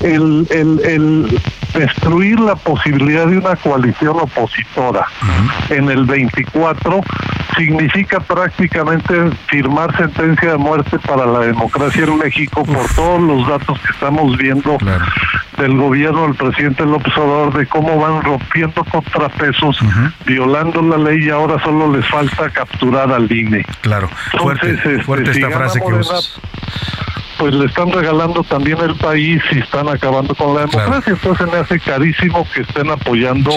el, 0.00 0.46
el, 0.50 0.80
el 0.84 1.40
destruir 1.74 2.40
la 2.40 2.54
posibilidad 2.56 3.26
de 3.26 3.38
una 3.38 3.56
coalición 3.56 4.16
opositora 4.20 5.06
en 5.70 5.90
el 5.90 6.04
24 6.04 7.00
significa 7.56 8.20
prácticamente 8.20 9.30
firmar 9.48 9.96
sentencia 9.96 10.52
de 10.52 10.56
muerte 10.56 10.98
para 11.00 11.26
la 11.26 11.40
democracia 11.40 12.04
en 12.04 12.18
México 12.18 12.64
por 12.64 12.86
todos 12.94 13.20
los 13.20 13.48
datos 13.48 13.78
que 13.80 13.92
estamos 13.92 14.36
viendo 14.36 14.78
del 15.56 15.76
gobierno 15.76 16.22
del 16.22 16.34
presidente 16.36 16.84
López 16.84 17.16
Obrador 17.16 17.58
de 17.58 17.66
cómo 17.66 17.98
van 17.98 18.22
rompiendo 18.22 18.84
contrapesos, 18.84 19.78
violando 20.24 20.80
la 20.82 20.98
ley 20.98 21.24
y 21.24 21.30
ahora 21.30 21.60
solo 21.62 21.90
les 21.90 22.06
falta 22.06 22.48
capturar 22.50 23.10
al 23.12 23.30
INE. 23.30 23.64
Claro, 23.80 24.08
fuerte, 24.38 24.70
este, 24.70 25.02
fuerte 25.02 25.32
esta 25.32 25.50
frase 25.50 25.80
pues 27.38 27.54
le 27.54 27.66
están 27.66 27.92
regalando 27.92 28.42
también 28.42 28.78
el 28.78 28.96
país 28.96 29.40
y 29.52 29.60
están 29.60 29.88
acabando 29.88 30.34
con 30.34 30.54
la 30.54 30.62
democracia. 30.62 31.12
Entonces 31.12 31.46
me 31.46 31.58
hace 31.58 31.78
carísimo 31.78 32.46
que 32.52 32.62
estén 32.62 32.90
apoyando 32.90 33.52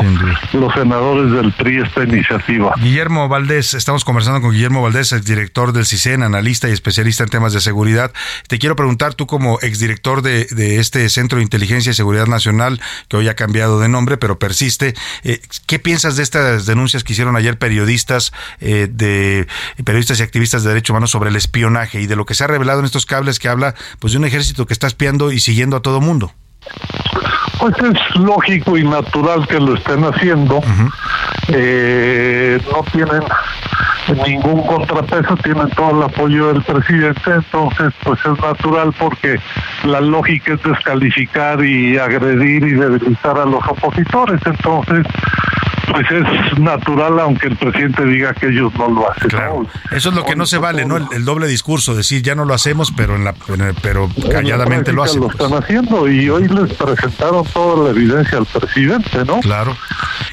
los 0.53 0.73
senadores 0.73 1.31
del 1.31 1.51
PRI 1.53 1.81
esta 1.81 2.03
iniciativa. 2.03 2.75
Guillermo 2.77 3.27
Valdés, 3.27 3.73
estamos 3.73 4.05
conversando 4.05 4.39
con 4.39 4.51
Guillermo 4.51 4.83
Valdés, 4.83 5.11
el 5.13 5.23
director 5.23 5.73
del 5.73 5.87
CISEN, 5.87 6.21
analista 6.21 6.69
y 6.69 6.71
especialista 6.71 7.23
en 7.23 7.29
temas 7.29 7.53
de 7.53 7.61
seguridad. 7.61 8.13
Te 8.47 8.59
quiero 8.59 8.75
preguntar, 8.75 9.15
tú 9.15 9.25
como 9.25 9.59
exdirector 9.61 10.21
de, 10.21 10.45
de 10.45 10.79
este 10.79 11.09
Centro 11.09 11.37
de 11.37 11.43
Inteligencia 11.43 11.89
y 11.89 11.93
Seguridad 11.93 12.27
Nacional, 12.27 12.79
que 13.07 13.17
hoy 13.17 13.29
ha 13.29 13.35
cambiado 13.35 13.79
de 13.79 13.89
nombre, 13.89 14.17
pero 14.17 14.37
persiste, 14.37 14.93
eh, 15.23 15.41
¿qué 15.65 15.79
piensas 15.79 16.15
de 16.17 16.23
estas 16.23 16.67
denuncias 16.67 17.03
que 17.03 17.13
hicieron 17.13 17.35
ayer 17.35 17.57
periodistas, 17.57 18.31
eh, 18.59 18.87
de 18.91 19.47
periodistas 19.83 20.19
y 20.19 20.23
activistas 20.23 20.63
de 20.63 20.69
derechos 20.69 20.91
humanos 20.91 21.09
sobre 21.09 21.31
el 21.31 21.35
espionaje 21.35 21.99
y 21.99 22.05
de 22.05 22.15
lo 22.15 22.20
que 22.25 22.33
se 22.33 22.43
ha 22.43 22.47
revelado 22.47 22.79
en 22.79 22.85
estos 22.85 23.05
cables 23.05 23.39
que 23.39 23.49
habla 23.49 23.75
pues 23.99 24.13
de 24.13 24.19
un 24.19 24.25
ejército 24.25 24.65
que 24.65 24.73
está 24.73 24.87
espiando 24.87 25.31
y 25.31 25.39
siguiendo 25.39 25.77
a 25.77 25.81
todo 25.81 26.01
mundo. 26.01 26.33
Pues 27.59 27.75
es 27.77 28.15
lógico 28.19 28.77
y 28.77 28.83
natural 28.83 29.47
que 29.47 29.59
lo 29.59 29.75
estén 29.75 30.03
haciendo. 30.03 30.61
Eh, 31.47 32.59
no 32.71 32.83
tienen 32.91 33.21
ningún 34.25 34.65
contrapeso, 34.65 35.35
tienen 35.37 35.69
todo 35.71 35.97
el 35.97 36.03
apoyo 36.03 36.53
del 36.53 36.63
presidente, 36.63 37.21
entonces 37.27 37.93
pues 38.03 38.19
es 38.25 38.41
natural 38.41 38.93
porque 38.97 39.39
la 39.83 40.01
lógica 40.01 40.53
es 40.53 40.63
descalificar 40.63 41.63
y 41.63 41.97
agredir 41.97 42.63
y 42.63 42.71
debilitar 42.71 43.37
a 43.37 43.45
los 43.45 43.63
opositores, 43.67 44.41
entonces 44.45 45.05
pues 45.91 46.05
es 46.11 46.59
natural 46.59 47.19
aunque 47.19 47.47
el 47.47 47.57
presidente 47.57 48.05
diga 48.05 48.33
que 48.33 48.47
ellos 48.47 48.73
no 48.75 48.89
lo 48.89 49.11
hacen. 49.11 49.29
Claro. 49.29 49.67
Eso 49.91 50.09
es 50.09 50.15
lo 50.15 50.23
que 50.23 50.35
no 50.35 50.45
se 50.45 50.57
vale, 50.57 50.85
¿no? 50.85 50.97
El, 50.97 51.25
doble 51.25 51.47
discurso, 51.47 51.95
decir 51.95 52.21
ya 52.21 52.35
no 52.35 52.45
lo 52.45 52.53
hacemos, 52.53 52.91
pero 52.95 53.15
en 53.15 53.23
la 53.23 53.33
pero 53.81 54.09
calladamente 54.31 54.93
lo 54.93 55.03
hacen. 55.03 55.21
Lo 55.21 55.29
están 55.29 55.53
haciendo 55.53 56.07
y 56.07 56.29
hoy 56.29 56.47
les 56.47 56.73
presentaron 56.73 57.45
toda 57.45 57.85
la 57.85 57.89
evidencia 57.91 58.37
al 58.37 58.45
presidente, 58.45 59.25
¿no? 59.25 59.39
Claro, 59.39 59.75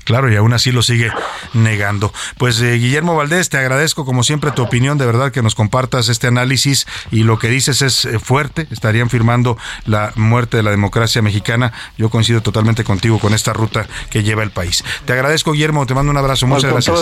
claro, 0.04 0.32
y 0.32 0.36
aún 0.36 0.52
así 0.52 0.72
lo 0.72 0.82
sigue 0.82 1.10
negando. 1.54 2.12
Pues 2.36 2.60
eh, 2.60 2.74
Guillermo 2.74 3.16
Valdés, 3.16 3.48
te 3.48 3.58
agradezco 3.58 4.04
como 4.04 4.22
siempre 4.22 4.50
tu 4.52 4.62
opinión, 4.62 4.98
de 4.98 5.06
verdad 5.06 5.32
que 5.32 5.42
nos 5.42 5.54
compartas 5.54 6.08
este 6.08 6.26
análisis 6.26 6.86
y 7.10 7.24
lo 7.24 7.38
que 7.38 7.48
dices 7.48 7.82
es 7.82 8.04
eh, 8.04 8.18
fuerte, 8.18 8.66
estarían 8.70 9.10
firmando 9.10 9.56
la 9.86 10.12
muerte 10.16 10.56
de 10.56 10.62
la 10.62 10.70
democracia 10.70 11.22
mexicana. 11.22 11.72
Yo 11.96 12.10
coincido 12.10 12.42
totalmente 12.42 12.84
contigo 12.84 13.18
con 13.18 13.34
esta 13.34 13.52
ruta 13.52 13.86
que 14.10 14.22
lleva 14.22 14.42
el 14.42 14.50
país. 14.50 14.84
Te 15.04 15.12
agradezco 15.12 15.47
Guillermo, 15.52 15.86
te 15.86 15.94
mando 15.94 16.10
un 16.10 16.16
abrazo, 16.16 16.46
muchas 16.46 16.72
gracias. 16.72 16.98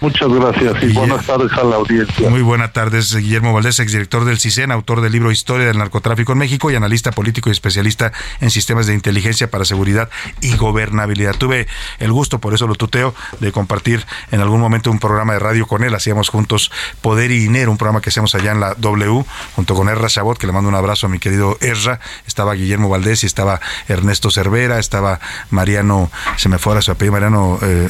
Muchas 0.00 0.28
gracias 0.28 0.80
y 0.84 0.92
buenas 0.92 1.26
tardes 1.26 1.52
a 1.54 1.64
la 1.64 1.74
audiencia. 1.74 2.30
Muy 2.30 2.40
buenas 2.40 2.72
tardes, 2.72 3.12
Guillermo 3.16 3.52
Valdés, 3.52 3.80
exdirector 3.80 4.24
del 4.24 4.38
CISEN, 4.38 4.70
autor 4.70 5.00
del 5.00 5.10
libro 5.10 5.32
Historia 5.32 5.66
del 5.66 5.78
Narcotráfico 5.78 6.30
en 6.30 6.38
México 6.38 6.70
y 6.70 6.76
analista 6.76 7.10
político 7.10 7.48
y 7.48 7.52
especialista 7.52 8.12
en 8.40 8.52
sistemas 8.52 8.86
de 8.86 8.94
inteligencia 8.94 9.50
para 9.50 9.64
seguridad 9.64 10.08
y 10.40 10.56
gobernabilidad. 10.56 11.34
Tuve 11.34 11.66
el 11.98 12.12
gusto, 12.12 12.38
por 12.38 12.54
eso 12.54 12.68
lo 12.68 12.76
tuteo, 12.76 13.12
de 13.40 13.50
compartir 13.50 14.06
en 14.30 14.40
algún 14.40 14.60
momento 14.60 14.88
un 14.92 15.00
programa 15.00 15.32
de 15.32 15.40
radio 15.40 15.66
con 15.66 15.82
él. 15.82 15.92
Hacíamos 15.92 16.28
juntos 16.28 16.70
Poder 17.02 17.32
y 17.32 17.40
Dinero, 17.40 17.72
un 17.72 17.76
programa 17.76 18.00
que 18.00 18.10
hacemos 18.10 18.36
allá 18.36 18.52
en 18.52 18.60
la 18.60 18.74
W, 18.74 19.24
junto 19.56 19.74
con 19.74 19.88
Erra 19.88 20.06
Chabot, 20.06 20.38
que 20.38 20.46
le 20.46 20.52
mando 20.52 20.68
un 20.68 20.76
abrazo 20.76 21.06
a 21.06 21.08
mi 21.08 21.18
querido 21.18 21.58
Erra. 21.60 21.98
Estaba 22.24 22.54
Guillermo 22.54 22.88
Valdés 22.88 23.24
y 23.24 23.26
estaba 23.26 23.60
Ernesto 23.88 24.30
Cervera, 24.30 24.78
estaba 24.78 25.18
Mariano, 25.50 26.08
se 26.36 26.48
me 26.48 26.58
fue 26.58 26.78
a 26.78 26.82
su 26.82 26.92
apellido, 26.92 27.14
Mariano, 27.14 27.58
eh, 27.68 27.88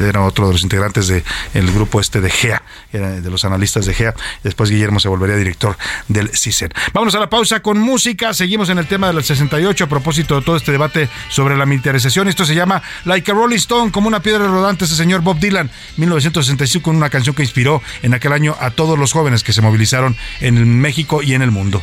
era 0.00 0.22
otro 0.22 0.46
de 0.46 0.52
los 0.52 0.62
integrantes 0.62 1.08
de 1.08 1.24
el 1.54 1.72
grupo 1.72 2.00
este 2.00 2.20
de 2.20 2.30
GEA, 2.30 2.62
de 2.92 3.30
los 3.30 3.44
analistas 3.44 3.86
de 3.86 3.94
GEA. 3.94 4.14
Después 4.42 4.70
Guillermo 4.70 5.00
se 5.00 5.08
volvería 5.08 5.36
director 5.36 5.76
del 6.08 6.30
CISEN. 6.30 6.70
Vámonos 6.92 7.14
a 7.14 7.20
la 7.20 7.28
pausa 7.28 7.60
con 7.60 7.78
música. 7.78 8.34
Seguimos 8.34 8.68
en 8.68 8.78
el 8.78 8.86
tema 8.86 9.12
del 9.12 9.22
68 9.22 9.84
a 9.84 9.86
propósito 9.88 10.36
de 10.36 10.42
todo 10.42 10.56
este 10.56 10.72
debate 10.72 11.08
sobre 11.28 11.56
la 11.56 11.66
militarización. 11.66 12.28
Esto 12.28 12.44
se 12.44 12.54
llama 12.54 12.82
Like 13.04 13.30
a 13.30 13.34
Rolling 13.34 13.56
Stone, 13.56 13.92
como 13.92 14.08
una 14.08 14.20
piedra 14.20 14.46
rodante, 14.46 14.84
ese 14.84 14.96
señor 14.96 15.22
Bob 15.22 15.38
Dylan, 15.38 15.70
1965, 15.96 16.82
con 16.82 16.96
una 16.96 17.10
canción 17.10 17.34
que 17.34 17.42
inspiró 17.42 17.82
en 18.02 18.14
aquel 18.14 18.32
año 18.32 18.56
a 18.60 18.70
todos 18.70 18.98
los 18.98 19.12
jóvenes 19.12 19.42
que 19.42 19.52
se 19.52 19.62
movilizaron 19.62 20.16
en 20.40 20.80
México 20.80 21.22
y 21.22 21.34
en 21.34 21.42
el 21.42 21.50
mundo. 21.50 21.82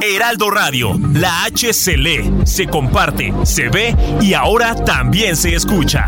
Heraldo 0.00 0.50
Radio, 0.50 0.98
la 1.14 1.44
H 1.44 1.72
se 1.72 1.96
lee, 1.96 2.30
se 2.44 2.66
comparte, 2.66 3.32
se 3.44 3.68
ve 3.68 3.96
y 4.20 4.34
ahora 4.34 4.74
también 4.74 5.36
se 5.36 5.54
escucha. 5.54 6.06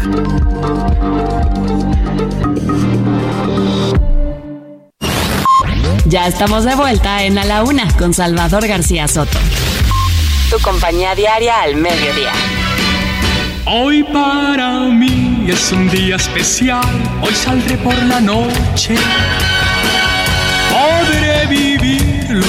Ya 6.06 6.26
estamos 6.26 6.64
de 6.64 6.74
vuelta 6.74 7.24
en 7.24 7.38
A 7.38 7.44
la 7.44 7.62
Una 7.64 7.90
con 7.96 8.12
Salvador 8.12 8.66
García 8.66 9.08
Soto. 9.08 9.38
Tu 10.50 10.58
compañía 10.60 11.14
diaria 11.14 11.62
al 11.62 11.76
mediodía. 11.76 12.32
Hoy 13.66 14.02
para 14.04 14.80
mí 14.80 15.46
es 15.48 15.72
un 15.72 15.88
día 15.90 16.16
especial, 16.16 16.86
hoy 17.22 17.34
saldré 17.34 17.76
por 17.78 17.94
la 18.04 18.20
noche. 18.20 18.94
Podré 20.70 21.46
vivir 21.46 22.17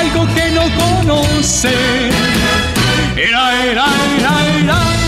algo 0.00 0.26
que 0.34 0.50
no 0.50 0.64
conoce. 0.78 1.74
Era, 3.16 3.64
era, 3.64 4.99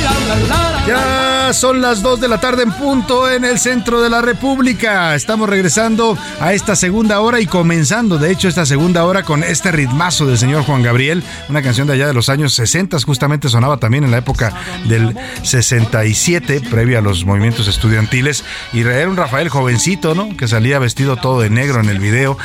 ya 0.86 1.52
son 1.52 1.80
las 1.80 2.02
2 2.02 2.20
de 2.20 2.28
la 2.28 2.40
tarde 2.40 2.62
en 2.62 2.72
punto 2.72 3.30
en 3.30 3.44
el 3.44 3.58
centro 3.58 4.00
de 4.00 4.08
la 4.08 4.22
República. 4.22 5.14
Estamos 5.14 5.48
regresando 5.48 6.16
a 6.40 6.52
esta 6.54 6.74
segunda 6.76 7.20
hora 7.20 7.40
y 7.40 7.46
comenzando, 7.46 8.18
de 8.18 8.30
hecho, 8.30 8.48
esta 8.48 8.64
segunda 8.66 9.04
hora 9.04 9.22
con 9.22 9.44
este 9.44 9.70
ritmazo 9.70 10.26
del 10.26 10.38
señor 10.38 10.64
Juan 10.64 10.82
Gabriel, 10.82 11.22
una 11.48 11.62
canción 11.62 11.86
de 11.86 11.92
allá 11.94 12.06
de 12.06 12.14
los 12.14 12.28
años 12.28 12.54
60, 12.54 12.98
justamente 13.00 13.48
sonaba 13.48 13.76
también 13.76 14.04
en 14.04 14.10
la 14.10 14.18
época 14.18 14.54
del 14.86 15.16
67, 15.42 16.62
previa 16.70 16.98
a 16.98 17.02
los 17.02 17.24
movimientos 17.24 17.68
estudiantiles. 17.68 18.44
Y 18.72 18.80
era 18.80 19.08
un 19.08 19.16
Rafael 19.16 19.50
jovencito, 19.50 20.14
¿no? 20.14 20.36
Que 20.36 20.48
salía 20.48 20.78
vestido 20.78 21.16
todo 21.16 21.40
de 21.40 21.50
negro 21.50 21.80
en 21.80 21.90
el 21.90 21.98
video. 21.98 22.38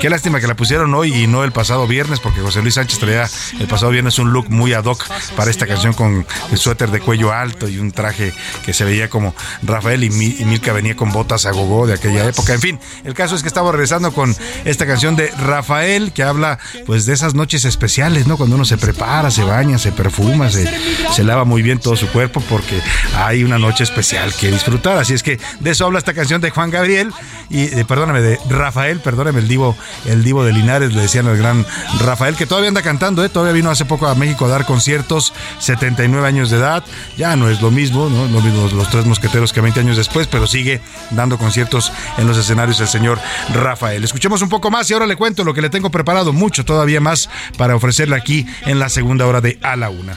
Qué 0.00 0.10
lástima 0.10 0.40
que 0.40 0.46
la 0.46 0.56
pusieron 0.56 0.94
hoy 0.94 1.14
y 1.14 1.26
no 1.26 1.44
el 1.44 1.52
pasado 1.52 1.86
viernes, 1.86 2.20
porque 2.20 2.40
José 2.40 2.62
Luis 2.62 2.74
Sánchez 2.74 2.98
traía 2.98 3.28
el 3.60 3.66
pasado 3.66 3.92
viernes 3.92 4.18
un 4.18 4.32
look 4.32 4.50
muy 4.50 4.72
ad 4.72 4.84
hoc 4.84 5.04
para 5.36 5.50
esta 5.50 5.66
canción 5.66 5.92
con 5.92 6.26
el 6.50 6.58
suéter 6.58 6.90
de 6.90 6.93
cuello 7.00 7.32
alto 7.32 7.68
y 7.68 7.78
un 7.78 7.92
traje 7.92 8.32
que 8.64 8.72
se 8.72 8.84
veía 8.84 9.08
como 9.08 9.34
Rafael 9.62 10.04
y, 10.04 10.10
Milka 10.10 10.72
venía 10.72 10.96
con 10.96 11.12
botas 11.12 11.46
a 11.46 11.52
gogo 11.52 11.86
de 11.86 11.94
aquella 11.94 12.26
época. 12.26 12.54
En 12.54 12.60
fin, 12.60 12.80
el 13.04 13.14
caso 13.14 13.34
es 13.34 13.42
que 13.42 13.48
estamos 13.48 13.72
regresando 13.72 14.12
con 14.12 14.34
esta 14.64 14.86
canción 14.86 15.16
de 15.16 15.28
Rafael 15.28 16.12
que 16.12 16.22
habla 16.22 16.58
pues 16.86 17.06
de 17.06 17.14
esas 17.14 17.34
noches 17.34 17.64
especiales, 17.64 18.26
¿no? 18.26 18.36
Cuando 18.36 18.56
uno 18.56 18.64
se 18.64 18.78
prepara, 18.78 19.30
se 19.30 19.44
baña, 19.44 19.78
se 19.78 19.92
perfuma, 19.92 20.50
se, 20.50 20.68
se 21.12 21.24
lava 21.24 21.44
muy 21.44 21.62
bien 21.62 21.78
todo 21.78 21.96
su 21.96 22.08
cuerpo 22.08 22.42
porque 22.48 22.80
hay 23.16 23.44
una 23.44 23.58
noche 23.58 23.84
especial 23.84 24.32
que 24.34 24.50
disfrutar. 24.50 24.98
Así 24.98 25.14
es 25.14 25.22
que 25.22 25.38
de 25.60 25.70
eso 25.70 25.86
habla 25.86 25.98
esta 25.98 26.14
canción 26.14 26.40
de 26.40 26.50
Juan 26.50 26.70
Gabriel 26.70 27.12
y 27.50 27.64
eh, 27.64 27.84
perdóname, 27.86 28.20
de 28.20 28.38
Rafael, 28.48 29.00
perdóname, 29.00 29.40
el 29.40 29.48
divo, 29.48 29.76
el 30.06 30.24
divo 30.24 30.44
de 30.44 30.52
Linares, 30.52 30.92
le 30.94 31.02
decían 31.02 31.26
al 31.26 31.36
gran 31.36 31.66
Rafael, 32.00 32.36
que 32.36 32.46
todavía 32.46 32.68
anda 32.68 32.82
cantando, 32.82 33.24
¿eh? 33.24 33.28
todavía 33.28 33.52
vino 33.52 33.70
hace 33.70 33.84
poco 33.84 34.06
a 34.06 34.14
México 34.14 34.46
a 34.46 34.48
dar 34.48 34.66
conciertos, 34.66 35.32
79 35.58 36.26
años 36.26 36.50
de 36.50 36.58
edad, 36.58 36.83
ya 37.16 37.36
no 37.36 37.48
es 37.48 37.60
lo 37.60 37.70
mismo, 37.70 38.08
¿no? 38.08 38.26
Lo 38.26 38.40
mismo 38.40 38.68
los 38.74 38.90
tres 38.90 39.06
mosqueteros 39.06 39.52
que 39.52 39.60
20 39.60 39.80
años 39.80 39.96
después, 39.96 40.26
pero 40.26 40.46
sigue 40.46 40.80
dando 41.10 41.38
conciertos 41.38 41.92
en 42.18 42.26
los 42.26 42.36
escenarios 42.36 42.80
el 42.80 42.88
señor 42.88 43.18
Rafael. 43.52 44.04
Escuchemos 44.04 44.42
un 44.42 44.48
poco 44.48 44.70
más 44.70 44.90
y 44.90 44.94
ahora 44.94 45.06
le 45.06 45.16
cuento 45.16 45.44
lo 45.44 45.54
que 45.54 45.62
le 45.62 45.70
tengo 45.70 45.90
preparado, 45.90 46.32
mucho 46.32 46.64
todavía 46.64 47.00
más 47.00 47.28
para 47.56 47.76
ofrecerle 47.76 48.16
aquí 48.16 48.46
en 48.66 48.78
la 48.78 48.88
segunda 48.88 49.26
hora 49.26 49.40
de 49.40 49.58
A 49.62 49.76
la 49.76 49.90
Una. 49.90 50.16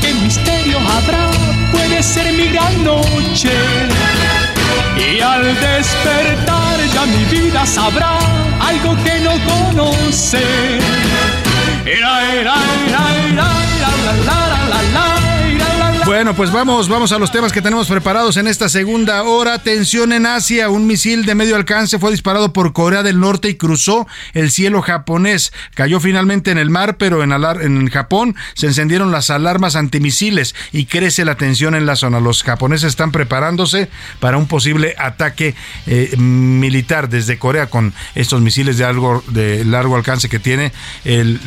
¿Qué 0.00 0.14
misterio 0.14 0.78
habrá? 0.78 1.30
Puede 1.72 2.02
ser 2.02 2.32
mi 2.32 2.48
gran 2.48 2.84
noche. 2.84 3.52
Y 4.96 5.20
al 5.20 5.44
despertar 5.60 6.80
ya 6.92 7.06
mi 7.06 7.24
vida 7.24 7.64
sabrá 7.64 8.18
algo 8.60 8.96
que 9.04 9.20
no 9.20 9.32
conoce. 9.46 10.42
Era, 11.86 12.34
era, 12.34 12.54
era, 12.86 13.28
era, 13.28 13.69
la, 14.16 14.48
la, 14.48 14.68
la. 14.68 14.69
Bueno, 16.10 16.34
pues 16.34 16.50
vamos, 16.50 16.88
vamos 16.88 17.12
a 17.12 17.20
los 17.20 17.30
temas 17.30 17.52
que 17.52 17.62
tenemos 17.62 17.86
preparados 17.86 18.36
en 18.36 18.48
esta 18.48 18.68
segunda 18.68 19.22
hora. 19.22 19.62
Tensión 19.62 20.12
en 20.12 20.26
Asia. 20.26 20.68
Un 20.68 20.88
misil 20.88 21.24
de 21.24 21.36
medio 21.36 21.54
alcance 21.54 22.00
fue 22.00 22.10
disparado 22.10 22.52
por 22.52 22.72
Corea 22.72 23.04
del 23.04 23.20
Norte 23.20 23.48
y 23.48 23.54
cruzó 23.54 24.08
el 24.32 24.50
cielo 24.50 24.82
japonés. 24.82 25.52
Cayó 25.74 26.00
finalmente 26.00 26.50
en 26.50 26.58
el 26.58 26.68
mar, 26.68 26.96
pero 26.96 27.22
en, 27.22 27.30
en 27.32 27.88
Japón 27.90 28.34
se 28.54 28.66
encendieron 28.66 29.12
las 29.12 29.30
alarmas 29.30 29.76
antimisiles 29.76 30.56
y 30.72 30.86
crece 30.86 31.24
la 31.24 31.36
tensión 31.36 31.76
en 31.76 31.86
la 31.86 31.94
zona. 31.94 32.18
Los 32.18 32.42
japoneses 32.42 32.88
están 32.88 33.12
preparándose 33.12 33.88
para 34.18 34.36
un 34.36 34.48
posible 34.48 34.96
ataque 34.98 35.54
eh, 35.86 36.16
militar 36.16 37.08
desde 37.08 37.38
Corea 37.38 37.70
con 37.70 37.94
estos 38.16 38.40
misiles 38.40 38.78
de, 38.78 38.84
algo, 38.84 39.22
de 39.28 39.64
largo 39.64 39.94
alcance 39.94 40.28
que 40.28 40.40
tiene 40.40 40.72
el, 41.04 41.38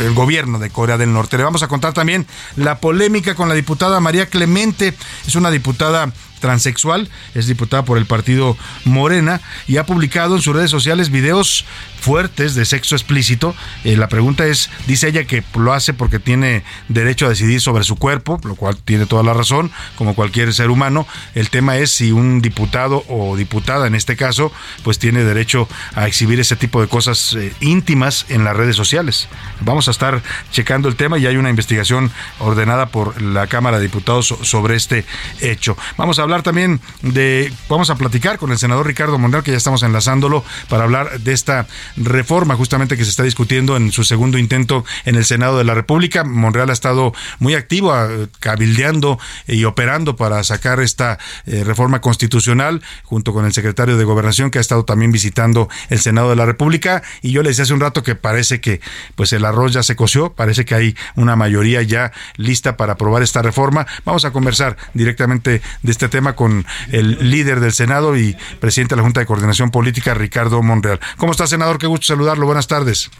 el 0.00 0.14
gobierno 0.14 0.58
de 0.58 0.68
Corea 0.70 0.98
del 0.98 1.12
Norte. 1.12 1.38
Le 1.38 1.44
vamos 1.44 1.62
a 1.62 1.68
contar 1.68 1.92
también 1.92 2.26
la 2.56 2.80
polémica 2.80 3.36
con 3.36 3.48
la 3.48 3.54
diputada 3.68 4.00
María 4.00 4.30
Clemente, 4.30 4.94
es 5.26 5.34
una 5.34 5.50
diputada 5.50 6.10
transexual, 6.38 7.08
es 7.34 7.46
diputada 7.46 7.84
por 7.84 7.98
el 7.98 8.06
partido 8.06 8.56
Morena 8.84 9.40
y 9.66 9.76
ha 9.76 9.86
publicado 9.86 10.36
en 10.36 10.42
sus 10.42 10.54
redes 10.54 10.70
sociales 10.70 11.10
videos 11.10 11.64
fuertes 12.00 12.54
de 12.54 12.64
sexo 12.64 12.94
explícito. 12.94 13.54
Eh, 13.84 13.96
la 13.96 14.08
pregunta 14.08 14.46
es, 14.46 14.70
dice 14.86 15.08
ella 15.08 15.24
que 15.24 15.42
lo 15.56 15.72
hace 15.72 15.94
porque 15.94 16.18
tiene 16.18 16.62
derecho 16.88 17.26
a 17.26 17.30
decidir 17.30 17.60
sobre 17.60 17.84
su 17.84 17.96
cuerpo, 17.96 18.40
lo 18.44 18.54
cual 18.54 18.76
tiene 18.76 19.06
toda 19.06 19.22
la 19.22 19.34
razón, 19.34 19.70
como 19.96 20.14
cualquier 20.14 20.54
ser 20.54 20.70
humano. 20.70 21.06
El 21.34 21.50
tema 21.50 21.76
es 21.76 21.90
si 21.90 22.12
un 22.12 22.40
diputado 22.40 23.04
o 23.08 23.36
diputada, 23.36 23.86
en 23.86 23.94
este 23.94 24.16
caso, 24.16 24.52
pues 24.84 24.98
tiene 24.98 25.24
derecho 25.24 25.68
a 25.94 26.06
exhibir 26.06 26.40
ese 26.40 26.56
tipo 26.56 26.80
de 26.80 26.88
cosas 26.88 27.34
eh, 27.34 27.52
íntimas 27.60 28.26
en 28.28 28.44
las 28.44 28.56
redes 28.56 28.76
sociales. 28.76 29.28
Vamos 29.60 29.88
a 29.88 29.90
estar 29.90 30.22
checando 30.52 30.88
el 30.88 30.96
tema 30.96 31.18
y 31.18 31.26
hay 31.26 31.36
una 31.36 31.50
investigación 31.50 32.10
ordenada 32.38 32.86
por 32.86 33.20
la 33.20 33.46
Cámara 33.46 33.78
de 33.78 33.84
Diputados 33.84 34.34
sobre 34.42 34.76
este 34.76 35.04
hecho. 35.40 35.76
Vamos 35.96 36.18
a 36.18 36.22
hablar 36.28 36.42
también 36.42 36.80
de, 37.00 37.50
vamos 37.70 37.88
a 37.88 37.96
platicar 37.96 38.38
con 38.38 38.52
el 38.52 38.58
senador 38.58 38.86
Ricardo 38.86 39.18
Monreal, 39.18 39.42
que 39.42 39.50
ya 39.50 39.56
estamos 39.56 39.82
enlazándolo 39.82 40.44
para 40.68 40.84
hablar 40.84 41.20
de 41.20 41.32
esta 41.32 41.66
reforma 41.96 42.54
justamente 42.54 42.98
que 42.98 43.04
se 43.04 43.10
está 43.10 43.22
discutiendo 43.22 43.78
en 43.78 43.92
su 43.92 44.04
segundo 44.04 44.36
intento 44.36 44.84
en 45.06 45.16
el 45.16 45.24
Senado 45.24 45.56
de 45.56 45.64
la 45.64 45.72
República. 45.72 46.24
Monreal 46.24 46.68
ha 46.68 46.74
estado 46.74 47.14
muy 47.38 47.54
activo, 47.54 47.94
cabildeando 48.40 49.18
y 49.46 49.64
operando 49.64 50.16
para 50.16 50.44
sacar 50.44 50.80
esta 50.80 51.18
eh, 51.46 51.64
reforma 51.64 52.02
constitucional 52.02 52.82
junto 53.04 53.32
con 53.32 53.46
el 53.46 53.54
secretario 53.54 53.96
de 53.96 54.04
Gobernación 54.04 54.50
que 54.50 54.58
ha 54.58 54.60
estado 54.60 54.84
también 54.84 55.12
visitando 55.12 55.70
el 55.88 55.98
Senado 55.98 56.28
de 56.28 56.36
la 56.36 56.44
República 56.44 57.02
y 57.22 57.30
yo 57.30 57.42
le 57.42 57.48
decía 57.48 57.64
hace 57.64 57.72
un 57.72 57.80
rato 57.80 58.02
que 58.02 58.14
parece 58.14 58.60
que 58.60 58.82
pues 59.14 59.32
el 59.32 59.46
arroz 59.46 59.72
ya 59.72 59.82
se 59.82 59.96
coció, 59.96 60.34
parece 60.34 60.66
que 60.66 60.74
hay 60.74 60.96
una 61.16 61.36
mayoría 61.36 61.80
ya 61.80 62.12
lista 62.36 62.76
para 62.76 62.92
aprobar 62.92 63.22
esta 63.22 63.40
reforma. 63.40 63.86
Vamos 64.04 64.26
a 64.26 64.30
conversar 64.30 64.76
directamente 64.92 65.62
de 65.82 65.90
este 65.90 66.08
tema 66.08 66.17
con 66.34 66.64
el 66.90 67.30
líder 67.30 67.60
del 67.60 67.72
Senado 67.72 68.16
y 68.16 68.36
presidente 68.60 68.94
de 68.94 68.96
la 68.96 69.02
Junta 69.02 69.20
de 69.20 69.26
Coordinación 69.26 69.70
Política, 69.70 70.14
Ricardo 70.14 70.62
Monreal. 70.62 71.00
¿Cómo 71.16 71.32
está, 71.32 71.46
senador? 71.46 71.78
Qué 71.78 71.86
gusto 71.86 72.06
saludarlo. 72.06 72.46
Buenas 72.46 72.66
tardes. 72.66 73.10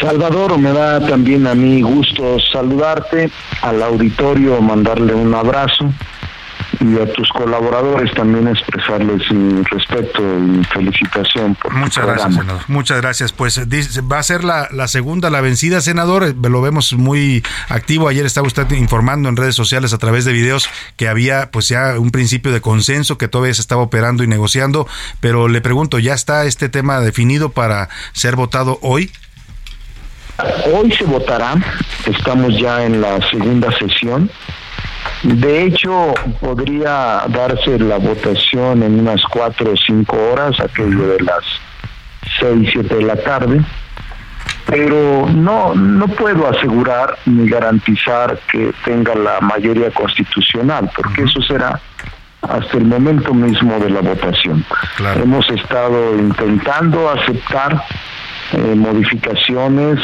Salvador, 0.00 0.58
me 0.58 0.72
da 0.72 1.00
también 1.06 1.46
a 1.46 1.54
mí 1.54 1.80
gusto 1.80 2.38
saludarte, 2.52 3.30
al 3.62 3.82
auditorio 3.82 4.60
mandarle 4.60 5.14
un 5.14 5.34
abrazo 5.34 5.90
y 6.80 6.98
a 7.00 7.12
tus 7.12 7.28
colaboradores 7.30 8.12
también 8.14 8.48
expresarles 8.48 9.30
mi 9.30 9.62
respeto 9.64 10.22
y 10.22 10.64
felicitación 10.64 11.54
por 11.54 11.72
Muchas 11.74 12.06
gracias, 12.06 12.34
senador. 12.34 12.62
Muchas 12.68 13.00
gracias. 13.00 13.32
Pues 13.32 13.60
va 13.60 14.18
a 14.18 14.22
ser 14.22 14.44
la, 14.44 14.68
la, 14.72 14.88
segunda, 14.88 15.30
la 15.30 15.40
vencida, 15.40 15.80
senador. 15.80 16.24
Eh, 16.24 16.34
lo 16.48 16.60
vemos 16.62 16.92
muy 16.92 17.42
activo. 17.68 18.08
Ayer 18.08 18.26
estaba 18.26 18.46
usted 18.46 18.70
informando 18.72 19.28
en 19.28 19.36
redes 19.36 19.54
sociales 19.54 19.92
a 19.92 19.98
través 19.98 20.24
de 20.24 20.32
videos 20.32 20.68
que 20.96 21.08
había 21.08 21.50
pues 21.50 21.68
ya 21.68 21.98
un 21.98 22.10
principio 22.10 22.52
de 22.52 22.60
consenso 22.60 23.18
que 23.18 23.28
todavía 23.28 23.54
se 23.54 23.60
estaba 23.60 23.82
operando 23.82 24.22
y 24.22 24.26
negociando, 24.26 24.86
pero 25.20 25.48
le 25.48 25.60
pregunto, 25.60 25.98
¿ya 25.98 26.14
está 26.14 26.44
este 26.44 26.68
tema 26.68 27.00
definido 27.00 27.50
para 27.50 27.88
ser 28.12 28.36
votado 28.36 28.78
hoy? 28.82 29.10
Hoy 30.72 30.92
se 30.92 31.04
votará, 31.04 31.54
estamos 32.06 32.58
ya 32.58 32.84
en 32.84 33.00
la 33.00 33.18
segunda 33.30 33.70
sesión 33.78 34.30
de 35.22 35.64
hecho, 35.64 36.14
podría 36.40 37.22
darse 37.28 37.78
la 37.78 37.98
votación 37.98 38.82
en 38.82 39.00
unas 39.00 39.22
cuatro 39.24 39.72
o 39.72 39.76
cinco 39.76 40.16
horas, 40.32 40.58
aquello 40.60 41.08
de 41.08 41.20
las 41.20 41.44
seis, 42.38 42.68
siete 42.72 42.96
de 42.96 43.02
la 43.02 43.16
tarde, 43.16 43.60
pero 44.66 45.26
no, 45.32 45.74
no 45.74 46.08
puedo 46.08 46.48
asegurar 46.48 47.16
ni 47.24 47.48
garantizar 47.48 48.38
que 48.50 48.72
tenga 48.84 49.14
la 49.14 49.40
mayoría 49.40 49.90
constitucional, 49.90 50.90
porque 50.94 51.22
eso 51.22 51.40
será 51.42 51.80
hasta 52.42 52.76
el 52.76 52.84
momento 52.84 53.32
mismo 53.34 53.78
de 53.78 53.90
la 53.90 54.00
votación. 54.00 54.64
Hemos 55.16 55.48
estado 55.50 56.16
intentando 56.18 57.10
aceptar 57.10 57.82
eh, 58.52 58.74
modificaciones, 58.76 59.98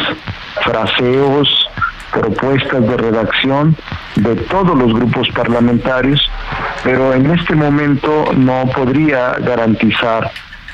fraseos, 0.63 1.69
propuestas 2.13 2.83
de 2.83 2.97
redacción 2.97 3.77
de 4.17 4.37
todos 4.37 4.77
los 4.79 4.93
grupos 4.93 5.29
parlamentarios, 5.31 6.21
pero 6.85 7.15
en 7.15 7.31
este 7.31 7.55
momento 7.55 8.27
no 8.37 8.65
podría 8.75 9.33
garantizar 9.41 10.31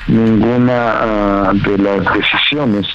ninguna 0.07 0.93
ah, 0.93 1.51
de 1.53 1.77
las 1.77 2.13
decisiones 2.13 2.87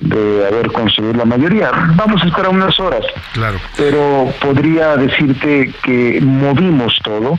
de 0.00 0.46
haber 0.46 0.70
conseguido 0.72 1.14
la 1.14 1.24
mayoría. 1.24 1.70
Vamos 1.94 2.22
a 2.22 2.26
esperar 2.26 2.50
unas 2.50 2.78
horas, 2.78 3.04
claro. 3.32 3.58
pero 3.76 4.32
podría 4.40 4.96
decirte 4.96 5.72
que 5.82 6.20
movimos 6.22 6.98
todo 7.02 7.38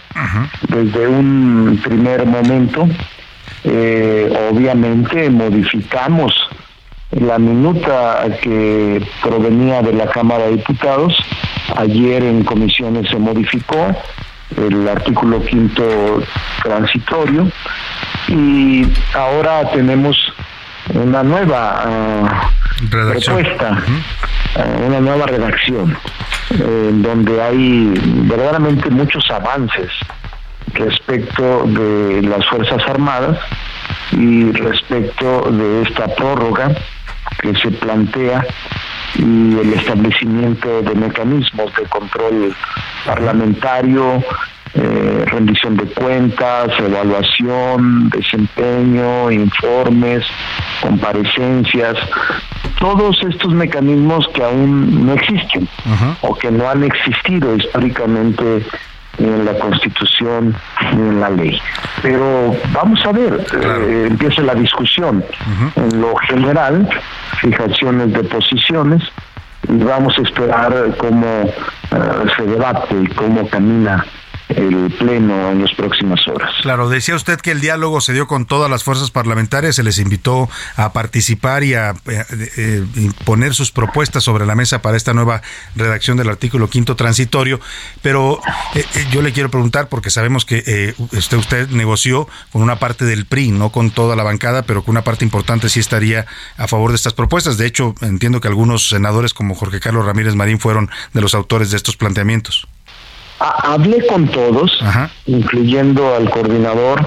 desde 0.68 1.08
un 1.08 1.80
primer 1.84 2.26
momento. 2.26 2.88
Eh, 3.64 4.34
obviamente 4.50 5.30
modificamos 5.30 6.34
la 7.12 7.38
minuta 7.38 8.26
que 8.42 9.06
provenía 9.22 9.82
de 9.82 9.94
la 9.94 10.08
Cámara 10.08 10.46
de 10.46 10.58
Diputados. 10.58 11.14
Ayer 11.76 12.24
en 12.24 12.44
comisiones 12.44 13.10
se 13.10 13.18
modificó 13.18 13.96
el 14.58 14.88
artículo 14.88 15.42
quinto 15.44 15.84
transitorio 16.64 17.50
y 18.28 18.86
ahora 19.14 19.70
tenemos 19.72 20.18
una 20.94 21.24
nueva 21.24 21.84
ah, 21.86 22.50
propuesta, 22.90 23.82
ah, 24.56 24.66
una 24.88 25.00
nueva 25.00 25.26
redacción, 25.26 25.98
en 26.50 27.02
donde 27.02 27.42
hay 27.42 27.94
verdaderamente 28.28 28.90
muchos 28.90 29.30
avances 29.32 29.90
respecto 30.74 31.64
de 31.66 32.22
las 32.24 32.46
Fuerzas 32.48 32.82
Armadas 32.88 33.38
y 34.12 34.52
respecto 34.52 35.52
de 35.52 35.84
esta 35.84 36.08
prórroga 36.16 36.74
que 37.40 37.54
se 37.56 37.72
plantea 37.72 38.46
y 39.16 39.58
el 39.60 39.74
establecimiento 39.74 40.82
de 40.82 40.96
mecanismos 40.96 41.74
de 41.76 41.84
control 41.84 42.56
parlamentario, 43.06 44.24
eh, 44.74 45.26
rendición 45.28 45.76
de 45.76 45.86
cuentas, 45.86 46.70
evaluación, 46.80 48.10
desempeño, 48.10 49.30
informes, 49.30 50.26
comparecencias, 50.82 51.98
todos 52.80 53.22
estos 53.30 53.54
mecanismos 53.54 54.28
que 54.34 54.44
aún 54.44 55.06
no 55.06 55.14
existen 55.14 55.68
o 56.22 56.36
que 56.36 56.52
no 56.52 56.70
han 56.70 56.84
existido 56.84 57.56
históricamente 57.56 58.66
ni 59.18 59.28
en 59.28 59.46
la 59.46 59.58
Constitución 59.58 60.56
ni 60.94 61.02
en 61.02 61.20
la 61.20 61.30
ley. 61.30 61.62
Pero 62.02 62.56
vamos 62.72 63.06
a 63.06 63.12
ver, 63.12 63.46
eh, 63.54 64.08
empieza 64.10 64.42
la 64.42 64.56
discusión. 64.56 65.24
En 65.76 66.02
lo 66.02 66.16
general, 66.16 66.88
fijaciones 67.40 68.14
de 68.14 68.24
posiciones 68.24 69.04
y 69.68 69.84
vamos 69.84 70.18
a 70.18 70.22
esperar 70.22 70.74
cómo 70.98 71.26
eh, 71.26 71.54
se 72.36 72.44
debate 72.44 72.96
y 73.02 73.08
cómo 73.08 73.48
camina 73.48 74.06
el 74.56 74.94
Pleno 74.98 75.52
en 75.52 75.62
las 75.62 75.74
próximas 75.74 76.28
horas. 76.28 76.52
Claro, 76.62 76.90
decía 76.90 77.16
usted 77.16 77.40
que 77.40 77.52
el 77.52 77.62
diálogo 77.62 78.02
se 78.02 78.14
dio 78.14 78.28
con 78.28 78.46
todas 78.46 78.70
las 78.70 78.84
fuerzas 78.84 79.12
parlamentarias, 79.12 79.76
se 79.76 79.84
les 79.84 79.98
invitó 80.00 80.50
a 80.76 80.94
participar 80.94 81.64
y 81.64 81.74
a 81.74 81.92
eh, 82.08 82.26
eh, 82.58 83.12
poner 83.26 83.54
sus 83.54 83.72
propuestas 83.72 84.24
sobre 84.24 84.46
la 84.46 84.56
mesa 84.56 84.82
para 84.82 84.98
esta 84.98 85.14
nueva 85.14 85.42
redacción 85.76 86.18
del 86.18 86.30
artículo 86.30 86.70
quinto 86.70 86.96
transitorio, 86.96 87.60
pero 88.02 88.42
eh, 88.76 88.84
yo 89.12 89.22
le 89.22 89.32
quiero 89.32 89.50
preguntar, 89.50 89.90
porque 89.90 90.10
sabemos 90.10 90.46
que 90.46 90.94
usted, 91.12 91.38
usted 91.38 91.70
negoció 91.70 92.28
con 92.52 92.62
una 92.62 92.78
parte 92.78 93.06
del 93.06 93.26
PRI, 93.26 93.52
no 93.52 93.72
con 93.72 93.92
toda 93.92 94.16
la 94.16 94.24
bancada, 94.24 94.64
pero 94.64 94.84
con 94.84 94.94
una 94.94 95.04
parte 95.04 95.26
importante 95.26 95.70
sí 95.70 95.80
estaría 95.80 96.26
a 96.58 96.68
favor 96.68 96.92
de 96.92 96.96
estas 96.96 97.14
propuestas. 97.14 97.58
De 97.58 97.66
hecho, 97.66 97.96
entiendo 98.02 98.42
que 98.42 98.48
algunos 98.48 98.90
senadores 98.90 99.34
como 99.34 99.56
Jorge 99.56 99.80
Carlos 99.80 100.06
Ramírez 100.06 100.36
Marín 100.36 100.60
fueron 100.60 100.90
de 101.14 101.22
los 101.22 101.34
autores 101.34 101.72
de 101.72 101.78
estos 101.78 101.98
planteamientos 101.98 102.68
hablé 103.42 104.06
con 104.08 104.28
todos, 104.28 104.80
incluyendo 105.26 106.16
al 106.16 106.30
coordinador 106.30 107.06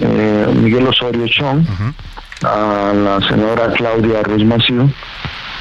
eh, 0.00 0.46
Miguel 0.54 0.86
Osorio 0.86 1.26
Chong, 1.26 1.64
a 2.44 2.92
la 2.94 3.20
senadora 3.28 3.72
Claudia 3.72 4.22
Ruiz 4.22 4.44
Maciú. 4.44 4.90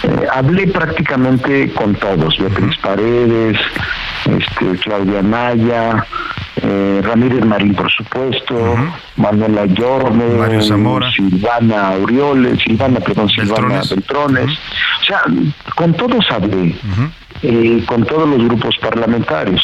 Eh, 0.04 0.28
hablé 0.32 0.68
prácticamente 0.68 1.74
con 1.74 1.96
todos, 1.96 2.38
Beatriz 2.38 2.78
Paredes, 2.78 3.58
este, 4.26 4.78
Claudia 4.84 5.24
Maya, 5.24 6.06
eh, 6.62 7.02
Ramírez 7.04 7.44
Marín, 7.44 7.74
por 7.74 7.92
supuesto, 7.92 8.76
Manuela 9.16 9.66
Yorme, 9.66 10.62
Silvana 11.16 11.90
Aureoles, 11.90 12.60
Silvana, 12.64 13.00
perdón, 13.00 13.30
Silvana 13.30 13.82
Beltrones. 13.90 14.52
O 15.02 15.06
sea, 15.06 15.22
con 15.76 15.94
todos 15.94 16.26
hablé, 16.30 16.76
eh, 17.42 17.84
con 17.86 18.04
todos 18.06 18.30
los 18.30 18.44
grupos 18.46 18.78
parlamentarios, 18.78 19.62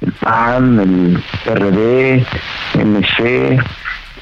el 0.00 0.12
PAN, 0.12 0.80
el 0.80 1.22
PRD, 1.44 2.26
MC. 2.74 3.58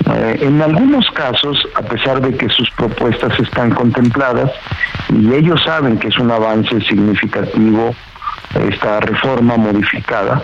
Eh, 0.06 0.38
en 0.40 0.60
algunos 0.60 1.10
casos, 1.12 1.66
a 1.74 1.82
pesar 1.82 2.20
de 2.20 2.36
que 2.36 2.48
sus 2.48 2.70
propuestas 2.72 3.38
están 3.40 3.70
contempladas 3.70 4.50
y 5.08 5.32
ellos 5.32 5.62
saben 5.64 5.98
que 5.98 6.08
es 6.08 6.18
un 6.18 6.30
avance 6.30 6.80
significativo 6.82 7.94
esta 8.68 9.00
reforma 9.00 9.56
modificada, 9.56 10.42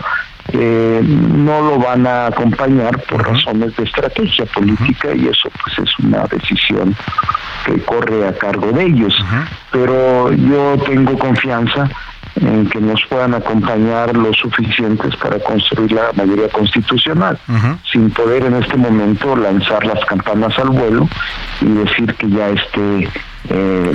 eh, 0.53 1.01
no 1.05 1.61
lo 1.63 1.79
van 1.79 2.07
a 2.07 2.27
acompañar 2.27 2.99
por 3.03 3.27
razones 3.27 3.77
de 3.77 3.85
estrategia 3.85 4.47
política 4.47 5.15
y 5.15 5.29
eso 5.29 5.49
pues 5.63 5.79
es 5.79 5.99
una 6.01 6.25
decisión 6.25 6.97
que 7.65 7.81
corre 7.83 8.27
a 8.27 8.33
cargo 8.33 8.73
de 8.73 8.87
ellos. 8.87 9.15
Pero 9.71 10.33
yo 10.33 10.77
tengo 10.87 11.17
confianza 11.19 11.89
en 12.37 12.69
que 12.69 12.81
nos 12.81 13.05
puedan 13.09 13.35
acompañar 13.35 14.17
lo 14.17 14.33
suficientes 14.35 15.17
para 15.17 15.39
construir 15.41 15.93
la 15.93 16.13
mayoría 16.15 16.49
constitucional, 16.49 17.39
sin 17.91 18.11
poder 18.11 18.45
en 18.45 18.55
este 18.55 18.77
momento 18.77 19.37
lanzar 19.37 19.85
las 19.85 20.05
campanas 20.05 20.59
al 20.59 20.71
vuelo 20.71 21.09
y 21.61 21.67
decir 21.67 22.15
que 22.15 22.29
ya 22.31 22.51
esté 22.51 23.09
eh, 23.49 23.93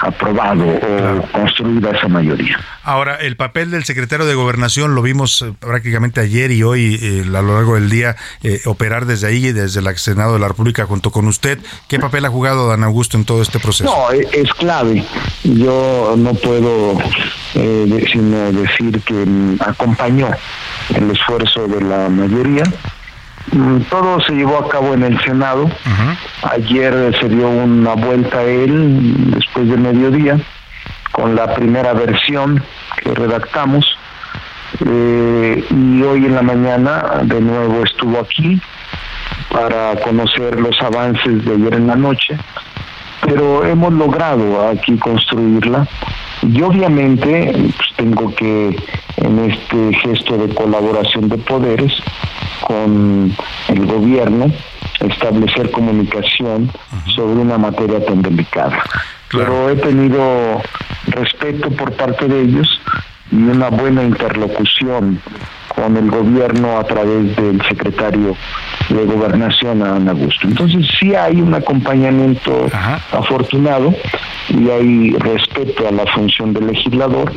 aprobado, 0.00 0.64
o 0.64 1.22
construida 1.32 1.90
esa 1.90 2.08
mayoría. 2.08 2.58
Ahora, 2.82 3.16
el 3.16 3.36
papel 3.36 3.70
del 3.70 3.84
secretario 3.84 4.26
de 4.26 4.34
Gobernación 4.34 4.94
lo 4.94 5.02
vimos 5.02 5.42
eh, 5.42 5.52
prácticamente 5.58 6.20
ayer 6.20 6.50
y 6.50 6.62
hoy 6.62 6.98
eh, 7.02 7.24
a 7.26 7.42
lo 7.42 7.54
largo 7.54 7.74
del 7.74 7.90
día 7.90 8.16
eh, 8.42 8.60
operar 8.64 9.06
desde 9.06 9.26
ahí, 9.26 9.52
desde 9.52 9.80
el 9.80 9.98
Senado 9.98 10.34
de 10.34 10.38
la 10.38 10.48
República 10.48 10.86
junto 10.86 11.10
con 11.10 11.26
usted. 11.26 11.58
¿Qué 11.88 11.98
papel 11.98 12.24
ha 12.24 12.30
jugado 12.30 12.68
Dan 12.68 12.84
Augusto 12.84 13.16
en 13.16 13.24
todo 13.24 13.42
este 13.42 13.58
proceso? 13.58 13.90
No, 13.90 14.12
e, 14.12 14.26
es, 14.32 14.52
clave. 14.54 15.04
Yo 15.44 16.14
no 16.16 16.34
puedo 16.34 16.98
sino 17.52 18.52
decir 18.52 19.00
que 19.02 19.14
mm, 19.14 19.58
acompañó 19.60 20.30
el 20.94 21.10
esfuerzo 21.10 21.66
de 21.66 21.80
la 21.82 22.08
mayoría 22.08 22.62
Mm, 23.52 23.80
todo 23.90 24.20
se 24.20 24.32
llevó 24.32 24.58
a 24.58 24.68
cabo 24.68 24.94
en 24.94 25.02
el 25.02 25.20
Senado. 25.22 25.68
Ayer 26.42 27.16
se 27.20 27.28
dio 27.28 27.48
una 27.48 27.94
vuelta 27.94 28.38
a 28.38 28.44
él 28.44 29.30
después 29.32 29.68
de 29.68 29.76
mediodía 29.76 30.40
con 31.12 31.34
la 31.34 31.54
primera 31.54 31.92
versión 31.92 32.62
que 33.02 33.14
redactamos. 33.14 33.84
Eh, 34.86 35.64
y 35.68 36.02
hoy 36.02 36.26
en 36.26 36.34
la 36.34 36.42
mañana 36.42 37.22
de 37.24 37.40
nuevo 37.40 37.82
estuvo 37.82 38.18
aquí 38.18 38.60
para 39.50 39.96
conocer 39.96 40.60
los 40.60 40.80
avances 40.80 41.44
de 41.44 41.54
ayer 41.54 41.74
en 41.74 41.88
la 41.88 41.96
noche, 41.96 42.36
pero 43.26 43.64
hemos 43.66 43.92
logrado 43.92 44.68
aquí 44.68 44.96
construirla 44.96 45.86
y 46.42 46.62
obviamente 46.62 47.52
pues, 47.52 47.88
tengo 47.96 48.34
que 48.34 48.76
en 49.16 49.38
este 49.50 49.92
gesto 49.94 50.38
de 50.38 50.54
colaboración 50.54 51.28
de 51.28 51.38
poderes 51.38 51.92
con 52.60 53.34
el 53.68 53.86
gobierno 53.86 54.50
establecer 55.00 55.70
comunicación 55.70 56.70
sobre 57.14 57.40
una 57.40 57.58
materia 57.58 58.04
tan 58.04 58.22
delicada. 58.22 58.82
Pero 59.32 59.70
he 59.70 59.76
tenido 59.76 60.60
respeto 61.06 61.70
por 61.70 61.92
parte 61.92 62.26
de 62.26 62.42
ellos 62.42 62.80
y 63.30 63.36
una 63.36 63.70
buena 63.70 64.02
interlocución 64.02 65.20
con 65.68 65.96
el 65.96 66.10
gobierno 66.10 66.78
a 66.78 66.84
través 66.84 67.36
del 67.36 67.62
secretario 67.62 68.36
de 68.88 69.04
Gobernación, 69.04 69.82
Ana 69.82 70.10
Augusto. 70.10 70.48
Entonces 70.48 70.86
sí 70.98 71.14
hay 71.14 71.40
un 71.40 71.54
acompañamiento 71.54 72.66
afortunado 73.12 73.94
y 74.48 74.68
hay 74.68 75.12
respeto 75.12 75.88
a 75.88 75.92
la 75.92 76.06
función 76.06 76.52
del 76.52 76.66
legislador. 76.66 77.32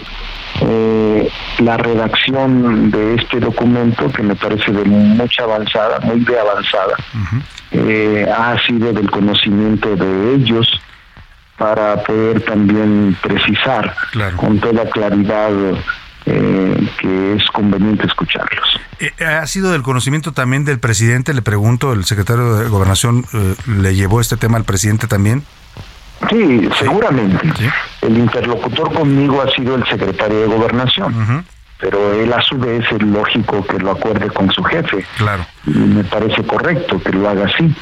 Eh, 0.62 1.30
la 1.60 1.78
redacción 1.78 2.92
de 2.92 3.16
este 3.16 3.40
documento, 3.40 4.08
que 4.10 4.24
me 4.24 4.36
parece 4.36 4.72
de 4.72 4.84
mucha 4.86 5.44
avanzada, 5.44 6.00
muy 6.02 6.20
de 6.22 6.40
avanzada, 6.40 6.96
eh, 7.72 8.28
ha 8.36 8.56
sido 8.66 8.94
del 8.94 9.10
conocimiento 9.10 9.96
de 9.96 10.36
ellos 10.36 10.68
para 11.64 12.04
poder 12.04 12.42
también 12.42 13.16
precisar 13.22 13.96
con 14.36 14.60
toda 14.60 14.84
claridad 14.90 15.50
eh, 16.26 16.90
que 17.00 17.36
es 17.36 17.48
conveniente 17.52 18.06
escucharlos. 18.06 18.82
Eh, 19.00 19.14
¿Ha 19.24 19.48
sido 19.48 19.72
del 19.72 19.82
conocimiento 19.82 20.34
también 20.34 20.66
del 20.66 20.80
presidente? 20.80 21.34
Le 21.34 21.42
pregunto, 21.42 21.94
¿el 21.94 22.04
secretario 22.04 22.56
de 22.56 22.68
Gobernación 22.68 23.24
eh, 23.34 23.56
le 23.80 23.96
llevó 23.96 24.20
este 24.20 24.36
tema 24.36 24.58
al 24.58 24.66
presidente 24.66 25.08
también? 25.08 25.44
Sí, 26.30 26.68
seguramente. 26.78 27.48
El 28.02 28.18
interlocutor 28.18 28.94
conmigo 28.94 29.42
ha 29.42 29.50
sido 29.56 29.76
el 29.76 29.86
secretario 29.86 30.42
de 30.42 30.48
Gobernación. 30.48 31.46
Pero 31.80 32.14
él 32.14 32.32
a 32.34 32.42
su 32.42 32.58
vez 32.58 32.84
es 32.92 33.02
lógico 33.02 33.66
que 33.66 33.80
lo 33.80 33.92
acuerde 33.92 34.30
con 34.32 34.52
su 34.52 34.64
jefe. 34.64 35.06
Claro. 35.16 35.46
Y 35.66 35.72
me 35.72 36.04
parece 36.04 36.44
correcto 36.44 37.02
que 37.02 37.12
lo 37.14 37.30
haga 37.30 37.46
así. 37.46 37.74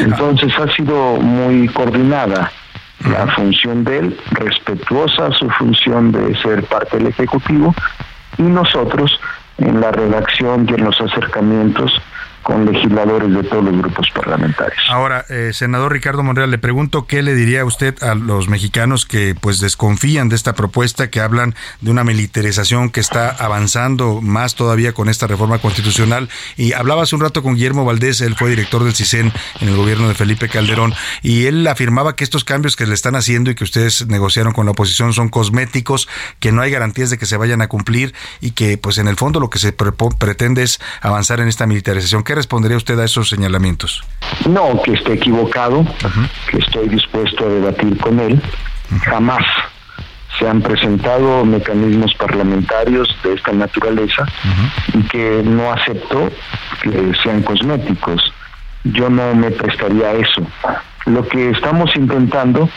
Entonces 0.00 0.52
ha 0.58 0.72
sido 0.74 1.16
muy 1.16 1.68
coordinada 1.68 2.50
la 3.00 3.26
función 3.28 3.84
de 3.84 3.98
él, 3.98 4.20
respetuosa 4.32 5.30
su 5.32 5.48
función 5.50 6.12
de 6.12 6.36
ser 6.40 6.64
parte 6.64 6.98
del 6.98 7.08
Ejecutivo, 7.08 7.74
y 8.36 8.42
nosotros 8.42 9.20
en 9.58 9.80
la 9.80 9.90
redacción 9.90 10.66
y 10.68 10.74
en 10.74 10.84
los 10.84 11.00
acercamientos 11.00 12.00
con 12.48 12.64
legisladores 12.64 13.30
de 13.30 13.42
todos 13.42 13.62
los 13.62 13.76
grupos 13.76 14.08
parlamentarios. 14.14 14.78
Ahora, 14.88 15.26
eh, 15.28 15.50
senador 15.52 15.92
Ricardo 15.92 16.22
Monreal, 16.22 16.50
le 16.50 16.56
pregunto 16.56 17.06
qué 17.06 17.22
le 17.22 17.34
diría 17.34 17.62
usted 17.66 18.02
a 18.02 18.14
los 18.14 18.48
mexicanos 18.48 19.04
que 19.04 19.34
pues 19.38 19.60
desconfían 19.60 20.30
de 20.30 20.36
esta 20.36 20.54
propuesta, 20.54 21.10
que 21.10 21.20
hablan 21.20 21.54
de 21.82 21.90
una 21.90 22.04
militarización 22.04 22.88
que 22.88 23.00
está 23.00 23.28
avanzando 23.28 24.22
más 24.22 24.54
todavía 24.54 24.94
con 24.94 25.10
esta 25.10 25.26
reforma 25.26 25.58
constitucional. 25.58 26.30
Y 26.56 26.72
hablaba 26.72 27.02
hace 27.02 27.16
un 27.16 27.20
rato 27.20 27.42
con 27.42 27.54
Guillermo 27.54 27.84
Valdés, 27.84 28.22
él 28.22 28.34
fue 28.34 28.48
director 28.48 28.82
del 28.82 28.94
CISEN 28.94 29.30
en 29.60 29.68
el 29.68 29.76
gobierno 29.76 30.08
de 30.08 30.14
Felipe 30.14 30.48
Calderón, 30.48 30.94
y 31.20 31.44
él 31.44 31.66
afirmaba 31.66 32.16
que 32.16 32.24
estos 32.24 32.44
cambios 32.44 32.76
que 32.76 32.86
le 32.86 32.94
están 32.94 33.14
haciendo 33.14 33.50
y 33.50 33.56
que 33.56 33.64
ustedes 33.64 34.06
negociaron 34.06 34.54
con 34.54 34.64
la 34.64 34.72
oposición 34.72 35.12
son 35.12 35.28
cosméticos, 35.28 36.08
que 36.40 36.50
no 36.50 36.62
hay 36.62 36.70
garantías 36.70 37.10
de 37.10 37.18
que 37.18 37.26
se 37.26 37.36
vayan 37.36 37.60
a 37.60 37.68
cumplir 37.68 38.14
y 38.40 38.52
que 38.52 38.78
pues 38.78 38.96
en 38.96 39.06
el 39.06 39.16
fondo 39.16 39.38
lo 39.38 39.50
que 39.50 39.58
se 39.58 39.74
pretende 39.74 40.62
es 40.62 40.80
avanzar 41.02 41.40
en 41.40 41.48
esta 41.48 41.66
militarización. 41.66 42.22
¿Qué 42.22 42.37
respondería 42.38 42.76
usted 42.76 42.98
a 42.98 43.04
esos 43.04 43.28
señalamientos? 43.28 44.02
No, 44.48 44.80
que 44.82 44.92
esté 44.92 45.14
equivocado, 45.14 45.84
que 46.50 46.58
estoy 46.58 46.88
dispuesto 46.88 47.44
a 47.44 47.48
debatir 47.48 47.98
con 47.98 48.20
él. 48.20 48.40
Jamás 49.02 49.44
se 50.38 50.48
han 50.48 50.62
presentado 50.62 51.44
mecanismos 51.44 52.14
parlamentarios 52.14 53.08
de 53.24 53.34
esta 53.34 53.52
naturaleza 53.52 54.24
y 54.94 55.02
que 55.08 55.42
no 55.44 55.72
acepto 55.72 56.30
que 56.82 57.12
sean 57.22 57.42
cosméticos. 57.42 58.32
Yo 58.84 59.10
no 59.10 59.34
me 59.34 59.50
prestaría 59.50 60.06
a 60.06 60.12
eso. 60.12 60.46
Lo 61.06 61.26
que 61.26 61.50
estamos 61.50 61.90
intentando 61.96 62.68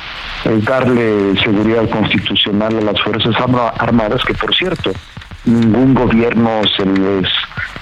es 0.45 0.66
darle 0.66 1.39
seguridad 1.43 1.88
constitucional 1.89 2.78
a 2.78 2.82
las 2.82 3.01
Fuerzas 3.01 3.36
Armadas, 3.78 4.22
que 4.26 4.34
por 4.34 4.55
cierto, 4.55 4.91
ningún 5.46 5.94
gobierno 5.94 6.62
se 6.76 6.86
les 6.86 7.28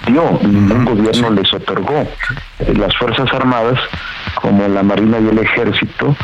dio, 0.07 0.39
ningún 0.41 0.85
gobierno 0.85 1.29
les 1.31 1.53
otorgó. 1.53 2.07
Las 2.75 2.95
Fuerzas 2.97 3.31
Armadas, 3.33 3.79
como 4.35 4.67
la 4.67 4.83
Marina 4.83 5.19
y 5.19 5.27
el 5.27 5.39
Ejército, 5.39 6.15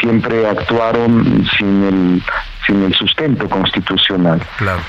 siempre 0.00 0.46
actuaron 0.46 1.46
sin 1.58 1.84
el, 1.84 2.22
sin 2.66 2.82
el 2.84 2.94
sustento 2.94 3.48
constitucional. 3.48 4.40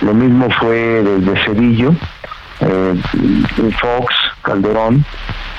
Lo 0.01 0.13
mismo 0.13 0.49
fue 0.59 1.03
desde 1.03 1.45
Cedillo, 1.45 1.93
eh, 2.61 3.01
Fox, 3.79 4.15
Calderón 4.41 5.05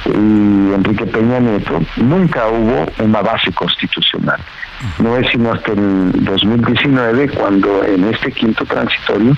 y 0.07 0.73
Enrique 0.75 1.07
Peña 1.07 1.41
Nieto, 1.41 1.81
nunca 1.97 2.49
hubo 2.49 2.87
una 2.99 3.23
base 3.23 3.53
constitucional. 3.53 4.41
No 4.99 5.17
es 5.17 5.27
sino 5.31 5.53
hasta 5.53 5.73
el 5.73 6.13
2019 6.25 7.29
cuando 7.31 7.85
en 7.85 8.05
este 8.05 8.33
quinto 8.33 8.65
transitorio 8.65 9.37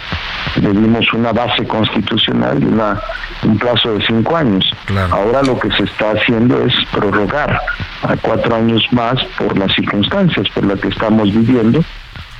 le 0.61 0.71
dimos 0.71 1.13
una 1.13 1.33
base 1.33 1.67
constitucional 1.67 2.63
y 2.63 2.67
una, 2.67 3.01
un 3.43 3.59
plazo 3.59 3.95
de 3.95 4.07
cinco 4.07 4.37
años. 4.37 4.65
Ahora 5.11 5.43
lo 5.43 5.59
que 5.59 5.71
se 5.73 5.85
está 5.85 6.13
haciendo 6.13 6.63
es 6.63 6.73
prorrogar 6.93 7.61
a 8.03 8.17
cuatro 8.17 8.55
años 8.55 8.83
más 8.93 9.23
por 9.37 9.57
las 9.59 9.73
circunstancias 9.75 10.49
por 10.51 10.65
las 10.65 10.81
que 10.81 10.89
estamos 10.89 11.33
viviendo 11.33 11.83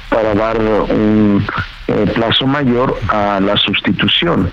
para 0.09 0.35
dar 0.35 0.59
un 0.61 1.45
eh, 1.89 2.13
plazo 2.15 2.47
mayor 2.47 2.97
a 3.09 3.41
la 3.41 3.57
sustitución 3.57 4.49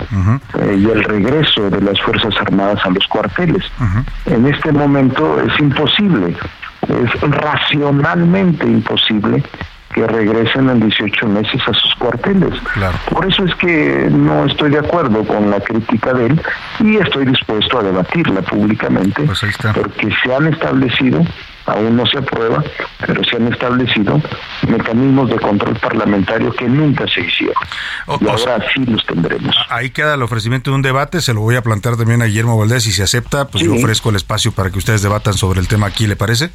eh, 0.60 0.78
y 0.80 0.86
el 0.86 1.04
regreso 1.04 1.70
de 1.70 1.82
las 1.82 2.00
Fuerzas 2.02 2.34
Armadas 2.39 2.80
a 2.86 2.89
los 2.89 3.06
cuarteles. 3.08 3.64
En 4.26 4.47
este 4.47 4.72
momento 4.72 5.39
es 5.41 5.60
imposible, 5.60 6.36
es 6.90 7.22
racionalmente 7.22 8.66
imposible 8.66 9.44
que 9.94 10.06
regresen 10.06 10.70
en 10.70 10.82
18 10.82 11.28
meses 11.28 11.62
a 11.68 11.74
sus 11.74 11.96
cuarteles. 11.96 12.54
Por 13.12 13.28
eso 13.28 13.44
es 13.46 13.56
que 13.56 14.08
no 14.12 14.46
estoy 14.46 14.70
de 14.70 14.80
acuerdo 14.80 15.26
con 15.26 15.50
la 15.50 15.60
crítica 15.60 16.14
de 16.14 16.28
él 16.28 16.42
y 16.80 16.98
estoy 16.98 17.26
dispuesto 17.26 17.80
a 17.80 17.84
debatirla 17.84 18.42
públicamente 18.42 19.24
pues 19.24 19.42
porque 19.74 20.10
se 20.24 20.34
han 20.34 20.48
establecido 20.48 21.24
aún 21.66 21.96
no 21.96 22.06
se 22.06 22.18
aprueba, 22.18 22.64
pero 23.06 23.24
se 23.24 23.36
han 23.36 23.52
establecido 23.52 24.22
mecanismos 24.68 25.30
de 25.30 25.40
control 25.40 25.76
parlamentario 25.76 26.52
que 26.54 26.68
nunca 26.68 27.06
se 27.08 27.22
hicieron. 27.22 27.56
y 28.20 28.28
ahora 28.28 28.66
sí 28.74 28.84
los 28.86 29.06
tendremos. 29.06 29.56
Ahí 29.70 29.92
queda 29.92 30.16
el 30.16 30.22
ofrecimiento 30.22 30.72
de 30.72 30.76
un 30.76 30.82
debate, 30.82 31.22
se 31.22 31.34
lo 31.34 31.42
voy 31.42 31.56
a 31.56 31.62
plantear 31.62 31.96
también 31.96 32.22
a 32.22 32.26
Guillermo 32.26 32.58
Valdés 32.58 32.88
y 32.88 32.92
si 32.92 33.02
acepta, 33.02 33.48
pues 33.48 33.64
yo 33.64 33.74
ofrezco 33.74 34.10
el 34.10 34.16
espacio 34.16 34.52
para 34.52 34.72
que 34.72 34.78
ustedes 34.78 35.02
debatan 35.02 35.34
sobre 35.34 35.60
el 35.60 35.68
tema 35.68 35.88
aquí, 35.88 36.08
¿le 36.08 36.16
parece? 36.16 36.50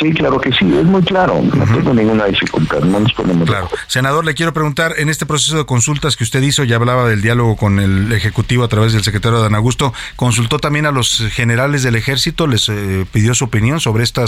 Sí, 0.00 0.12
claro 0.12 0.40
que 0.40 0.50
sí, 0.52 0.64
es 0.76 0.84
muy 0.84 1.02
claro, 1.02 1.40
no 1.42 1.64
tengo 1.64 1.94
ninguna 1.94 2.24
dificultad, 2.26 2.80
no 2.80 3.00
nos 3.00 3.12
ponemos. 3.12 3.48
Claro. 3.48 3.68
Senador, 3.86 4.24
le 4.24 4.34
quiero 4.34 4.52
preguntar, 4.52 4.94
en 4.98 5.08
este 5.08 5.26
proceso 5.26 5.58
de 5.58 5.66
consultas 5.66 6.16
que 6.16 6.24
usted 6.24 6.42
hizo, 6.42 6.64
ya 6.64 6.76
hablaba 6.76 7.08
del 7.08 7.22
diálogo 7.22 7.56
con 7.56 7.78
el 7.78 8.12
Ejecutivo 8.12 8.64
a 8.64 8.68
través 8.68 8.92
del 8.92 9.02
secretario 9.02 9.40
Dan 9.40 9.54
Augusto, 9.54 9.92
¿consultó 10.16 10.58
también 10.58 10.86
a 10.86 10.90
los 10.90 11.22
generales 11.32 11.82
del 11.82 11.96
Ejército? 11.96 12.46
¿Les 12.46 12.68
eh, 12.68 13.06
pidió 13.12 13.34
su 13.34 13.44
opinión 13.44 13.80
sobre 13.80 14.04
esta 14.04 14.24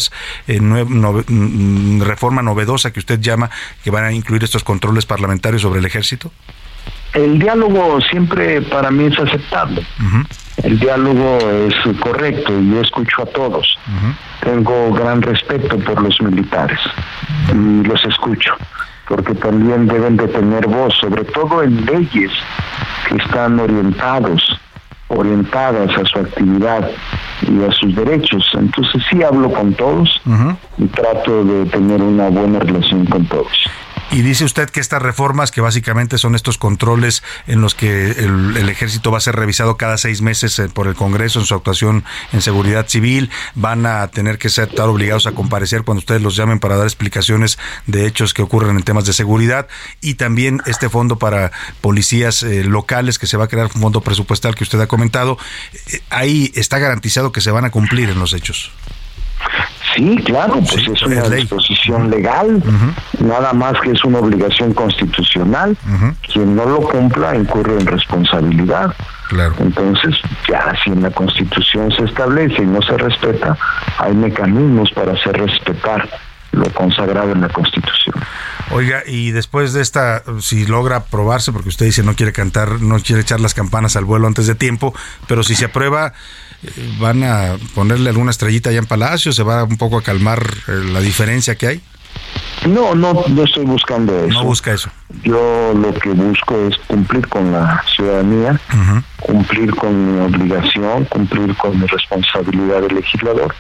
eh, 0.47 0.61
mm, 0.61 2.03
reforma 2.03 2.43
novedosa 2.43 2.93
que 2.93 3.01
usted 3.01 3.21
llama, 3.21 3.51
que 3.83 3.91
van 3.91 4.05
a 4.05 4.13
incluir 4.13 4.45
estos 4.45 4.63
controles 4.63 5.07
parlamentarios 5.07 5.63
sobre 5.63 5.81
el 5.81 5.87
Ejército? 5.87 6.33
El 7.17 7.39
diálogo 7.39 8.01
siempre 8.01 8.61
para 8.63 8.91
mí 8.91 9.07
es 9.07 9.19
aceptable 9.19 9.85
el 10.63 10.79
diálogo 10.79 11.39
es 11.69 11.75
correcto 12.01 12.53
y 12.59 12.71
yo 12.71 12.81
escucho 12.81 13.23
a 13.23 13.27
todos. 13.27 13.79
Tengo 14.41 14.93
gran 14.93 15.23
respeto 15.23 15.79
por 15.79 16.03
los 16.03 16.21
militares 16.21 16.81
y 17.53 17.87
los 17.87 18.05
escucho, 18.05 18.55
porque 19.07 19.35
también 19.35 19.87
deben 19.87 20.17
de 20.17 20.29
tener 20.29 20.67
voz, 20.67 20.95
sobre 21.01 21.25
todo 21.25 21.63
en 21.63 21.85
leyes 21.85 22.33
que 23.09 23.17
están 23.17 23.61
orientados 23.61 24.61
orientadas 25.09 25.97
a 25.97 26.05
su 26.05 26.19
actividad 26.19 26.91
y 27.43 27.63
a 27.63 27.71
sus 27.71 27.95
derechos. 27.95 28.45
Entonces 28.55 29.03
sí 29.09 29.23
hablo 29.23 29.53
con 29.53 29.73
todos 29.75 30.21
y 30.79 30.87
trato 30.87 31.45
de 31.45 31.67
tener 31.67 32.03
una 32.03 32.29
buena 32.29 32.59
relación 32.59 33.07
con 33.07 33.25
todos. 33.27 33.65
Y 34.11 34.23
dice 34.23 34.45
usted 34.45 34.71
que 34.71 34.81
estas 34.81 35.03
reformas, 35.03 35.51
que 35.51 35.61
básicamente 35.61 36.17
son 36.17 36.35
estos 36.35 36.59
controles 36.59 37.23
en 37.47 37.61
los 37.61 37.75
que 37.75 38.13
el, 38.13 38.69
ejército 38.69 39.11
va 39.11 39.19
a 39.19 39.21
ser 39.21 39.35
revisado 39.35 39.77
cada 39.77 39.99
seis 39.99 40.23
meses 40.23 40.59
eh, 40.59 40.69
por 40.69 40.87
el 40.87 40.95
Congreso 40.95 41.41
en 41.41 41.47
su 41.47 41.55
actuación 41.55 42.05
en 42.33 42.41
seguridad 42.41 42.89
civil, 42.89 43.31
van 43.55 43.85
a 43.85 44.07
tener 44.09 44.39
que 44.39 44.49
ser 44.49 44.69
estar 44.69 44.89
obligados 44.89 45.27
a 45.27 45.33
comparecer 45.33 45.83
cuando 45.83 46.01
ustedes 46.01 46.23
los 46.23 46.37
llamen 46.37 46.61
para 46.61 46.77
dar 46.77 46.87
explicaciones 46.87 47.59
de 47.87 48.07
hechos 48.07 48.33
que 48.33 48.43
ocurren 48.43 48.77
en 48.77 48.83
temas 48.85 49.07
de 49.07 49.13
seguridad 49.13 49.67
y 50.01 50.15
también 50.15 50.63
este 50.67 50.89
fondo 50.89 51.19
para 51.19 51.51
policías 51.81 52.43
eh, 52.43 52.65
locales 52.65 53.19
que 53.19 53.27
se 53.27 53.37
va 53.37 53.45
a 53.45 53.49
crear 53.49 53.71
un 53.75 53.83
fondo 53.83 54.01
presupuestal 54.01 54.55
que 54.55 54.65
usted 54.65 54.81
ha 54.81 54.87
comentado, 54.87 55.37
eh, 55.93 56.01
ahí 56.11 56.53
está 56.55 56.79
garantizado 56.79 57.33
que 57.33 57.41
se 57.41 57.51
van 57.51 57.65
a 57.65 57.71
cumplir 57.71 58.09
en 58.09 58.19
los 58.19 58.33
hechos. 58.33 58.71
Sí, 59.95 60.17
claro, 60.25 60.55
pues 60.55 60.87
es 60.89 61.03
una 61.03 61.29
disposición 61.31 62.11
legal, 62.11 62.63
nada 63.19 63.53
más 63.55 63.81
que 63.81 63.93
es 63.93 64.05
una 64.05 64.19
obligación 64.19 64.75
constitucional. 64.75 65.77
Quien 66.33 66.55
no 66.55 66.67
lo 66.67 66.81
cumpla 66.83 67.35
incurre 67.35 67.79
en 67.79 67.87
responsabilidad. 67.87 68.95
Claro. 69.29 69.55
Entonces, 69.59 70.15
ya 70.49 70.73
si 70.85 70.91
en 70.91 71.03
la 71.03 71.11
Constitución 71.11 71.91
se 71.91 72.05
establece 72.05 72.63
y 72.63 72.67
no 72.67 72.81
se 72.83 72.97
respeta, 72.97 73.57
hay 73.99 74.15
mecanismos 74.15 74.93
para 74.93 75.13
hacer 75.13 75.37
respetar 75.37 76.09
lo 76.57 76.73
consagrado 76.73 77.33
en 77.33 77.41
la 77.41 77.49
Constitución. 77.49 78.15
Oiga, 78.71 79.03
y 79.07 79.31
después 79.31 79.73
de 79.73 79.83
esta, 79.83 80.23
si 80.41 80.67
logra 80.67 80.97
aprobarse, 80.97 81.53
porque 81.53 81.69
usted 81.69 81.87
dice 81.87 82.03
no 82.03 82.17
quiere 82.17 82.33
cantar, 82.33 82.81
no 82.81 82.99
quiere 82.99 83.23
echar 83.23 83.41
las 83.41 83.55
campanas 83.55 83.97
al 83.97 84.05
vuelo 84.05 84.27
antes 84.27 84.47
de 84.47 84.55
tiempo, 84.55 84.95
pero 85.29 85.43
si 85.43 85.55
se 85.55 85.67
aprueba, 85.67 86.13
van 86.99 87.23
a 87.23 87.57
ponerle 87.75 88.11
alguna 88.11 88.31
estrellita 88.31 88.71
allá 88.71 88.79
en 88.79 88.87
Palacio, 88.87 89.33
se 89.33 89.43
va 89.43 89.65
un 89.65 89.77
poco 89.77 89.99
a 89.99 90.03
calmar 90.03 90.43
eh, 90.69 90.73
la 90.93 91.01
diferencia 91.01 91.55
que 91.55 91.67
hay. 91.67 91.83
No, 92.67 92.95
no, 92.95 93.13
no 93.29 93.45
estoy 93.45 93.65
buscando 93.65 94.25
eso. 94.25 94.41
No 94.41 94.45
busca 94.45 94.73
eso. 94.73 94.91
Yo 95.23 95.73
lo 95.75 95.93
que 95.95 96.09
busco 96.11 96.57
es 96.67 96.77
cumplir 96.89 97.29
con 97.29 97.53
la 97.53 97.85
ciudadanía, 97.95 98.59
cumplir 99.21 99.75
con 99.77 100.15
mi 100.15 100.25
obligación, 100.25 101.05
cumplir 101.05 101.55
con 101.57 101.79
mi 101.79 101.87
responsabilidad 101.87 102.81
de 102.83 102.95
legislador 102.95 103.55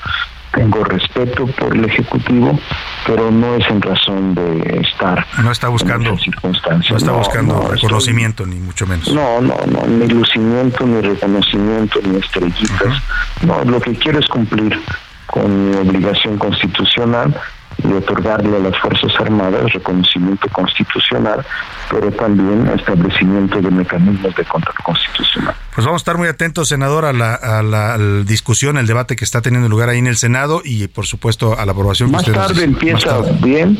tengo 0.52 0.84
respeto 0.84 1.46
por 1.46 1.76
el 1.76 1.84
Ejecutivo, 1.84 2.58
pero 3.06 3.30
no 3.30 3.56
es 3.56 3.68
en 3.68 3.82
razón 3.82 4.34
de 4.34 4.80
estar. 4.82 5.24
No 5.42 5.50
está 5.50 5.68
buscando 5.68 6.16
circunstancias. 6.18 6.90
No 6.90 6.96
está 6.96 7.12
buscando 7.12 7.68
reconocimiento, 7.68 8.46
ni 8.46 8.56
mucho 8.56 8.86
menos. 8.86 9.08
No, 9.12 9.40
no, 9.40 9.56
no, 9.66 9.86
ni 9.86 10.08
lucimiento, 10.08 10.86
ni 10.86 11.00
reconocimiento, 11.00 12.00
ni 12.02 12.16
estrellitas. 12.18 13.02
No, 13.42 13.64
lo 13.64 13.80
que 13.80 13.94
quiero 13.94 14.18
es 14.18 14.26
cumplir 14.28 14.80
con 15.26 15.70
mi 15.70 15.76
obligación 15.76 16.38
constitucional 16.38 17.34
y 17.82 17.92
otorgarle 17.92 18.56
a 18.56 18.60
las 18.60 18.78
Fuerzas 18.78 19.12
Armadas 19.20 19.72
reconocimiento 19.72 20.48
constitucional, 20.48 21.44
pero 21.90 22.10
también 22.12 22.66
establecimiento 22.68 23.60
de 23.60 23.70
mecanismos 23.70 24.34
de 24.34 24.44
control 24.44 24.76
constitucional. 24.82 25.54
Pues 25.74 25.84
vamos 25.84 26.00
a 26.00 26.02
estar 26.02 26.16
muy 26.16 26.28
atentos, 26.28 26.68
senador, 26.68 27.04
a 27.04 27.12
la, 27.12 27.98
discusión, 28.24 28.78
el 28.78 28.86
debate 28.86 29.16
que 29.16 29.24
está 29.24 29.42
teniendo 29.42 29.68
lugar 29.68 29.88
ahí 29.88 29.98
en 29.98 30.06
el 30.06 30.16
Senado 30.16 30.62
y, 30.64 30.88
por 30.88 31.06
supuesto, 31.06 31.58
a 31.58 31.66
la 31.66 31.72
aprobación 31.72 32.10
más 32.10 32.24
tarde 32.24 32.64
empieza 32.64 33.20
bien, 33.42 33.78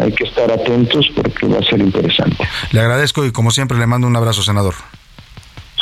hay 0.00 0.12
que 0.12 0.24
estar 0.24 0.50
atentos 0.50 1.08
porque 1.14 1.46
va 1.46 1.58
a 1.58 1.62
ser 1.62 1.80
interesante. 1.80 2.48
Le 2.72 2.80
agradezco 2.80 3.24
y, 3.24 3.32
como 3.32 3.50
siempre, 3.50 3.78
le 3.78 3.86
mando 3.86 4.06
un 4.06 4.16
abrazo, 4.16 4.42
senador. 4.42 4.74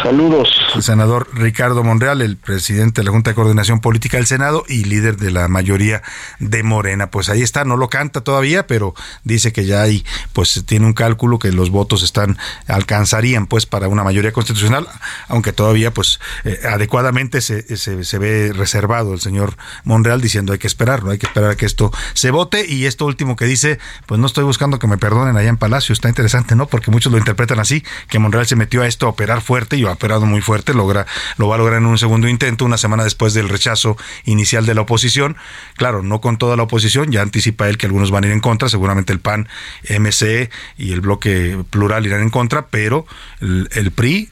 Saludos. 0.02 0.50
El 0.74 0.82
senador 0.82 1.28
Ricardo 1.32 1.82
Monreal, 1.82 2.20
el 2.20 2.36
presidente 2.36 3.00
de 3.00 3.06
la 3.06 3.12
Junta 3.12 3.30
de 3.30 3.34
Coordinación 3.34 3.80
Política 3.80 4.18
del 4.18 4.26
Senado 4.26 4.64
y 4.68 4.84
líder 4.84 5.16
de 5.16 5.30
la 5.30 5.48
mayoría 5.48 6.02
de 6.38 6.62
Morena. 6.62 7.10
Pues 7.10 7.30
ahí 7.30 7.40
está, 7.40 7.64
no 7.64 7.78
lo 7.78 7.88
canta 7.88 8.20
todavía, 8.20 8.66
pero 8.66 8.94
dice 9.24 9.54
que 9.54 9.64
ya 9.64 9.80
hay, 9.80 10.04
pues 10.34 10.64
tiene 10.66 10.84
un 10.84 10.92
cálculo 10.92 11.38
que 11.38 11.50
los 11.50 11.70
votos 11.70 12.02
están, 12.02 12.36
alcanzarían 12.68 13.46
pues 13.46 13.64
para 13.64 13.88
una 13.88 14.04
mayoría 14.04 14.32
constitucional, 14.32 14.86
aunque 15.28 15.54
todavía 15.54 15.94
pues 15.94 16.20
eh, 16.44 16.60
adecuadamente 16.70 17.40
se, 17.40 17.76
se, 17.76 18.04
se, 18.04 18.18
ve 18.18 18.52
reservado 18.54 19.14
el 19.14 19.20
señor 19.20 19.56
Monreal 19.84 20.20
diciendo 20.20 20.52
hay 20.52 20.58
que 20.58 20.66
esperar, 20.66 21.04
no 21.04 21.10
hay 21.10 21.18
que 21.18 21.26
esperar 21.26 21.52
a 21.52 21.56
que 21.56 21.64
esto 21.64 21.90
se 22.12 22.30
vote. 22.30 22.66
Y 22.68 22.84
esto 22.84 23.06
último 23.06 23.34
que 23.34 23.46
dice, 23.46 23.78
pues 24.04 24.20
no 24.20 24.26
estoy 24.26 24.44
buscando 24.44 24.78
que 24.78 24.86
me 24.86 24.98
perdonen 24.98 25.38
allá 25.38 25.48
en 25.48 25.56
Palacio, 25.56 25.94
está 25.94 26.10
interesante, 26.10 26.54
¿no? 26.54 26.66
Porque 26.66 26.90
muchos 26.90 27.10
lo 27.10 27.18
interpretan 27.18 27.60
así, 27.60 27.82
que 28.08 28.18
Monreal 28.18 28.46
se 28.46 28.56
metió 28.56 28.82
a 28.82 28.86
esto 28.86 29.06
a 29.06 29.08
operar 29.08 29.40
fuerte 29.40 29.76
y 29.76 29.85
ha 29.90 29.92
operado 29.92 30.26
muy 30.26 30.40
fuerte, 30.40 30.74
logra, 30.74 31.06
lo 31.36 31.48
va 31.48 31.56
a 31.56 31.58
lograr 31.58 31.78
en 31.78 31.86
un 31.86 31.98
segundo 31.98 32.28
intento, 32.28 32.64
una 32.64 32.78
semana 32.78 33.04
después 33.04 33.34
del 33.34 33.48
rechazo 33.48 33.96
inicial 34.24 34.66
de 34.66 34.74
la 34.74 34.82
oposición. 34.82 35.36
Claro, 35.76 36.02
no 36.02 36.20
con 36.20 36.38
toda 36.38 36.56
la 36.56 36.64
oposición, 36.64 37.10
ya 37.10 37.22
anticipa 37.22 37.68
él 37.68 37.78
que 37.78 37.86
algunos 37.86 38.10
van 38.10 38.24
a 38.24 38.26
ir 38.28 38.32
en 38.32 38.40
contra, 38.40 38.68
seguramente 38.68 39.12
el 39.12 39.20
PAN, 39.20 39.48
MC 39.88 40.50
y 40.76 40.92
el 40.92 41.00
bloque 41.00 41.58
plural 41.70 42.06
irán 42.06 42.22
en 42.22 42.30
contra, 42.30 42.66
pero 42.68 43.06
el, 43.40 43.90
PRI 43.92 44.28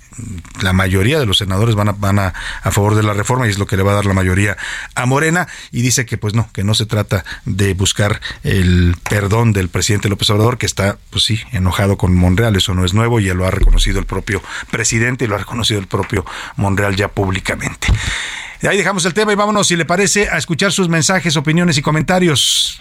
la 0.63 0.73
mayoría 0.73 1.19
de 1.19 1.27
los 1.27 1.39
senadores 1.39 1.75
van 1.75 1.89
a, 1.89 1.93
van 1.93 2.19
a, 2.19 2.35
a, 2.63 2.71
favor 2.71 2.95
de 2.95 3.03
la 3.03 3.15
reforma 3.15 3.47
y 3.47 3.51
es 3.51 3.59
lo 3.59 3.67
que 3.67 3.77
le 3.77 3.83
va 3.83 3.93
a 3.93 3.97
dar 3.97 4.07
la 4.07 4.15
mayoría 4.15 4.57
a 4.95 5.07
Morena 5.07 5.49
y 5.73 5.83
dice 5.83 6.07
que 6.07 6.19
pues 6.19 6.35
no, 6.35 6.49
que 6.53 6.63
no 6.63 6.75
se 6.75 6.87
trata 6.87 7.25
de 7.45 7.75
buscar 7.75 8.21
el 8.43 8.97
perdón 9.09 9.53
del 9.53 9.69
presidente 9.69 10.09
López 10.09 10.31
Obrador 10.31 10.59
que 10.59 10.67
está 10.67 10.99
pues 11.11 11.25
sí 11.25 11.41
enojado 11.53 11.97
con 11.97 12.15
Monreal, 12.15 12.57
eso 12.57 12.75
no 12.75 12.85
es 12.85 12.95
nuevo 12.95 13.21
y 13.21 13.25
ya 13.25 13.35
lo 13.35 13.47
ha 13.47 13.51
reconocido 13.51 13.99
el 13.99 14.07
propio 14.07 14.43
presidente 14.71 15.25
y 15.25 15.29
lo 15.29 15.35
ha 15.35 15.39
reconocido 15.45 15.79
el 15.79 15.87
propio 15.87 16.25
Monreal 16.57 16.97
ya 16.97 17.09
públicamente. 17.09 17.89
De 18.61 18.69
ahí 18.69 18.77
dejamos 18.77 19.05
el 19.05 19.15
tema 19.15 19.33
y 19.33 19.37
vámonos, 19.37 19.69
si 19.69 19.77
le 19.77 19.85
parece, 19.85 20.29
a 20.29 20.39
escuchar 20.39 20.73
sus 20.73 20.89
mensajes, 20.89 21.37
opiniones 21.37 21.77
y 21.79 21.83
comentarios. 21.83 22.81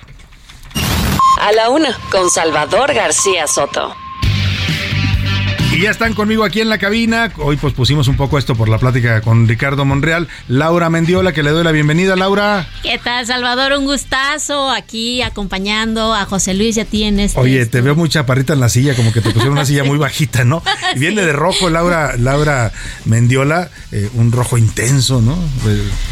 A 1.41 1.51
la 1.51 1.69
una, 1.69 1.97
con 2.09 2.29
Salvador 2.29 2.93
García 2.93 3.47
Soto. 3.47 3.93
Y 5.73 5.81
ya 5.81 5.89
están 5.89 6.13
conmigo 6.13 6.43
aquí 6.43 6.61
en 6.61 6.69
la 6.69 6.77
cabina. 6.77 7.31
Hoy 7.37 7.57
pues 7.57 7.73
pusimos 7.73 8.07
un 8.07 8.15
poco 8.15 8.37
esto 8.37 8.53
por 8.53 8.69
la 8.69 8.77
plática 8.77 9.21
con 9.21 9.47
Ricardo 9.47 9.85
Monreal. 9.85 10.27
Laura 10.47 10.91
Mendiola, 10.91 11.33
que 11.33 11.41
le 11.41 11.49
doy 11.49 11.63
la 11.63 11.71
bienvenida. 11.71 12.15
Laura. 12.15 12.67
¿Qué 12.83 12.99
tal, 13.03 13.25
Salvador? 13.25 13.73
Un 13.73 13.85
gustazo 13.85 14.69
aquí 14.69 15.23
acompañando 15.23 16.13
a 16.13 16.25
José 16.25 16.53
Luis 16.53 16.77
y 16.77 16.81
a 16.81 16.85
ti 16.85 17.03
en 17.05 17.19
este. 17.19 17.39
Oye, 17.39 17.65
te 17.65 17.81
veo 17.81 17.95
muy 17.95 18.07
chaparrita 18.07 18.53
en 18.53 18.59
la 18.59 18.69
silla, 18.69 18.95
como 18.95 19.11
que 19.11 19.21
te 19.21 19.31
pusieron 19.31 19.53
una 19.53 19.65
silla 19.65 19.83
muy 19.83 19.97
bajita, 19.97 20.43
¿no? 20.43 20.61
Y 20.95 20.99
viene 20.99 21.23
de 21.23 21.33
rojo 21.33 21.71
Laura, 21.71 22.17
Laura 22.17 22.71
Mendiola, 23.05 23.71
eh, 23.91 24.11
un 24.13 24.31
rojo 24.31 24.59
intenso, 24.59 25.21
¿no? 25.23 25.35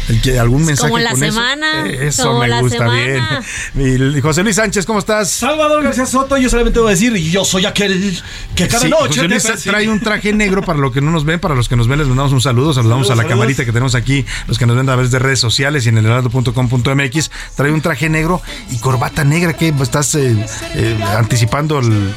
El, 0.08 0.20
que, 0.22 0.40
algún 0.40 0.64
mensaje 0.64 0.90
como 0.90 0.98
la 0.98 1.10
con 1.10 1.20
semana. 1.20 1.86
Eso, 1.88 2.02
eso 2.02 2.22
como 2.24 2.40
me 2.40 2.48
la 2.48 2.60
gusta 2.62 2.78
semana. 2.78 3.44
bien. 3.76 4.16
Y 4.16 4.20
José 4.20 4.42
Luis 4.42 4.56
Sánchez, 4.56 4.86
¿cómo 4.86 4.98
estás? 4.98 5.30
Salvador 5.30 5.84
García 5.84 6.06
Soto, 6.06 6.36
yo 6.36 6.50
solamente 6.50 6.80
voy 6.80 6.88
a 6.88 6.94
decir, 6.94 7.14
yo 7.14 7.44
soy 7.44 7.64
aquel 7.64 8.20
que 8.56 8.66
cada 8.66 8.82
Sí, 8.82 8.88
noche 8.90 9.20
José 9.20 9.28
te 9.28 9.51
Trae 9.56 9.88
un 9.88 10.00
traje 10.00 10.32
negro 10.32 10.62
para 10.62 10.78
los 10.78 10.92
que 10.92 11.00
no 11.00 11.10
nos 11.10 11.24
ven, 11.24 11.40
para 11.40 11.54
los 11.54 11.68
que 11.68 11.76
nos 11.76 11.88
ven 11.88 11.98
les 11.98 12.08
mandamos 12.08 12.32
un 12.32 12.40
saludo, 12.40 12.72
saludamos 12.74 13.06
Saludos, 13.06 13.10
a 13.10 13.14
la 13.14 13.22
saludos. 13.28 13.38
camarita 13.38 13.64
que 13.64 13.72
tenemos 13.72 13.94
aquí, 13.94 14.24
los 14.46 14.58
que 14.58 14.66
nos 14.66 14.76
ven 14.76 14.88
a 14.88 14.92
través 14.92 15.10
de 15.10 15.18
redes 15.18 15.40
sociales 15.40 15.86
y 15.86 15.88
en 15.90 15.98
el 15.98 16.06
heraldo.com.mx, 16.06 17.30
trae 17.56 17.72
un 17.72 17.80
traje 17.80 18.08
negro 18.08 18.40
y 18.70 18.78
corbata 18.78 19.24
negra, 19.24 19.52
que 19.54 19.68
estás 19.82 20.14
eh, 20.14 20.46
eh, 20.74 20.98
anticipando 21.16 21.78
el, 21.78 21.86
el- 21.92 22.12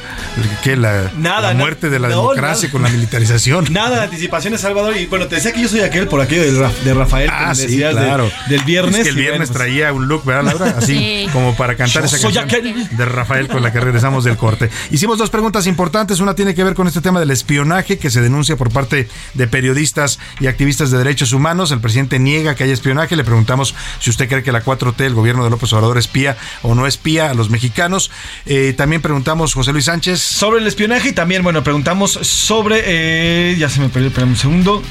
¿qué? 0.64 0.76
la, 0.76 1.12
Nada, 1.18 1.54
la 1.54 1.60
muerte 1.60 1.90
de 1.90 2.00
la 2.00 2.10
no, 2.10 2.16
democracia 2.22 2.68
nada. 2.68 2.72
con 2.72 2.82
la 2.84 2.90
militarización. 2.90 3.66
Nada 3.72 3.98
de 3.98 4.04
anticipaciones, 4.04 4.62
Salvador. 4.62 4.96
Y 4.98 5.06
bueno, 5.08 5.28
te 5.28 5.36
decía 5.36 5.52
que 5.54 5.62
yo 5.62 5.68
soy 5.70 5.82
aquel 5.82 6.08
por 6.08 6.22
aquello 6.22 6.44
de 6.84 6.94
Rafael. 6.94 7.30
Ah, 7.32 7.54
sí, 7.56 7.64
decías 7.64 7.96
de- 7.96 8.02
claro. 8.02 8.30
del 8.50 8.62
viernes. 8.64 8.96
Es 8.96 9.04
que 9.04 9.10
el 9.10 9.16
viernes 9.16 9.50
bueno, 9.50 9.54
pues, 9.54 9.58
traía 9.58 9.94
un 9.94 10.08
look, 10.08 10.24
¿verdad, 10.26 10.44
Laura? 10.58 10.76
Así 10.78 10.96
Sí. 10.96 11.28
como 11.34 11.56
para 11.56 11.76
cantar 11.76 12.04
Yo 12.04 12.08
esa 12.08 12.18
soy 12.18 12.34
canción 12.34 12.60
aquel. 12.68 12.90
de 12.98 13.06
Rafael 13.06 13.48
con 13.48 13.62
la 13.64 13.72
que 13.72 13.80
regresamos 13.80 14.24
del 14.24 14.38
corte. 14.38 14.70
Hicimos 14.92 15.18
dos 15.18 15.30
preguntas 15.30 15.68
importantes. 15.68 16.20
Una 16.20 16.34
tiene 16.36 16.54
que 16.56 16.64
ver 16.64 16.74
con 16.74 16.88
este 16.88 17.02
tema 17.02 17.15
del 17.20 17.32
espionaje 17.32 17.98
que 17.98 18.10
se 18.10 18.22
denuncia 18.22 18.56
por 18.56 18.72
parte 18.72 19.08
de 19.34 19.48
periodistas 19.48 20.20
y 20.40 20.48
activistas 20.48 20.92
de 20.92 20.98
derechos 20.98 21.34
humanos. 21.34 21.72
El 21.72 21.80
presidente 21.80 22.20
niega 22.20 22.56
que 22.56 22.64
haya 22.64 22.74
espionaje. 22.74 23.16
Le 23.16 23.24
preguntamos 23.24 23.76
si 24.00 24.10
usted 24.10 24.28
cree 24.28 24.44
que 24.44 24.52
la 24.52 24.64
4T, 24.64 25.02
el 25.02 25.14
gobierno 25.14 25.44
de 25.44 25.50
López 25.50 25.72
Obrador, 25.74 25.98
espía 25.98 26.38
o 26.62 26.76
no 26.76 26.88
espía 26.88 27.30
a 27.30 27.34
los 27.34 27.50
mexicanos. 27.50 28.12
Eh, 28.46 28.74
también 28.78 29.02
preguntamos, 29.02 29.54
José 29.54 29.72
Luis 29.72 29.86
Sánchez. 29.86 30.20
Sobre 30.20 30.60
el 30.60 30.68
espionaje 30.68 31.10
y 31.10 31.14
también, 31.14 31.44
bueno, 31.44 31.64
preguntamos 31.64 32.12
sobre. 32.12 32.84
eh, 32.86 33.56
ya 33.58 33.70
se 33.70 33.80
me 33.80 33.90
perdió, 33.90 34.10
espérame 34.10 34.32
un 34.32 34.38
segundo. 34.38 34.82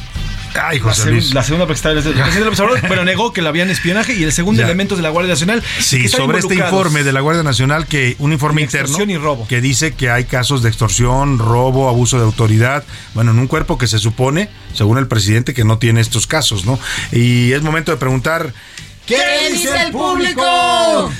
Ay, 0.62 0.78
La, 0.78 0.84
José 0.84 1.02
segun- 1.02 1.10
Luis. 1.14 1.34
la 1.34 1.42
segunda, 1.42 1.66
porque 1.66 1.76
está 1.76 1.90
el 1.90 2.02
presidente 2.02 2.40
López 2.40 2.60
Obrador, 2.60 2.80
pero 2.88 3.04
negó 3.04 3.32
que 3.32 3.42
le 3.42 3.48
habían 3.48 3.70
espionaje 3.70 4.14
y 4.14 4.22
el 4.22 4.32
segundo, 4.32 4.60
Ya. 4.60 4.66
elementos 4.66 4.98
de 4.98 5.02
la 5.02 5.10
Guardia 5.10 5.32
Nacional. 5.32 5.62
Sí, 5.80 6.08
sobre 6.08 6.38
este 6.38 6.54
informe 6.54 7.02
de 7.02 7.12
la 7.12 7.20
Guardia 7.20 7.42
Nacional, 7.42 7.86
que 7.86 8.16
un 8.18 8.32
informe 8.32 8.62
interno 8.62 8.96
y 9.04 9.16
robo. 9.16 9.46
que 9.48 9.60
dice 9.60 9.94
que 9.94 10.10
hay 10.10 10.24
casos 10.24 10.62
de 10.62 10.68
extorsión, 10.68 11.38
robo, 11.38 11.88
abuso 11.88 12.18
de 12.18 12.24
autoridad, 12.24 12.84
bueno, 13.14 13.32
en 13.32 13.38
un 13.38 13.46
cuerpo 13.46 13.78
que 13.78 13.86
se 13.86 13.98
supone, 13.98 14.48
según 14.72 14.98
el 14.98 15.06
presidente, 15.08 15.54
que 15.54 15.64
no 15.64 15.78
tiene 15.78 16.00
estos 16.00 16.26
casos, 16.26 16.64
¿no? 16.66 16.78
Y 17.12 17.52
es 17.52 17.62
momento 17.62 17.90
de 17.92 17.98
preguntar. 17.98 18.52
¿Qué 19.06 19.16
dice 19.52 19.68
el 19.86 19.92
público? 19.92 20.42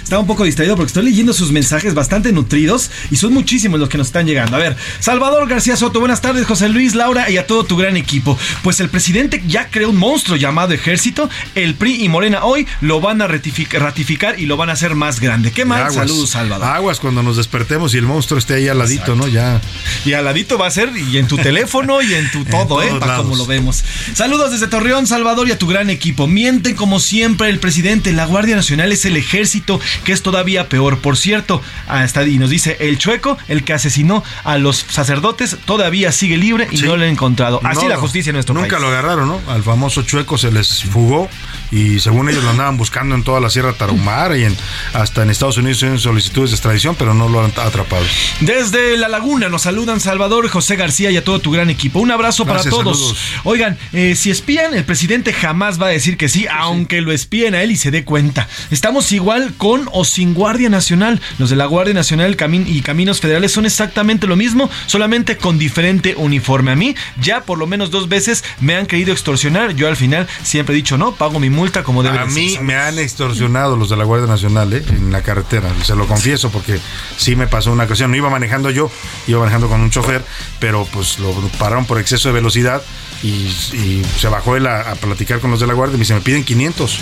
Estaba 0.03 0.21
un 0.21 0.27
poco 0.27 0.45
distraído 0.45 0.75
porque 0.75 0.89
estoy 0.89 1.05
leyendo 1.05 1.35
sus 1.35 1.53
mensajes 1.53 1.93
bastante 1.93 2.33
nutridos 2.33 2.91
y 3.11 3.17
son 3.17 3.35
muchísimos 3.35 3.79
los 3.79 3.91
que 3.91 3.99
nos 3.99 4.07
están 4.07 4.27
llegando. 4.27 4.57
A 4.57 4.59
ver, 4.59 4.75
Salvador 5.01 5.47
García 5.47 5.77
Soto, 5.77 6.01
buenas 6.01 6.23
tardes, 6.23 6.47
José 6.47 6.71
Luis, 6.71 6.95
Laura 6.95 7.29
y 7.29 7.37
a 7.37 7.47
todo 7.47 7.65
tu 7.65 7.77
gran 7.77 7.99
equipo. 7.99 8.39
Pues 8.63 8.81
el 8.81 8.89
presidente 8.89 9.43
ya 9.47 9.69
creó 9.69 9.91
un 9.91 9.97
monstruo 9.97 10.39
llamado 10.39 10.73
ejército. 10.73 11.29
El 11.55 11.75
PRI 11.75 12.03
y 12.05 12.09
Morena 12.09 12.45
hoy 12.45 12.67
lo 12.81 13.03
van 13.03 13.21
a 13.21 13.29
ratific- 13.29 13.79
ratificar 13.79 14.41
y 14.41 14.47
lo 14.47 14.57
van 14.57 14.71
a 14.71 14.73
hacer 14.73 14.95
más 14.95 15.21
grande. 15.21 15.53
¿Qué 15.53 15.67
mal? 15.67 15.83
Aguas. 15.83 15.95
Saludos, 16.09 16.31
Salvador. 16.31 16.67
Aguas 16.67 17.01
cuando 17.01 17.23
nos 17.23 17.37
despertemos 17.37 17.93
y 17.95 17.99
el 17.99 18.05
monstruo 18.07 18.39
esté 18.39 18.55
ahí 18.55 18.69
al 18.69 18.79
ladito, 18.79 19.15
¿no? 19.15 19.29
Ya. 19.29 19.61
Y 20.07 20.15
al 20.15 20.25
ladito 20.25 20.57
va 20.57 20.69
a 20.69 20.71
ser 20.71 20.91
y 20.97 21.19
en 21.19 21.29
tu 21.29 21.37
teléfono 21.37 22.01
y 22.01 22.15
en 22.15 22.31
tu 22.31 22.47
todo, 22.47 22.83
¿eh? 22.83 22.91
Para 22.99 23.19
como 23.19 23.37
lo 23.37 23.45
vemos. 23.45 23.85
Saludos 24.15 24.53
desde 24.53 24.69
Torreón, 24.69 25.07
Salvador 25.07 25.49
y 25.49 25.53
a 25.53 25.59
tu 25.59 25.67
gran 25.67 25.91
equipo. 25.91 26.27
Mienten 26.27 26.75
como 26.77 26.99
siempre 26.99 27.51
el 27.51 27.59
presidente. 27.59 27.74
La 27.83 28.25
Guardia 28.27 28.55
Nacional 28.57 28.93
es 28.93 29.05
el 29.05 29.17
ejército, 29.17 29.81
que 30.05 30.13
es 30.13 30.23
todavía 30.23 30.69
peor. 30.69 30.99
Por 30.99 31.17
cierto, 31.17 31.61
hasta 31.89 32.25
y 32.27 32.39
nos 32.39 32.51
dice 32.51 32.77
el 32.81 32.99
chueco, 32.99 33.37
el 33.49 33.65
que 33.65 33.73
asesinó 33.73 34.23
a 34.45 34.59
los 34.59 34.77
sacerdotes, 34.89 35.57
todavía 35.65 36.13
sigue 36.13 36.37
libre 36.37 36.69
y 36.71 36.77
Sí. 36.79 36.85
no 36.85 36.97
lo 36.97 37.03
han 37.05 37.11
encontrado. 37.11 37.61
Así 37.65 37.83
No, 37.83 37.89
la 37.89 37.97
justicia 37.97 38.31
en 38.31 38.35
nuestro 38.35 38.55
Nunca 38.55 38.69
país. 38.69 38.83
lo 38.83 38.89
agarraron, 38.89 39.29
¿no? 39.29 39.41
Al 39.49 39.63
famoso 39.65 40.03
chueco 40.03 40.39
se 40.39 40.53
les 40.53 40.85
fugó 40.85 41.29
y 41.73 41.99
según 42.01 42.29
ellos 42.29 42.45
lo 42.45 42.51
andaban 42.51 42.77
buscando 42.77 43.15
en 43.17 43.25
toda 43.25 43.41
la 43.41 43.51
Sierra 43.51 43.73
Tarahumara 43.73 44.37
y 44.39 44.45
en, 44.45 44.57
hasta 44.93 45.23
en 45.23 45.31
Estados 45.31 45.57
Unidos 45.57 45.83
en 45.83 45.99
solicitudes 45.99 46.51
de 46.51 46.57
extradición, 46.57 46.95
pero 46.97 47.13
no 47.15 47.29
lo 47.29 47.45
han 47.45 47.51
atrapado. 47.57 48.05
Desde 48.41 48.97
La 48.97 49.09
Laguna 49.09 49.49
nos 49.49 49.63
saludan 49.63 49.99
Salvador, 50.01 50.49
José 50.49 50.77
García 50.77 51.11
y 51.11 51.17
a 51.17 51.25
todo 51.25 51.41
tu 51.41 51.51
gran 51.51 51.71
equipo. 51.71 51.99
Un 51.99 52.11
abrazo 52.13 52.45
Gracias, 52.45 52.73
para 52.73 52.85
todos. 52.85 52.99
saludos. 52.99 53.19
Oigan, 53.45 53.79
eh, 53.93 54.15
si 54.17 54.31
espían, 54.31 54.75
el 54.75 54.85
presidente 54.85 55.33
jamás 55.33 55.81
va 55.81 55.87
a 55.87 55.91
decir 55.91 56.17
que 56.17 56.29
sí, 56.29 56.47
aunque 56.51 57.01
lo 57.01 57.13
espíen 57.13 57.55
a 57.55 57.63
él 57.65 57.73
y 57.73 57.77
se 57.77 57.91
dé 57.91 58.05
cuenta. 58.05 58.49
Estamos 58.71 59.11
igual 59.13 59.55
con 59.57 59.89
o 59.93 60.05
sin 60.05 60.35
Guardia 60.35 60.69
Nacional. 60.69 61.21
Los 61.39 61.51
de 61.51 61.57
la 61.57 61.67
Guardia 61.67 61.95
Nacional 61.95 62.37
y 62.67 62.81
Caminos 62.83 63.21
Federales 63.21 63.53
son 63.53 63.67
exactamente 63.67 64.27
lo 64.27 64.37
mismo, 64.37 64.71
solamente 64.87 65.37
con 65.37 65.59
diferente 65.59 66.15
uniforme. 66.17 66.71
A 66.71 66.77
mí 66.77 66.95
ya 67.21 67.43
por 67.43 67.59
lo 67.59 67.67
menos 67.67 67.91
dos 67.91 68.09
veces 68.09 68.45
me 68.61 68.77
han 68.77 68.87
querido 68.87 69.13
extorsionar. 69.13 69.75
Yo 69.75 69.89
al 69.89 69.97
final 69.97 70.29
siempre 70.43 70.75
he 70.75 70.77
dicho 70.77 70.97
no, 70.97 71.15
pago 71.15 71.41
mi 71.41 71.51
multa 71.51 71.83
como 71.83 72.03
debe 72.03 72.19
A 72.19 72.27
mí 72.27 72.59
me 72.63 72.77
han 72.77 72.99
extorsionado 72.99 73.77
los 73.77 73.91
de 73.91 73.97
la 73.97 74.05
Guardia 74.05 74.29
Nacional 74.29 74.73
¿eh? 74.73 74.85
en 74.89 75.13
la 75.13 75.23
carretera, 75.23 75.71
se 75.83 75.97
lo 75.97 76.07
confieso 76.07 76.51
porque 76.51 76.79
sí 77.17 77.37
me 77.37 77.47
pasó 77.47 77.73
una 77.73 77.85
ocasión. 77.85 78.11
No 78.11 78.17
iba 78.17 78.31
manejando 78.31 78.71
yo, 78.71 78.91
iba 79.27 79.41
manejando 79.41 79.69
con 79.69 79.81
un 79.81 79.91
chofer, 79.91 80.25
pero 80.61 80.87
pues 80.93 81.19
lo 81.19 81.33
pararon 81.59 81.87
por 81.87 81.99
exceso 81.99 82.29
de 82.29 82.35
velocidad 82.35 82.83
y, 83.25 83.47
y 83.77 84.03
se 84.19 84.29
bajó 84.29 84.55
él 84.55 84.67
a, 84.67 84.95
platicar 84.97 85.41
con 85.41 85.51
los 85.51 85.59
de 85.59 85.67
la 85.67 85.73
Guardia 85.73 85.95
y 85.95 85.99
me 85.99 86.03
dice, 86.03 86.15
me 86.15 86.21
piden 86.21 86.45
500. 86.45 86.99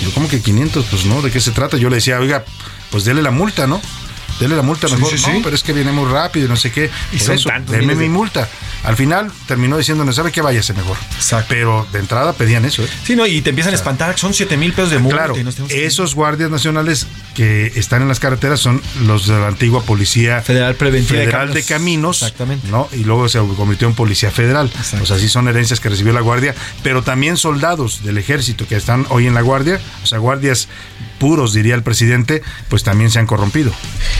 Y 0.00 0.04
yo, 0.04 0.14
¿cómo 0.14 0.28
que 0.28 0.40
500? 0.40 0.86
Pues 0.86 1.04
no, 1.04 1.20
¿de 1.20 1.32
qué 1.32 1.40
se 1.40 1.50
trata? 1.50 1.76
Yo 1.76 1.90
le 1.90 1.96
decía, 1.96 2.20
oiga, 2.20 2.44
pues 2.90 3.04
dele 3.04 3.22
la 3.22 3.32
multa, 3.32 3.66
¿no? 3.66 3.80
Dele 4.40 4.56
la 4.56 4.62
multa 4.62 4.88
Sí, 4.88 4.94
mejor. 4.94 5.10
sí, 5.10 5.24
no, 5.26 5.34
sí. 5.34 5.40
pero 5.44 5.54
es 5.56 5.62
que 5.62 5.72
viene 5.72 5.92
muy 5.92 6.10
rápido 6.10 6.46
y 6.46 6.48
no 6.48 6.56
sé 6.56 6.72
qué. 6.72 6.90
Y 7.12 7.16
Por 7.18 7.26
son 7.26 7.34
eso, 7.36 7.48
tantos 7.48 7.72
deme 7.76 7.94
de- 7.94 8.02
mi 8.02 8.08
multa. 8.08 8.48
Al 8.84 8.96
final 8.96 9.30
terminó 9.46 9.78
diciéndome, 9.78 10.12
¿sabe 10.12 10.30
qué? 10.32 10.42
Váyase 10.42 10.74
mejor. 10.74 10.96
Pero 11.48 11.86
de 11.92 12.00
entrada 12.00 12.32
pedían 12.34 12.64
eso, 12.64 12.82
¿eh? 12.82 12.88
Sí, 13.04 13.16
no, 13.16 13.26
y 13.26 13.40
te 13.40 13.50
empiezan 13.50 13.72
a 13.72 13.76
espantar, 13.76 14.18
son 14.18 14.34
7 14.34 14.56
mil 14.56 14.72
pesos 14.72 14.90
de 14.90 14.98
multa. 14.98 15.16
Claro, 15.18 15.38
y 15.38 15.44
nos 15.44 15.54
tenemos 15.54 15.72
que- 15.72 15.86
esos 15.86 16.14
guardias 16.14 16.50
nacionales 16.50 17.06
que 17.34 17.72
están 17.76 18.02
en 18.02 18.08
las 18.08 18.20
carreteras 18.20 18.60
son 18.60 18.82
los 19.06 19.26
de 19.26 19.38
la 19.38 19.46
antigua 19.48 19.82
Policía 19.82 20.42
Federal 20.42 20.74
Preventiva 20.74 21.18
de 21.20 21.26
Federal 21.26 21.54
de 21.54 21.62
Caminos. 21.64 22.32
Caminos, 22.36 22.64
¿no? 22.64 22.88
Y 22.92 23.04
luego 23.04 23.28
se 23.28 23.38
convirtió 23.56 23.88
en 23.88 23.94
Policía 23.94 24.30
Federal. 24.30 24.70
O 25.00 25.06
sea, 25.06 25.18
sí 25.18 25.28
son 25.28 25.48
herencias 25.48 25.80
que 25.80 25.88
recibió 25.88 26.12
la 26.12 26.20
Guardia, 26.20 26.54
pero 26.82 27.02
también 27.02 27.36
soldados 27.36 28.02
del 28.04 28.18
ejército 28.18 28.66
que 28.68 28.76
están 28.76 29.06
hoy 29.08 29.26
en 29.26 29.34
la 29.34 29.40
Guardia, 29.40 29.80
o 30.02 30.06
sea, 30.06 30.18
guardias 30.18 30.68
puros, 31.24 31.54
diría 31.54 31.74
el 31.74 31.82
presidente, 31.82 32.42
pues 32.68 32.82
también 32.82 33.10
se 33.10 33.18
han 33.18 33.24
corrompido. 33.24 33.72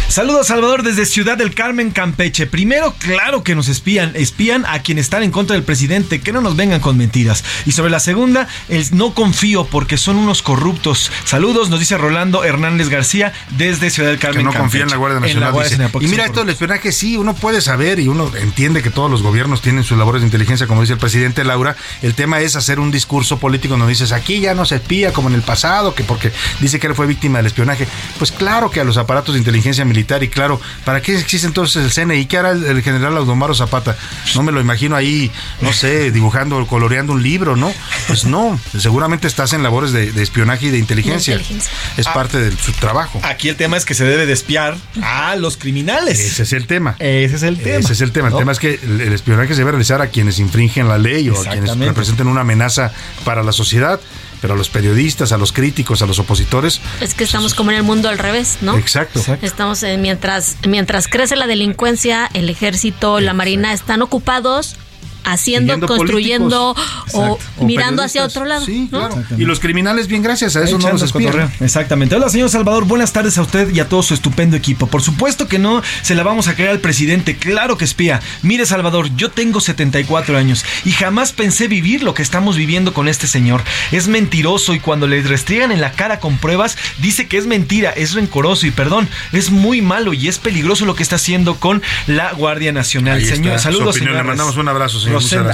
Saludos 0.08 0.46
Salvador 0.46 0.82
desde 0.82 1.04
Ciudad 1.04 1.36
del 1.36 1.54
Carmen, 1.54 1.90
Campeche. 1.90 2.46
Primero, 2.46 2.94
claro 2.98 3.42
que 3.42 3.54
nos 3.54 3.68
espían, 3.68 4.12
espían 4.14 4.64
a 4.64 4.78
quienes 4.78 5.04
están 5.04 5.22
en 5.22 5.30
contra 5.30 5.52
del 5.52 5.64
presidente, 5.64 6.22
que 6.22 6.32
no 6.32 6.40
nos 6.40 6.56
vengan 6.56 6.80
con 6.80 6.96
mentiras. 6.96 7.44
Y 7.66 7.72
sobre 7.72 7.90
la 7.90 8.00
segunda, 8.00 8.48
el 8.70 8.86
no 8.96 9.12
confío 9.12 9.66
porque 9.66 9.98
son 9.98 10.16
unos 10.16 10.40
corruptos. 10.40 11.10
Saludos, 11.26 11.68
nos 11.68 11.78
dice 11.78 11.98
Rolando 11.98 12.42
Hernández 12.42 12.88
García 12.88 13.34
desde 13.58 13.90
Ciudad 13.90 14.08
del 14.08 14.18
Carmen. 14.18 14.38
que 14.38 14.44
no 14.44 14.50
Campeche. 14.52 14.62
confía 14.62 14.82
en 14.84 14.90
la 14.90 14.96
Guardia 14.96 15.20
Nacional. 15.20 15.52
Guardia 15.52 15.76
dice. 15.76 15.98
Y 16.00 16.08
mira, 16.08 16.24
esto 16.24 16.40
del 16.40 16.48
espionaje, 16.48 16.90
sí, 16.90 17.18
uno 17.18 17.34
puede 17.34 17.60
saber 17.60 17.98
y 17.98 18.08
uno 18.08 18.32
entiende 18.34 18.82
que 18.82 18.88
todos 18.88 19.10
los 19.10 19.22
gobiernos 19.22 19.60
tienen 19.60 19.84
sus 19.84 19.98
labores 19.98 20.22
de 20.22 20.28
inteligencia, 20.28 20.66
como 20.66 20.80
dice 20.80 20.94
el 20.94 20.98
presidente 20.98 21.44
Laura. 21.44 21.76
El 22.00 22.14
tema 22.14 22.40
es 22.40 22.56
hacer 22.56 22.80
un 22.80 22.90
discurso 22.90 23.38
político 23.38 23.76
donde 23.76 23.88
dices, 23.88 24.12
aquí 24.12 24.40
ya 24.40 24.54
no 24.54 24.64
se 24.64 24.76
espía 24.76 25.12
como 25.12 25.28
en 25.28 25.34
el 25.34 25.42
pasado, 25.42 25.94
que 25.94 26.02
porque 26.02 26.32
dice 26.60 26.80
que 26.80 26.93
fue 26.94 27.06
víctima 27.06 27.38
del 27.38 27.46
espionaje. 27.46 27.86
Pues 28.18 28.32
claro 28.32 28.70
que 28.70 28.80
a 28.80 28.84
los 28.84 28.96
aparatos 28.96 29.34
de 29.34 29.38
inteligencia 29.40 29.84
militar 29.84 30.22
y 30.22 30.28
claro, 30.28 30.60
¿para 30.84 31.00
qué 31.02 31.16
existe 31.18 31.46
entonces 31.46 31.84
el 31.84 31.92
CNI? 32.06 32.26
¿Qué 32.26 32.38
hará 32.38 32.52
el, 32.52 32.64
el 32.64 32.82
general 32.82 33.16
Audomaro 33.16 33.54
Zapata? 33.54 33.96
No 34.34 34.42
me 34.42 34.52
lo 34.52 34.60
imagino 34.60 34.96
ahí, 34.96 35.30
no 35.60 35.72
sé, 35.72 36.10
dibujando 36.10 36.56
o 36.58 36.66
coloreando 36.66 37.12
un 37.12 37.22
libro, 37.22 37.56
¿no? 37.56 37.72
Pues 38.06 38.24
no, 38.24 38.58
seguramente 38.78 39.26
estás 39.26 39.52
en 39.52 39.62
labores 39.62 39.92
de, 39.92 40.12
de 40.12 40.22
espionaje 40.22 40.66
y 40.66 40.70
de 40.70 40.78
inteligencia. 40.78 41.34
inteligencia. 41.34 41.72
Es 41.96 42.06
Ah. 42.06 42.12
parte 42.14 42.38
de 42.38 42.56
su 42.56 42.72
trabajo. 42.72 43.20
Aquí 43.24 43.48
el 43.48 43.56
tema 43.56 43.76
es 43.76 43.84
que 43.84 43.94
se 43.94 44.04
debe 44.04 44.26
de 44.26 44.32
espiar 44.32 44.76
a 45.02 45.34
los 45.36 45.56
criminales. 45.56 46.20
Ese 46.20 46.42
es 46.44 46.52
el 46.52 46.66
tema. 46.66 46.96
Ese 46.98 47.36
es 47.36 47.42
el 47.42 47.58
tema. 47.58 47.78
Ese 47.78 47.92
es 47.92 48.00
el 48.00 48.12
tema. 48.12 48.28
El 48.28 48.36
tema 48.36 48.52
es 48.52 48.58
que 48.58 48.78
el, 48.82 49.00
el 49.00 49.12
espionaje 49.12 49.48
se 49.54 49.60
debe 49.60 49.72
realizar 49.72 50.00
a 50.02 50.08
quienes 50.08 50.38
infringen 50.38 50.86
la 50.88 50.98
ley 50.98 51.28
o 51.30 51.40
a 51.40 51.44
quienes 51.44 51.76
representen 51.76 52.26
una 52.28 52.42
amenaza 52.42 52.92
para 53.24 53.42
la 53.42 53.52
sociedad, 53.52 54.00
pero 54.44 54.52
a 54.52 54.56
los 54.58 54.68
periodistas, 54.68 55.32
a 55.32 55.38
los 55.38 55.52
críticos, 55.52 56.02
a 56.02 56.06
los 56.06 56.18
opositores. 56.18 56.78
Es 57.00 57.14
que 57.14 57.24
estamos 57.24 57.54
como 57.54 57.70
en 57.70 57.78
el 57.78 57.82
mundo 57.82 58.10
al 58.10 58.18
revés, 58.18 58.58
¿no? 58.60 58.76
Exacto. 58.76 59.22
Estamos 59.40 59.82
en- 59.82 60.02
mientras 60.02 60.56
mientras 60.68 61.08
crece 61.08 61.34
la 61.34 61.46
delincuencia, 61.46 62.28
el 62.34 62.50
ejército, 62.50 63.20
la 63.20 63.32
marina 63.32 63.72
están 63.72 64.02
ocupados 64.02 64.76
haciendo, 65.24 65.86
construyendo 65.86 66.76
o, 67.12 67.38
mirando 67.60 68.02
hacia 68.02 68.24
otro 68.24 68.44
lado. 68.44 68.64
Sí, 68.64 68.88
claro. 68.90 69.22
Y 69.36 69.44
los 69.44 69.60
criminales, 69.60 70.06
bien 70.06 70.22
gracias 70.22 70.56
a 70.56 70.62
eso 70.62 70.78
no 70.78 70.90
los 70.90 71.02
espían. 71.02 71.50
Exactamente. 71.60 72.14
Hola, 72.14 72.28
señor 72.28 72.50
Salvador. 72.50 72.84
Buenas 72.84 73.12
tardes 73.12 73.38
a 73.38 73.42
usted 73.42 73.74
y 73.74 73.80
a 73.80 73.88
todo 73.88 74.02
su 74.02 74.14
estupendo 74.14 74.56
equipo. 74.56 74.86
Por 74.86 75.02
supuesto 75.02 75.48
que 75.48 75.58
no 75.58 75.82
se 76.02 76.14
la 76.14 76.22
vamos 76.22 76.48
a 76.48 76.54
creer 76.54 76.70
al 76.70 76.80
presidente. 76.80 77.36
Claro 77.36 77.76
que 77.76 77.84
espía. 77.84 78.20
Mire, 78.42 78.66
Salvador, 78.66 79.08
yo 79.16 79.30
tengo 79.30 79.60
74 79.60 80.36
años 80.36 80.64
y 80.84 80.92
jamás 80.92 81.32
pensé 81.32 81.68
vivir 81.68 82.02
lo 82.02 82.14
que 82.14 82.22
estamos 82.22 82.56
viviendo 82.56 82.92
con 82.92 83.08
este 83.08 83.26
señor. 83.26 83.62
Es 83.92 84.08
mentiroso 84.08 84.74
y 84.74 84.80
cuando 84.80 85.06
le 85.06 85.22
restriegan 85.22 85.72
en 85.72 85.80
la 85.80 85.92
cara 85.92 86.20
con 86.20 86.38
pruebas, 86.38 86.76
dice 86.98 87.26
que 87.26 87.38
es 87.38 87.46
mentira, 87.46 87.90
es 87.90 88.14
rencoroso 88.14 88.66
y 88.66 88.70
perdón, 88.70 89.08
es 89.32 89.50
muy 89.50 89.82
malo 89.82 90.12
y 90.12 90.28
es 90.28 90.38
peligroso 90.38 90.84
lo 90.84 90.94
que 90.94 91.02
está 91.02 91.16
haciendo 91.16 91.56
con 91.56 91.82
la 92.06 92.32
Guardia 92.32 92.72
Nacional. 92.72 93.24
señor, 93.24 93.58
saludos, 93.58 93.96
señor. 93.96 94.14
Le 94.14 94.22
mandamos 94.22 94.56
un 94.56 94.68
abrazo, 94.68 95.00
señor. 95.00 95.13
Rosenda, 95.14 95.52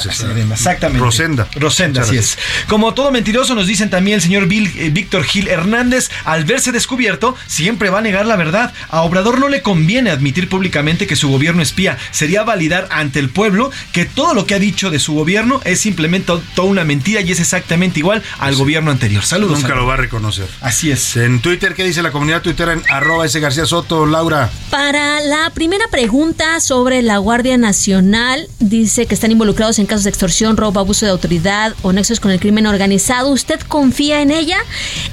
Exactamente. 0.54 0.98
Rosenda. 1.04 1.48
Rosenda, 1.54 2.02
así 2.02 2.16
es. 2.16 2.38
Como 2.68 2.94
todo 2.94 3.10
mentiroso, 3.10 3.54
nos 3.54 3.66
dicen 3.66 3.90
también 3.90 4.16
el 4.16 4.22
señor 4.22 4.46
Bill, 4.46 4.72
eh, 4.76 4.90
Víctor 4.90 5.24
Gil 5.24 5.48
Hernández, 5.48 6.10
al 6.24 6.44
verse 6.44 6.72
descubierto, 6.72 7.36
siempre 7.46 7.90
va 7.90 7.98
a 7.98 8.02
negar 8.02 8.26
la 8.26 8.36
verdad. 8.36 8.72
A 8.88 9.02
Obrador 9.02 9.38
no 9.38 9.48
le 9.48 9.62
conviene 9.62 10.10
admitir 10.10 10.48
públicamente 10.48 11.06
que 11.06 11.16
su 11.16 11.28
gobierno 11.28 11.62
espía. 11.62 11.98
Sería 12.10 12.42
validar 12.42 12.88
ante 12.90 13.18
el 13.18 13.30
pueblo 13.30 13.70
que 13.92 14.04
todo 14.04 14.34
lo 14.34 14.46
que 14.46 14.54
ha 14.54 14.58
dicho 14.58 14.90
de 14.90 14.98
su 14.98 15.14
gobierno 15.14 15.60
es 15.64 15.80
simplemente 15.80 16.32
toda 16.54 16.68
una 16.68 16.84
mentira 16.84 17.20
y 17.20 17.30
es 17.32 17.40
exactamente 17.40 18.00
igual 18.00 18.22
al 18.38 18.54
gobierno 18.54 18.90
anterior. 18.90 19.24
Saludos. 19.24 19.60
Nunca 19.60 19.74
lo 19.74 19.86
va 19.86 19.94
a 19.94 19.96
reconocer. 19.96 20.46
Así 20.60 20.90
es. 20.90 21.16
En 21.16 21.40
Twitter, 21.40 21.74
¿qué 21.74 21.84
dice 21.84 22.02
la 22.02 22.12
comunidad 22.12 22.42
Twitter 22.42 22.68
en 22.68 22.82
arroba 22.90 23.26
ese 23.26 23.40
García 23.40 23.66
Soto, 23.66 24.06
Laura? 24.06 24.50
Para 24.70 25.20
la 25.20 25.50
primera 25.50 25.86
pregunta 25.90 26.60
sobre 26.60 27.02
la 27.02 27.18
Guardia 27.18 27.56
Nacional, 27.56 28.48
dice 28.58 29.06
que 29.06 29.14
están 29.14 29.30
involucrados 29.30 29.49
en 29.78 29.86
casos 29.86 30.04
de 30.04 30.10
extorsión, 30.10 30.56
robo, 30.56 30.80
abuso 30.80 31.06
de 31.06 31.12
autoridad 31.12 31.74
o 31.82 31.92
nexos 31.92 32.20
con 32.20 32.30
el 32.30 32.40
crimen 32.40 32.66
organizado. 32.66 33.30
¿Usted 33.30 33.60
confía 33.60 34.22
en 34.22 34.30
ella? 34.30 34.58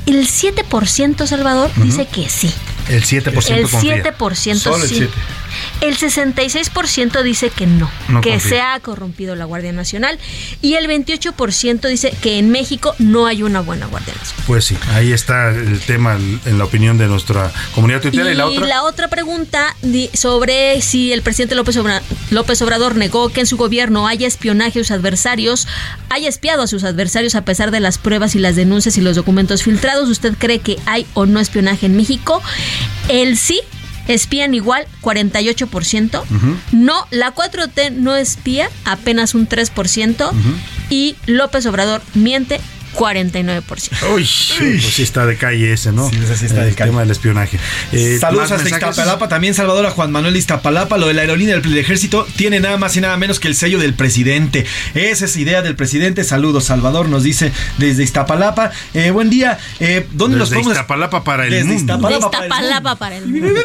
El 0.05 0.27
7%, 0.27 1.25
Salvador, 1.25 1.71
dice 1.77 2.05
que 2.05 2.29
sí. 2.29 2.53
El 2.89 3.03
7% 3.03 3.51
El 3.51 3.67
7% 3.67 4.87
sí. 4.87 4.99
El 4.99 5.09
66% 5.81 7.23
dice 7.23 7.49
que 7.49 7.67
no, 7.67 7.89
que 8.21 8.39
se 8.39 8.61
ha 8.61 8.79
corrompido 8.79 9.35
la 9.35 9.45
Guardia 9.45 9.71
Nacional 9.71 10.19
y 10.61 10.75
el 10.75 10.87
28% 10.87 11.87
dice 11.87 12.13
que 12.21 12.39
en 12.39 12.49
México 12.49 12.95
no 12.99 13.25
hay 13.25 13.43
una 13.43 13.61
buena 13.61 13.85
Guardia 13.87 14.13
Nacional. 14.13 14.43
Pues 14.47 14.65
sí, 14.65 14.77
ahí 14.89 15.11
está 15.11 15.49
el 15.49 15.79
tema 15.81 16.15
en 16.45 16.57
la 16.57 16.65
opinión 16.65 16.97
de 16.97 17.07
nuestra 17.07 17.51
comunidad 17.73 18.01
tuitera. 18.01 18.31
Y, 18.31 18.35
la 18.35 18.47
otra, 18.47 18.65
la 18.65 18.83
otra 18.83 19.07
pregunta 19.07 19.75
sobre 20.13 20.81
si 20.81 21.11
el 21.13 21.21
presidente 21.21 21.55
López 21.55 21.77
Obrador, 21.77 22.03
López 22.31 22.61
Obrador 22.61 22.95
negó 22.95 23.29
que 23.29 23.41
en 23.41 23.47
su 23.47 23.57
gobierno 23.57 24.07
haya 24.07 24.27
espionaje 24.27 24.79
a 24.79 24.83
sus 24.83 24.91
adversarios, 24.91 25.67
haya 26.09 26.29
espiado 26.29 26.63
a 26.63 26.67
sus 26.67 26.83
adversarios 26.83 27.35
a 27.35 27.43
pesar 27.45 27.71
de 27.71 27.79
las 27.79 27.97
pruebas 27.97 28.35
y 28.35 28.39
las 28.39 28.55
denuncias 28.55 28.97
y 28.97 29.01
los 29.01 29.15
documentos 29.15 29.63
filtrados. 29.63 30.09
¿Usted 30.09 30.33
cree 30.37 30.59
que 30.59 30.77
hay 30.85 31.05
o 31.13 31.25
no 31.25 31.39
espionaje 31.39 31.85
en 31.85 31.95
México? 31.95 32.41
El 33.07 33.37
sí 33.37 33.61
espían 34.07 34.53
igual 34.53 34.85
48%. 35.01 36.23
No, 36.71 37.05
la 37.11 37.33
4T 37.33 37.91
no 37.91 38.15
espía, 38.15 38.69
apenas 38.85 39.35
un 39.35 39.47
3%. 39.47 40.31
Y 40.89 41.15
López 41.25 41.65
Obrador 41.65 42.01
miente 42.13 42.59
49%. 42.97 44.15
Uy, 44.15 44.27
pues 44.27 44.93
sí 44.93 45.03
está 45.03 45.25
de 45.27 45.37
calle 45.37 45.71
ese, 45.71 45.91
¿no? 45.91 46.09
Sí, 46.09 46.17
sí 46.35 46.47
está 46.47 46.65
de 46.65 46.73
calle. 46.73 46.89
El 46.89 46.91
tema 46.91 47.01
del 47.01 47.11
espionaje. 47.11 47.59
Eh, 47.91 48.17
Saludos 48.19 48.51
hasta 48.51 48.67
Iztapalapa, 48.67 49.29
también 49.29 49.53
Salvador 49.53 49.85
a 49.85 49.91
Juan 49.91 50.11
Manuel 50.11 50.35
Iztapalapa. 50.35 50.97
Lo 50.97 51.05
de 51.07 51.13
la 51.13 51.21
aerolínea 51.21 51.59
del 51.59 51.77
ejército 51.77 52.27
tiene 52.35 52.59
nada 52.59 52.77
más 52.77 52.97
y 52.97 53.01
nada 53.01 53.15
menos 53.17 53.39
que 53.39 53.47
el 53.47 53.53
sello 53.55 53.77
del 53.77 53.93
presidente. 53.93 54.65
Esa 54.95 55.25
es 55.25 55.37
idea 55.37 55.61
del 55.61 55.75
presidente. 55.75 56.23
Saludos, 56.23 56.63
Salvador, 56.65 57.07
nos 57.07 57.21
dice 57.23 57.51
desde 57.77 58.01
Iztapalapa. 58.03 58.71
Eh, 58.95 59.11
buen 59.11 59.29
día. 59.29 59.59
Eh, 59.79 60.07
¿Dónde 60.13 60.37
los 60.37 60.49
podemos 60.49 60.71
Iztapalapa 60.73 61.23
para 61.23 61.45
el 61.45 61.51
desde 61.51 61.65
mundo. 61.65 61.93
Iztapalapa, 61.93 62.95
para 62.95 63.17
el 63.17 63.27
mundo. 63.27 63.59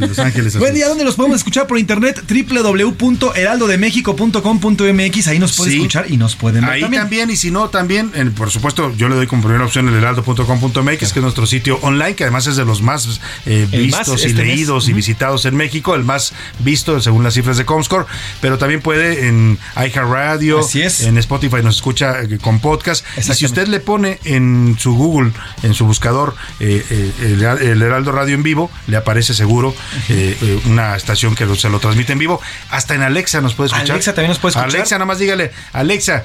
Los 0.00 0.18
Ángeles. 0.18 0.58
Buen 0.58 0.74
día, 0.74 0.88
¿dónde 0.88 1.04
los 1.04 1.14
podemos 1.14 1.38
escuchar 1.38 1.66
por 1.66 1.78
internet? 1.78 2.22
www.heraldodemexico.com.mx. 2.28 5.28
Ahí 5.28 5.38
nos 5.38 5.56
puede 5.56 5.74
escuchar 5.74 6.06
y 6.10 6.16
nos 6.16 6.34
pueden 6.36 6.62
ver 6.62 6.70
Ahí 6.70 6.80
también. 6.90 7.30
y 7.30 7.36
si 7.36 7.50
no, 7.50 7.68
también, 7.68 8.10
por 8.42 8.50
supuesto, 8.50 8.92
yo 8.96 9.08
le 9.08 9.14
doy 9.14 9.28
como 9.28 9.42
primera 9.42 9.64
opción 9.64 9.86
el 9.86 9.94
heraldo.com.mx, 9.94 10.98
que 10.98 11.04
es 11.04 11.16
nuestro 11.22 11.46
sitio 11.46 11.78
online, 11.82 12.16
que 12.16 12.24
además 12.24 12.48
es 12.48 12.56
de 12.56 12.64
los 12.64 12.82
más 12.82 13.20
eh, 13.46 13.68
vistos 13.70 14.24
y 14.24 14.30
este 14.30 14.44
leídos 14.44 14.88
y 14.88 14.92
visitados 14.92 15.44
en 15.44 15.54
México, 15.54 15.94
el 15.94 16.02
más 16.02 16.32
visto 16.58 17.00
según 17.00 17.22
las 17.22 17.34
cifras 17.34 17.56
de 17.56 17.64
Comscore, 17.64 18.04
pero 18.40 18.58
también 18.58 18.80
puede 18.80 19.28
en 19.28 19.60
iHeartRadio, 19.76 20.60
en 20.74 21.18
Spotify 21.18 21.62
nos 21.62 21.76
escucha 21.76 22.20
eh, 22.22 22.38
con 22.38 22.58
podcast. 22.58 23.06
Y 23.16 23.22
si 23.22 23.46
usted 23.46 23.68
le 23.68 23.78
pone 23.78 24.18
en 24.24 24.76
su 24.76 24.96
Google, 24.96 25.30
en 25.62 25.72
su 25.72 25.86
buscador, 25.86 26.34
eh, 26.58 27.12
el, 27.20 27.80
Heraldo 27.80 28.10
Radio 28.10 28.34
en 28.34 28.42
vivo, 28.42 28.72
le 28.88 28.96
aparece 28.96 29.34
seguro 29.34 29.72
una 30.66 30.96
estación 30.96 31.36
que 31.36 31.46
se 31.54 31.70
lo 31.70 31.78
transmite 31.78 32.12
en 32.12 32.18
vivo. 32.18 32.40
Hasta 32.70 32.96
en 32.96 33.02
Alexa 33.02 33.40
nos 33.40 33.54
puede 33.54 33.68
escuchar. 33.68 33.92
Alexa 33.92 34.14
también 34.14 34.30
nos 34.30 34.40
puede 34.40 34.50
escuchar. 34.50 34.68
Alexa, 34.68 34.96
nada 34.96 35.06
más 35.06 35.20
dígale, 35.20 35.52
Alexa, 35.72 36.24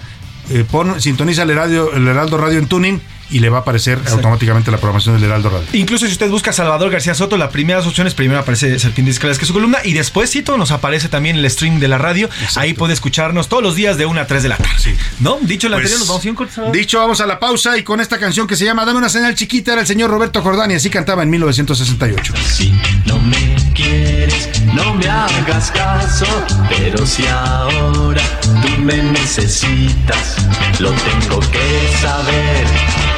eh, 0.50 0.66
pon, 0.70 1.00
sintoniza 1.02 1.44
el, 1.44 1.56
radio, 1.56 1.94
el 1.94 2.08
Heraldo 2.08 2.38
Radio 2.38 2.60
en 2.60 2.68
Tuning 2.68 3.02
y 3.30 3.40
le 3.40 3.50
va 3.50 3.60
a 3.60 3.62
aparecer 3.62 4.00
automáticamente 4.10 4.72
la 4.72 4.78
programación 4.78 5.16
del 5.16 5.26
Heraldo 5.26 5.50
Radio. 5.50 5.68
Incluso 5.74 6.06
si 6.06 6.12
usted 6.12 6.30
busca 6.30 6.54
Salvador 6.54 6.90
García 6.92 7.14
Soto, 7.14 7.38
las 7.38 7.52
primeras 7.52 7.86
opciones, 7.86 8.14
primero 8.14 8.40
aparece 8.40 8.78
Serpín 8.80 9.06
que 9.08 9.32
es 9.32 9.38
su 9.48 9.54
columna, 9.54 9.80
y 9.84 9.94
después 9.94 10.30
nos 10.58 10.72
aparece 10.72 11.10
también 11.10 11.38
el 11.38 11.50
stream 11.50 11.80
de 11.80 11.88
la 11.88 11.98
radio. 11.98 12.30
Ahí 12.56 12.74
puede 12.74 12.94
escucharnos 12.94 13.48
todos 13.50 13.64
los 13.64 13.76
días 13.76 13.98
de 13.98 14.06
1 14.06 14.20
a 14.22 14.28
3 14.28 14.44
de 14.44 14.50
la 14.50 14.58
tarde. 14.58 14.98
¿No? 15.20 15.38
Dicho 15.42 15.68
lo 15.70 15.78
Pues, 15.78 15.86
anterior, 15.86 16.00
nos 16.00 16.08
vamos 16.08 16.24
a 16.24 16.28
ir 16.28 16.32
un 16.32 16.36
corte, 16.36 16.62
Dicho, 16.78 17.00
vamos 17.00 17.22
a 17.22 17.26
la 17.26 17.40
pausa 17.40 17.78
y 17.78 17.84
con 17.84 18.00
esta 18.00 18.20
canción 18.20 18.48
que 18.48 18.56
se 18.56 18.66
llama 18.66 18.86
Dame 18.86 19.00
una 19.00 19.10
señal 19.10 19.34
chiquita, 19.36 19.74
era 19.74 19.82
el 19.82 19.88
señor 19.88 20.10
Roberto 20.10 20.42
Jordán 20.42 20.72
y 20.72 20.76
así 20.76 20.90
cantaba 20.90 21.24
en 21.24 21.30
1968. 21.30 22.34
Si 22.48 22.72
no 23.06 23.20
me 23.20 23.56
quieres, 23.74 24.50
no 24.74 24.94
me 24.96 25.08
hagas 25.08 25.72
caso, 25.72 26.26
pero 26.70 27.06
si 27.06 27.26
ahora 27.28 28.22
tú 28.42 28.82
me 28.82 28.98
necesitas, 29.04 30.36
lo 30.80 30.92
tengo 30.92 31.40
que 31.40 31.90
saber 32.02 32.66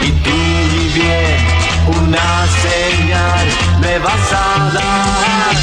y 0.02 0.12
tú 0.12 0.30
y 0.30 1.00
bien 1.00 1.60
una 1.88 2.48
señal 2.62 3.48
me 3.82 4.00
vas 4.00 4.34
a 4.34 4.72
dar. 4.74 5.56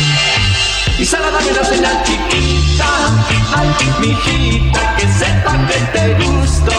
Y 0.99 1.05
solo 1.05 1.31
dame 1.31 1.51
una 1.51 1.65
señal 1.65 2.03
chiquita, 2.05 2.87
ay, 3.55 3.69
mi 4.01 4.07
hijita, 4.09 4.97
que 4.97 5.07
sepa 5.13 5.59
que 5.67 5.99
te 5.99 6.15
gusto, 6.25 6.73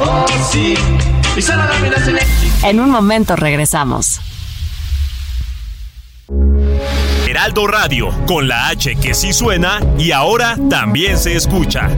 oh 0.00 0.26
sí. 0.50 0.74
Y 1.36 1.42
solo 1.42 1.64
dame 1.66 1.88
una 1.88 2.04
señal 2.04 2.26
chiquita. 2.40 2.68
En 2.68 2.80
un 2.80 2.90
momento 2.90 3.36
regresamos. 3.36 4.20
Heraldo 7.28 7.66
Radio, 7.66 8.10
con 8.26 8.48
la 8.48 8.68
H 8.68 8.96
que 8.96 9.14
sí 9.14 9.32
suena 9.32 9.80
y 9.98 10.12
ahora 10.12 10.56
también 10.70 11.18
se 11.18 11.36
escucha. 11.36 11.88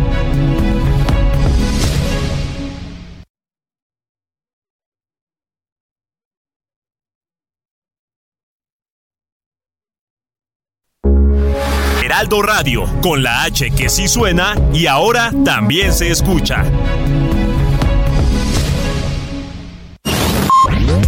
Heraldo 12.21 12.43
Radio, 12.43 12.85
con 13.01 13.23
la 13.23 13.45
H 13.45 13.71
que 13.71 13.89
sí 13.89 14.07
suena 14.07 14.55
y 14.75 14.87
ahora 14.87 15.33
también 15.43 15.95
se 15.95 16.11
escucha. 16.11 16.67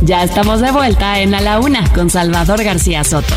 Ya 0.00 0.22
estamos 0.22 0.62
de 0.62 0.70
vuelta 0.70 1.20
en 1.20 1.34
A 1.34 1.42
la 1.42 1.60
Una 1.60 1.86
con 1.92 2.08
Salvador 2.08 2.64
García 2.64 3.04
Soto. 3.04 3.34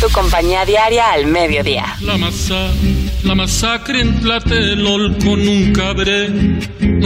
Tu 0.00 0.08
compañía 0.08 0.64
diaria 0.64 1.12
al 1.12 1.26
mediodía. 1.26 1.84
La 2.00 2.18
masa, 2.18 2.72
la 3.22 3.36
masacre 3.36 4.00
en 4.00 4.20
Tlatelolco 4.20 5.36
nunca 5.36 5.90
habré, 5.90 6.26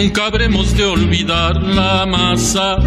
nunca 0.03 0.27
habremos 0.27 0.75
de 0.75 0.85
olvidar 0.85 1.63
la 1.63 2.07
masa, 2.07 2.79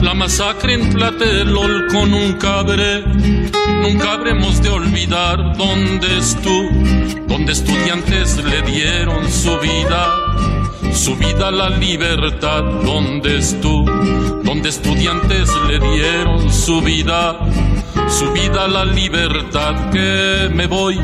la 0.00 0.14
masacre 0.14 0.74
en 0.74 0.90
Tlatelolco 0.90 2.06
nunca 2.06 2.58
habré, 2.58 3.02
nunca 3.82 4.14
habremos 4.14 4.60
de 4.60 4.70
olvidar 4.70 5.56
dónde 5.56 6.18
estuvo, 6.18 6.68
donde 7.28 7.52
estudiantes 7.52 8.42
le 8.42 8.62
dieron 8.62 9.30
su 9.30 9.56
vida 9.60 10.26
su 10.92 11.14
vida 11.14 11.50
la 11.50 11.68
libertad. 11.70 12.64
¿Dónde 12.84 13.38
estuvo? 13.38 13.84
Donde 14.42 14.70
estudiantes 14.70 15.50
le 15.68 15.78
dieron 15.78 16.50
su 16.50 16.80
vida, 16.80 17.38
su 18.08 18.32
vida 18.32 18.64
a 18.64 18.68
la 18.68 18.84
libertad. 18.84 19.90
Que 19.90 20.50
me 20.52 20.66
voy, 20.66 20.98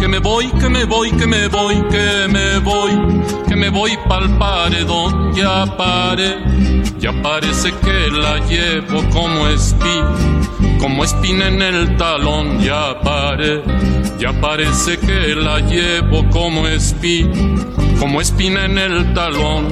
que 0.00 0.08
me 0.08 0.18
voy, 0.18 0.50
que 0.52 0.68
me 0.68 0.84
voy, 0.84 1.10
que 1.12 1.26
me 1.26 1.48
voy, 1.48 1.74
que 1.90 2.28
me 2.28 2.58
voy, 2.58 2.92
que 3.48 3.56
me 3.56 3.68
voy 3.70 3.98
pa'l 4.08 4.28
paredón. 4.38 5.34
Ya 5.34 5.64
pare, 5.76 6.38
ya 6.98 7.12
parece 7.22 7.72
que 7.72 8.10
la 8.10 8.38
llevo 8.46 9.02
como 9.10 9.48
espina, 9.48 10.14
como 10.78 11.04
espina 11.04 11.48
en 11.48 11.62
el 11.62 11.96
talón. 11.96 12.60
Ya 12.60 13.00
pare, 13.00 13.62
ya 14.18 14.32
parece 14.40 14.98
que 14.98 15.34
la 15.34 15.60
llevo 15.60 16.28
como 16.30 16.66
espina 16.66 17.32
como 17.98 18.20
espina 18.20 18.64
en 18.66 18.78
el 18.78 19.14
talón. 19.14 19.68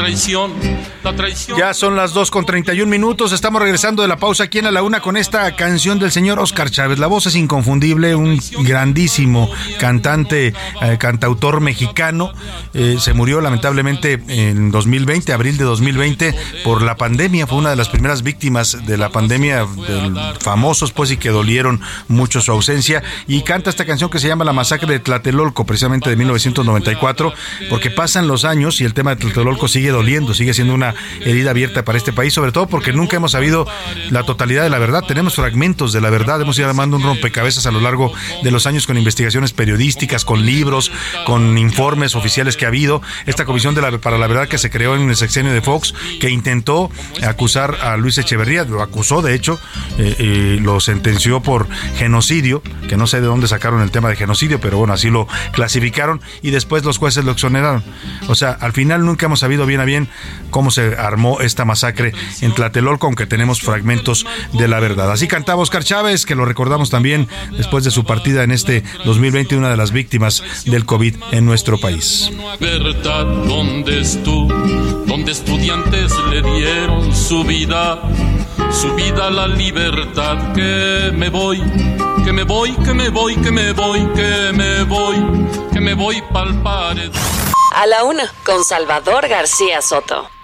Traición, 0.00 0.54
la 1.02 1.14
traición. 1.14 1.58
Ya 1.58 1.74
son 1.74 1.96
las 1.96 2.12
2 2.12 2.30
con 2.30 2.44
31 2.44 2.90
minutos. 2.90 3.32
Estamos 3.32 3.62
regresando 3.62 4.02
de 4.02 4.08
la 4.08 4.18
pausa 4.18 4.44
aquí 4.44 4.58
en 4.58 4.66
a 4.66 4.70
la 4.70 4.82
una 4.82 5.00
con 5.00 5.16
esta 5.16 5.54
canción 5.56 5.98
del 5.98 6.10
señor 6.10 6.38
Oscar 6.38 6.70
Chávez. 6.70 6.98
La 6.98 7.06
voz 7.06 7.26
es 7.26 7.36
inconfundible, 7.36 8.14
un 8.14 8.40
grandísimo 8.60 9.50
cantante, 9.78 10.54
eh, 10.82 10.96
cantautor 10.98 11.60
mexicano. 11.60 12.32
Eh, 12.74 12.96
se 13.00 13.12
murió 13.14 13.40
lamentablemente 13.40 14.20
en 14.28 14.70
2020, 14.70 15.32
abril 15.32 15.56
de 15.56 15.64
2020, 15.64 16.34
por 16.64 16.82
la 16.82 16.96
pandemia. 16.96 17.46
Fue 17.46 17.58
una 17.58 17.70
de 17.70 17.76
las 17.76 17.88
primeras 17.88 18.22
víctimas 18.22 18.86
de 18.86 18.96
la 18.96 19.10
pandemia, 19.10 19.66
famosos, 20.40 20.92
pues, 20.92 21.10
y 21.10 21.16
que 21.16 21.30
dolieron 21.30 21.80
mucho 22.08 22.40
su 22.40 22.52
ausencia. 22.52 23.02
Y 23.26 23.42
canta 23.42 23.70
esta 23.70 23.84
canción 23.84 24.10
que 24.10 24.18
se 24.18 24.28
llama 24.28 24.44
La 24.44 24.52
Masacre 24.52 24.92
de 24.92 25.00
Tlatelolco, 25.00 25.64
precisamente 25.64 26.10
de 26.10 26.16
1994, 26.16 27.32
porque 27.68 27.90
pasan 27.90 28.28
los 28.28 28.44
años 28.44 28.80
y 28.80 28.84
el 28.84 28.94
tema 28.94 29.14
de 29.14 29.16
Tlatelolco 29.16 29.68
sigue 29.68 29.90
doliendo, 29.90 30.34
sigue 30.34 30.54
siendo 30.54 30.74
una 30.74 30.89
herida 31.20 31.50
abierta 31.50 31.84
para 31.84 31.98
este 31.98 32.12
país, 32.12 32.32
sobre 32.32 32.52
todo 32.52 32.66
porque 32.66 32.92
nunca 32.92 33.16
hemos 33.16 33.32
sabido 33.32 33.66
la 34.10 34.22
totalidad 34.24 34.62
de 34.62 34.70
la 34.70 34.78
verdad. 34.78 35.04
Tenemos 35.06 35.34
fragmentos 35.34 35.92
de 35.92 36.00
la 36.00 36.10
verdad, 36.10 36.40
hemos 36.40 36.58
ido 36.58 36.68
armando 36.68 36.96
un 36.96 37.02
rompecabezas 37.02 37.66
a 37.66 37.70
lo 37.70 37.80
largo 37.80 38.12
de 38.42 38.50
los 38.50 38.66
años 38.66 38.86
con 38.86 38.98
investigaciones 38.98 39.52
periodísticas, 39.52 40.24
con 40.24 40.44
libros, 40.44 40.90
con 41.26 41.58
informes 41.58 42.14
oficiales 42.14 42.56
que 42.56 42.64
ha 42.64 42.68
habido. 42.68 43.02
Esta 43.26 43.44
comisión 43.44 43.74
de 43.74 43.82
la, 43.82 43.98
para 43.98 44.18
la 44.18 44.26
verdad 44.26 44.48
que 44.48 44.58
se 44.58 44.70
creó 44.70 44.96
en 44.96 45.08
el 45.08 45.16
sexenio 45.16 45.52
de 45.52 45.60
Fox, 45.60 45.94
que 46.20 46.30
intentó 46.30 46.90
acusar 47.22 47.76
a 47.82 47.96
Luis 47.96 48.18
Echeverría, 48.18 48.64
lo 48.64 48.82
acusó 48.82 49.22
de 49.22 49.34
hecho, 49.34 49.58
eh, 49.98 50.14
eh, 50.18 50.58
lo 50.60 50.80
sentenció 50.80 51.40
por 51.40 51.68
genocidio, 51.96 52.62
que 52.88 52.96
no 52.96 53.06
sé 53.06 53.20
de 53.20 53.26
dónde 53.26 53.48
sacaron 53.48 53.82
el 53.82 53.90
tema 53.90 54.08
de 54.08 54.16
genocidio, 54.16 54.60
pero 54.60 54.78
bueno, 54.78 54.92
así 54.92 55.10
lo 55.10 55.26
clasificaron 55.52 56.20
y 56.42 56.50
después 56.50 56.84
los 56.84 56.98
jueces 56.98 57.24
lo 57.24 57.32
exoneraron. 57.32 57.82
O 58.28 58.34
sea, 58.34 58.52
al 58.52 58.72
final 58.72 59.04
nunca 59.04 59.26
hemos 59.26 59.40
sabido 59.40 59.66
bien 59.66 59.80
a 59.80 59.84
bien 59.84 60.08
cómo 60.50 60.70
se 60.70 60.79
armó 60.98 61.40
esta 61.40 61.64
masacre 61.64 62.12
en 62.40 62.54
Tlatelolco, 62.54 63.06
aunque 63.06 63.26
tenemos 63.26 63.60
fragmentos 63.60 64.26
de 64.52 64.68
la 64.68 64.80
verdad. 64.80 65.12
Así 65.12 65.28
cantaba 65.28 65.62
Oscar 65.62 65.84
Chávez, 65.84 66.26
que 66.26 66.34
lo 66.34 66.44
recordamos 66.44 66.90
también 66.90 67.28
después 67.56 67.84
de 67.84 67.90
su 67.90 68.04
partida 68.04 68.42
en 68.42 68.50
este 68.50 68.82
2020, 69.04 69.56
una 69.56 69.70
de 69.70 69.76
las 69.76 69.92
víctimas 69.92 70.42
del 70.64 70.84
COVID 70.84 71.16
en 71.32 71.46
nuestro 71.46 71.78
país. 71.78 72.30
verdad, 72.58 73.24
¿dónde 73.46 74.00
tú? 74.24 74.48
Donde 75.06 75.32
estudiantes 75.32 76.12
le 76.30 76.42
dieron 76.42 77.14
su 77.14 77.44
vida, 77.44 78.00
su 78.70 78.94
vida 78.94 79.26
a 79.26 79.30
la 79.30 79.46
libertad. 79.46 80.52
Que 80.52 81.12
me 81.14 81.28
voy, 81.28 81.62
que 82.24 82.32
me 82.32 82.44
voy, 82.44 82.72
que 82.76 82.94
me 82.94 83.08
voy, 83.08 83.36
que 83.36 83.50
me 83.50 83.72
voy, 83.72 84.00
que 84.14 84.52
me 84.52 84.84
voy, 84.84 85.16
que 85.72 85.80
me 85.80 85.94
voy 85.94 86.22
pa'l 86.32 86.62
pared. 86.62 87.10
A 87.74 87.86
la 87.86 88.04
una, 88.04 88.32
con 88.44 88.64
Salvador 88.64 89.28
García 89.28 89.80
Soto. 89.82 90.39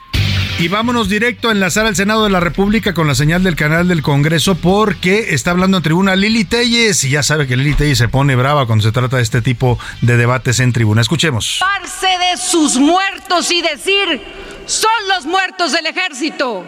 Y 0.59 0.69
vámonos 0.69 1.11
directo 1.11 1.51
a 1.51 1.53
enlazar 1.53 1.85
al 1.85 1.95
Senado 1.97 2.25
de 2.25 2.31
la 2.31 2.41
República 2.41 2.95
con 2.95 3.07
la 3.07 3.15
señal 3.15 3.43
del 3.43 3.57
canal 3.57 3.89
del 3.89 4.01
Congreso 4.01 4.55
porque 4.55 5.35
está 5.35 5.51
hablando 5.51 5.77
en 5.77 5.83
tribuna 5.83 6.17
Lili 6.17 6.47
Telles 6.47 7.05
y 7.05 7.11
ya 7.11 7.23
sabe 7.23 7.47
que 7.47 7.59
Lili 7.59 7.75
Telles 7.75 7.99
se 7.99 8.09
pone 8.09 8.37
brava 8.37 8.67
cuando 8.67 8.83
se 8.83 8.91
trata 8.91 9.19
de 9.19 9.23
este 9.23 9.43
tipo 9.43 9.79
de 10.01 10.17
debates 10.17 10.59
en 10.61 10.73
tribuna. 10.73 11.03
Escuchemos. 11.03 11.59
Parse 11.61 12.07
de 12.07 12.39
sus 12.39 12.79
muertos 12.79 13.51
y 13.51 13.61
decir, 13.61 14.23
son 14.65 14.91
los 15.15 15.27
muertos 15.27 15.73
del 15.73 15.85
ejército. 15.85 16.65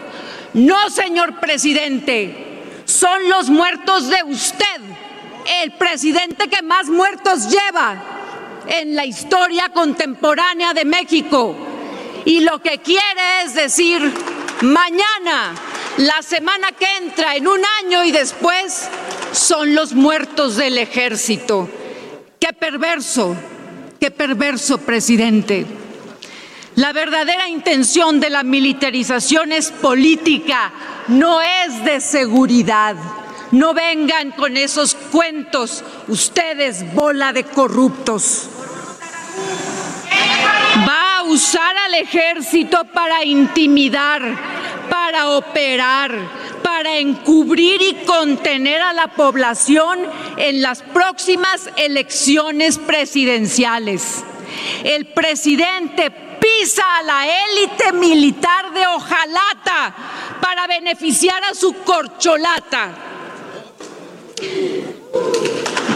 No, 0.53 0.91
señor 0.91 1.39
presidente, 1.39 2.61
son 2.85 3.27
los 3.27 3.49
muertos 3.49 4.07
de 4.07 4.21
usted, 4.23 4.81
el 5.63 5.71
presidente 5.71 6.47
que 6.47 6.61
más 6.61 6.89
muertos 6.89 7.49
lleva 7.49 8.03
en 8.67 8.95
la 8.95 9.07
historia 9.07 9.69
contemporánea 9.69 10.75
de 10.75 10.85
México. 10.85 11.68
Y 12.29 12.41
lo 12.41 12.61
que 12.61 12.77
quiere 12.77 13.41
es 13.43 13.55
decir, 13.55 13.99
mañana, 14.61 15.55
la 15.97 16.21
semana 16.21 16.71
que 16.73 16.85
entra, 16.97 17.35
en 17.35 17.47
un 17.47 17.59
año 17.83 18.05
y 18.05 18.11
después, 18.11 18.87
son 19.31 19.73
los 19.73 19.93
muertos 19.93 20.55
del 20.55 20.77
ejército. 20.77 21.67
Qué 22.39 22.53
perverso, 22.53 23.35
qué 23.99 24.11
perverso, 24.11 24.77
presidente. 24.77 25.65
La 26.75 26.93
verdadera 26.93 27.49
intención 27.49 28.19
de 28.19 28.29
la 28.29 28.43
militarización 28.43 29.51
es 29.51 29.71
política, 29.71 30.71
no 31.07 31.41
es 31.41 31.83
de 31.83 31.99
seguridad. 31.99 32.95
No 33.51 33.73
vengan 33.73 34.33
con 34.33 34.55
esos 34.55 34.93
cuentos, 34.93 35.83
ustedes, 36.07 36.93
bola 36.93 37.33
de 37.33 37.45
corruptos. 37.45 38.49
Usar 41.29 41.77
al 41.77 41.93
ejército 41.93 42.85
para 42.85 43.23
intimidar, 43.23 44.19
para 44.89 45.29
operar, 45.29 46.11
para 46.63 46.97
encubrir 46.97 47.79
y 47.83 47.93
contener 48.03 48.81
a 48.81 48.93
la 48.93 49.09
población 49.09 49.99
en 50.37 50.63
las 50.63 50.81
próximas 50.81 51.69
elecciones 51.77 52.79
presidenciales. 52.79 54.23
El 54.83 55.05
presidente 55.05 56.09
pisa 56.09 56.97
a 56.97 57.03
la 57.03 57.27
élite 57.27 57.91
militar 57.93 58.73
de 58.73 58.87
hojalata 58.87 59.95
para 60.41 60.65
beneficiar 60.65 61.43
a 61.43 61.53
su 61.53 61.73
corcholata. 61.83 62.89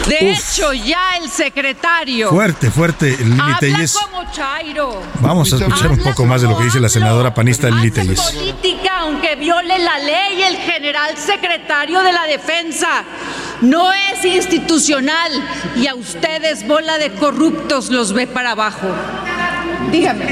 De 0.08 0.32
Uf. 0.32 0.38
hecho, 0.58 0.74
ya 0.74 1.16
el 1.22 1.30
secretario 1.30 2.30
Fuerte, 2.30 2.70
fuerte, 2.70 3.18
Lili 3.18 3.56
Telles. 3.60 3.94
como 3.94 4.30
Chairo. 4.32 5.02
Vamos 5.22 5.54
a 5.54 5.56
escuchar 5.58 5.92
un 5.92 6.00
poco 6.00 6.26
más 6.26 6.42
de 6.42 6.48
lo 6.50 6.58
que 6.58 6.66
dice 6.66 6.80
la 6.82 6.90
senadora 6.90 7.34
panista 7.34 7.70
Lili 7.70 7.90
Telles. 7.92 8.20
política 8.20 8.92
aunque 9.00 9.36
viole 9.36 9.80
la 9.80 10.00
ley 10.00 10.44
el 10.44 10.58
general 10.58 11.18
secretario 11.18 12.02
de 12.04 12.12
la 12.12 12.24
defensa. 12.26 13.04
No 13.62 13.94
es 13.94 14.26
institucional 14.26 15.32
y 15.76 15.88
a 15.88 15.96
ustedes 15.96 16.68
bola 16.68 16.98
de 16.98 17.14
corruptos 17.14 17.90
los 17.90 18.12
ve 18.14 18.28
para 18.28 18.52
abajo. 18.52 18.88
Dígame. 19.94 20.26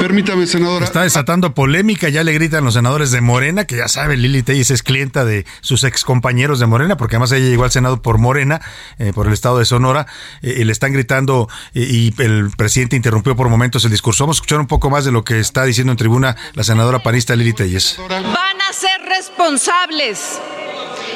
Permítame, 0.00 0.46
senadora. 0.46 0.84
Está 0.84 1.02
desatando 1.02 1.52
polémica, 1.52 2.08
ya 2.08 2.22
le 2.22 2.32
gritan 2.32 2.64
los 2.64 2.74
senadores 2.74 3.10
de 3.10 3.20
Morena, 3.20 3.64
que 3.64 3.76
ya 3.76 3.88
sabe, 3.88 4.16
Lili 4.16 4.44
Telles 4.44 4.70
es 4.70 4.84
clienta 4.84 5.24
de 5.24 5.44
sus 5.62 5.82
excompañeros 5.82 6.60
de 6.60 6.66
Morena, 6.66 6.96
porque 6.96 7.16
además 7.16 7.32
ella 7.32 7.46
llegó 7.46 7.64
al 7.64 7.72
Senado 7.72 8.00
por 8.00 8.18
Morena, 8.18 8.60
eh, 8.98 9.12
por 9.12 9.26
el 9.26 9.32
estado 9.32 9.58
de 9.58 9.64
Sonora, 9.64 10.06
eh, 10.42 10.58
y 10.58 10.64
le 10.64 10.70
están 10.70 10.92
gritando, 10.92 11.48
eh, 11.74 11.80
y 11.80 12.14
el 12.22 12.50
presidente 12.56 12.94
interrumpió 12.94 13.34
por 13.34 13.48
momentos 13.48 13.84
el 13.84 13.90
discurso. 13.90 14.22
Vamos 14.24 14.36
a 14.36 14.38
escuchar 14.38 14.60
un 14.60 14.68
poco 14.68 14.88
más 14.88 15.04
de 15.04 15.10
lo 15.10 15.24
que 15.24 15.40
está 15.40 15.64
diciendo 15.64 15.90
en 15.90 15.96
tribuna 15.96 16.36
la 16.54 16.62
senadora 16.62 17.00
panista 17.00 17.34
Lili 17.34 17.52
Telles. 17.52 17.96
Van 18.08 18.60
a 18.60 18.72
ser 18.72 19.02
responsables 19.08 20.40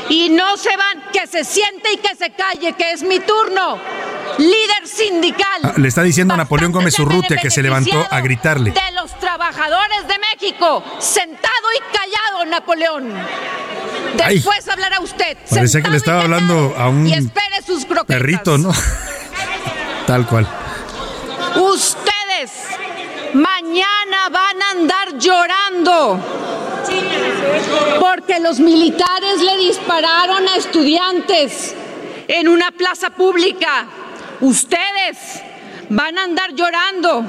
y 0.08 0.28
no 0.30 0.56
se 0.56 0.76
van, 0.76 1.02
que 1.12 1.26
se 1.26 1.44
siente 1.44 1.92
y 1.92 1.96
que 1.98 2.14
se 2.16 2.30
calle, 2.30 2.72
que 2.74 2.92
es 2.92 3.02
mi 3.02 3.20
turno. 3.20 3.78
Líder 4.38 4.86
sindical. 4.86 5.60
Ah, 5.62 5.72
le 5.76 5.88
está 5.88 6.02
diciendo 6.02 6.34
a 6.34 6.36
Napoleón 6.36 6.70
Gómez 6.72 6.98
Urrutia 6.98 7.36
que 7.38 7.50
se 7.50 7.62
levantó 7.62 8.06
a 8.10 8.20
gritarle. 8.20 8.70
de 8.72 8.92
los 8.92 9.18
trabajadores 9.18 10.06
de 10.06 10.14
México, 10.18 10.82
sentado 10.98 11.66
y 11.74 11.96
callado, 11.96 12.44
Napoleón. 12.46 13.12
Ay. 14.22 14.36
Después 14.36 14.68
hablará 14.68 15.00
usted. 15.00 15.36
Parecía 15.48 15.82
que 15.82 15.90
le 15.90 15.96
estaba 15.96 16.22
hablando 16.22 16.74
a 16.76 16.88
un 16.88 17.06
Y 17.06 17.14
espere 17.14 17.62
sus 17.66 17.84
croquetas. 17.84 18.06
perrito, 18.06 18.58
¿no? 18.58 18.72
Tal 20.06 20.26
cual. 20.26 20.46
Ustedes 21.56 22.50
mañana 23.34 24.28
van 24.30 24.62
a 24.62 24.70
andar 24.70 25.18
llorando 25.18 26.20
porque 28.00 28.38
los 28.40 28.58
militares 28.58 29.40
le 29.40 29.56
dispararon 29.58 30.48
a 30.48 30.56
estudiantes 30.56 31.74
en 32.28 32.48
una 32.48 32.70
plaza 32.70 33.10
pública. 33.10 33.86
Ustedes 34.40 35.42
van 35.88 36.18
a 36.18 36.24
andar 36.24 36.54
llorando 36.54 37.24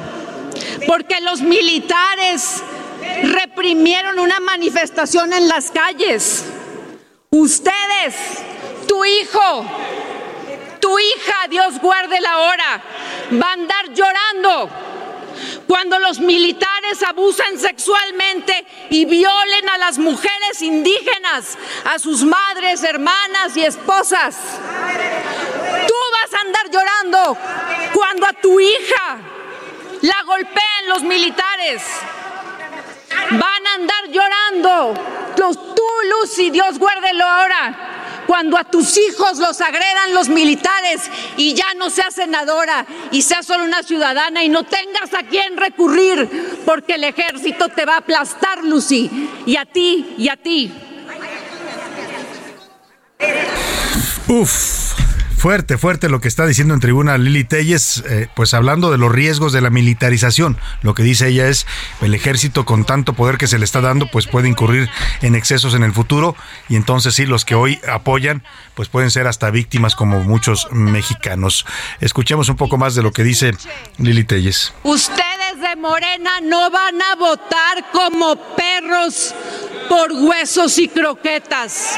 porque 0.86 1.20
los 1.22 1.42
militares 1.42 2.64
reprimieron 3.24 4.20
una 4.20 4.40
manifestación 4.40 5.34
en 5.34 5.48
las 5.48 5.72
calles. 5.72 6.46
Ustedes, 7.30 8.16
tu 8.88 9.04
hijo, 9.06 9.66
tu 10.80 10.98
hija, 11.00 11.48
Dios 11.50 11.80
guarde 11.82 12.20
la 12.22 12.38
hora, 12.40 12.84
va 13.42 13.50
a 13.50 13.54
andar 13.54 13.94
llorando 13.94 14.70
cuando 15.68 16.00
los 16.00 16.20
militares 16.20 17.04
abusan 17.04 17.60
sexualmente 17.60 18.66
y 18.90 19.06
violen 19.06 19.70
a 19.70 19.78
las 19.78 19.98
mujeres 19.98 20.62
indígenas, 20.62 21.58
a 21.86 22.00
sus 22.00 22.24
madres, 22.24 22.84
hermanas 22.84 23.56
y 23.58 23.64
esposas. 23.64 24.38
Tú 25.88 25.94
vas 26.12 26.34
a 26.34 26.42
andar 26.46 26.70
llorando 26.72 27.38
cuando 27.94 28.26
a 28.28 28.34
tu 28.34 28.60
hija 28.60 29.18
la 30.02 30.24
golpeen 30.26 30.90
los 30.90 31.04
militares. 31.04 31.84
Van 33.32 33.68
a 33.68 33.74
andar 33.74 34.08
llorando. 34.10 34.94
Los, 35.38 35.76
tú, 35.76 35.84
Lucy, 36.10 36.50
Dios 36.50 36.80
guárdelo 36.80 37.26
ahora 37.26 37.98
cuando 38.28 38.58
a 38.58 38.66
tus 38.66 38.98
hijos 38.98 39.38
los 39.38 39.62
agredan 39.62 40.14
los 40.14 40.30
militares 40.30 41.10
y 41.38 41.54
ya 41.54 41.74
no 41.76 41.90
seas 41.90 42.14
senadora 42.14 42.86
y 43.12 43.22
seas 43.22 43.46
solo 43.46 43.64
una 43.64 43.82
ciudadana 43.82 44.44
y 44.44 44.50
no 44.50 44.64
tengas 44.64 45.14
a 45.14 45.24
quién 45.24 45.58
recurrir, 45.58 46.62
porque 46.66 46.96
el 46.96 47.06
ejército 47.06 47.70
te 47.70 47.86
va 47.86 47.96
a 47.96 48.00
aplastar, 48.00 48.64
Lucy, 48.64 49.10
y 49.46 49.56
a 49.56 49.66
ti, 49.66 50.14
y 50.18 50.28
a 50.30 50.36
ti. 50.36 50.72
Uf. 54.28 55.07
Fuerte, 55.38 55.78
fuerte 55.78 56.10
lo 56.10 56.20
que 56.20 56.28
está 56.28 56.48
diciendo 56.48 56.74
en 56.74 56.80
tribuna 56.80 57.16
Lili 57.20 57.44
Telles, 57.44 58.04
eh, 58.10 58.28
pues 58.36 58.56
hablando 58.56 58.90
de 58.90 58.98
los 58.98 59.12
riesgos 59.12 59.54
de 59.54 59.62
la 59.62 59.70
militarización. 59.70 60.58
Lo 60.82 60.96
que 60.96 61.04
dice 61.04 61.28
ella 61.28 61.48
es, 61.48 61.68
el 62.02 62.16
ejército 62.16 62.66
con 62.66 62.86
tanto 62.86 63.14
poder 63.14 63.38
que 63.38 63.46
se 63.46 63.60
le 63.60 63.64
está 63.64 63.80
dando, 63.80 64.08
pues 64.08 64.26
puede 64.26 64.50
incurrir 64.50 64.90
en 65.22 65.36
excesos 65.36 65.76
en 65.76 65.84
el 65.84 65.94
futuro 65.94 66.36
y 66.70 66.76
entonces 66.76 67.14
sí, 67.14 67.28
los 67.28 67.46
que 67.46 67.54
hoy 67.54 67.80
apoyan, 67.88 68.44
pues 68.74 68.90
pueden 68.90 69.12
ser 69.12 69.28
hasta 69.28 69.52
víctimas 69.52 69.96
como 69.96 70.24
muchos 70.24 70.70
mexicanos. 70.72 71.68
Escuchemos 72.02 72.50
un 72.50 72.56
poco 72.56 72.80
más 72.80 72.96
de 72.96 73.04
lo 73.04 73.12
que 73.12 73.24
dice 73.24 73.52
Lili 74.00 74.24
Telles. 74.24 74.74
Ustedes 74.82 75.62
de 75.62 75.76
Morena 75.76 76.42
no 76.42 76.72
van 76.72 77.00
a 77.00 77.16
votar 77.16 77.92
como 77.94 78.36
perros 78.56 79.36
por 79.88 80.12
huesos 80.12 80.80
y 80.80 80.88
croquetas. 80.88 81.96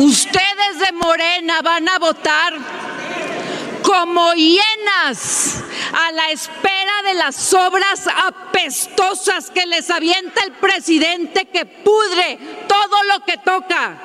Ustedes 0.00 0.78
de 0.78 0.92
Morena 0.92 1.60
van 1.60 1.86
a 1.86 1.98
votar 1.98 2.54
como 3.82 4.32
hienas 4.32 5.62
a 5.92 6.10
la 6.12 6.30
espera 6.30 7.02
de 7.04 7.12
las 7.12 7.52
obras 7.52 8.06
apestosas 8.06 9.50
que 9.50 9.66
les 9.66 9.90
avienta 9.90 10.42
el 10.44 10.52
presidente 10.52 11.44
que 11.48 11.66
pudre 11.66 12.38
todo 12.66 13.02
lo 13.12 13.24
que 13.26 13.36
toca. 13.44 13.98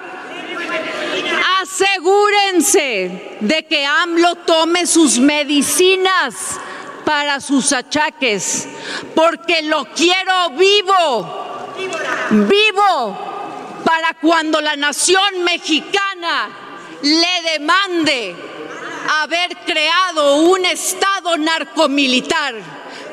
Asegúrense 1.62 3.38
de 3.40 3.66
que 3.66 3.86
AMLO 3.86 4.36
tome 4.36 4.88
sus 4.88 5.18
medicinas 5.18 6.60
para 7.06 7.40
sus 7.40 7.72
achaques, 7.72 8.68
porque 9.16 9.62
lo 9.62 9.86
quiero 9.94 10.50
vivo, 10.58 11.74
vivo 12.32 13.35
para 13.86 14.16
cuando 14.16 14.60
la 14.60 14.76
nación 14.76 15.44
mexicana 15.44 16.50
le 17.04 17.52
demande 17.52 18.36
haber 19.22 19.56
creado 19.58 20.38
un 20.38 20.66
Estado 20.66 21.38
narcomilitar 21.38 22.56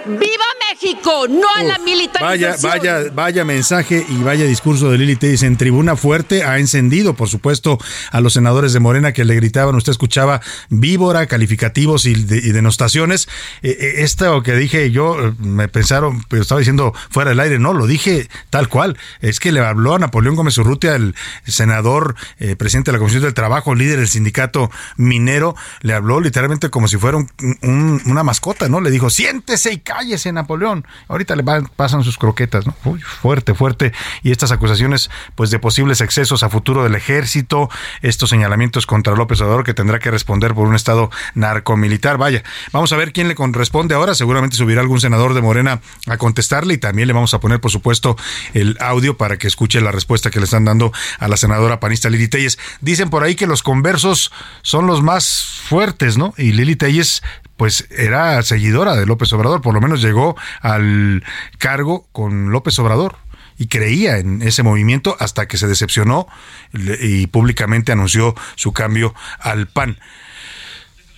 ¡Viva 0.06 0.44
México! 0.68 1.28
No 1.28 1.46
a 1.54 1.62
la 1.62 1.78
militarización. 1.78 2.70
Vaya, 2.70 2.98
vaya, 3.00 3.10
vaya 3.14 3.44
mensaje 3.44 4.04
y 4.08 4.22
vaya 4.22 4.44
discurso 4.44 4.90
de 4.90 4.98
Lili 4.98 5.16
Telles 5.16 5.42
en 5.44 5.56
tribuna 5.56 5.94
fuerte. 5.94 6.42
Ha 6.42 6.58
encendido, 6.58 7.14
por 7.14 7.28
supuesto, 7.28 7.78
a 8.10 8.20
los 8.20 8.32
senadores 8.32 8.72
de 8.72 8.80
Morena 8.80 9.12
que 9.12 9.24
le 9.24 9.34
gritaban. 9.36 9.76
Usted 9.76 9.92
escuchaba 9.92 10.40
víbora, 10.70 11.26
calificativos 11.26 12.06
y, 12.06 12.14
denostaciones. 12.14 13.28
Eh, 13.62 13.76
eh, 13.78 13.94
esto 13.98 14.42
que 14.42 14.54
dije 14.54 14.90
yo, 14.90 15.28
eh, 15.28 15.32
me 15.38 15.68
pensaron, 15.68 16.24
pero 16.28 16.42
estaba 16.42 16.58
diciendo 16.58 16.92
fuera 17.10 17.30
del 17.30 17.40
aire. 17.40 17.58
No, 17.60 17.72
lo 17.72 17.86
dije 17.86 18.28
tal 18.50 18.68
cual. 18.68 18.98
Es 19.20 19.38
que 19.38 19.52
le 19.52 19.60
habló 19.60 19.94
a 19.94 19.98
Napoleón 20.00 20.34
Gómez 20.34 20.58
Urrutia, 20.58 20.96
el 20.96 21.14
senador, 21.46 22.16
presidente 22.58 22.90
de 22.90 22.96
la 22.96 22.98
Comisión 22.98 23.22
del 23.22 23.34
Trabajo, 23.34 23.74
líder 23.74 23.98
del 23.98 24.08
sindicato 24.08 24.70
minero. 24.96 25.54
Le 25.80 25.94
habló 25.94 26.20
literalmente 26.20 26.70
como 26.70 26.88
si 26.88 26.96
fuera 26.96 27.18
una 27.62 28.22
mascota, 28.24 28.68
¿no? 28.68 28.80
Le 28.80 28.90
dijo, 28.90 29.10
siéntese 29.10 29.72
y 29.72 29.78
cállese 29.92 30.32
Napoleón. 30.32 30.86
Ahorita 31.08 31.36
le 31.36 31.44
pasan 31.76 32.02
sus 32.02 32.16
croquetas, 32.16 32.66
¿no? 32.66 32.74
fuerte, 33.20 33.54
fuerte. 33.54 33.92
Y 34.22 34.30
estas 34.30 34.50
acusaciones, 34.50 35.10
pues, 35.34 35.50
de 35.50 35.58
posibles 35.58 36.00
excesos 36.00 36.42
a 36.42 36.48
futuro 36.48 36.82
del 36.82 36.94
ejército, 36.94 37.68
estos 38.00 38.30
señalamientos 38.30 38.86
contra 38.86 39.14
López 39.14 39.40
Obrador 39.40 39.64
que 39.64 39.74
tendrá 39.74 39.98
que 39.98 40.10
responder 40.10 40.54
por 40.54 40.66
un 40.66 40.74
estado 40.74 41.10
narcomilitar. 41.34 42.16
Vaya, 42.16 42.42
vamos 42.72 42.92
a 42.92 42.96
ver 42.96 43.12
quién 43.12 43.28
le 43.28 43.34
corresponde 43.34 43.94
ahora. 43.94 44.14
Seguramente 44.14 44.56
subirá 44.56 44.80
algún 44.80 45.00
senador 45.00 45.34
de 45.34 45.42
Morena 45.42 45.80
a 46.06 46.16
contestarle 46.16 46.74
y 46.74 46.78
también 46.78 47.08
le 47.08 47.14
vamos 47.14 47.34
a 47.34 47.40
poner, 47.40 47.60
por 47.60 47.70
supuesto, 47.70 48.16
el 48.54 48.78
audio 48.80 49.16
para 49.16 49.36
que 49.36 49.46
escuche 49.46 49.80
la 49.80 49.92
respuesta 49.92 50.30
que 50.30 50.38
le 50.38 50.44
están 50.44 50.64
dando 50.64 50.92
a 51.18 51.28
la 51.28 51.36
senadora 51.36 51.80
panista 51.80 52.08
Lili 52.08 52.28
Telles. 52.28 52.58
Dicen 52.80 53.10
por 53.10 53.24
ahí 53.24 53.34
que 53.34 53.46
los 53.46 53.62
conversos 53.62 54.32
son 54.62 54.86
los 54.86 55.02
más 55.02 55.60
fuertes, 55.68 56.16
¿no? 56.16 56.32
Y 56.38 56.52
Lili 56.52 56.76
Telles 56.76 57.22
pues 57.56 57.86
era 57.90 58.42
seguidora 58.42 58.96
de 58.96 59.06
López 59.06 59.32
Obrador, 59.32 59.60
por 59.60 59.74
lo 59.74 59.80
menos 59.80 60.02
llegó 60.02 60.36
al 60.60 61.24
cargo 61.58 62.06
con 62.12 62.50
López 62.50 62.78
Obrador 62.78 63.16
y 63.58 63.68
creía 63.68 64.18
en 64.18 64.42
ese 64.42 64.62
movimiento 64.62 65.16
hasta 65.20 65.46
que 65.46 65.58
se 65.58 65.68
decepcionó 65.68 66.26
y 66.72 67.26
públicamente 67.28 67.92
anunció 67.92 68.34
su 68.56 68.72
cambio 68.72 69.14
al 69.38 69.68
PAN. 69.68 69.98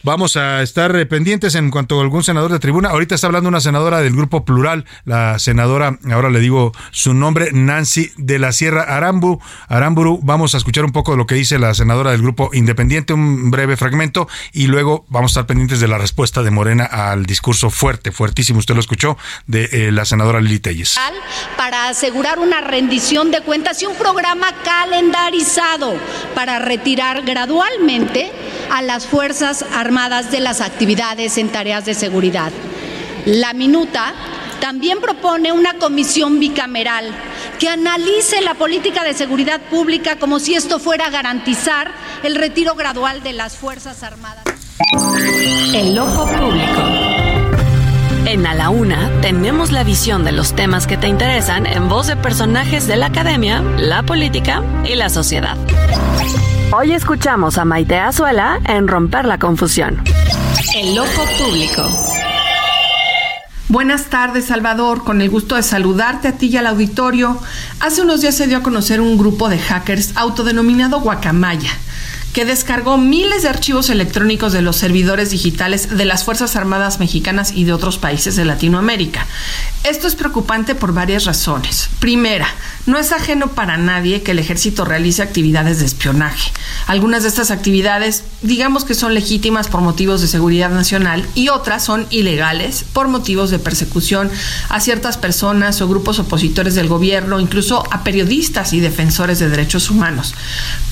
Vamos 0.05 0.37
a 0.37 0.61
estar 0.61 0.95
eh, 0.97 1.07
pendientes 1.07 1.55
en 1.55 1.71
cuanto 1.71 1.99
a 1.99 2.03
algún 2.03 2.23
senador 2.23 2.53
de 2.53 2.59
tribuna. 2.59 2.91
Ahorita 2.91 3.15
está 3.15 3.27
hablando 3.27 3.49
una 3.49 3.63
senadora 3.63 4.03
del 4.03 4.15
grupo 4.15 4.45
plural, 4.45 4.85
la 5.07 5.39
senadora, 5.39 5.99
ahora 6.13 6.29
le 6.29 6.41
digo 6.41 6.73
su 6.91 7.15
nombre, 7.15 7.49
Nancy 7.55 8.13
de 8.19 8.39
la 8.39 8.53
Sierra 8.53 8.83
Arambu, 8.83 9.41
Aramburu. 9.67 10.21
Vamos 10.23 10.55
a 10.55 10.59
escuchar 10.59 10.85
un 10.85 10.93
poco 10.93 11.13
de 11.13 11.17
lo 11.17 11.25
que 11.25 11.37
dice 11.37 11.59
la 11.59 11.73
senadora 11.73 12.11
del 12.11 12.21
grupo 12.21 12.51
independiente, 12.53 13.15
un 13.15 13.51
breve 13.51 13.79
fragmento, 13.79 14.29
y 14.53 14.67
luego 14.67 15.07
vamos 15.09 15.31
a 15.31 15.41
estar 15.41 15.47
pendientes 15.47 15.81
de 15.81 15.89
la 15.89 15.97
respuesta 15.97 16.43
de 16.43 16.51
Morena 16.51 16.85
al 16.85 17.25
discurso 17.25 17.71
fuerte, 17.71 18.13
fuertísimo, 18.13 18.59
usted 18.59 18.75
lo 18.75 18.81
escuchó, 18.81 19.17
de 19.47 19.71
eh, 19.73 19.91
la 19.91 20.05
senadora 20.05 20.39
Lili 20.39 20.61
Telles. 20.61 20.97
Para 21.57 21.89
asegurar 21.89 22.41
una 22.41 22.61
rendición 22.61 23.31
de 23.31 23.41
cuentas 23.41 23.83
y 23.83 23.87
un 23.87 23.97
programa 23.97 24.49
calendarizado 24.65 25.95
para 26.35 26.59
retirar 26.59 27.23
gradualmente 27.23 28.31
a 28.71 28.83
las 28.83 29.07
Fuerzas 29.07 29.65
Armadas 29.73 29.94
de 29.95 30.41
las 30.41 30.61
actividades 30.61 31.39
en 31.39 31.51
tareas 31.51 31.85
de 31.85 31.95
seguridad. 31.95 32.51
La 33.27 33.53
minuta 33.53 34.13
también 34.61 35.01
propone 35.01 35.53
una 35.53 35.75
comisión 35.75 36.41
bicameral 36.41 37.15
que 37.61 37.69
analice 37.69 38.41
la 38.41 38.55
política 38.55 39.05
de 39.05 39.15
seguridad 39.15 39.61
pública 39.71 40.17
como 40.17 40.41
si 40.41 40.57
esto 40.57 40.81
fuera 40.81 41.07
a 41.07 41.11
garantizar 41.11 41.93
el 42.25 42.35
retiro 42.35 42.75
gradual 42.75 43.23
de 43.23 43.35
las 43.35 43.57
Fuerzas 43.57 44.03
Armadas. 44.03 44.43
El 45.73 45.97
ojo 45.97 46.27
público. 46.27 47.24
En 48.27 48.47
A 48.47 48.55
la 48.55 48.71
Una 48.71 49.11
tenemos 49.21 49.71
la 49.71 49.85
visión 49.85 50.25
de 50.25 50.33
los 50.33 50.55
temas 50.55 50.87
que 50.87 50.97
te 50.97 51.09
interesan 51.09 51.67
en 51.67 51.91
voz 51.91 52.07
de 52.07 52.17
personajes 52.17 52.87
de 52.87 52.97
la 52.97 53.07
academia, 53.07 53.61
la 53.61 54.03
política 54.03 54.63
y 54.85 54.95
la 54.95 55.11
sociedad. 55.11 55.59
Hoy 56.73 56.93
escuchamos 56.93 57.59
a 57.59 57.67
Maite 57.67 57.99
Azuela 57.99 58.61
en 58.67 58.89
Romper 58.89 59.27
la 59.27 59.39
Confusión. 59.39 60.03
El 60.75 60.99
ojo 60.99 61.25
público. 61.39 61.83
Buenas 63.69 64.05
tardes, 64.05 64.47
Salvador. 64.47 65.05
Con 65.05 65.21
el 65.21 65.29
gusto 65.29 65.57
de 65.57 65.63
saludarte 65.63 66.29
a 66.29 66.33
ti 66.33 66.47
y 66.47 66.57
al 66.57 66.67
auditorio. 66.67 67.39
Hace 67.81 68.01
unos 68.01 68.23
días 68.23 68.35
se 68.35 68.47
dio 68.47 68.59
a 68.59 68.63
conocer 68.63 69.03
un 69.03 69.19
grupo 69.19 69.51
de 69.51 69.59
hackers 69.59 70.17
autodenominado 70.17 71.01
Guacamaya 71.01 71.71
que 72.35 72.45
descargó 72.45 72.99
miles 72.99 73.45
de 73.45 73.49
archivos 73.49 73.91
electrónicos 73.91 74.53
de 74.53 74.61
los 74.61 74.77
servidores 74.77 75.31
digitales 75.31 75.97
de 75.97 76.05
las 76.05 76.25
Fuerzas 76.25 76.57
Armadas 76.57 76.99
mexicanas 76.99 77.53
y 77.53 77.63
de 77.63 77.73
otros 77.73 77.97
países 77.97 78.35
de 78.35 78.45
Latinoamérica. 78.45 79.25
Esto 79.85 80.09
es 80.09 80.17
preocupante 80.17 80.75
por 80.75 80.93
varias 80.93 81.27
razones. 81.27 81.89
Primera, 82.01 82.49
no 82.87 82.99
es 82.99 83.13
ajeno 83.13 83.53
para 83.53 83.77
nadie 83.77 84.23
que 84.23 84.33
el 84.33 84.41
ejército 84.41 84.85
realice 84.85 85.23
actividades 85.23 85.79
de 85.79 85.87
espionaje. 85.87 86.51
Algunas 86.89 87.23
de 87.23 87.29
estas 87.29 87.53
actividades, 87.53 88.25
digamos 88.43 88.85
que 88.85 88.95
son 88.95 89.15
legítimas 89.15 89.69
por 89.69 89.81
motivos 89.81 90.21
de 90.21 90.27
seguridad 90.27 90.71
nacional 90.71 91.25
y 91.37 91.51
otras 91.51 91.85
son 91.85 92.07
ilegales 92.11 92.85
por 92.93 93.07
motivos 93.07 93.51
de 93.51 93.61
persecución 93.61 94.29
a 94.71 94.81
ciertas 94.81 95.19
personas 95.19 95.81
o 95.81 95.89
grupos 95.89 96.19
opositores 96.19 96.75
del 96.75 96.89
gobierno, 96.89 97.39
incluso 97.39 97.85
a 97.93 98.03
periodistas 98.03 98.73
y 98.73 98.81
defensores 98.81 99.39
de 99.39 99.49
derechos 99.49 99.89
humanos. 99.89 100.35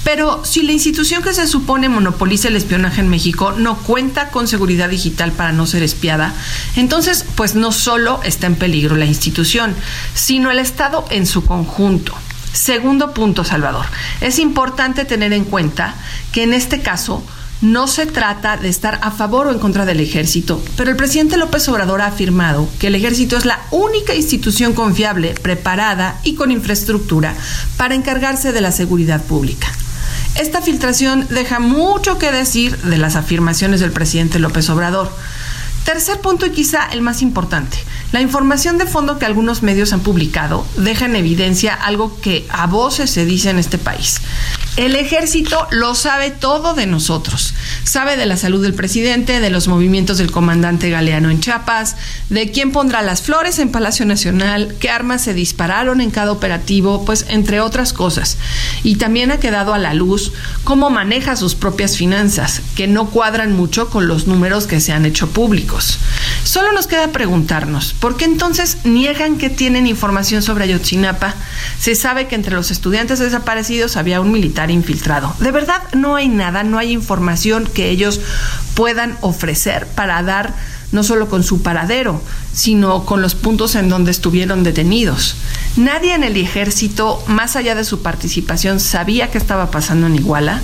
Pero 0.05 0.45
si 0.45 0.63
la 0.63 0.73
institución 0.73 1.23
que 1.23 1.32
se 1.33 1.47
supone 1.47 1.89
monopoliza 1.89 2.49
el 2.49 2.57
espionaje 2.57 3.01
en 3.01 3.09
México 3.09 3.53
no 3.53 3.77
cuenta 3.79 4.29
con 4.29 4.49
seguridad 4.49 4.89
digital 4.89 5.33
para 5.33 5.53
no 5.53 5.67
ser 5.67 5.83
espiada, 5.83 6.35
entonces 6.77 7.25
pues 7.35 7.55
no 7.55 7.73
solo 7.73 8.21
está 8.25 8.47
en 8.47 8.57
peligro 8.57 8.97
la 8.97 9.07
institución, 9.07 9.75
sino 10.15 10.51
el 10.51 10.59
Estado 10.59 11.05
en 11.11 11.27
su 11.27 11.45
conjunto. 11.45 12.15
Segundo 12.53 13.15
punto, 13.15 13.45
Salvador. 13.45 13.87
Es 14.21 14.39
importante 14.39 15.05
tener 15.05 15.33
en 15.33 15.45
cuenta 15.45 15.95
que 16.33 16.43
en 16.43 16.53
este 16.53 16.83
caso 16.83 17.25
no 17.63 17.87
se 17.87 18.07
trata 18.07 18.57
de 18.57 18.69
estar 18.69 18.99
a 19.03 19.13
favor 19.13 19.47
o 19.47 19.53
en 19.53 19.59
contra 19.59 19.87
del 19.87 20.01
ejército, 20.01 20.63
pero 20.77 20.91
el 20.91 20.97
presidente 20.97 21.37
López 21.37 21.67
Obrador 21.69 22.03
ha 22.03 22.07
afirmado 22.07 22.69
que 22.79 22.89
el 22.89 22.97
ejército 22.97 23.37
es 23.37 23.45
la 23.45 23.61
única 23.71 24.15
institución 24.15 24.75
confiable, 24.75 25.35
preparada 25.41 26.21
y 26.25 26.35
con 26.35 26.51
infraestructura 26.51 27.35
para 27.77 27.95
encargarse 27.95 28.53
de 28.53 28.61
la 28.61 28.73
seguridad 28.73 29.23
pública. 29.23 29.69
Esta 30.35 30.63
filtración 30.63 31.27
deja 31.29 31.59
mucho 31.59 32.19
que 32.19 32.33
decir 32.33 32.77
de 32.79 32.97
las 32.97 33.17
afirmaciones 33.17 33.81
del 33.81 33.93
presidente 33.93 34.39
López 34.39 34.71
Obrador. 34.71 35.11
Tercer 35.85 36.21
punto 36.21 36.47
y 36.47 36.51
quizá 36.51 36.87
el 36.87 37.03
más 37.03 37.23
importante. 37.23 37.77
La 38.13 38.21
información 38.21 38.77
de 38.77 38.85
fondo 38.85 39.19
que 39.19 39.25
algunos 39.25 39.63
medios 39.63 39.95
han 39.95 40.01
publicado 40.01 40.67
deja 40.77 41.07
en 41.07 41.17
evidencia 41.17 41.73
algo 41.73 42.21
que 42.21 42.47
a 42.51 42.67
voces 42.67 43.11
se 43.11 43.25
dice 43.25 43.49
en 43.49 43.59
este 43.59 43.79
país. 43.79 44.21
El 44.77 44.97
ejército 44.97 45.67
lo 45.71 45.95
sabe 45.95 46.31
todo 46.31 46.73
de 46.73 46.87
nosotros. 46.87 47.53
Sabe 47.85 48.17
de 48.17 48.25
la 48.25 48.39
salud 48.39 48.63
del 48.63 48.73
presidente, 48.73 49.39
de 49.39 49.51
los 49.51 49.69
movimientos 49.69 50.17
del 50.17 50.31
comandante 50.31 50.89
Galeano 50.89 51.31
en 51.31 51.41
Chiapas, 51.41 51.97
de 52.31 52.51
quién 52.51 52.73
pondrá 52.73 53.03
las 53.03 53.21
flores 53.21 53.59
en 53.59 53.71
Palacio 53.71 54.07
Nacional, 54.07 54.75
qué 54.81 54.89
armas 54.89 55.21
se 55.23 55.35
dispararon 55.35 56.01
en 56.01 56.11
cada 56.11 56.33
operativo, 56.33 57.05
pues 57.05 57.27
entre 57.29 57.61
otras 57.61 57.93
cosas. 57.93 58.39
Y 58.83 58.97
también 58.97 59.31
ha 59.31 59.37
quedado 59.37 59.75
a 59.75 59.79
la 59.79 59.93
luz 59.93 60.33
cómo 60.65 60.89
maneja 60.89 61.37
sus 61.37 61.55
propias 61.55 61.99
finanzas, 61.99 62.63
que 62.75 62.87
no 62.87 63.11
cuadran 63.11 63.53
mucho 63.53 63.91
con 63.91 64.09
los 64.09 64.27
números 64.27 64.67
que 64.67 64.81
se 64.81 64.93
han 64.93 65.05
hecho 65.05 65.29
públicos. 65.29 65.99
Solo 66.45 66.73
nos 66.73 66.87
queda 66.87 67.09
preguntarnos, 67.09 67.95
¿por 68.03 68.17
qué 68.17 68.25
entonces 68.25 68.79
niegan 68.83 69.39
que 69.39 69.49
tienen 69.49 69.87
información 69.87 70.43
sobre 70.43 70.65
Ayotzinapa? 70.65 71.37
Se 71.79 71.95
sabe 71.95 72.27
que 72.27 72.35
entre 72.35 72.53
los 72.53 72.73
estudiantes 72.73 73.21
desaparecidos 73.21 73.97
había 73.97 74.21
un 74.21 74.33
militar 74.33 74.73
infiltrado. 74.73 75.33
De 75.39 75.53
verdad 75.53 75.85
no 75.95 76.17
hay 76.17 76.27
nada, 76.27 76.65
no 76.65 76.79
hay 76.79 76.91
información 76.91 77.65
que 77.65 77.91
ellos 77.91 78.21
puedan 78.75 79.17
ofrecer 79.21 79.87
para 79.87 80.21
dar 80.25 80.53
no 80.93 81.03
solo 81.03 81.29
con 81.29 81.43
su 81.43 81.63
paradero, 81.63 82.23
sino 82.53 83.05
con 83.05 83.23
los 83.23 83.35
puntos 83.35 83.75
en 83.75 83.89
donde 83.89 84.11
estuvieron 84.11 84.63
detenidos. 84.63 85.37
Nadie 85.77 86.15
en 86.15 86.23
el 86.23 86.37
ejército, 86.37 87.23
más 87.27 87.57
allá 87.57 87.75
de 87.75 87.85
su 87.85 88.03
participación, 88.03 88.79
sabía 88.79 89.31
qué 89.31 89.39
estaba 89.39 89.71
pasando 89.71 90.07
en 90.07 90.17
Iguala. 90.17 90.61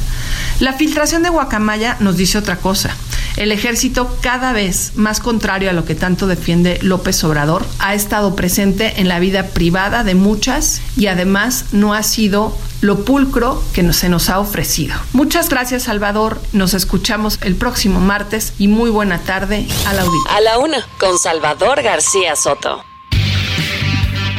La 0.60 0.74
filtración 0.74 1.22
de 1.22 1.30
Guacamaya 1.30 1.96
nos 2.00 2.16
dice 2.16 2.38
otra 2.38 2.56
cosa. 2.56 2.94
El 3.36 3.52
ejército, 3.52 4.18
cada 4.20 4.52
vez 4.52 4.92
más 4.96 5.20
contrario 5.20 5.70
a 5.70 5.72
lo 5.72 5.84
que 5.84 5.94
tanto 5.94 6.26
defiende 6.26 6.78
López 6.82 7.22
Obrador, 7.24 7.64
ha 7.78 7.94
estado 7.94 8.34
presente 8.36 9.00
en 9.00 9.09
la 9.09 9.20
vida 9.20 9.46
privada 9.46 10.05
de 10.05 10.14
muchas 10.14 10.80
y 10.96 11.06
además 11.06 11.66
no 11.72 11.94
ha 11.94 12.02
sido 12.02 12.56
lo 12.80 13.05
pulcro 13.05 13.62
que 13.72 13.92
se 13.92 14.09
nos 14.09 14.30
ha 14.30 14.38
ofrecido. 14.38 14.94
Muchas 15.12 15.48
gracias, 15.48 15.84
Salvador. 15.84 16.40
Nos 16.52 16.74
escuchamos 16.74 17.38
el 17.42 17.56
próximo 17.56 18.00
martes 18.00 18.55
y 18.59 18.68
muy 18.68 18.90
buena 18.90 19.18
tarde 19.20 19.66
a 19.86 19.92
la. 19.92 20.05
A 20.30 20.40
la 20.40 20.59
una, 20.59 20.86
con 20.98 21.18
Salvador 21.18 21.82
García 21.82 22.36
Soto. 22.36 22.88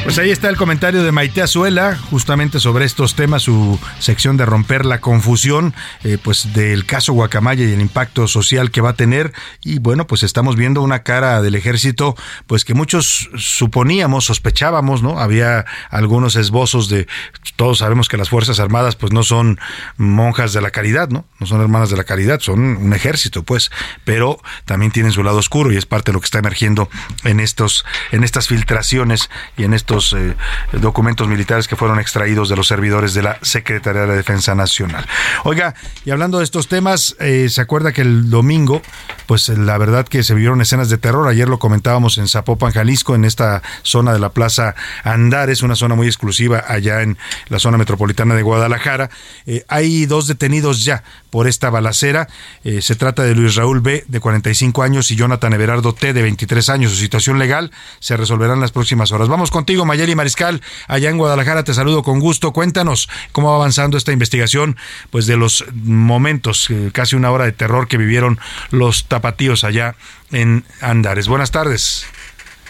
Pues 0.04 0.18
ahí 0.18 0.32
está 0.32 0.50
el 0.50 0.56
comentario 0.56 1.04
de 1.04 1.12
Maite 1.12 1.42
Azuela, 1.42 1.96
justamente 2.10 2.60
sobre 2.60 2.86
estos 2.86 3.16
temas, 3.16 3.44
su 3.44 3.78
sección 4.00 4.38
de 4.38 4.46
romper 4.46 4.86
la 4.86 5.02
confusión, 5.02 5.76
eh, 6.04 6.18
pues 6.22 6.54
del 6.54 6.86
caso 6.86 7.14
Guacamaya 7.14 7.66
y 7.66 7.74
el 7.74 7.82
impacto 7.82 8.28
social 8.28 8.72
que 8.72 8.82
va 8.82 8.92
a 8.92 8.94
tener. 8.94 9.34
Y 9.62 9.80
bueno, 9.80 10.08
pues 10.08 10.24
estamos 10.24 10.56
viendo 10.56 10.82
una 10.82 11.04
cara 11.04 11.42
del 11.42 11.54
ejército, 11.54 12.16
pues 12.48 12.66
que 12.66 12.74
muchos 12.74 13.30
suponíamos, 13.36 14.26
sospechábamos, 14.26 15.04
¿no? 15.04 15.20
Había 15.20 15.66
algunos 15.90 16.38
esbozos 16.38 16.90
de, 16.90 17.08
todos 17.56 17.80
sabemos 17.80 18.08
que 18.08 18.18
las 18.18 18.30
Fuerzas 18.30 18.60
Armadas, 18.60 18.96
pues 18.96 19.12
no 19.12 19.22
son 19.22 19.60
monjas 19.98 20.54
de 20.54 20.62
la 20.62 20.72
caridad, 20.72 21.10
¿no? 21.10 21.26
No 21.40 21.46
son 21.46 21.62
hermanas 21.62 21.90
de 21.90 21.98
la 21.98 22.06
caridad, 22.06 22.40
son 22.40 22.62
un 22.62 22.94
ejército, 22.94 23.44
pues, 23.44 23.70
pero 24.06 24.42
también 24.66 24.92
tienen 24.92 25.12
su 25.12 25.24
lado 25.24 25.38
oscuro 25.38 25.72
y 25.72 25.78
es 25.78 25.86
parte 25.86 26.12
de 26.12 26.14
lo 26.14 26.22
que 26.22 26.26
está 26.26 26.40
emergiendo 26.40 26.90
en 27.26 27.42
estos, 27.42 27.86
en 28.12 28.24
estas 28.24 28.48
filtraciones 28.48 29.30
y 29.58 29.66
en 29.66 29.74
estos 29.74 29.89
eh, 29.90 30.36
documentos 30.74 31.28
militares 31.28 31.68
que 31.68 31.76
fueron 31.76 32.00
extraídos 32.00 32.48
de 32.48 32.56
los 32.56 32.68
servidores 32.68 33.16
de 33.16 33.24
la 33.24 33.40
Secretaría 33.42 34.02
de 34.02 34.08
la 34.08 34.14
Defensa 34.14 34.54
Nacional. 34.54 35.06
Oiga, 35.44 35.74
y 36.06 36.12
hablando 36.12 36.38
de 36.38 36.44
estos 36.44 36.68
temas, 36.68 37.16
eh, 37.20 37.48
¿se 37.50 37.62
acuerda 37.62 37.92
que 37.92 38.02
el 38.02 38.30
domingo, 38.30 38.84
pues 39.26 39.50
la 39.50 39.78
verdad 39.80 40.08
que 40.08 40.22
se 40.22 40.36
vieron 40.36 40.62
escenas 40.62 40.90
de 40.90 41.00
terror? 41.00 41.28
Ayer 41.28 41.50
lo 41.50 41.58
comentábamos 41.58 42.20
en 42.20 42.28
Zapopan, 42.28 42.72
Jalisco, 42.72 43.16
en 43.16 43.26
esta 43.26 43.64
zona 43.82 44.14
de 44.14 44.20
la 44.20 44.30
Plaza 44.30 44.76
Andares, 45.04 45.64
una 45.64 45.76
zona 45.76 45.96
muy 45.96 46.06
exclusiva 46.06 46.64
allá 46.68 47.02
en 47.02 47.18
la 47.48 47.58
zona 47.58 47.80
metropolitana 47.80 48.36
de 48.36 48.44
Guadalajara. 48.44 49.10
Eh, 49.48 49.66
hay 49.70 50.06
dos 50.06 50.28
detenidos 50.28 50.86
ya 50.86 51.04
por 51.32 51.48
esta 51.48 51.70
balacera. 51.70 52.28
se 52.64 52.96
trata 52.96 53.24
de 53.24 53.36
Luis 53.36 53.56
Raúl 53.56 53.82
B, 53.82 54.04
de 54.08 54.20
45 54.20 54.84
años, 54.84 55.10
y 55.12 55.16
Jonathan 55.16 55.54
Everardo 55.54 55.94
T, 55.94 56.14
de 56.14 56.22
23 56.22 56.70
años. 56.70 56.92
Su 56.92 56.98
situación 56.98 57.40
legal 57.40 57.72
se 58.00 58.18
resolverá 58.18 58.54
en 58.54 58.62
las 58.62 58.72
próximas 58.72 59.12
horas. 59.12 59.28
Vamos 59.28 59.52
contigo, 59.52 59.79
Mayeli 59.86 60.16
Mariscal, 60.16 60.62
allá 60.88 61.10
en 61.10 61.18
Guadalajara. 61.18 61.64
Te 61.64 61.74
saludo 61.74 62.04
con 62.04 62.20
gusto. 62.20 62.54
Cuéntanos 62.54 63.10
cómo 63.32 63.50
va 63.50 63.56
avanzando 63.56 63.98
esta 63.98 64.12
investigación, 64.12 64.78
pues 65.10 65.26
de 65.28 65.38
los 65.38 65.66
momentos, 65.74 66.70
eh, 66.70 66.90
casi 66.94 67.16
una 67.16 67.32
hora 67.32 67.46
de 67.46 67.52
terror 67.52 67.88
que 67.88 67.98
vivieron 67.98 68.40
los 68.72 69.06
tapatíos 69.06 69.64
allá 69.64 69.96
en 70.32 70.64
Andares. 70.82 71.28
Buenas 71.28 71.52
tardes. 71.52 72.06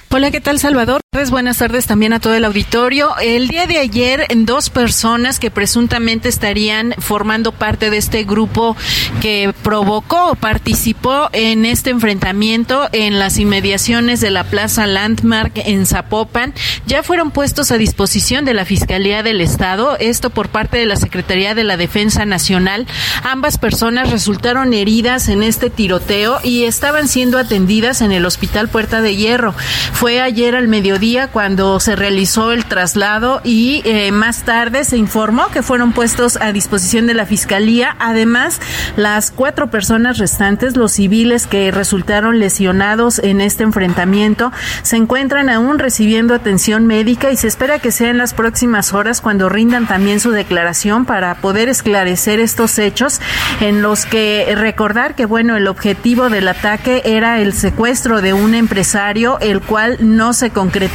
Hola, 0.10 0.31
¿qué 0.31 0.41
tal 0.41 0.60
Salvador? 0.60 1.02
Buenas 1.11 1.57
tardes 1.57 1.88
también 1.88 2.14
a 2.14 2.19
todo 2.19 2.36
el 2.36 2.45
auditorio. 2.45 3.18
El 3.19 3.48
día 3.48 3.65
de 3.65 3.80
ayer, 3.80 4.27
dos 4.36 4.69
personas 4.69 5.40
que 5.40 5.49
presuntamente 5.49 6.30
estarían 6.30 6.94
formando 6.99 7.52
parte 7.52 7.90
de 7.90 7.98
este 7.98 8.23
grupo 8.26 8.77
que 9.19 9.52
provocó 9.64 10.30
o 10.30 10.36
participó 10.36 11.30
en 11.34 11.65
este 11.65 11.90
enfrentamiento 11.90 12.88
en 12.91 13.18
las 13.18 13.40
inmediaciones 13.40 14.22
de 14.22 14.30
la 14.30 14.44
Plaza 14.44 14.86
Landmark 14.86 15.53
en 15.56 15.88
Zapopan, 15.88 16.53
ya 16.86 17.02
fueron 17.02 17.31
puestos 17.31 17.72
a 17.72 17.80
disposición 17.80 18.45
de 18.45 18.53
la 18.53 18.64
Fiscalía 18.64 19.23
del 19.23 19.41
Estado, 19.41 19.98
esto 19.99 20.30
por 20.30 20.49
parte 20.49 20.77
de 20.77 20.86
la 20.86 20.95
Secretaría 20.95 21.56
de 21.56 21.64
la 21.64 21.76
Defensa 21.76 22.23
Nacional. 22.26 22.86
Ambas 23.23 23.57
personas 23.57 24.11
resultaron 24.11 24.76
heridas 24.76 25.27
en 25.27 25.41
este 25.41 25.72
tiroteo 25.72 26.40
y 26.44 26.65
estaban 26.65 27.07
siendo 27.07 27.40
atendidas 27.40 28.02
en 28.02 28.11
el 28.11 28.26
Hospital 28.27 28.69
Puerta 28.69 29.02
de 29.02 29.15
Hierro. 29.15 29.56
Fue 29.91 30.22
ayer 30.22 30.56
al 30.56 30.68
mediodía 30.68 30.98
cuando 31.31 31.80
se 31.80 31.95
realizó 31.95 32.51
el 32.51 32.65
traslado 32.65 33.39
y 33.45 33.81
eh, 33.85 34.11
más 34.11 34.43
tarde 34.43 34.84
se 34.84 34.97
informó 34.97 35.47
que 35.47 35.63
fueron 35.63 35.93
puestos 35.93 36.38
a 36.41 36.51
disposición 36.51 37.07
de 37.07 37.13
la 37.13 37.26
Fiscalía. 37.26 37.95
Además, 37.99 38.59
las 38.97 39.31
cuatro 39.31 39.69
personas 39.69 40.17
restantes, 40.17 40.76
los 40.76 40.91
civiles 40.91 41.47
que 41.47 41.71
resultaron 41.71 42.39
lesionados 42.39 43.19
en 43.19 43.39
este 43.39 43.63
enfrentamiento, 43.63 44.51
se 44.81 44.97
encuentran 44.97 45.49
aún 45.49 45.80
recibiendo 45.80 46.34
atención 46.34 46.85
médica 46.85 47.31
y 47.31 47.38
se 47.38 47.47
espera 47.47 47.80
que 47.80 47.93
sea 47.93 48.09
en 48.09 48.17
las 48.17 48.34
próximas 48.34 48.91
horas 48.93 49.21
cuando 49.21 49.47
rindan 49.47 49.88
también 49.88 50.19
su 50.19 50.31
declaración 50.31 51.05
para 51.05 51.35
poder 51.35 51.69
esclarecer 51.69 52.41
estos 52.41 52.77
hechos 52.77 53.21
en 53.61 53.81
los 53.81 54.05
que 54.05 54.53
recordar 54.57 55.15
que 55.15 55.26
bueno, 55.26 55.55
el 55.55 55.67
objetivo 55.67 56.30
del 56.30 56.49
ataque 56.49 57.03
era 57.05 57.39
el 57.39 57.53
secuestro 57.53 58.21
de 58.21 58.34
un 58.34 58.53
empresario, 58.53 59.39
el 59.39 59.61
cual 59.61 59.97
no 60.01 60.34
se 60.34 60.49
concretó, 60.49 60.89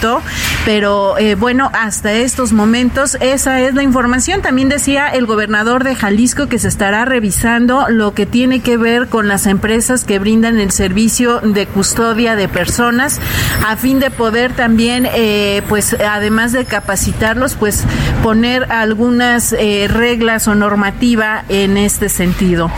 pero 0.64 1.18
eh, 1.18 1.34
bueno, 1.34 1.70
hasta 1.72 2.12
estos 2.12 2.52
momentos 2.52 3.16
esa 3.20 3.60
es 3.60 3.74
la 3.74 3.82
información. 3.82 4.42
También 4.42 4.68
decía 4.68 5.08
el 5.08 5.26
gobernador 5.26 5.84
de 5.84 5.94
Jalisco 5.94 6.48
que 6.48 6.58
se 6.58 6.68
estará 6.68 7.04
revisando 7.04 7.86
lo 7.88 8.14
que 8.14 8.26
tiene 8.26 8.60
que 8.60 8.76
ver 8.76 9.08
con 9.08 9.28
las 9.28 9.46
empresas 9.46 10.04
que 10.04 10.18
brindan 10.18 10.58
el 10.58 10.70
servicio 10.70 11.40
de 11.40 11.66
custodia 11.66 12.36
de 12.36 12.48
personas 12.48 13.20
a 13.66 13.76
fin 13.76 14.00
de 14.00 14.10
poder 14.10 14.54
también, 14.54 15.08
eh, 15.12 15.62
pues 15.68 15.94
además 15.94 16.52
de 16.52 16.64
capacitarlos, 16.64 17.54
pues 17.54 17.84
poner 18.22 18.70
algunas 18.72 19.52
eh, 19.52 19.86
reglas 19.88 20.48
o 20.48 20.54
normativa 20.54 21.44
en 21.48 21.76
este 21.76 22.08
sentido. 22.08 22.70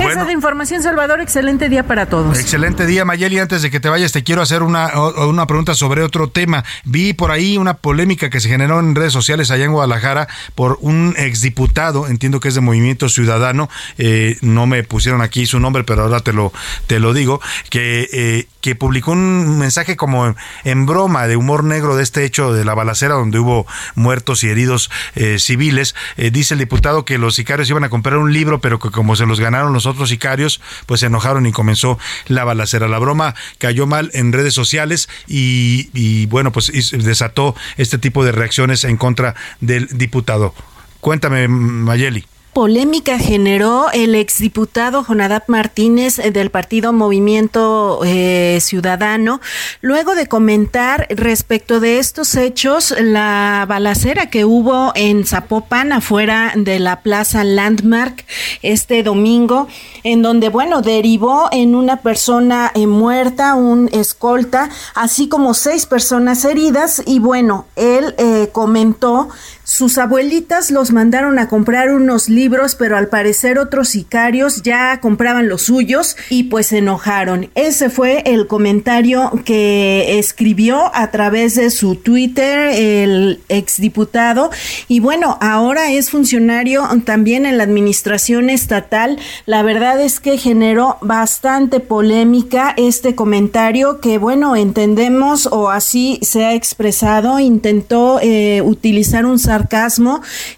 Esa 0.00 0.20
es 0.20 0.26
la 0.26 0.32
información, 0.32 0.82
Salvador. 0.82 1.20
Excelente 1.20 1.68
día 1.68 1.82
para 1.82 2.06
todos. 2.06 2.38
Excelente 2.38 2.86
día, 2.86 3.04
Mayeli. 3.04 3.38
Antes 3.38 3.62
de 3.62 3.70
que 3.70 3.80
te 3.80 3.88
vayas, 3.88 4.12
te 4.12 4.24
quiero 4.24 4.40
hacer 4.40 4.62
una, 4.62 4.88
una 5.26 5.46
pregunta 5.46 5.74
sobre 5.74 6.02
otro 6.02 6.30
tema. 6.30 6.49
Vi 6.84 7.12
por 7.12 7.30
ahí 7.30 7.56
una 7.56 7.74
polémica 7.74 8.30
que 8.30 8.40
se 8.40 8.48
generó 8.48 8.80
en 8.80 8.94
redes 8.94 9.12
sociales 9.12 9.50
allá 9.50 9.64
en 9.64 9.72
Guadalajara 9.72 10.28
por 10.54 10.78
un 10.80 11.14
exdiputado, 11.16 12.08
entiendo 12.08 12.40
que 12.40 12.48
es 12.48 12.54
de 12.54 12.60
Movimiento 12.60 13.08
Ciudadano, 13.08 13.68
eh, 13.98 14.36
no 14.40 14.66
me 14.66 14.82
pusieron 14.82 15.22
aquí 15.22 15.46
su 15.46 15.60
nombre, 15.60 15.84
pero 15.84 16.02
ahora 16.02 16.20
te 16.20 16.32
lo, 16.32 16.52
te 16.86 17.00
lo 17.00 17.12
digo, 17.12 17.40
que, 17.70 18.08
eh, 18.12 18.46
que 18.60 18.74
publicó 18.74 19.12
un 19.12 19.58
mensaje 19.58 19.96
como 19.96 20.34
en 20.64 20.86
broma 20.86 21.26
de 21.26 21.36
humor 21.36 21.64
negro 21.64 21.96
de 21.96 22.02
este 22.02 22.24
hecho 22.24 22.52
de 22.52 22.64
la 22.64 22.74
balacera 22.74 23.14
donde 23.14 23.38
hubo 23.38 23.66
muertos 23.94 24.44
y 24.44 24.48
heridos 24.48 24.90
eh, 25.14 25.38
civiles. 25.38 25.94
dice 26.16 26.54
el 26.54 26.60
diputado 26.60 27.04
que 27.04 27.18
los 27.18 27.34
sicarios 27.34 27.70
iban 27.70 27.84
a 27.84 27.88
comprar 27.88 28.18
un 28.18 28.32
libro, 28.32 28.60
pero 28.60 28.78
que 28.78 28.90
como 28.90 29.16
se 29.16 29.26
los 29.26 29.40
ganaron 29.40 29.72
los 29.72 29.86
otros 29.86 30.08
sicarios, 30.08 30.60
pues 30.86 31.00
se 31.00 31.06
enojaron 31.06 31.46
y 31.46 31.52
comenzó 31.52 31.98
la 32.26 32.44
balacera. 32.44 32.88
La 32.88 32.98
broma 32.98 33.34
cayó 33.58 33.86
mal 33.86 34.10
en 34.14 34.32
redes 34.32 34.54
sociales 34.54 35.08
y, 35.26 36.26
bueno, 36.26 36.52
pues 36.52 36.70
desató 36.92 37.54
este 37.76 37.98
tipo 37.98 38.24
de 38.24 38.32
reacciones 38.32 38.84
en 38.84 38.96
contra 38.96 39.34
del 39.60 39.88
diputado. 39.92 40.54
Cuéntame, 41.00 41.48
Mayeli. 41.48 42.26
Polémica 42.52 43.18
generó 43.18 43.86
el 43.92 44.14
exdiputado 44.14 45.04
Jonadab 45.04 45.44
Martínez 45.46 46.18
eh, 46.18 46.30
del 46.30 46.50
partido 46.50 46.92
Movimiento 46.92 48.00
eh, 48.04 48.58
Ciudadano, 48.60 49.40
luego 49.80 50.14
de 50.14 50.26
comentar 50.26 51.06
respecto 51.10 51.80
de 51.80 51.98
estos 51.98 52.34
hechos 52.34 52.94
la 53.00 53.64
balacera 53.68 54.30
que 54.30 54.44
hubo 54.44 54.92
en 54.94 55.24
Zapopan, 55.24 55.92
afuera 55.92 56.52
de 56.56 56.78
la 56.78 57.02
Plaza 57.02 57.44
Landmark, 57.44 58.24
este 58.62 59.02
domingo, 59.02 59.68
en 60.02 60.22
donde, 60.22 60.48
bueno, 60.48 60.82
derivó 60.82 61.48
en 61.52 61.74
una 61.74 61.98
persona 61.98 62.72
eh, 62.74 62.86
muerta, 62.86 63.54
un 63.54 63.88
escolta, 63.92 64.70
así 64.94 65.28
como 65.28 65.54
seis 65.54 65.86
personas 65.86 66.44
heridas, 66.44 67.02
y 67.06 67.18
bueno, 67.18 67.66
él 67.76 68.14
comentó 68.52 69.28
sus 69.70 69.98
abuelitas 69.98 70.72
los 70.72 70.90
mandaron 70.90 71.38
a 71.38 71.46
comprar 71.46 71.92
unos 71.92 72.28
libros, 72.28 72.74
pero 72.74 72.96
al 72.96 73.06
parecer 73.06 73.56
otros 73.56 73.90
sicarios 73.90 74.62
ya 74.62 74.98
compraban 74.98 75.48
los 75.48 75.62
suyos 75.62 76.16
y 76.28 76.42
pues 76.42 76.66
se 76.66 76.78
enojaron. 76.78 77.50
Ese 77.54 77.88
fue 77.88 78.24
el 78.26 78.48
comentario 78.48 79.30
que 79.44 80.18
escribió 80.18 80.90
a 80.92 81.12
través 81.12 81.54
de 81.54 81.70
su 81.70 81.94
Twitter 81.94 82.70
el 82.74 83.42
exdiputado 83.48 84.50
y 84.88 84.98
bueno, 84.98 85.38
ahora 85.40 85.92
es 85.92 86.10
funcionario 86.10 86.88
también 87.04 87.46
en 87.46 87.56
la 87.56 87.62
administración 87.62 88.50
estatal. 88.50 89.20
La 89.46 89.62
verdad 89.62 90.00
es 90.00 90.18
que 90.18 90.36
generó 90.36 90.98
bastante 91.00 91.78
polémica 91.78 92.74
este 92.76 93.14
comentario 93.14 94.00
que 94.00 94.18
bueno, 94.18 94.56
entendemos 94.56 95.46
o 95.46 95.70
así 95.70 96.18
se 96.22 96.44
ha 96.44 96.54
expresado, 96.54 97.38
intentó 97.38 98.18
eh, 98.20 98.62
utilizar 98.62 99.26
un 99.26 99.38
sarcasmo 99.38 99.59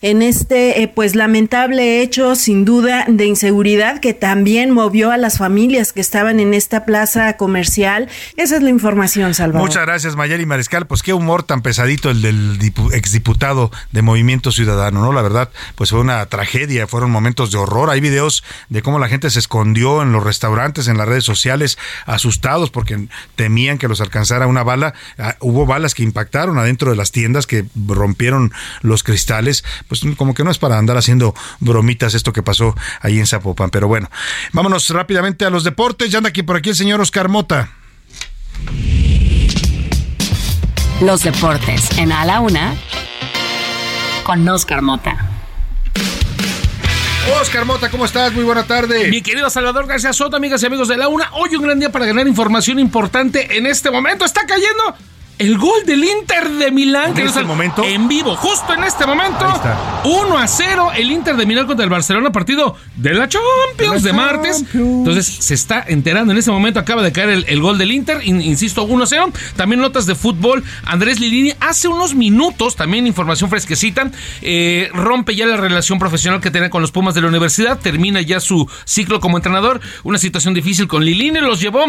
en 0.01 0.23
este 0.23 0.83
eh, 0.83 0.89
pues 0.89 1.15
lamentable 1.15 2.03
hecho 2.03 2.35
sin 2.35 2.65
duda 2.65 3.05
de 3.09 3.27
inseguridad 3.27 4.01
que 4.01 4.15
también 4.15 4.71
movió 4.71 5.11
a 5.11 5.17
las 5.17 5.39
familias 5.39 5.93
que 5.93 6.01
estaban 6.01 6.41
en 6.41 6.55
esta 6.55 6.85
plaza 6.85 7.37
comercial. 7.37 8.09
Esa 8.37 8.57
es 8.57 8.63
la 8.63 8.71
información, 8.71 9.35
Salvador. 9.35 9.69
Muchas 9.69 9.87
gracias, 9.87 10.17
Mayeli 10.17 10.47
Mariscal. 10.47 10.87
Pues 10.87 11.03
qué 11.03 11.13
humor 11.13 11.43
tan 11.43 11.63
pesadito 11.63 12.11
el 12.11 12.23
del 12.23 12.59
exdiputado 12.93 13.71
de 13.91 14.03
Movimiento 14.03 14.53
Ciudadano, 14.53 15.03
¿no? 15.03 15.13
La 15.13 15.23
verdad, 15.23 15.51
pues 15.75 15.91
fue 15.91 16.01
una 16.01 16.25
tragedia, 16.27 16.87
fueron 16.87 17.11
momentos 17.11 17.51
de 17.51 17.59
horror. 17.59 17.91
Hay 17.91 18.01
videos 18.01 18.45
de 18.69 18.83
cómo 18.83 18.99
la 18.99 19.09
gente 19.09 19.31
se 19.31 19.39
escondió 19.39 20.03
en 20.03 20.13
los 20.13 20.23
restaurantes, 20.23 20.89
en 20.89 20.99
las 20.99 21.09
redes 21.09 21.25
sociales, 21.25 21.79
asustados 22.07 22.71
porque 22.71 23.09
temían 23.37 23.79
que 23.79 23.89
los 23.89 24.01
alcanzara 24.01 24.47
una 24.47 24.63
bala. 24.63 24.95
Ah, 25.19 25.37
hubo 25.41 25.67
balas 25.67 25.95
que 25.95 26.03
impactaron 26.03 26.59
adentro 26.59 26.91
de 26.91 26.97
las 26.97 27.13
tiendas 27.13 27.47
que 27.47 27.65
rompieron 27.87 28.53
los 28.83 28.92
cristales, 29.03 29.65
pues 29.89 30.03
como 30.17 30.35
que 30.35 30.45
no 30.45 30.51
es 30.51 30.59
para 30.59 30.79
andar 30.79 30.99
haciendo 30.99 31.35
bromitas 31.61 32.15
esto 32.15 32.33
que 32.33 32.43
pasó 32.43 32.77
ahí 33.01 33.19
en 33.19 33.27
Zapopan. 33.27 33.71
Pero 33.71 33.89
bueno, 33.89 34.11
vámonos 34.53 34.89
rápidamente 34.91 35.45
a 35.45 35.51
los 35.51 35.65
deportes. 35.65 36.11
Ya 36.11 36.19
anda 36.19 36.29
aquí 36.29 36.43
por 36.43 36.57
aquí 36.57 36.69
el 36.69 36.77
señor 36.77 37.01
Oscar 37.01 37.29
Mota. 37.29 37.71
Los 41.01 41.23
deportes 41.23 41.99
en 41.99 42.13
A 42.13 42.25
la 42.25 42.41
Una 42.41 42.77
con 44.25 44.47
Oscar 44.49 44.83
Mota. 44.83 45.31
Oscar 47.41 47.65
Mota, 47.65 47.91
¿cómo 47.91 48.05
estás? 48.05 48.33
Muy 48.33 48.45
buena 48.45 48.65
tarde. 48.65 49.09
Mi 49.09 49.23
querido 49.23 49.49
Salvador 49.49 49.87
García 49.87 50.13
Soto, 50.13 50.37
amigas 50.37 50.63
y 50.63 50.67
amigos 50.67 50.89
de 50.89 50.97
la 50.97 51.09
UNA. 51.09 51.31
Hoy 51.33 51.55
un 51.57 51.63
gran 51.63 51.79
día 51.79 51.91
para 51.91 52.07
ganar 52.07 52.27
información 52.27 52.79
importante 52.79 53.57
en 53.57 53.67
este 53.67 53.91
momento. 53.91 54.25
Está 54.25 54.47
cayendo 54.47 54.97
el 55.39 55.59
gol 55.59 55.85
del 55.87 56.05
Inter 56.05 56.49
de 56.51 56.71
Milán. 56.71 57.17
¿En 57.17 57.27
este 57.27 57.43
momento? 57.43 57.83
En 57.85 58.09
vivo, 58.09 58.37
justo 58.37 58.75
en 58.75 58.85
este 58.85 59.07
momento. 59.07 59.45
1 60.05 60.39
a 60.39 60.47
0 60.47 60.91
el 60.97 61.11
Inter 61.11 61.37
de 61.37 61.47
Milán 61.47 61.67
contra 61.67 61.85
el 61.85 61.91
Barcelona, 61.91 62.31
partido 62.31 62.77
de 62.97 63.15
la 63.15 63.29
Champions 63.29 64.03
de, 64.03 64.13
martes. 64.13 64.65
Entonces 64.75 65.27
se 65.27 65.55
está 65.55 65.85
enterando 65.87 66.33
en 66.33 66.39
este 66.39 66.51
momento. 66.51 66.79
Acaba 66.79 67.03
de 67.03 67.13
caer 67.13 67.45
el, 67.47 67.61
gol 67.61 67.79
del 67.79 67.93
Inter, 67.93 68.21
insisto, 68.25 68.85
1 68.85 69.05
a 69.05 69.07
0. 69.07 69.33
También 69.57 69.81
notas 69.81 70.07
de 70.07 70.15
fútbol. 70.15 70.63
Andrés 70.85 71.19
Lilini 71.19 71.53
hace 71.61 71.89
unos 71.89 72.15
minutos, 72.15 72.77
también 72.77 73.07
información 73.07 73.51
fresquecita, 73.51 74.11
eh, 74.43 74.91
rompe 74.93 75.35
ya 75.35 75.47
la 75.47 75.57
relación 75.57 75.99
profesional 75.99 76.41
que 76.41 76.51
tenía 76.51 76.71
con 76.71 76.83
los 76.83 76.93
Pumas 76.93 77.15
de 77.15 77.21
la 77.21 77.29
universidad. 77.29 77.79
Termina 77.79 78.21
ya 78.21 78.39
su 78.41 78.69
ciclo 78.85 79.21
como 79.21 79.39
entrenador. 79.39 79.81
Una 80.05 80.19
situación 80.19 80.55
difícil 80.55 80.87
con 80.87 81.05
Lilini. 81.05 81.41
Los 81.41 81.61
llevó 81.61 81.85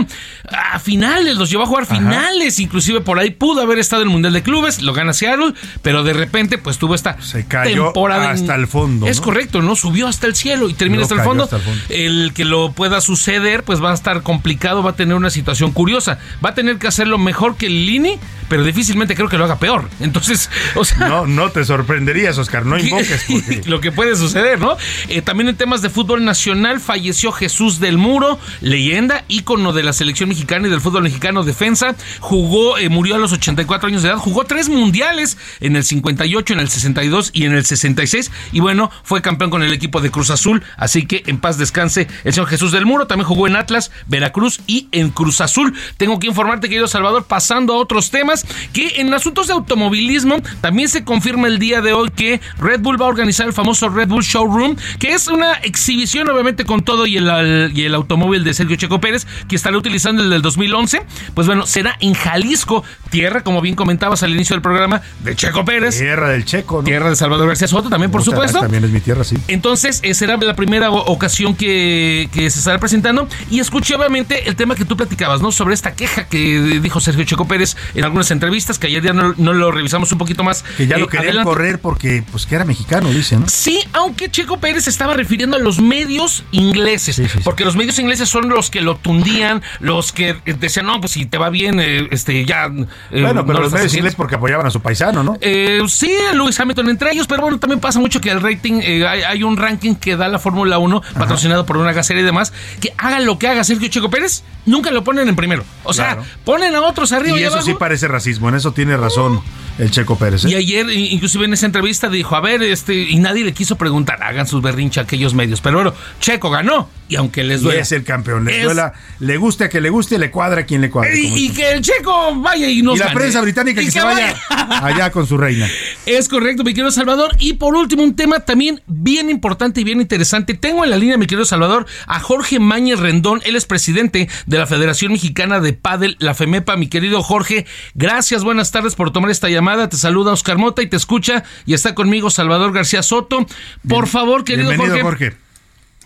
a 0.50 0.80
finales, 0.80 1.36
los 1.36 1.50
llevó 1.50 1.64
a 1.64 1.68
jugar 1.68 1.86
finales, 1.86 2.60
inclusive 2.60 3.02
por 3.02 3.20
ahí 3.20 3.33
pudo 3.34 3.62
haber 3.62 3.80
estado 3.80 4.02
en 4.02 4.10
el 4.10 4.14
Mundial 4.14 4.34
de 4.34 4.44
Clubes, 4.44 4.82
lo 4.82 4.94
gana 4.94 5.14
Seattle, 5.14 5.54
pero 5.82 6.04
de 6.04 6.14
repente 6.14 6.58
pues 6.58 6.78
tuvo 6.78 6.96
esta 6.96 7.22
Se 7.22 7.46
cayó 7.46 7.86
temporada 7.86 8.32
hasta 8.32 8.56
el 8.56 8.68
fondo. 8.68 9.08
Es 9.08 9.22
correcto, 9.22 9.62
¿no? 9.62 9.76
Subió 9.76 10.08
hasta 10.08 10.28
el 10.28 10.36
cielo 10.36 10.70
y 10.70 10.74
termina 10.74 11.04
hasta 11.04 11.16
el, 11.16 11.22
fondo. 11.22 11.50
el 11.90 12.32
que 12.34 12.46
lo 12.46 12.72
pueda 12.72 13.02
suceder 13.02 13.64
pues 13.64 13.84
va 13.84 13.92
a 13.92 13.94
estar 13.94 14.24
complicado, 14.24 14.84
va 14.84 14.92
a 14.92 14.96
tener 14.96 15.16
una 15.16 15.30
situación 15.30 15.72
curiosa. 15.72 16.20
Va 16.44 16.50
a 16.50 16.54
tener 16.54 16.78
que 16.78 16.88
hacerlo 16.88 17.18
mejor 17.18 17.58
que 17.58 17.70
Lini, 17.70 18.20
pero 18.50 18.64
difícilmente 18.64 19.16
creo 19.16 19.30
que 19.30 19.38
lo 19.38 19.46
haga 19.46 19.60
peor. 19.60 19.90
Entonces, 20.00 20.50
o 20.76 20.86
sea... 20.86 21.08
No, 21.08 21.28
no 21.28 21.50
te 21.52 21.66
sorprenderías, 21.66 22.38
Oscar, 22.38 22.66
no 22.66 22.78
invoques. 22.80 23.26
lo 23.66 23.82
que 23.82 23.92
puede 23.92 24.16
suceder, 24.16 24.60
¿no? 24.60 24.78
Eh, 25.10 25.22
también 25.22 25.50
en 25.50 25.56
temas 25.56 25.82
de 25.82 25.90
fútbol 25.90 26.24
nacional 26.24 26.80
falleció 26.80 27.32
Jesús 27.32 27.80
del 27.80 27.98
Muro, 27.98 28.40
leyenda, 28.62 29.24
ícono 29.28 29.74
de 29.74 29.84
la 29.84 29.94
selección 29.94 30.30
mexicana 30.30 30.68
y 30.68 30.72
del 30.72 30.82
fútbol 30.82 31.04
mexicano, 31.04 31.44
defensa. 31.44 31.96
Jugó, 32.20 32.78
eh, 32.78 32.90
murió 32.90 33.16
a 33.16 33.20
los 33.24 33.34
84 33.34 33.88
años 33.88 34.04
de 34.04 34.10
edad, 34.10 34.18
jugó 34.18 34.44
tres 34.44 34.70
mundiales 34.70 35.38
en 35.60 35.76
el 35.76 35.84
58, 35.84 36.54
en 36.54 36.60
el 36.60 36.70
62 36.70 37.32
y 37.34 37.46
en 37.46 37.54
el 37.54 37.66
66 37.66 38.32
y 38.52 38.60
bueno, 38.60 38.92
fue 39.04 39.22
campeón 39.22 39.50
con 39.50 39.64
el 39.64 39.74
equipo 39.74 40.02
de 40.02 40.12
Cruz 40.12 40.30
Azul, 40.30 40.64
así 40.78 41.06
que 41.06 41.24
en 41.28 41.40
paz 41.40 41.58
descanse 41.58 42.08
el 42.24 42.34
señor 42.34 42.48
Jesús 42.48 42.72
del 42.72 42.86
Muro, 42.86 43.08
también 43.08 43.28
jugó 43.28 43.48
en 43.48 43.56
Atlas, 43.56 43.92
Veracruz 44.08 44.62
y 44.68 44.88
en 44.92 45.10
Cruz 45.10 45.42
Azul. 45.42 45.74
Tengo 45.98 46.20
que 46.20 46.28
informarte, 46.28 46.70
querido 46.70 46.88
Salvador, 46.88 47.26
pasando 47.26 47.74
a 47.74 47.78
otros 47.78 48.12
temas, 48.12 48.46
que 48.74 49.02
en 49.02 49.14
asuntos 49.14 49.48
de 49.48 49.54
automovilismo 49.54 50.38
también 50.62 50.90
se 50.90 51.04
confirma 51.04 51.48
el 51.48 51.60
día 51.60 51.82
de 51.82 51.94
hoy 51.94 52.10
que 52.10 52.42
Red 52.58 52.82
Bull 52.82 53.02
va 53.02 53.06
a 53.06 53.10
organizar 53.10 53.48
el 53.48 53.54
famoso 53.54 53.90
Red 53.90 54.10
Bull 54.10 54.24
Showroom, 54.24 54.76
que 55.00 55.14
es 55.14 55.28
una 55.28 55.54
exhibición 55.54 56.30
obviamente 56.30 56.66
con 56.66 56.84
todo 56.84 57.06
y 57.06 57.18
el, 57.18 57.72
y 57.76 57.84
el 57.84 57.96
automóvil 57.96 58.44
de 58.44 58.54
Sergio 58.54 58.76
Checo 58.76 59.00
Pérez, 59.00 59.26
que 59.48 59.56
estará 59.56 59.78
utilizando 59.78 60.24
el 60.24 60.30
del 60.30 60.42
2011. 60.42 61.06
Pues 61.34 61.48
bueno, 61.48 61.66
será 61.66 61.98
en 62.00 62.14
Jalisco, 62.14 62.84
tierra, 63.14 63.44
como 63.44 63.62
bien 63.62 63.76
comentabas 63.76 64.24
al 64.24 64.32
inicio 64.32 64.56
del 64.56 64.64
programa, 64.64 65.04
de 65.24 65.36
Checo 65.36 65.64
Pérez. 65.64 66.00
Tierra 66.00 66.30
del 66.30 66.46
Checo, 66.46 66.78
¿no? 66.78 66.84
Tierra 66.84 67.12
de 67.12 67.16
Salvador 67.16 67.48
García 67.48 67.68
Soto, 67.68 67.88
también, 67.88 68.10
por 68.10 68.24
supuesto. 68.24 68.60
También 68.60 68.84
es 68.84 68.90
mi 68.90 69.02
tierra, 69.02 69.24
sí. 69.24 69.38
Entonces, 69.48 70.00
eh, 70.02 70.16
será 70.16 70.36
la 70.38 70.56
primera 70.56 70.90
ocasión 70.90 71.56
que, 71.56 72.28
que, 72.34 72.50
se 72.50 72.58
estará 72.58 72.80
presentando. 72.80 73.30
Y 73.52 73.60
escuché, 73.60 73.94
obviamente, 73.94 74.50
el 74.50 74.56
tema 74.56 74.74
que 74.74 74.84
tú 74.84 74.98
platicabas, 74.98 75.42
¿no? 75.42 75.52
Sobre 75.52 75.76
esta 75.76 75.94
queja 75.94 76.26
que 76.26 76.80
dijo 76.82 77.00
Sergio 77.00 77.24
Checo 77.24 77.48
Pérez 77.48 77.78
en 77.94 78.04
algunas 78.04 78.32
entrevistas, 78.32 78.80
que 78.80 78.88
ayer 78.88 79.04
ya 79.04 79.14
no, 79.14 79.34
lo 79.38 79.72
revisamos 79.72 80.12
un 80.12 80.18
poquito 80.18 80.44
más. 80.44 80.64
Que 80.76 80.88
ya 80.88 80.98
lo 80.98 81.06
eh, 81.06 81.10
querían 81.10 81.44
correr 81.44 81.80
porque, 81.80 82.24
pues, 82.32 82.48
que 82.48 82.56
era 82.56 82.66
mexicano, 82.66 83.10
dicen, 83.10 83.48
Sí, 83.48 83.80
aunque 83.94 84.32
Checo 84.32 84.60
Pérez 84.60 84.88
estaba 84.88 85.14
refiriendo 85.14 85.56
a 85.56 85.60
los 85.60 85.80
medios 85.80 86.46
ingleses. 86.52 87.22
porque 87.44 87.64
los 87.64 87.76
medios 87.76 88.00
ingleses 88.00 88.28
son 88.28 88.50
los 88.50 88.72
que 88.72 88.82
lo 88.82 88.96
tundían, 88.96 89.62
los 89.80 90.12
que 90.12 90.36
decían, 90.46 90.88
no, 90.88 91.00
pues 91.00 91.12
si 91.12 91.28
te 91.28 91.38
va 91.38 91.52
bien, 91.52 91.80
eh, 91.80 92.08
este, 92.10 92.44
ya. 92.46 92.72
Bueno, 93.12 93.46
pero 93.46 93.62
los 93.62 93.72
medios 93.72 93.94
ingleses 93.94 94.16
porque 94.16 94.36
apoyaban 94.36 94.66
a 94.66 94.70
su 94.70 94.82
paisano, 94.82 95.24
¿no? 95.24 95.38
Eh, 95.42 95.82
sí, 95.88 96.12
Lewis 96.34 96.60
Hamilton 96.60 96.90
entre 96.90 97.12
ellos, 97.12 97.28
pero 97.28 97.42
bueno, 97.42 97.60
también 97.60 97.80
pasa 97.80 98.00
mucho 98.00 98.22
que 98.22 98.30
el 98.30 98.42
rating, 98.42 98.80
eh, 98.82 99.06
hay, 99.06 99.44
un 99.44 99.58
ranking 99.58 99.96
que 99.96 100.16
da 100.16 100.28
la 100.28 100.40
Fórmula 100.40 100.78
1, 100.78 101.02
patrocinado 101.18 101.66
por 101.66 101.78
una 101.78 101.94
gasera 101.94 102.20
y 102.20 102.24
demás, 102.24 102.54
que 102.80 102.94
haga 102.98 103.20
lo 103.20 103.38
que 103.38 103.48
haga 103.48 103.64
Sergio 103.64 103.88
Checo 103.90 104.10
Pérez, 104.10 104.44
nunca 104.66 104.92
lo 104.92 105.04
ponen 105.04 105.28
en 105.28 105.36
primero. 105.36 105.64
O 105.84 105.94
sea, 105.94 106.20
ponen 106.44 106.76
a 106.76 106.82
otros 106.82 107.12
arriba. 107.12 107.40
Y, 107.40 107.44
eso 107.44 107.62
sí 107.62 107.74
parece 107.74 108.08
racismo, 108.08 108.50
en 108.50 108.56
eso 108.56 108.72
tiene 108.72 108.98
razón 108.98 109.42
el 109.80 109.92
Checo 109.92 110.18
Pérez. 110.18 110.46
¿eh? 110.46 110.50
Y 110.50 110.56
ayer, 110.56 110.90
inclusive 110.90 111.46
en 111.46 111.54
esa 111.54 111.66
entrevista, 111.66 112.10
dijo, 112.10 112.36
a 112.36 112.42
ver, 112.42 112.62
este, 112.64 112.96
y 112.96 113.18
nadie 113.18 113.44
le 113.44 113.54
quiso 113.54 113.76
preguntar, 113.76 114.22
hagan 114.22 114.48
sus 114.48 114.62
berrinches 114.62 115.00
a 115.00 115.02
aquellos 115.02 115.34
medios. 115.34 115.62
Pero 115.62 115.78
bueno, 115.78 115.94
Checo 116.20 116.50
ganó, 116.50 116.90
y 117.08 117.16
aunque 117.16 117.44
les 117.44 117.62
duele. 117.62 117.82
es 117.82 117.92
el 117.92 118.04
campeón, 118.04 118.46
le 118.46 118.64
duela, 118.64 118.94
le 119.20 119.38
guste 119.38 119.66
a 119.66 119.70
que 119.70 119.82
le 119.82 119.90
guste, 119.90 120.18
le 120.18 120.32
cuadra 120.32 120.62
a 120.62 120.66
quien 120.66 120.82
le 120.82 120.90
cuadre. 120.90 121.20
Y, 121.20 121.50
que 121.50 121.72
el 121.72 121.82
Checo 121.82 122.36
vaya 122.36 122.70
y 122.70 122.82
nos 122.82 122.96
Y 122.96 123.00
la 123.00 123.14
prensa 123.14 123.42
británica 123.42 123.82
que, 123.82 123.92
se 123.92 124.02
vaya, 124.02 124.36
allá 124.50 125.12
con 125.12 125.28
su 125.28 125.38
reina. 125.38 125.68
Es 126.06 126.30
correcto, 126.30 126.64
mi 126.64 126.74
querido 126.74 126.92
Salvador. 126.92 127.36
Y 127.40 127.54
por 127.54 127.76
último, 127.76 128.04
un 128.04 128.16
tema 128.16 128.40
también 128.42 128.82
bien 128.88 129.30
importante 129.30 129.82
y 129.82 129.84
bien 129.84 130.02
interesante. 130.02 130.54
Tengo 130.54 130.84
en 130.84 130.90
la 130.90 130.98
línea, 130.98 131.18
mi 131.18 131.26
querido 131.26 131.46
Salvador, 131.46 131.86
a 132.08 132.20
Jorge 132.20 132.60
Mañez 132.60 133.00
Rendón. 133.00 133.42
Él 133.46 133.56
es 133.56 133.66
presidente 133.66 134.30
de 134.46 134.53
la 134.58 134.68
Federación 134.68 135.12
Mexicana 135.12 135.60
de 135.60 135.74
Padel, 135.74 136.16
la 136.20 136.34
FEMEPA. 136.34 136.76
Mi 136.78 136.88
querido 136.88 137.22
Jorge, 137.24 137.66
gracias, 137.94 138.44
buenas 138.44 138.72
tardes 138.72 138.96
por 138.96 139.12
tomar 139.12 139.32
esta 139.32 139.50
llamada. 139.50 139.90
Te 139.90 139.98
saluda 139.98 140.32
Oscar 140.32 140.58
Mota 140.58 140.82
y 140.82 140.88
te 140.88 140.98
escucha. 140.98 141.44
Y 141.66 141.74
está 141.74 141.96
conmigo 141.96 142.30
Salvador 142.30 142.74
García 142.74 143.04
Soto. 143.04 143.46
Por 143.88 144.08
favor, 144.08 144.44
querido 144.44 144.76
Jorge. 144.76 145.02
Jorge. 145.02 145.34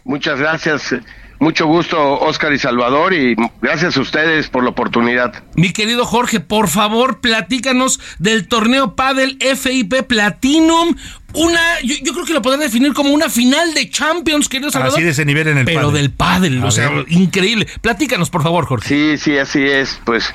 Muchas 0.03 0.39
gracias. 0.39 0.95
Mucho 1.39 1.67
gusto, 1.67 2.19
Oscar 2.19 2.51
y 2.53 2.57
Salvador, 2.57 3.13
y 3.13 3.35
gracias 3.61 3.95
a 3.97 4.01
ustedes 4.01 4.49
por 4.49 4.63
la 4.63 4.71
oportunidad. 4.71 5.43
Mi 5.55 5.71
querido 5.71 6.03
Jorge, 6.03 6.39
por 6.39 6.67
favor, 6.67 7.19
platícanos 7.19 7.99
del 8.17 8.47
torneo 8.47 8.95
Padel 8.95 9.37
FIP 9.39 10.03
Platinum. 10.07 10.95
Una, 11.33 11.61
yo, 11.83 12.13
creo 12.13 12.25
que 12.25 12.33
lo 12.33 12.41
podrán 12.41 12.61
definir 12.61 12.93
como 12.93 13.11
una 13.11 13.29
final 13.29 13.75
de 13.75 13.87
Champions, 13.89 14.49
querido 14.49 14.71
Salvador. 14.71 14.95
Así 14.95 15.03
de 15.03 15.11
ese 15.11 15.25
nivel 15.25 15.47
en 15.47 15.59
el 15.59 15.65
Pero 15.65 15.91
del 15.91 16.09
pádel, 16.11 16.63
o 16.63 16.71
sea, 16.71 16.91
increíble. 17.09 17.67
Platícanos, 17.81 18.31
por 18.31 18.41
favor, 18.41 18.65
Jorge. 18.65 18.87
Sí, 18.87 19.17
sí, 19.17 19.37
así 19.37 19.63
es. 19.63 19.99
Pues 20.05 20.33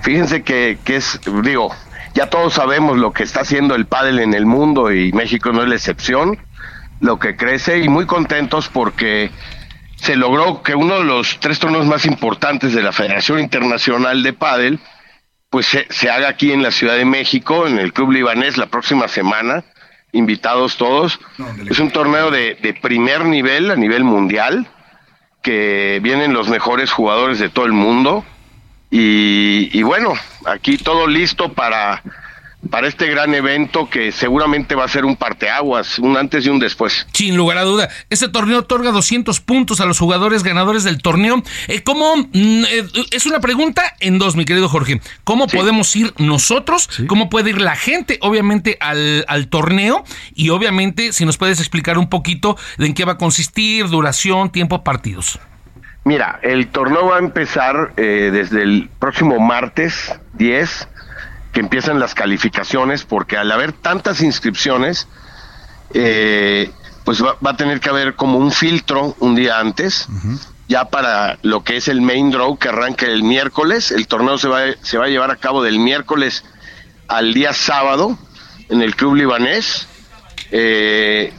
fíjense 0.00 0.42
que, 0.42 0.78
que 0.82 0.96
es, 0.96 1.20
digo, 1.42 1.74
ya 2.14 2.30
todos 2.30 2.54
sabemos 2.54 2.96
lo 2.96 3.12
que 3.12 3.22
está 3.22 3.40
haciendo 3.40 3.74
el 3.74 3.84
pádel 3.84 4.20
en 4.20 4.32
el 4.32 4.46
mundo 4.46 4.92
y 4.92 5.12
México 5.12 5.52
no 5.52 5.62
es 5.62 5.68
la 5.68 5.74
excepción, 5.74 6.38
lo 7.00 7.18
que 7.18 7.36
crece 7.36 7.80
y 7.80 7.88
muy 7.88 8.06
contentos 8.06 8.68
porque 8.68 9.30
se 10.00 10.16
logró 10.16 10.62
que 10.62 10.74
uno 10.74 10.98
de 10.98 11.04
los 11.04 11.38
tres 11.40 11.58
torneos 11.58 11.86
más 11.86 12.06
importantes 12.06 12.72
de 12.72 12.82
la 12.82 12.92
Federación 12.92 13.40
Internacional 13.40 14.22
de 14.22 14.32
Pádel 14.32 14.80
pues 15.50 15.66
se, 15.66 16.10
haga 16.10 16.28
aquí 16.28 16.52
en 16.52 16.62
la 16.62 16.70
Ciudad 16.70 16.96
de 16.96 17.04
México, 17.04 17.66
en 17.66 17.78
el 17.78 17.92
Club 17.92 18.12
Libanés 18.12 18.58
la 18.58 18.66
próxima 18.66 19.08
semana, 19.08 19.64
invitados 20.12 20.76
todos. 20.76 21.18
es 21.70 21.78
un 21.78 21.90
torneo 21.90 22.30
de, 22.30 22.56
de 22.56 22.74
primer 22.74 23.24
nivel, 23.24 23.70
a 23.70 23.76
nivel 23.76 24.04
mundial, 24.04 24.68
que 25.42 26.00
vienen 26.02 26.34
los 26.34 26.48
mejores 26.48 26.92
jugadores 26.92 27.38
de 27.38 27.48
todo 27.48 27.64
el 27.64 27.72
mundo. 27.72 28.24
Y, 28.90 29.70
y 29.72 29.82
bueno, 29.82 30.12
aquí 30.44 30.76
todo 30.76 31.06
listo 31.06 31.52
para 31.52 32.02
para 32.70 32.88
este 32.88 33.08
gran 33.08 33.34
evento 33.34 33.88
que 33.88 34.12
seguramente 34.12 34.74
va 34.74 34.84
a 34.84 34.88
ser 34.88 35.04
un 35.04 35.16
parteaguas, 35.16 35.98
un 35.98 36.16
antes 36.16 36.46
y 36.46 36.48
un 36.48 36.58
después. 36.58 37.06
Sin 37.12 37.36
lugar 37.36 37.58
a 37.58 37.62
duda. 37.62 37.88
Este 38.10 38.28
torneo 38.28 38.60
otorga 38.60 38.90
200 38.90 39.40
puntos 39.40 39.80
a 39.80 39.86
los 39.86 39.98
jugadores 39.98 40.42
ganadores 40.42 40.84
del 40.84 41.00
torneo. 41.00 41.42
Eh, 41.68 41.82
¿Cómo? 41.82 42.16
Mm, 42.16 42.64
eh, 42.64 42.84
es 43.10 43.26
una 43.26 43.40
pregunta 43.40 43.94
en 44.00 44.18
dos, 44.18 44.36
mi 44.36 44.44
querido 44.44 44.68
Jorge. 44.68 45.00
¿Cómo 45.24 45.46
podemos 45.46 45.94
ir 45.96 46.12
nosotros? 46.18 46.88
¿Cómo 47.06 47.30
puede 47.30 47.50
ir 47.50 47.60
la 47.60 47.76
gente, 47.76 48.18
obviamente, 48.22 48.76
al, 48.80 49.24
al, 49.28 49.48
torneo? 49.48 50.04
Y 50.34 50.50
obviamente, 50.50 51.12
si 51.12 51.24
nos 51.24 51.36
puedes 51.36 51.60
explicar 51.60 51.98
un 51.98 52.08
poquito 52.08 52.56
de 52.76 52.86
en 52.86 52.94
qué 52.94 53.04
va 53.04 53.12
a 53.12 53.18
consistir, 53.18 53.88
duración, 53.88 54.50
tiempo, 54.50 54.82
partidos. 54.82 55.38
Mira, 56.04 56.40
el 56.42 56.68
torneo 56.68 57.06
va 57.06 57.16
a 57.16 57.18
empezar 57.18 57.92
eh, 57.96 58.30
desde 58.32 58.62
el 58.62 58.88
próximo 58.98 59.38
martes 59.40 60.18
10 60.34 60.88
que 61.52 61.60
empiezan 61.60 61.98
las 61.98 62.14
calificaciones, 62.14 63.04
porque 63.04 63.36
al 63.36 63.50
haber 63.50 63.72
tantas 63.72 64.22
inscripciones, 64.22 65.08
eh, 65.94 66.70
pues 67.04 67.22
va, 67.24 67.36
a 67.42 67.56
tener 67.56 67.80
que 67.80 67.88
haber 67.88 68.14
como 68.14 68.38
un 68.38 68.52
filtro 68.52 69.16
un 69.20 69.34
día 69.34 69.58
antes, 69.58 70.08
ya 70.68 70.86
para 70.86 71.38
lo 71.42 71.64
que 71.64 71.78
es 71.78 71.88
el 71.88 72.02
main 72.02 72.30
draw 72.30 72.58
que 72.58 72.68
arranca 72.68 73.06
el 73.06 73.22
miércoles. 73.22 73.90
El 73.90 74.06
torneo 74.06 74.36
se 74.36 74.48
va, 74.48 74.60
se 74.82 74.98
va 74.98 75.06
a 75.06 75.08
llevar 75.08 75.30
a 75.30 75.36
cabo 75.36 75.62
del 75.62 75.78
miércoles 75.78 76.44
al 77.08 77.32
día 77.32 77.54
sábado 77.54 78.18
en 78.68 78.82
el 78.82 78.94
Club 78.94 79.14
Libanés. 79.14 79.88
Eh, 80.50 81.32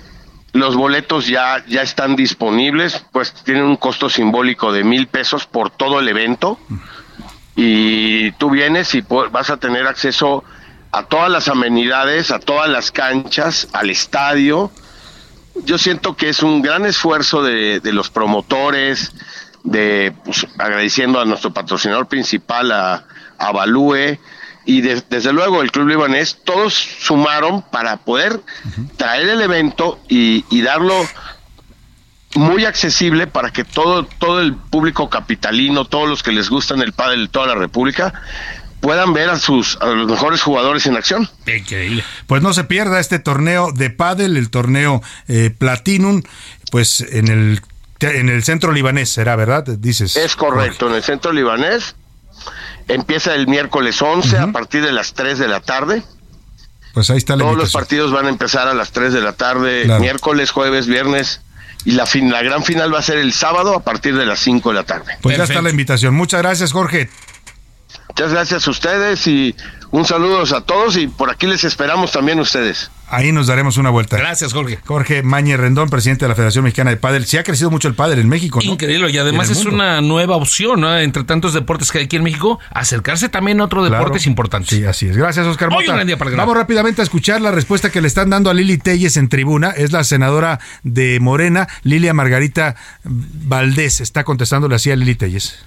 los 0.54 0.76
boletos 0.76 1.28
ya, 1.28 1.64
ya 1.68 1.84
están 1.84 2.16
disponibles, 2.16 3.06
pues 3.12 3.34
tienen 3.44 3.64
un 3.64 3.76
costo 3.76 4.10
simbólico 4.10 4.72
de 4.72 4.84
mil 4.84 5.08
pesos 5.08 5.46
por 5.46 5.70
todo 5.70 6.00
el 6.00 6.08
evento 6.08 6.58
y 7.62 8.32
tú 8.34 8.50
vienes 8.50 8.96
y 8.96 9.02
vas 9.02 9.50
a 9.50 9.58
tener 9.58 9.86
acceso 9.86 10.46
a 10.94 11.04
todas 11.04 11.30
las 11.30 11.50
amenidades, 11.50 12.32
a 12.32 12.40
todas 12.40 12.70
las 12.70 12.90
canchas, 12.90 13.68
al 13.74 13.90
estadio. 13.90 14.72
Yo 15.66 15.78
siento 15.78 16.16
que 16.16 16.30
es 16.30 16.42
un 16.42 16.62
gran 16.62 16.86
esfuerzo 16.86 17.44
de, 17.44 17.82
los 17.84 18.10
promotores, 18.10 19.12
de 19.66 20.14
pues, 20.24 20.48
agradeciendo 20.58 21.20
a 21.20 21.26
nuestro 21.26 21.54
patrocinador 21.54 22.08
principal, 22.08 22.72
a, 22.72 23.04
a 23.38 23.52
Balúe, 23.52 24.18
y 24.64 24.80
desde 24.80 25.34
luego 25.34 25.62
el 25.62 25.74
Club 25.74 25.90
Libanés, 25.90 26.38
todos 26.46 26.74
sumaron 26.74 27.62
para 27.64 27.98
poder 27.98 28.40
traer 28.96 29.28
el 29.28 29.42
evento 29.42 30.00
y, 30.08 30.46
y 30.50 30.62
darlo 30.62 30.96
muy 32.36 32.66
accesible 32.66 33.28
para 33.28 33.52
que 33.52 33.64
todo, 33.64 34.06
todo 34.06 34.42
el 34.42 34.54
público 34.54 35.10
capitalino, 35.10 35.86
todos 35.86 36.08
los 36.08 36.24
que 36.24 36.32
les 36.32 36.50
gustan 36.50 36.82
el 36.82 36.94
pádel 36.94 37.24
de 37.24 37.28
toda 37.30 37.48
la 37.48 37.56
República, 37.56 38.14
puedan 38.82 39.14
ver 39.14 39.30
a 39.30 39.40
sus 39.40 39.78
a 39.82 39.88
los 39.88 40.08
mejores 40.08 40.42
jugadores 40.42 40.86
en 40.86 40.96
acción. 40.96 41.30
Increíble. 41.48 42.04
Pues 42.28 42.42
no 42.42 42.54
se 42.54 42.64
pierda 42.64 43.00
este 43.00 43.20
torneo 43.20 43.72
de 43.72 43.90
pádel, 43.90 44.38
el 44.38 44.50
torneo 44.50 45.02
eh, 45.28 45.54
Platinum, 45.58 46.22
pues 46.72 47.02
en 47.02 47.28
el 47.28 47.62
en 48.02 48.30
el 48.30 48.44
centro 48.44 48.72
libanés 48.72 49.10
será, 49.10 49.36
¿verdad? 49.36 49.66
Dices. 49.66 50.16
Es 50.16 50.36
correcto, 50.36 50.88
en 50.88 50.96
el 50.96 51.04
centro 51.04 51.34
libanés. 51.34 51.96
Empieza 52.88 53.36
el 53.36 53.48
miércoles 53.48 54.02
11 54.02 54.38
a 54.38 54.52
partir 54.52 54.84
de 54.84 54.92
las 54.92 55.14
3 55.14 55.38
de 55.38 55.48
la 55.48 55.60
tarde. 55.60 56.02
Pues 56.94 57.10
ahí 57.12 57.18
está 57.18 57.36
la 57.36 57.44
Todos 57.44 57.58
los 57.58 57.72
partidos 57.72 58.12
van 58.12 58.26
a 58.26 58.30
empezar 58.30 58.68
a 58.68 58.74
las 58.74 58.92
3 58.92 59.14
de 59.14 59.22
la 59.22 59.34
tarde, 59.34 59.86
miércoles, 60.00 60.50
jueves, 60.50 60.88
viernes 60.88 61.42
y 61.86 61.92
la, 61.92 62.06
fin, 62.06 62.32
la 62.32 62.42
gran 62.42 62.64
final 62.64 62.94
va 62.94 63.00
a 63.00 63.02
ser 63.02 63.18
el 63.18 63.34
sábado 63.34 63.76
a 63.76 63.84
partir 63.84 64.16
de 64.16 64.26
las 64.26 64.40
5 64.40 64.70
de 64.70 64.76
la 64.76 64.84
tarde. 64.84 65.18
Pues 65.22 65.38
ya 65.38 65.44
está 65.44 65.62
la 65.62 65.70
invitación. 65.70 66.14
Muchas 66.14 66.42
gracias, 66.42 66.72
Jorge. 66.72 67.10
Muchas 68.10 68.32
gracias 68.34 68.68
a 68.68 68.72
ustedes 68.72 69.26
y 69.28 69.56
un 69.92 70.06
saludo 70.06 70.44
a 70.44 70.62
todos 70.62 70.98
y 70.98 71.08
por 71.08 71.30
aquí 71.32 71.48
les 71.48 71.64
esperamos 71.64 72.12
también 72.12 72.40
ustedes. 72.40 72.92
Ahí 73.08 73.32
nos 73.32 73.48
daremos 73.48 73.78
una 73.78 73.90
vuelta. 73.90 74.18
Gracias, 74.18 74.54
Jorge. 74.54 74.80
Jorge 74.86 75.24
Mañe 75.24 75.58
Rendón, 75.58 75.90
presidente 75.90 76.26
de 76.26 76.30
la 76.30 76.36
Federación 76.36 76.64
Mexicana 76.64 76.92
de 76.92 76.98
Padel. 76.98 77.26
Sí 77.26 77.38
ha 77.38 77.44
crecido 77.44 77.72
mucho 77.72 77.88
el 77.88 77.96
pádel 77.96 78.20
en 78.20 78.30
México, 78.30 78.60
¿no? 78.64 78.74
Increíble, 78.74 79.10
y 79.10 79.18
además 79.18 79.50
es 79.50 79.66
una 79.66 80.02
nueva 80.02 80.36
opción, 80.36 80.82
¿no? 80.82 80.96
Entre 80.98 81.24
tantos 81.24 81.54
deportes 81.54 81.92
que 81.92 82.00
hay 82.00 82.06
aquí 82.06 82.18
en 82.18 82.24
México, 82.24 82.60
acercarse 82.72 83.30
también 83.30 83.62
a 83.62 83.66
otro 83.66 83.84
deporte 83.84 84.18
es 84.18 84.28
importante. 84.28 84.76
Sí, 84.76 84.86
así 84.86 85.08
es. 85.08 85.18
Gracias, 85.18 85.46
Oscar 85.48 85.72
Mota. 85.72 86.04
Vamos 86.36 86.56
rápidamente 86.56 87.02
a 87.02 87.04
escuchar 87.04 87.42
la 87.42 87.52
respuesta 87.52 87.92
que 87.92 88.02
le 88.02 88.08
están 88.08 88.30
dando 88.30 88.50
a 88.50 88.54
Lili 88.54 88.78
Telles 88.78 89.18
en 89.18 89.30
tribuna. 89.30 89.72
Es 89.72 89.92
la 89.92 90.04
senadora 90.04 90.60
de 90.84 91.20
Morena, 91.20 91.68
Lilia 91.84 92.14
Margarita 92.14 92.76
Valdés. 93.04 94.02
Está 94.02 94.24
contestándole 94.24 94.76
así 94.76 94.92
a 94.92 94.96
Lili 94.96 95.16
Telles 95.16 95.58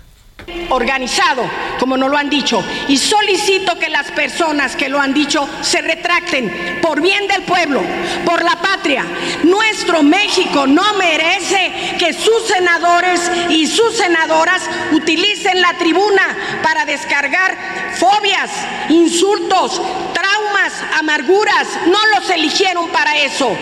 organizado, 0.71 1.43
como 1.79 1.97
nos 1.97 2.11
lo 2.11 2.17
han 2.17 2.31
dicho, 2.31 2.65
y 2.89 2.97
solicito 2.97 3.79
que 3.79 3.89
las 3.89 4.11
personas 4.13 4.77
que 4.77 4.89
lo 4.89 5.01
han 5.01 5.13
dicho 5.13 5.49
se 5.61 5.83
retracten 5.83 6.79
por 6.81 7.01
bien 7.01 7.29
del 7.29 7.43
pueblo, 7.43 7.83
por 8.25 8.43
la 8.43 8.57
patria. 8.57 9.05
Nuestro 9.43 10.03
México 10.03 10.67
no 10.67 10.95
merece 10.95 11.97
que 11.99 12.13
sus 12.13 12.47
senadores 12.47 13.31
y 13.51 13.67
sus 13.67 13.97
senadoras 13.97 14.63
utilicen 14.93 15.61
la 15.61 15.75
tribuna 15.75 16.37
para 16.63 16.85
descargar 16.85 17.57
fobias, 17.99 18.51
insultos, 18.89 19.81
traumas, 20.13 20.52
amarguras. 20.99 21.69
No 21.87 21.99
los 22.15 22.31
eligieron 22.31 22.89
para 22.91 23.17
eso, 23.17 23.57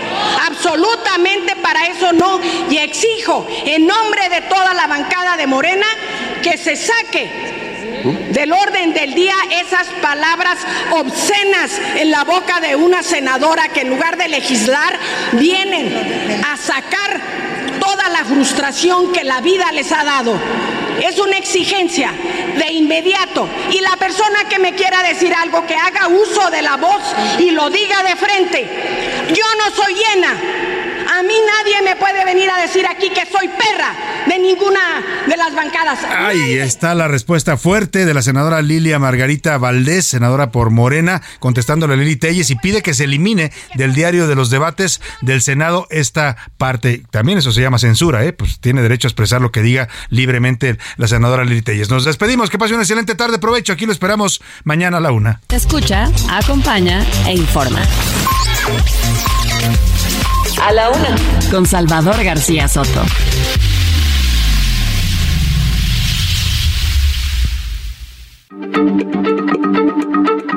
absolutamente 0.47 1.57
para 1.57 1.87
eso 1.87 2.13
no. 2.13 2.41
Y 2.69 2.79
exijo 2.79 3.47
en 3.65 3.87
nombre 3.87 4.29
de 4.29 4.43
toda 4.43 4.75
la 4.75 4.87
bancada 4.87 5.37
de 5.37 5.47
Morena 5.47 5.87
que 6.43 6.57
se 6.57 6.77
saque 6.77 7.61
del 8.31 8.53
orden 8.53 8.93
del 8.95 9.15
día 9.15 9.35
esas 9.51 9.87
palabras 10.01 10.59
obscenas 10.93 11.71
en 11.97 12.11
la 12.11 12.25
boca 12.25 12.61
de 12.61 12.77
una 12.77 13.03
senadora 13.03 13.69
que 13.69 13.81
en 13.81 13.91
lugar 13.91 14.17
de 14.17 14.29
legislar 14.29 14.99
vienen 15.33 16.43
a 16.47 16.57
sacar 16.57 17.21
toda 17.81 18.09
la 18.11 18.25
frustración 18.25 19.13
que 19.13 19.25
la 19.25 19.41
vida 19.41 19.73
les 19.73 19.91
ha 19.93 20.05
dado. 20.05 20.39
Es 21.03 21.19
una 21.19 21.39
exigencia 21.39 22.13
de 22.57 22.73
inmediato. 22.73 23.49
Y 23.71 23.81
la 23.81 23.97
persona 23.97 24.45
que 24.49 24.59
me 24.59 24.75
quiera 24.75 25.03
decir 25.03 25.35
algo, 25.35 25.67
que 25.67 25.75
haga 25.75 26.09
uso 26.09 26.51
de 26.51 26.63
la 26.63 26.77
voz 26.77 27.03
y 27.39 27.51
lo 27.51 27.71
diga 27.71 28.03
de 28.03 28.17
frente. 28.17 29.27
Yo 29.35 29.45
no 29.57 29.75
soy 29.75 29.95
llena 29.95 30.71
a 31.13 31.23
mí 31.23 31.35
nadie 31.35 31.83
me 31.83 31.97
puede 31.97 32.25
venir 32.25 32.49
a 32.51 32.61
decir 32.61 32.87
aquí 32.87 33.11
que 33.11 33.27
soy 33.27 33.49
perra 33.49 33.95
de 34.27 34.39
ninguna 34.39 34.81
de 35.27 35.37
las 35.37 35.55
bancadas. 35.55 35.99
Ahí 36.05 36.55
está 36.55 36.95
la 36.95 37.09
respuesta 37.09 37.57
fuerte 37.57 38.05
de 38.05 38.15
la 38.15 38.23
senadora 38.23 38.63
Lilia 38.63 38.99
Margarita 38.99 39.59
Valdés, 39.59 40.07
senadora 40.07 40.53
por 40.53 40.71
Morena, 40.71 41.21
contestándole 41.41 41.95
a 41.95 41.97
Lili 41.97 42.17
Telles 42.17 42.51
y 42.51 42.57
pide 42.57 42.83
que 42.83 42.95
se 42.95 43.05
elimine 43.05 43.51
del 43.75 43.93
diario 43.93 44.29
de 44.29 44.37
los 44.37 44.51
debates 44.51 45.01
del 45.21 45.43
Senado 45.43 45.89
esta 45.91 46.37
parte. 46.59 47.03
También 47.11 47.39
eso 47.39 47.51
se 47.51 47.61
llama 47.61 47.70
censura, 47.79 48.25
¿eh? 48.25 48.33
Pues 48.33 48.61
tiene 48.61 48.83
derecho 48.83 49.07
a 49.07 49.11
expresar 49.11 49.41
lo 49.41 49.53
que 49.53 49.63
diga 49.63 49.89
libremente 50.09 50.79
la 50.97 51.09
senadora 51.09 51.45
Lili 51.45 51.63
Telles. 51.63 51.91
Nos 51.91 52.05
despedimos, 52.05 52.51
que 52.51 52.59
pase 52.59 52.75
una 52.75 52.83
excelente 52.83 53.15
tarde, 53.15 53.39
provecho. 53.39 53.73
Aquí 53.73 53.87
lo 53.87 53.93
esperamos 53.93 54.41
mañana 54.65 54.99
a 54.99 55.01
la 55.01 55.13
una. 55.13 55.41
Escucha, 55.49 56.11
acompaña 56.31 57.05
e 57.27 57.35
informa. 57.35 57.83
A 60.63 60.73
la 60.73 60.91
una. 60.91 61.17
Con 61.51 61.67
Salvador 61.67 62.23
García 62.23 62.69
Soto. 62.69 63.05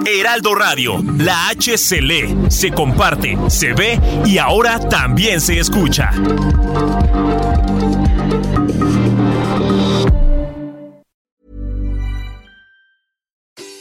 Heraldo 0.01 0.55
Radio, 0.55 0.97
la 1.19 1.49
H 1.49 1.77
se 1.77 2.01
lee, 2.01 2.35
se 2.49 2.71
comparte, 2.71 3.37
se 3.49 3.73
ve 3.73 3.99
y 4.25 4.37
ahora 4.37 4.79
también 4.89 5.39
se 5.39 5.59
escucha. 5.59 6.11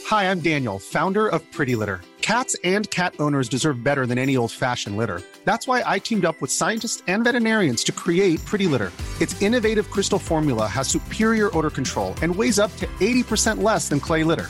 Hi, 0.05 0.29
I'm 0.29 0.39
Daniel, 0.39 0.79
founder 0.79 1.27
of 1.27 1.41
Pretty 1.51 1.75
Litter. 1.75 2.01
Cats 2.21 2.55
and 2.63 2.89
cat 2.89 3.15
owners 3.19 3.49
deserve 3.49 3.83
better 3.83 4.05
than 4.05 4.17
any 4.17 4.37
old-fashioned 4.37 4.95
litter. 4.95 5.21
That's 5.43 5.67
why 5.67 5.83
I 5.85 5.99
teamed 5.99 6.23
up 6.23 6.39
with 6.39 6.51
scientists 6.51 7.03
and 7.07 7.23
veterinarians 7.23 7.83
to 7.85 7.91
create 7.91 8.43
Pretty 8.45 8.67
Litter. 8.67 8.91
Its 9.19 9.41
innovative 9.41 9.89
crystal 9.89 10.19
formula 10.19 10.67
has 10.67 10.87
superior 10.87 11.49
odor 11.57 11.69
control 11.69 12.13
and 12.21 12.33
weighs 12.33 12.59
up 12.59 12.71
to 12.77 12.87
80% 13.01 13.61
less 13.61 13.89
than 13.89 13.99
clay 13.99 14.23
litter. 14.23 14.49